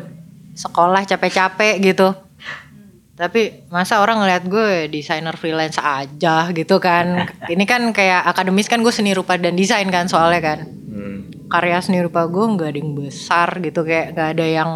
sekolah 0.58 1.06
capek-capek 1.06 1.78
gitu. 1.80 2.12
Tapi 3.20 3.68
masa 3.68 4.00
orang 4.00 4.24
ngeliat 4.24 4.48
gue 4.48 4.88
desainer 4.88 5.36
freelance 5.36 5.76
aja 5.76 6.48
gitu 6.56 6.80
kan. 6.80 7.28
Ini 7.52 7.68
kan 7.68 7.92
kayak 7.92 8.24
akademis 8.32 8.64
kan 8.64 8.80
gue 8.80 8.88
seni 8.88 9.12
rupa 9.12 9.36
dan 9.36 9.60
desain 9.60 9.84
kan 9.92 10.08
soalnya 10.08 10.40
kan. 10.40 10.58
Hmm. 10.64 11.28
Karya 11.52 11.84
seni 11.84 12.00
rupa 12.00 12.24
gue 12.24 12.40
nggak 12.40 12.72
ada 12.72 12.78
yang 12.80 12.96
besar 12.96 13.60
gitu 13.60 13.84
kayak 13.84 14.16
nggak 14.16 14.28
ada 14.40 14.46
yang 14.48 14.70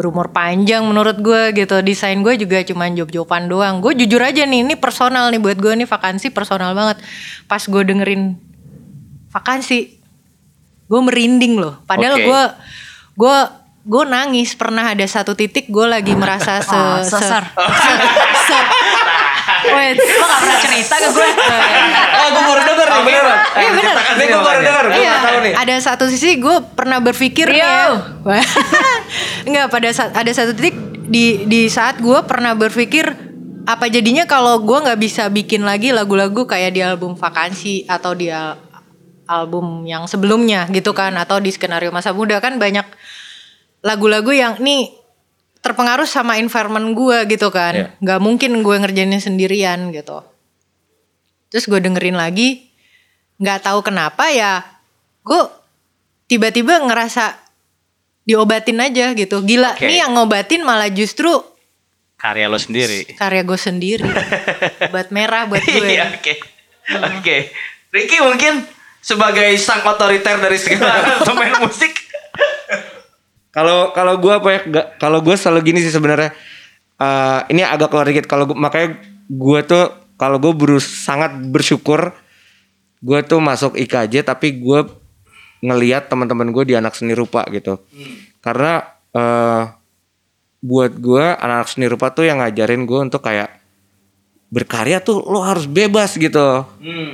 berumur 0.00 0.32
panjang 0.32 0.80
menurut 0.80 1.20
gue 1.20 1.52
gitu. 1.54 1.76
Desain 1.80 2.16
gue 2.16 2.34
juga 2.34 2.64
cuma 2.64 2.88
job-joban 2.88 3.44
doang. 3.44 3.78
Gue 3.78 3.92
jujur 3.94 4.16
aja 4.18 4.42
nih 4.42 4.64
ini 4.64 4.74
personal 4.74 5.28
nih 5.28 5.36
buat 5.36 5.54
gue 5.54 5.76
nih 5.76 5.84
vakansi 5.84 6.32
personal 6.32 6.72
banget. 6.72 7.04
Pas 7.44 7.60
gue 7.60 7.82
dengerin 7.84 8.40
vakansi 9.28 10.00
gue 10.86 11.00
merinding 11.02 11.54
loh. 11.54 11.76
Padahal 11.84 12.16
Oke. 12.16 12.24
gue 12.24 12.42
gue 13.18 13.36
gue 13.82 14.04
nangis 14.06 14.52
pernah 14.52 14.88
ada 14.88 15.04
satu 15.04 15.32
titik 15.32 15.68
gue 15.68 15.84
lagi 15.84 16.12
merasa 16.12 16.60
se, 16.64 16.72
Oh, 16.72 16.98
se- 16.98 17.12
sesar. 17.14 17.44
se- 18.48 18.68
Wait, 19.60 19.92
Lo 19.92 20.24
gak 20.24 20.40
pernah 20.40 20.56
cerita 20.58 20.94
ke 20.96 21.08
gue. 21.10 21.28
Oh, 22.16 22.28
gue 22.30 22.42
baru 22.42 22.62
denger 22.64 22.86
nih 22.88 23.02
beneran. 23.04 23.38
Iya 23.52 23.70
bener. 23.70 23.94
Ini 24.00 24.24
gue 24.24 24.40
baru 24.40 24.60
denger, 24.62 24.84
gue 24.86 24.96
Iya, 24.96 25.10
nggak 25.10 25.20
tahu 25.22 25.38
nih. 25.38 25.52
ada 25.54 25.74
satu 25.78 26.04
sisi 26.08 26.40
gue 26.40 26.56
pernah 26.72 26.96
berpikir 26.98 27.44
ya. 27.46 27.92
Enggak, 29.42 29.66
pada 29.68 29.88
saat 29.90 30.12
ada 30.12 30.30
satu 30.30 30.52
titik 30.52 30.76
di 31.06 31.44
di 31.44 31.66
saat 31.66 31.98
gue 31.98 32.18
pernah 32.22 32.54
berpikir 32.54 33.10
apa 33.64 33.86
jadinya 33.86 34.24
kalau 34.24 34.60
gue 34.60 34.78
nggak 34.78 34.98
bisa 34.98 35.28
bikin 35.28 35.62
lagi 35.62 35.90
lagu-lagu 35.90 36.44
kayak 36.44 36.72
di 36.72 36.80
album 36.80 37.14
vakansi 37.14 37.84
atau 37.86 38.14
di 38.14 38.30
al- 38.30 38.58
album 39.26 39.84
yang 39.84 40.06
sebelumnya 40.06 40.66
gitu 40.70 40.90
kan 40.90 41.14
atau 41.14 41.38
di 41.38 41.50
skenario 41.50 41.90
masa 41.90 42.10
muda 42.10 42.38
kan 42.38 42.58
banyak 42.58 42.82
lagu-lagu 43.80 44.34
yang 44.34 44.58
nih 44.58 44.90
terpengaruh 45.60 46.08
sama 46.08 46.40
environment 46.40 46.96
gue 46.96 47.18
gitu 47.30 47.52
kan 47.52 47.74
Iya. 47.74 47.86
nggak 48.00 48.20
mungkin 48.20 48.58
gue 48.58 48.76
ngerjainnya 48.80 49.20
sendirian 49.20 49.92
gitu 49.92 50.24
terus 51.46 51.66
gue 51.66 51.78
dengerin 51.78 52.16
lagi 52.16 52.70
nggak 53.38 53.66
tahu 53.66 53.84
kenapa 53.84 54.30
ya 54.32 54.64
gue 55.22 55.42
tiba-tiba 56.26 56.80
ngerasa 56.80 57.38
diobatin 58.30 58.78
aja 58.78 59.10
gitu 59.12 59.42
gila 59.42 59.74
Oke. 59.74 59.90
nih 59.90 59.98
yang 60.00 60.14
ngobatin 60.14 60.62
malah 60.62 60.86
justru 60.86 61.34
Karya 62.14 62.46
lo 62.46 62.60
sendiri. 62.60 63.16
karya 63.16 63.42
gue 63.42 63.56
sendiri 63.56 64.04
obat 64.86 65.10
merah 65.10 65.48
buat 65.48 65.58
gue 65.58 65.82
Iya, 65.88 66.14
oke. 66.14 66.34
Oke. 67.16 67.36
Ricky 67.90 68.20
mungkin 68.20 68.60
sebagai 69.00 69.56
sang 69.56 69.80
otoriter 69.82 70.36
dari 70.36 70.60
segala 70.60 71.16
pemain 71.26 71.58
musik. 71.58 71.96
Kalau 73.50 73.90
kalau 73.90 74.20
gue 74.20 74.30
apa 74.30 74.48
ya? 74.52 74.60
Kalau 74.96 75.24
gue 75.24 75.34
selalu 75.34 75.60
gini 75.64 75.80
sih 75.80 75.90
sebenarnya. 75.90 76.30
Eh, 77.00 77.40
ini 77.50 77.64
agak 77.64 77.90
keluar 77.90 78.04
dikit. 78.04 78.28
Kalau 78.28 78.46
makanya 78.52 79.00
gue 79.26 79.60
tuh 79.64 79.84
kalau 80.14 80.36
gue 80.36 80.52
berus 80.52 80.84
sangat 80.84 81.32
bersyukur 81.48 82.12
gue 83.00 83.18
tuh 83.24 83.40
masuk 83.40 83.80
IKJ 83.80 84.28
tapi 84.28 84.60
gue 84.60 84.84
ngeliat 85.60 86.08
teman-teman 86.08 86.50
gue 86.50 86.64
di 86.64 86.74
anak 86.74 86.96
seni 86.96 87.12
rupa 87.12 87.44
gitu. 87.48 87.80
Karena 88.40 88.80
eh 89.10 89.64
buat 90.60 90.92
gue 90.92 91.24
anak 91.40 91.72
seni 91.72 91.88
rupa 91.88 92.12
tuh 92.12 92.28
yang 92.28 92.44
ngajarin 92.44 92.84
gue 92.84 93.00
untuk 93.00 93.24
kayak 93.24 93.48
berkarya 94.50 95.00
tuh 95.00 95.24
lo 95.24 95.40
harus 95.40 95.64
bebas 95.64 96.18
gitu, 96.18 96.66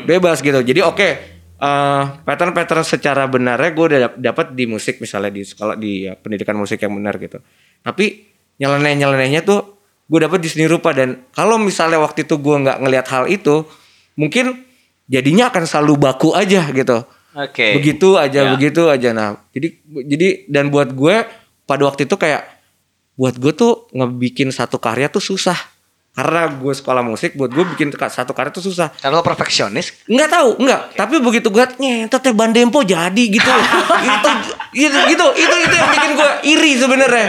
bebas 0.03 0.41
gitu. 0.41 0.57
Jadi 0.65 0.81
oke, 0.83 1.09
eh, 1.57 2.03
pattern-pattern 2.27 2.83
secara 2.83 3.29
benarnya 3.29 3.71
gue 3.71 3.85
udah 3.87 4.01
dap- 4.09 4.19
dapat 4.19 4.47
di 4.57 4.65
musik 4.67 4.99
misalnya 4.99 5.31
di 5.31 5.43
sekolah 5.45 5.77
di 5.77 6.09
ya, 6.09 6.17
pendidikan 6.17 6.57
musik 6.57 6.81
yang 6.81 6.97
benar 6.97 7.21
gitu. 7.21 7.39
Tapi 7.85 8.25
nyeleneh-nyelenehnya 8.57 9.45
tuh 9.45 9.79
gue 10.07 10.21
dapat 10.23 10.41
di 10.43 10.49
seni 10.49 10.65
rupa 10.67 10.97
dan 10.97 11.23
kalau 11.31 11.61
misalnya 11.61 12.01
waktu 12.01 12.25
itu 12.25 12.41
gue 12.41 12.57
nggak 12.67 12.79
ngelihat 12.83 13.07
hal 13.13 13.25
itu, 13.29 13.69
mungkin 14.17 14.65
jadinya 15.07 15.53
akan 15.53 15.63
selalu 15.69 16.03
baku 16.03 16.35
aja 16.35 16.67
gitu. 16.73 17.05
Oke. 17.37 17.77
Begitu 17.77 18.17
aja, 18.17 18.41
Ya. 18.49 18.51
begitu 18.57 18.89
aja. 18.89 19.13
Nah, 19.13 19.37
jadi 19.53 19.69
jadi 20.09 20.29
dan 20.49 20.73
buat 20.73 20.89
gue 20.91 21.29
pada 21.63 21.83
waktu 21.85 22.09
itu 22.09 22.17
kayak 22.17 22.49
buat 23.15 23.37
gue 23.37 23.53
tuh 23.53 23.93
ngebikin 23.93 24.49
satu 24.49 24.81
karya 24.81 25.13
tuh 25.13 25.21
susah. 25.21 25.57
Karena 26.17 26.49
gue 26.49 26.73
sekolah 26.73 27.05
musik, 27.05 27.37
buat 27.37 27.53
gue 27.53 27.61
bikin 27.77 27.93
satu 27.93 28.33
karya 28.33 28.49
tuh 28.49 28.65
susah. 28.65 28.89
Karena 28.89 29.21
lo 29.21 29.25
perfeksionis. 29.25 30.09
Nggak 30.09 30.29
tahu, 30.33 30.49
nggak. 30.65 30.81
Tapi 30.97 31.21
begitu 31.21 31.53
gue 31.53 31.61
nyentot 31.77 32.25
teh 32.25 32.33
bandempo 32.33 32.81
jadi 32.81 33.21
gitu. 33.29 33.45
itu, 34.09 34.31
gitu, 34.73 34.97
gitu, 35.13 35.27
itu 35.37 35.55
itu 35.61 35.75
yang 35.77 35.91
bikin 35.93 36.11
gue 36.17 36.31
iri 36.49 36.73
sebenarnya. 36.81 37.29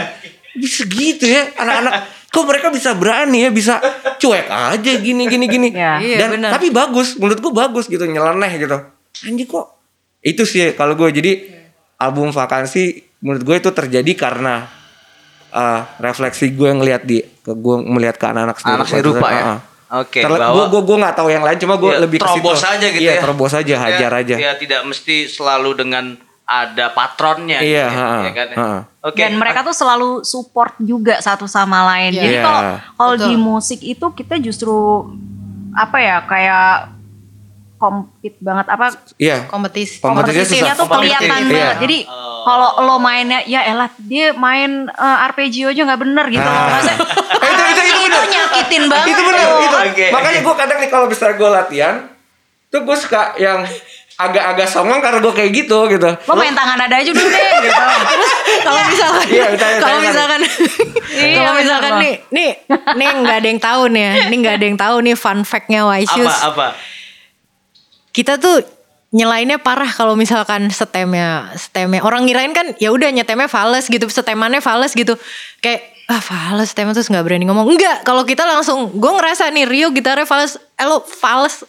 Bisa 0.56 0.88
gitu 0.88 1.28
ya, 1.28 1.52
anak-anak. 1.60 1.92
Kok 2.32 2.44
mereka 2.48 2.72
bisa 2.72 2.96
berani 2.96 3.44
ya, 3.44 3.50
bisa 3.52 3.76
cuek 4.16 4.48
aja 4.48 4.92
gini 4.96 5.28
gini 5.28 5.44
gini. 5.48 5.68
Iya. 5.68 5.92
Iya, 6.00 6.16
Dan 6.24 6.28
benar. 6.40 6.50
tapi 6.56 6.72
bagus, 6.72 7.20
menurut 7.20 7.44
gue 7.44 7.52
bagus 7.52 7.84
gitu, 7.92 8.08
nyeleneh 8.08 8.52
gitu. 8.56 8.76
Anjing 9.28 9.44
kok. 9.44 9.77
Itu 10.28 10.42
sih 10.44 10.72
kalau 10.72 10.92
gue 10.92 11.08
jadi 11.10 11.32
album 11.96 12.28
vakansi 12.28 12.84
menurut 13.18 13.42
gue 13.42 13.56
itu 13.58 13.70
terjadi 13.70 14.12
karena 14.14 14.68
uh, 15.50 15.80
refleksi 15.98 16.50
gue 16.50 16.70
ngelihat 16.70 17.02
di 17.02 17.18
ke 17.20 17.50
gue 17.50 17.76
melihat 17.82 18.14
ke 18.14 18.26
anak-anak 18.26 18.56
Anak 18.60 18.86
seni 18.86 19.02
rupa 19.02 19.28
ya? 19.28 19.42
Heeh. 19.42 19.60
Oke, 19.90 20.20
Terle- 20.20 20.36
bahwa- 20.38 20.52
gue 20.52 20.64
gue 20.68 20.82
gue 20.84 20.96
nggak 21.00 21.16
tahu 21.16 21.28
yang 21.28 21.40
lain 21.40 21.56
cuma 21.56 21.74
gue 21.74 21.88
Ya, 21.88 21.98
lebih 21.98 22.18
terobos 22.20 22.60
aja 22.60 22.86
gitu 22.86 23.00
iya, 23.00 23.16
ya. 23.16 23.22
terobos 23.24 23.52
aja, 23.52 23.74
hajar 23.80 24.12
Ya, 24.12 24.20
aja. 24.20 24.34
Ya 24.36 24.52
tidak 24.54 24.84
mesti 24.84 25.24
selalu 25.26 25.70
dengan 25.74 26.04
ada 26.44 26.92
patronnya. 26.92 27.58
Iya, 27.58 27.84
gitu 27.84 27.88
ya, 27.88 27.88
ha-ha, 27.88 28.20
ya 28.20 28.32
kan? 28.32 28.46
ya? 28.46 28.56
ha-ha. 28.56 28.80
Oke. 29.02 29.16
Dan 29.18 29.32
mereka 29.34 29.60
tuh 29.62 29.72
selalu 29.72 30.10
support 30.22 30.76
juga 30.78 31.18
satu 31.18 31.44
sama 31.44 31.88
lain. 31.88 32.12
Iya. 32.12 32.20
Jadi 32.20 32.34
Iya. 32.34 32.42
kalau 32.42 32.62
kalau 32.94 33.14
Betul. 33.16 33.24
di 33.24 33.34
musik 33.34 33.80
itu 33.82 34.06
kita 34.10 34.34
justru 34.38 34.76
apa 35.72 35.96
ya 35.96 36.16
kayak 36.22 36.97
kompet 37.78 38.34
banget 38.38 38.66
apa 38.66 38.86
Iya. 39.16 39.46
kompetisi 39.46 39.98
Kompetisinya 39.98 40.74
tuh 40.74 40.84
kelihatan 40.84 41.22
Kompetitif. 41.24 41.30
banget. 41.48 41.54
Iya. 41.54 41.70
Jadi 41.78 41.98
kalau 42.40 42.68
lo 42.80 42.96
mainnya 42.98 43.40
ya 43.44 43.62
elah 43.64 43.86
dia 43.96 44.30
main 44.32 44.70
eh, 44.86 45.18
arpeggio 45.22 45.68
aja 45.68 45.82
nggak 45.84 46.00
bener 46.00 46.26
gitu 46.26 46.42
loh. 46.42 46.62
Maksudnya, 46.64 46.96
Eh, 47.38 47.48
itu 47.54 47.62
itu 47.64 47.82
itu 47.84 47.98
itu 48.04 48.18
nyakitin 48.28 48.82
banget. 48.84 49.06
itu 49.08 49.22
bener 49.22 49.44
loh. 49.44 49.60
itu. 49.60 49.76
Oke, 49.86 50.06
Makanya 50.10 50.40
gue 50.40 50.54
kadang 50.56 50.78
nih 50.78 50.88
kalau 50.88 51.06
misalnya 51.06 51.34
gue 51.36 51.50
latihan, 51.52 51.94
tuh 52.68 52.80
gue 52.82 52.96
suka 52.96 53.22
yang 53.36 53.62
agak-agak 54.16 54.66
songong 54.66 54.98
karena 54.98 55.18
gue 55.20 55.30
kayak 55.32 55.50
gitu 55.54 55.78
gitu. 55.86 56.10
Lo 56.10 56.34
main 56.34 56.50
tangan 56.50 56.74
ada 56.76 56.96
aja 56.96 57.06
dulu 57.08 57.22
deh 57.24 57.50
gitu. 57.60 57.82
Kalau 58.58 58.80
misalkan 58.84 59.24
Iya, 59.28 59.46
tanya- 59.54 59.78
kalau 59.78 59.86
tanya- 59.94 60.02
misalkan 60.04 60.40
Iya, 61.08 61.34
kalau 61.36 61.52
misalkan 61.54 61.92
loh. 61.92 62.00
nih 62.00 62.14
nih 62.28 62.50
nih 62.96 63.08
nggak 63.16 63.36
ada 63.36 63.48
yang 63.48 63.60
tahu 63.62 63.82
nih 63.88 64.02
ya. 64.02 64.12
Nih 64.26 64.36
nggak 64.36 64.54
ada 64.56 64.64
yang 64.66 64.74
tahu 64.76 64.96
nih 65.00 65.14
fun 65.14 65.38
fact-nya 65.40 65.80
Apa 65.80 65.90
Waisius. 65.92 66.34
apa? 66.44 66.66
Kita 68.12 68.40
tuh 68.40 68.64
nyelainnya 69.08 69.56
parah 69.56 69.88
kalau 69.88 70.12
misalkan 70.12 70.68
setemnya 70.68 71.52
setemnya. 71.56 72.04
Orang 72.04 72.28
ngirain 72.28 72.52
kan 72.52 72.76
ya 72.76 72.92
udah 72.92 73.08
nyetemnya 73.08 73.48
fales 73.48 73.88
gitu 73.88 74.04
setemannya 74.08 74.60
fales 74.60 74.92
gitu. 74.92 75.16
Kayak 75.64 75.96
ah 76.08 76.20
fales 76.20 76.72
setemnya 76.72 76.92
terus 76.96 77.08
nggak 77.08 77.24
berani 77.24 77.44
ngomong. 77.48 77.68
Enggak 77.68 78.04
kalau 78.04 78.24
kita 78.28 78.44
langsung 78.44 78.92
gue 78.92 79.12
ngerasa 79.12 79.48
nih 79.52 79.64
Rio 79.64 79.88
gitarnya 79.92 80.28
fales 80.28 80.60
eh 80.76 80.86
lo 80.86 81.00
fales 81.04 81.64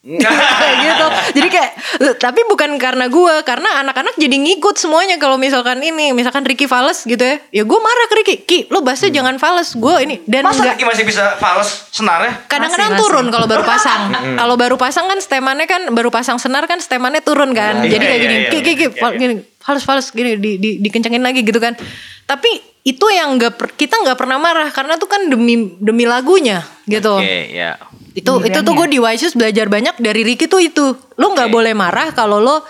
gitu. 0.84 1.06
Jadi 1.36 1.48
kayak 1.52 1.70
tapi 2.16 2.40
bukan 2.48 2.80
karena 2.80 3.12
gue 3.12 3.34
karena 3.44 3.84
anak-anak 3.84 4.16
jadi 4.16 4.32
ngikut 4.32 4.80
semuanya 4.80 5.20
kalau 5.20 5.36
misalkan 5.36 5.76
ini. 5.84 6.16
Misalkan 6.16 6.40
Ricky 6.48 6.64
fales 6.64 7.04
gitu 7.04 7.20
ya. 7.20 7.36
Ya 7.52 7.62
gue 7.68 7.78
marah 7.78 8.06
ke 8.08 8.14
Ricky. 8.24 8.34
Ki 8.48 8.58
lo 8.72 8.80
bassnya 8.80 9.12
jangan 9.12 9.36
fales 9.36 9.76
gue 9.76 9.94
ini 10.00 10.24
dan 10.24 10.48
Masa 10.48 10.64
enggak 10.64 10.80
Ricky 10.80 10.86
masih 10.88 11.04
bisa 11.04 11.36
fals 11.36 11.92
senarnya? 11.92 12.48
kadang-kadang 12.48 12.96
Masih, 12.96 13.02
turun 13.04 13.26
kalau 13.28 13.44
baru 13.44 13.64
pasang. 13.68 14.00
Kalau 14.40 14.56
baru 14.56 14.76
pasang 14.80 15.04
kan 15.04 15.18
stemannya 15.20 15.68
kan 15.68 15.82
baru 15.92 16.08
pasang 16.08 16.40
senar 16.40 16.64
kan 16.64 16.80
stemannya 16.80 17.20
turun 17.20 17.52
kan. 17.52 17.84
Iya, 17.84 18.00
jadi 18.00 18.04
kayak 18.08 18.16
iya, 18.16 18.24
gini 18.24 18.36
iya, 18.40 18.48
ki 18.48 18.58
ki 18.64 18.72
ki 18.72 18.86
gini 19.20 19.34
fals 19.60 19.84
fals 19.84 20.08
gini 20.16 20.40
di, 20.40 20.56
di 20.56 20.70
dikencengin 20.80 21.20
lagi 21.20 21.44
gitu 21.44 21.60
kan. 21.60 21.76
Tapi 22.24 22.69
itu 22.80 23.06
yang 23.12 23.36
nggak 23.36 23.52
per- 23.60 23.74
kita 23.76 24.00
nggak 24.00 24.16
pernah 24.16 24.40
marah 24.40 24.72
karena 24.72 24.96
tuh 24.96 25.04
kan 25.04 25.28
demi 25.28 25.76
demi 25.76 26.08
lagunya 26.08 26.64
gitu. 26.88 27.20
Oke, 27.20 27.52
ya. 27.52 27.76
itu 28.16 28.32
itu 28.42 28.58
tuh 28.64 28.72
gue 28.72 28.88
di 28.88 28.98
Waisus 28.98 29.36
belajar 29.36 29.68
banyak 29.68 30.00
dari 30.00 30.24
Ricky 30.24 30.48
tuh 30.48 30.64
itu. 30.64 30.96
Lo 31.20 31.26
nggak 31.36 31.52
Oke. 31.52 31.54
boleh 31.60 31.72
marah 31.76 32.08
kalau 32.16 32.40
lo 32.40 32.64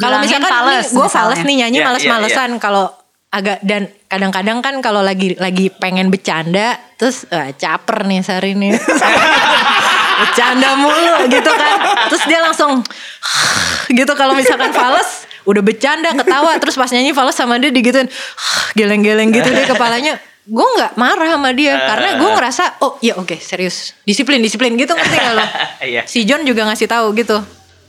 kalau 0.00 0.16
misalkan 0.22 0.48
fales, 0.48 0.88
gue 0.94 1.08
fales 1.12 1.40
nih 1.44 1.56
nyanyi 1.66 1.78
Iya, 1.82 1.86
males-malesan. 1.92 2.50
kalau 2.56 2.88
agak 3.28 3.60
dan 3.66 3.90
kadang-kadang 4.06 4.62
kan 4.62 4.78
kalau 4.78 5.02
lagi 5.02 5.34
lagi 5.36 5.68
pengen 5.68 6.06
bercanda 6.08 6.78
terus 6.94 7.26
eh, 7.28 7.50
caper 7.58 8.06
nih 8.06 8.22
Sari 8.22 8.54
nih. 8.54 8.78
Bercanda 10.14 10.78
mulu 10.78 11.26
gitu 11.26 11.50
kan. 11.50 11.74
Terus 12.06 12.22
dia 12.30 12.40
langsung 12.40 12.80
gitu 13.98 14.12
kalau 14.14 14.38
misalkan 14.38 14.70
fales 14.70 15.23
udah 15.44 15.62
bercanda 15.62 16.10
ketawa 16.12 16.56
terus 16.62 16.74
pas 16.74 16.88
nyanyi 16.88 17.12
fales 17.12 17.32
sama 17.32 17.56
dia 17.56 17.68
digituin. 17.68 18.08
Geleng-geleng 18.72 19.30
gitu 19.30 19.46
deh 19.46 19.64
kepalanya. 19.64 20.16
Gue 20.44 20.68
nggak 20.76 21.00
marah 21.00 21.24
sama 21.30 21.56
dia 21.56 21.72
karena 21.88 22.20
gue 22.20 22.28
ngerasa 22.28 22.64
oh 22.80 23.00
iya 23.00 23.16
oke 23.16 23.36
serius. 23.38 23.96
Disiplin 24.04 24.40
disiplin 24.40 24.76
gitu 24.76 24.92
ngerti 24.92 25.16
gak 25.16 25.32
lo 25.32 25.44
Iya. 25.88 26.04
si 26.04 26.28
John 26.28 26.44
juga 26.44 26.68
ngasih 26.68 26.84
tahu 26.84 27.16
gitu. 27.16 27.40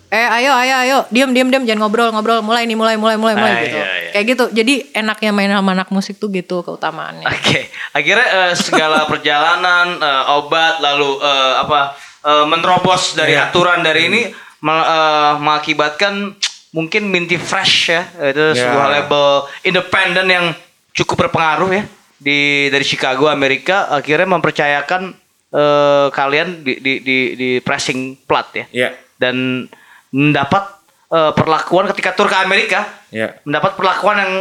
Eh 0.08 0.24
ayo 0.24 0.56
ayo 0.56 0.76
ayo 0.80 0.98
diam 1.12 1.36
diam 1.36 1.52
diam 1.52 1.68
jangan 1.68 1.84
ngobrol 1.84 2.16
ngobrol. 2.16 2.40
Mulai 2.40 2.64
nih 2.64 2.80
mulai 2.80 2.96
mulai 2.96 3.20
mulai 3.20 3.36
mulai 3.36 3.52
Ah, 3.52 3.60
gitu. 3.60 3.76
iya, 3.76 3.88
iya. 4.00 4.10
kayak 4.16 4.26
gitu. 4.32 4.46
Jadi 4.56 4.74
enaknya 4.96 5.32
main 5.36 5.52
sama 5.52 5.76
anak 5.76 5.92
musik 5.92 6.16
tuh 6.16 6.32
gitu 6.32 6.64
keutamaannya. 6.64 7.28
Oke, 7.28 7.68
akhirnya 7.92 8.24
eh, 8.24 8.54
segala 8.56 9.04
perjalanan, 9.12 10.00
eh, 10.00 10.24
obat, 10.40 10.80
lalu 10.80 11.20
eh, 11.20 11.54
apa 11.60 11.92
eh, 12.24 12.46
menerobos 12.48 13.20
dari 13.20 13.36
aturan 13.36 13.84
dari 13.84 14.08
ini 14.08 14.22
eh, 14.32 15.34
mengakibatkan 15.36 16.38
mungkin 16.76 17.08
Minty 17.08 17.40
Fresh 17.40 17.88
ya, 17.88 18.04
itu 18.20 18.52
Ya. 18.52 18.68
sebuah 18.68 18.88
label 18.92 19.26
independen 19.64 20.28
yang 20.28 20.46
cukup 20.92 21.28
berpengaruh 21.28 21.72
ya 21.72 21.84
di 22.20 22.68
dari 22.68 22.84
Chicago 22.84 23.32
Amerika, 23.32 23.88
akhirnya 23.88 24.28
mempercayakan 24.28 25.16
eh, 25.56 26.08
kalian 26.12 26.68
di, 26.68 26.84
di 26.84 26.94
di 27.00 27.18
di 27.40 27.50
pressing 27.64 28.20
plat 28.28 28.52
ya, 28.52 28.66
Iya. 28.76 28.90
dan 29.16 29.66
mendapat 30.12 30.64
eh, 31.08 31.32
perlakuan 31.32 31.88
ketika 31.96 32.12
tur 32.12 32.28
ke 32.28 32.36
Amerika 32.36 32.84
Iya. 33.08 33.40
mendapat 33.48 33.80
perlakuan 33.80 34.18
yang 34.20 34.34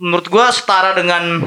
menurut 0.00 0.26
gua 0.32 0.48
setara 0.48 0.96
dengan 0.96 1.44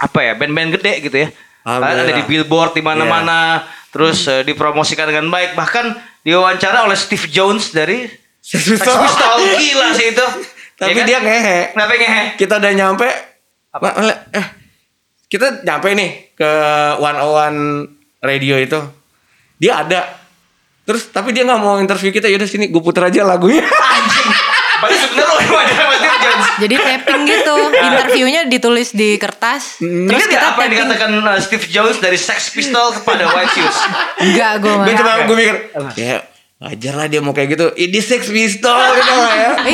apa 0.00 0.18
ya 0.24 0.32
band-band 0.34 0.80
gede 0.80 0.92
gitu 1.04 1.16
ya. 1.28 1.28
Ada 1.62 2.10
di 2.10 2.26
billboard 2.26 2.74
di 2.74 2.82
mana-mana, 2.82 3.62
terus 3.92 4.24
eh, 4.26 4.42
dipromosikan 4.42 5.06
dengan 5.06 5.28
baik, 5.28 5.52
bahkan 5.54 5.94
diwawancara 6.24 6.88
oleh 6.88 6.96
Steve 6.98 7.28
Jones 7.28 7.70
dari 7.70 8.08
Sex 8.52 8.62
Sex 8.68 8.78
Pistols. 8.78 9.00
Pistols 9.02 9.42
gila 9.56 9.88
sih 9.90 10.06
itu. 10.10 10.26
Tapi 10.74 10.90
Ya 10.90 10.94
kan? 10.94 11.06
dia 11.06 11.18
ngehe. 11.20 11.58
Kenapa 11.72 11.92
ngehe? 11.94 12.22
Kita 12.36 12.54
udah 12.56 12.72
nyampe. 12.72 13.08
Le- 13.98 14.20
Eh, 14.30 14.46
kita 15.26 15.46
nyampe 15.62 15.88
nih 15.90 16.10
ke 16.32 16.50
101 16.98 17.88
radio 18.20 18.54
itu. 18.56 18.80
Dia 19.56 19.80
ada. 19.80 20.00
Terus 20.82 21.08
tapi 21.08 21.30
dia 21.30 21.42
nggak 21.42 21.56
mau 21.56 21.78
interview 21.78 22.10
kita. 22.10 22.26
Yaudah 22.26 22.44
sini 22.44 22.68
gue 22.68 22.78
puter 22.78 23.02
aja 23.04 23.22
lagunya. 23.22 23.62
Anjing. 23.62 24.28
Padahal 24.74 24.98
sebenarnya 25.00 25.30
lo 25.30 25.44
wawancara 25.46 25.78
sama 25.78 25.94
Steve 25.94 26.18
Jones. 26.18 26.46
jadi 26.58 26.74
tapping 26.74 27.22
gitu 27.22 27.54
interviewnya 27.72 28.40
ditulis 28.44 28.88
di 28.90 29.14
kertas 29.14 29.78
terus 29.78 30.10
Terus 30.10 30.24
kita 30.26 30.46
apa 30.48 30.60
yang 30.60 30.70
dikatakan 30.74 31.10
uh, 31.22 31.38
Steve 31.38 31.66
Jones 31.70 32.02
dari 32.02 32.18
Sex 32.18 32.50
Pistols 32.50 32.98
kepada 32.98 33.30
White 33.30 33.52
Shoes? 33.52 33.78
enggak 34.20 34.52
gue 34.58 34.74
gue 34.74 34.94
cuma 34.96 35.12
gue 35.22 35.36
mikir. 35.38 35.56
Ya 35.94 36.26
wajar 36.62 36.94
lah 36.94 37.06
dia 37.06 37.18
mau 37.18 37.34
kayak 37.34 37.48
gitu. 37.52 37.66
Ini 37.74 37.98
Sex 37.98 38.30
Pistols 38.30 38.94
gitu 38.94 39.12
lah 39.12 39.34
ya. 39.34 39.50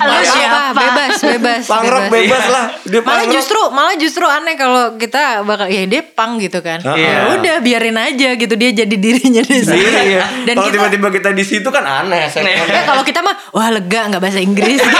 iya 0.00 0.24
siapa? 0.24 0.58
apa, 0.72 0.80
bebas 0.80 1.12
bebas 1.20 1.64
Punk 1.68 1.84
rock 1.84 2.06
bebas 2.08 2.44
lah. 2.48 2.66
Dia 2.82 3.00
malah 3.04 3.28
justru 3.28 3.60
malah 3.68 3.94
justru 3.94 4.24
aneh 4.24 4.56
kalau 4.56 4.96
kita 4.96 5.44
bakal 5.44 5.68
ya 5.68 5.84
dia 5.84 6.00
pang 6.00 6.40
gitu 6.40 6.64
kan 6.64 6.80
Ah. 6.80 6.96
ya 6.96 7.36
udah 7.36 7.60
biarin 7.60 7.94
aja 7.94 8.32
gitu 8.34 8.54
dia 8.56 8.72
jadi 8.72 8.96
dirinya 8.96 9.44
di 9.44 9.60
sana 9.60 9.76
Iya. 9.76 10.24
dan 10.48 10.54
Kalau 10.56 10.72
tiba-tiba 10.72 11.08
kita 11.12 11.30
di 11.30 11.44
situ 11.44 11.68
kan 11.68 11.84
aneh. 11.84 12.24
Ya 12.70 12.82
kalau 12.88 13.04
kita 13.04 13.20
mah 13.20 13.36
wah 13.52 13.68
lega 13.68 14.08
nggak 14.08 14.22
bahasa 14.22 14.40
Inggris 14.40 14.80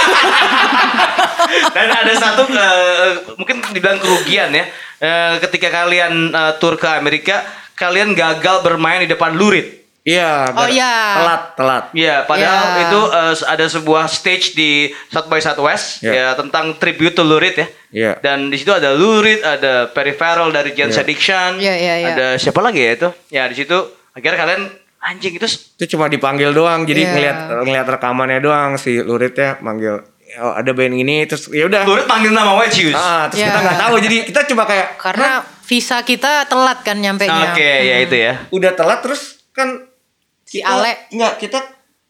Dan 1.74 1.88
ada 1.88 2.12
satu 2.14 2.46
eh, 2.46 3.10
mungkin 3.34 3.64
dibilang 3.72 3.98
kerugian 3.98 4.52
ya. 4.52 4.64
Eh, 5.00 5.34
ketika 5.40 5.72
kalian 5.72 6.30
eh, 6.30 6.52
tur 6.60 6.76
ke 6.76 6.86
Amerika, 6.86 7.42
kalian 7.74 8.12
gagal 8.12 8.60
bermain 8.60 9.00
di 9.00 9.08
depan 9.08 9.32
lurid. 9.32 9.79
Iya. 10.10 10.32
Oh, 10.50 10.66
iya. 10.66 10.92
Telat, 11.14 11.42
telat. 11.54 11.84
Iya, 11.92 12.16
padahal 12.24 12.66
Iya. 12.68 12.82
itu 12.84 13.00
eh, 13.08 13.34
ada 13.46 13.66
sebuah 13.66 14.04
stage 14.06 14.46
di 14.52 14.70
South 15.06 15.26
by 15.26 15.38
Southwest 15.38 16.00
Iya. 16.00 16.12
ya 16.12 16.26
tentang 16.34 16.74
tribute 16.74 17.12
to 17.12 17.22
Lurid 17.22 17.54
ya. 17.54 17.66
Iya. 17.90 18.12
Dan 18.20 18.48
di 18.48 18.56
situ 18.56 18.70
ada 18.70 18.90
Lurid, 18.92 19.40
ada 19.40 19.86
Peripheral 19.86 20.50
dari 20.50 20.72
Jens 20.72 20.94
Iya. 20.94 21.02
Addiction, 21.02 21.50
Iya, 21.56 21.74
iya, 21.76 21.94
iya. 21.96 22.08
ada 22.12 22.26
siapa 22.34 22.58
lagi 22.58 22.80
ya 22.80 22.92
itu? 22.92 23.08
Ya 23.30 23.42
di 23.44 23.54
situ 23.54 23.78
akhirnya 24.10 24.38
kalian 24.38 24.62
anjing 25.00 25.32
itu 25.32 25.46
itu 25.48 25.84
cuma 25.90 26.06
dipanggil 26.06 26.50
doang 26.50 26.84
jadi 26.84 27.00
Iya. 27.00 27.10
ngelihat 27.10 27.36
ngelihat 27.62 27.86
rekamannya 27.88 28.38
doang 28.38 28.76
si 28.76 29.00
luritnya 29.00 29.56
manggil 29.58 30.04
oh, 30.36 30.52
ada 30.52 30.70
band 30.70 30.92
ini 30.92 31.24
terus 31.24 31.48
ya 31.48 31.64
udah 31.64 31.82
Lurid 31.82 32.04
panggil 32.04 32.30
nama 32.30 32.52
White 32.52 32.74
Shoes. 32.74 32.92
ah 32.92 33.24
terus 33.26 33.40
Iya. 33.40 33.48
kita 33.48 33.60
nggak 33.60 33.80
tahu 33.80 33.94
jadi 33.98 34.16
kita 34.28 34.40
cuma 34.46 34.62
kayak 34.62 35.00
karena 35.00 35.30
visa 35.64 35.98
kita 36.02 36.44
telat 36.44 36.84
kan 36.84 37.00
nyampe 37.00 37.24
Oke, 37.24 37.64
ya 37.80 37.96
itu 37.98 38.12
ya. 38.12 38.44
udah 38.50 38.72
telat 38.74 39.00
terus 39.00 39.40
kan 39.50 39.88
Si 40.50 40.58
Ale. 40.58 41.06
nggak 41.14 41.38
kita 41.38 41.62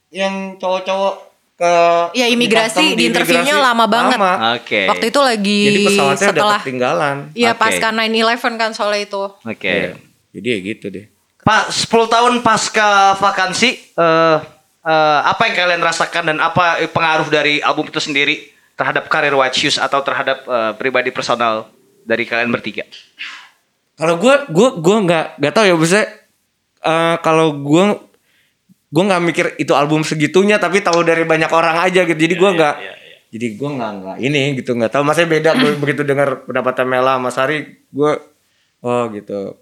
yang 0.09 0.57
cowok-cowok 0.57 1.15
ke 1.61 1.73
Ya, 2.17 2.25
imigrasi, 2.33 2.97
di 2.97 3.13
interviewnya 3.13 3.61
lama 3.61 3.85
banget. 3.85 4.17
Oke. 4.57 4.89
waktu 4.89 5.13
itu 5.13 5.21
lagi 5.21 5.61
jadi 5.69 5.81
pesawatnya 5.85 6.17
udah 6.17 6.33
setelah 6.33 6.61
ketinggalan 6.65 7.17
Iya 7.37 7.53
Oke. 7.53 7.61
pasca 7.61 7.89
9/11 7.93 8.57
kan 8.57 8.71
soalnya 8.73 9.05
itu. 9.05 9.23
Oke. 9.45 9.69
Iya. 9.69 9.93
jadi 10.33 10.49
ya 10.49 10.59
gitu 10.73 10.87
deh 10.89 11.07
Pak, 11.41 11.73
10 11.73 11.89
tahun 12.05 12.35
pasca 12.45 13.17
vakansi, 13.17 13.97
eh, 13.97 14.37
eh, 14.85 15.21
apa 15.25 15.43
yang 15.49 15.57
kalian 15.57 15.81
rasakan 15.81 16.29
dan 16.29 16.39
apa 16.41 16.85
pengaruh 16.93 17.33
dari 17.33 17.65
album 17.65 17.89
itu 17.89 17.97
sendiri 17.97 18.45
terhadap 18.77 19.09
karir 19.09 19.33
White 19.33 19.57
Shoes 19.57 19.77
atau 19.77 20.05
terhadap 20.05 20.45
eh, 20.45 20.73
pribadi 20.77 21.09
personal 21.09 21.69
dari 22.05 22.29
kalian 22.29 22.53
bertiga? 22.53 22.85
Kalau 23.97 24.21
gue, 24.21 24.35
gue, 24.53 24.69
gue 24.81 24.97
nggak 25.09 25.27
nggak 25.41 25.53
tahu 25.53 25.65
ya 25.65 25.75
maksudnya 25.77 26.07
eh, 26.85 27.17
kalau 27.25 27.57
gue 27.57 27.85
gue 28.91 29.03
nggak 29.07 29.23
mikir 29.23 29.47
itu 29.63 29.73
album 29.73 30.03
segitunya 30.03 30.59
tapi 30.59 30.83
tahu 30.83 31.07
dari 31.07 31.23
banyak 31.23 31.51
orang 31.55 31.87
aja 31.87 32.03
gitu. 32.03 32.19
Jadi 32.19 32.35
gue 32.35 32.51
nggak 32.59 32.75
jadi 33.31 33.47
gue 33.55 33.71
nggak 33.79 33.91
nggak 34.03 34.17
ini 34.27 34.43
gitu 34.59 34.75
nggak 34.75 34.91
tahu. 34.91 35.03
Masanya 35.07 35.29
beda 35.31 35.51
gue 35.57 35.71
begitu 35.83 36.03
dengar 36.03 36.43
pendapatnya 36.45 36.85
Mela 36.87 37.13
sama 37.19 37.31
Sari 37.31 37.87
gue 37.91 38.13
oh 38.83 39.03
gitu. 39.15 39.57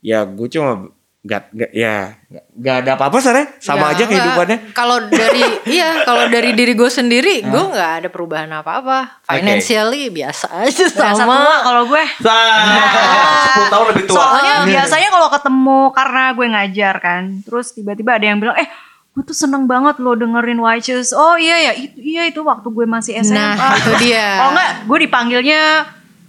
Ya 0.00 0.24
gue 0.24 0.48
cuma 0.48 0.88
nggak 1.20 1.52
nggak 1.52 1.70
ya 1.76 2.16
nggak 2.32 2.76
ada 2.80 2.90
apa-apa 2.96 3.20
Sari 3.20 3.44
sama 3.60 3.92
Ya, 3.92 3.92
aja 3.92 4.04
kehidupannya 4.08 4.72
Kalau 4.72 5.04
dari 5.04 5.44
iya 5.76 6.00
kalau 6.08 6.32
dari 6.32 6.56
diri 6.56 6.72
gue 6.72 6.88
sendiri 6.88 7.44
gue 7.44 7.64
nggak 7.76 7.92
ada 8.00 8.08
perubahan 8.08 8.48
apa-apa. 8.48 9.20
Financially 9.28 10.08
biasa 10.08 10.48
aja 10.64 10.88
sama. 10.88 11.36
tua 11.44 11.56
kalau 11.60 11.82
gue. 11.92 12.04
Nah, 12.24 13.68
10 13.68 13.72
tahun 13.72 13.86
lebih 13.92 14.04
tua. 14.08 14.16
Soalnya 14.16 14.54
biasanya 14.64 15.08
kalau 15.12 15.28
ketemu 15.28 15.80
karena 15.92 16.22
gue 16.32 16.46
ngajar 16.50 16.94
kan, 17.04 17.22
terus 17.44 17.66
tiba-tiba 17.76 18.16
ada 18.16 18.26
yang 18.26 18.38
bilang, 18.40 18.56
eh 18.56 18.68
gue 19.10 19.22
tuh 19.26 19.36
seneng 19.36 19.68
banget 19.68 20.00
loh 20.00 20.16
dengerin 20.16 20.56
White 20.56 20.88
Shoes. 20.88 21.10
Oh 21.12 21.36
iya 21.36 21.70
ya, 21.70 21.72
itu, 21.76 21.98
iya 22.00 22.22
itu 22.30 22.40
waktu 22.40 22.68
gue 22.72 22.86
masih 22.88 23.20
SMA. 23.20 23.36
Nah, 23.36 23.76
itu 23.76 23.92
dia. 24.00 24.26
Kalau 24.40 24.50
enggak, 24.56 24.70
gue 24.88 24.98
dipanggilnya 25.04 25.62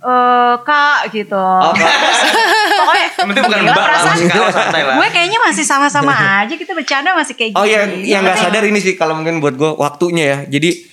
eh 0.01 0.53
kak 0.61 1.13
gitu. 1.13 1.37
Oh, 1.37 1.69
Pokoknya 1.71 3.07
Yang 3.11 3.27
penting 3.27 3.43
bukan 3.43 3.59
mbak 3.61 3.69
lah, 3.69 3.85
perasaan 3.85 4.17
kalah 4.25 4.49
santai 4.49 4.81
lah. 4.81 4.95
gue 4.97 5.07
kayaknya 5.09 5.39
masih 5.39 5.61
sama-sama 5.61 6.13
aja 6.41 6.53
kita 6.53 6.73
bercanda 6.73 7.13
masih 7.13 7.33
kayak 7.33 7.53
Oh 7.53 7.61
gini. 7.61 8.09
ya, 8.09 8.17
yang 8.17 8.21
nggak 8.25 8.37
sadar 8.39 8.63
ini 8.63 8.79
sih 8.79 8.93
kalau 8.93 9.13
mungkin 9.13 9.37
buat 9.37 9.53
gue 9.53 9.71
waktunya 9.71 10.23
ya. 10.25 10.37
Jadi 10.49 10.89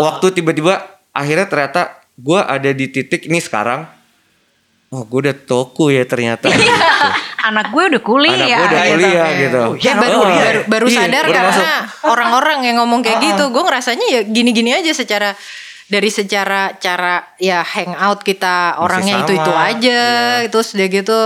waktu 0.00 0.26
tiba-tiba 0.32 0.74
akhirnya 1.10 1.44
ternyata 1.44 1.80
gue 2.14 2.38
ada 2.38 2.70
di 2.70 2.86
titik 2.86 3.26
ini 3.26 3.38
sekarang. 3.38 3.90
Oh, 4.88 5.02
gue 5.02 5.26
udah 5.26 5.34
toko 5.34 5.90
ya 5.90 6.06
ternyata. 6.06 6.46
gitu. 6.46 6.70
Anak 7.44 7.74
gue 7.74 7.82
udah 7.90 7.98
kuliah. 8.00 8.30
Anak 8.30 8.46
gue 8.46 8.66
udah 8.70 8.78
gitu. 8.78 8.94
kuliah 8.94 9.28
gitu. 9.34 9.62
Ya 9.82 9.92
baru 9.98 10.14
Oh, 10.14 10.30
baru, 10.30 10.60
baru 10.70 10.86
iya, 10.86 10.96
sadar 10.96 11.24
baru 11.26 11.34
karena 11.34 11.66
orang-orang 12.06 12.58
yang 12.62 12.76
ngomong 12.78 13.02
kayak 13.02 13.18
gitu, 13.20 13.50
gue 13.50 13.58
ngerasanya 13.60 14.06
ya 14.08 14.20
gini-gini 14.22 14.70
aja 14.70 14.94
secara 14.94 15.34
dari 15.84 16.08
secara 16.08 16.76
cara 16.80 17.36
ya 17.36 17.60
hangout 17.60 18.24
kita 18.24 18.80
orangnya 18.80 19.22
itu 19.22 19.36
itu 19.36 19.52
aja, 19.52 20.02
terus 20.48 20.72
udah 20.72 20.88
gitu 20.88 21.20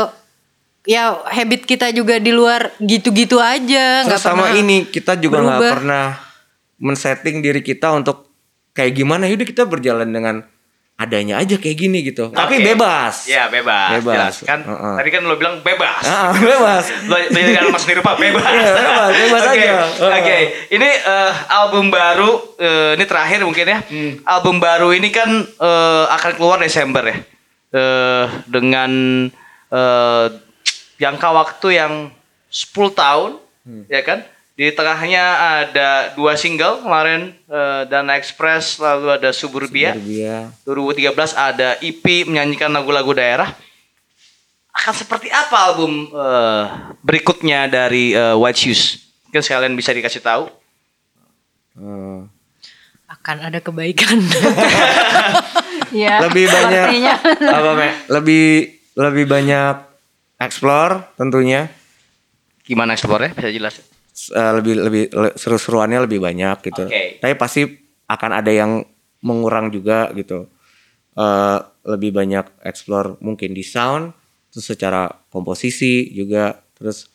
ya 0.89 1.15
habit 1.29 1.69
kita 1.69 1.93
juga 1.95 2.19
di 2.19 2.33
luar 2.35 2.75
gitu-gitu 2.83 3.39
aja, 3.39 4.03
nggak 4.09 4.19
sama 4.19 4.57
ini 4.59 4.89
kita 4.89 5.15
juga 5.21 5.45
nggak 5.45 5.61
pernah 5.79 6.19
men-setting 6.81 7.39
diri 7.45 7.63
kita 7.63 7.95
untuk 7.95 8.31
kayak 8.75 8.99
gimana. 8.99 9.31
Yaudah 9.31 9.47
kita 9.47 9.67
berjalan 9.69 10.09
dengan 10.11 10.43
adanya 10.99 11.39
aja 11.39 11.55
kayak 11.55 11.79
gini 11.79 12.03
gitu. 12.03 12.35
Tapi 12.35 12.59
Oke. 12.59 12.75
bebas. 12.75 13.31
Ya 13.31 13.47
bebas. 13.47 14.03
Bebas. 14.03 14.15
Jelas. 14.19 14.37
Kan 14.43 14.67
Heeh. 14.67 14.95
tadi 14.99 15.11
kan 15.15 15.23
lo 15.23 15.39
bilang 15.39 15.63
bebas. 15.63 16.03
Ah, 16.03 16.35
bebas. 16.43 16.91
Lo 17.07 17.15
jadi 17.31 17.55
mas 17.71 17.87
sendiri 17.87 18.03
pak 18.03 18.19
bebas. 18.19 18.43
Iya, 18.43 18.67
bebas, 18.75 19.11
bebas 19.15 19.43
Oke, 19.47 19.63
aja. 19.63 19.73
Oke, 20.11 20.39
ini 20.75 20.89
eh, 20.91 21.33
album 21.55 21.95
baru 21.95 22.31
eh, 22.59 22.99
ini 22.99 23.05
terakhir 23.07 23.47
mungkin 23.47 23.67
ya. 23.71 23.79
Hmm. 23.87 24.13
Album 24.27 24.59
baru 24.59 24.91
ini 24.91 25.09
kan 25.15 25.31
eh, 25.47 26.05
akan 26.11 26.31
keluar 26.35 26.59
Desember 26.59 27.07
ya. 27.07 27.17
Eh, 27.71 28.25
dengan 28.51 28.91
eh, 29.71 30.27
jangka 30.99 31.29
waktu 31.31 31.69
yang 31.79 31.95
10 32.51 32.75
tahun, 32.91 33.31
Hmm. 33.63 33.85
ya 33.87 34.01
kan? 34.01 34.25
Di 34.59 34.75
tengahnya 34.75 35.25
ada 35.63 36.11
dua 36.19 36.35
single 36.35 36.83
kemarin 36.83 37.31
eh, 37.47 37.83
Dana 37.87 38.19
Express 38.19 38.83
lalu 38.83 39.15
ada 39.15 39.31
Suburbia. 39.31 39.95
Suburbia. 39.95 40.51
2013 40.67 41.15
ada 41.39 41.79
EP 41.79 42.27
menyanyikan 42.27 42.75
lagu-lagu 42.75 43.15
daerah. 43.15 43.55
Akan 44.75 44.99
seperti 44.99 45.31
apa 45.31 45.55
album 45.71 46.11
eh, 46.11 46.63
berikutnya 47.07 47.71
dari 47.71 48.19
eh, 48.19 48.35
White 48.35 48.59
Shoes? 48.59 48.99
Mungkin 49.31 49.47
sekalian 49.47 49.79
bisa 49.79 49.95
dikasih 49.95 50.27
tahu. 50.27 50.51
Eh, 51.79 52.21
akan 53.15 53.37
ada 53.39 53.63
kebaikan. 53.63 54.19
Iya, 55.95 56.19
lebih 56.27 56.51
banyak 56.51 57.15
apa 57.47 57.71
Me? 57.79 57.89
Lebih 58.11 58.47
lebih 58.99 59.25
banyak 59.31 59.87
explore 60.43 61.15
tentunya. 61.15 61.71
Gimana 62.67 62.99
explore 62.99 63.31
Bisa 63.39 63.55
jelas. 63.55 63.98
Eh, 64.29 64.53
lebih 64.59 64.75
lebih 64.81 65.05
le- 65.13 65.35
seru-seruannya 65.35 66.05
lebih 66.05 66.19
banyak 66.19 66.57
gitu. 66.65 66.85
Oke. 66.87 67.23
Tapi 67.23 67.35
pasti 67.35 67.63
akan 68.05 68.31
ada 68.35 68.51
yang 68.51 68.83
mengurang 69.23 69.71
juga 69.71 70.11
gitu. 70.13 70.51
Eh, 71.15 71.59
lebih 71.87 72.11
banyak 72.13 72.63
explore 72.63 73.17
mungkin 73.19 73.55
di 73.55 73.63
sound, 73.63 74.11
terus 74.51 74.67
secara 74.67 75.07
komposisi 75.31 76.11
juga, 76.11 76.59
terus 76.75 77.07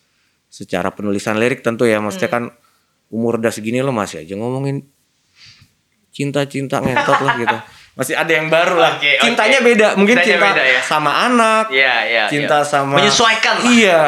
secara 0.48 0.90
penulisan 0.90 1.36
lirik 1.36 1.60
tentu 1.60 1.84
ya. 1.84 2.00
Maksudnya 2.00 2.30
kan 2.30 2.44
umur 3.10 3.38
udah 3.38 3.52
segini 3.52 3.78
lo 3.80 3.92
masih 3.92 4.24
aja 4.26 4.34
ngomongin 4.34 4.82
cinta-cinta 6.10 6.78
ngentot 6.80 7.20
lah 7.20 7.36
gitu. 7.38 7.58
Masih 7.94 8.18
ada 8.18 8.34
yang 8.34 8.50
baru 8.50 8.74
lah. 8.74 8.98
Oke. 8.98 9.22
Cintanya 9.22 9.62
beda, 9.62 9.94
mungkin 9.94 10.18
Cintanya 10.18 10.34
cinta 10.34 10.50
beda 10.50 10.64
ya. 10.66 10.82
sama 10.82 11.12
anak, 11.30 11.70
Iya, 11.70 11.96
iya. 12.10 12.24
cinta 12.26 12.58
iya. 12.58 12.66
sama 12.66 12.98
menyesuaikan 12.98 13.56
lah. 13.62 13.70
Iya, 13.70 14.00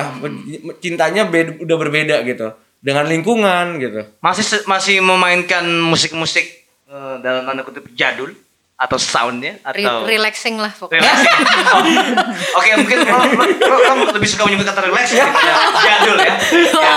cintanya 0.82 1.30
beda, 1.30 1.62
udah 1.62 1.78
berbeda 1.78 2.16
gitu. 2.26 2.50
Dengan 2.86 3.10
lingkungan 3.10 3.82
gitu. 3.82 4.06
Masih 4.22 4.45
masih 4.70 5.02
memainkan 5.02 5.66
musik-musik 5.82 6.45
eh, 6.86 7.16
dalam 7.26 7.49
tanda 7.49 7.66
kutip 7.66 7.90
jadul 7.98 8.30
atau 8.76 8.99
soundnya 8.99 9.56
Re- 9.72 9.88
atau 9.88 10.03
relaxing 10.03 10.60
lah 10.60 10.70
pokoknya. 10.70 10.99
Relaxing. 11.02 11.34
Oh, 11.74 11.82
Oke, 12.60 12.70
mungkin 12.76 12.98
lo, 13.07 13.18
lo, 13.18 13.44
lo- 13.72 13.84
lo 14.03 14.14
lebih 14.20 14.30
suka 14.30 14.44
menyebut 14.45 14.68
kata 14.68 14.84
relaxing 14.86 15.18
daripada 15.18 15.52
jadul 15.82 16.18
ya. 16.20 16.36
ya. 16.62 16.95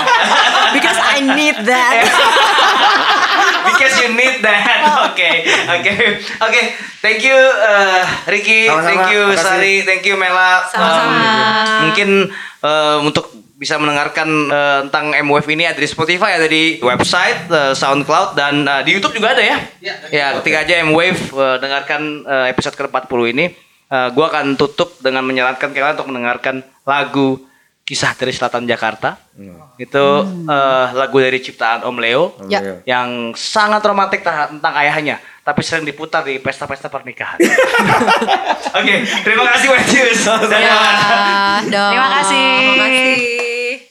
Because 0.77 0.99
I 0.99 1.17
need 1.25 1.57
that. 1.65 2.03
Because 3.69 3.95
you 4.03 4.09
need 4.11 4.43
that. 4.43 5.07
Oke, 5.07 5.29
oke, 5.71 5.93
oke. 6.43 6.61
Thank 6.99 7.23
you, 7.23 7.37
uh, 7.39 8.03
Ricky. 8.27 8.67
Sama-sama. 8.67 8.83
Thank 8.83 9.05
you, 9.15 9.21
Makasih. 9.31 9.45
Sari. 9.47 9.75
Thank 9.87 10.03
you, 10.03 10.15
Mela. 10.19 10.67
Sama-sama. 10.67 11.15
Um, 11.15 11.79
mungkin 11.87 12.09
uh, 12.59 12.97
untuk 13.07 13.31
bisa 13.59 13.75
mendengarkan 13.75 14.25
uh, 14.47 14.79
tentang 14.87 15.11
MWF 15.19 15.43
ini 15.51 15.67
ada 15.67 15.75
di 15.75 15.83
Spotify, 15.85 16.39
ada 16.39 16.47
di 16.47 16.79
website, 16.79 17.51
uh, 17.51 17.75
SoundCloud, 17.75 18.31
dan 18.31 18.63
uh, 18.63 18.79
di 18.79 18.95
YouTube 18.95 19.11
juga 19.13 19.35
ada 19.35 19.43
ya. 19.43 19.57
Ya, 20.09 20.25
ketika 20.39 20.63
aja 20.63 20.79
MWave 20.81 21.19
uh, 21.35 21.59
dengarkan 21.59 22.23
uh, 22.23 22.47
episode 22.47 22.79
ke-40 22.79 23.19
ini, 23.29 23.45
uh, 23.87 24.07
gue 24.09 24.23
akan 24.23 24.55
tutup 24.55 24.95
dengan 24.97 25.27
menyarankan 25.27 25.69
kalian 25.69 25.91
untuk 25.93 26.07
mendengarkan 26.07 26.55
lagu 26.87 27.43
Kisah 27.83 28.13
dari 28.13 28.29
Selatan 28.29 28.63
Jakarta. 28.63 29.17
Itu 29.75 30.05
uh, 30.45 30.85
lagu 30.93 31.17
dari 31.17 31.41
ciptaan 31.41 31.81
Om 31.81 31.97
Leo 31.97 32.37
Ya. 32.45 32.79
yang 32.85 33.33
sangat 33.33 33.81
romantis 33.81 34.21
ta- 34.21 34.45
tentang 34.47 34.77
ayahnya, 34.77 35.17
tapi 35.49 35.65
sering 35.65 35.81
diputar 35.81 36.21
di 36.21 36.37
pesta-pesta 36.37 36.93
pernikahan. 36.93 37.41
Oke, 38.79 38.95
terima 39.25 39.49
kasih 39.49 39.67
Wetius. 39.73 40.21
Ya. 40.45 40.45
Terima 41.65 42.09
kasih. 42.21 42.45
Terima 42.61 42.85
kasih. 42.85 43.88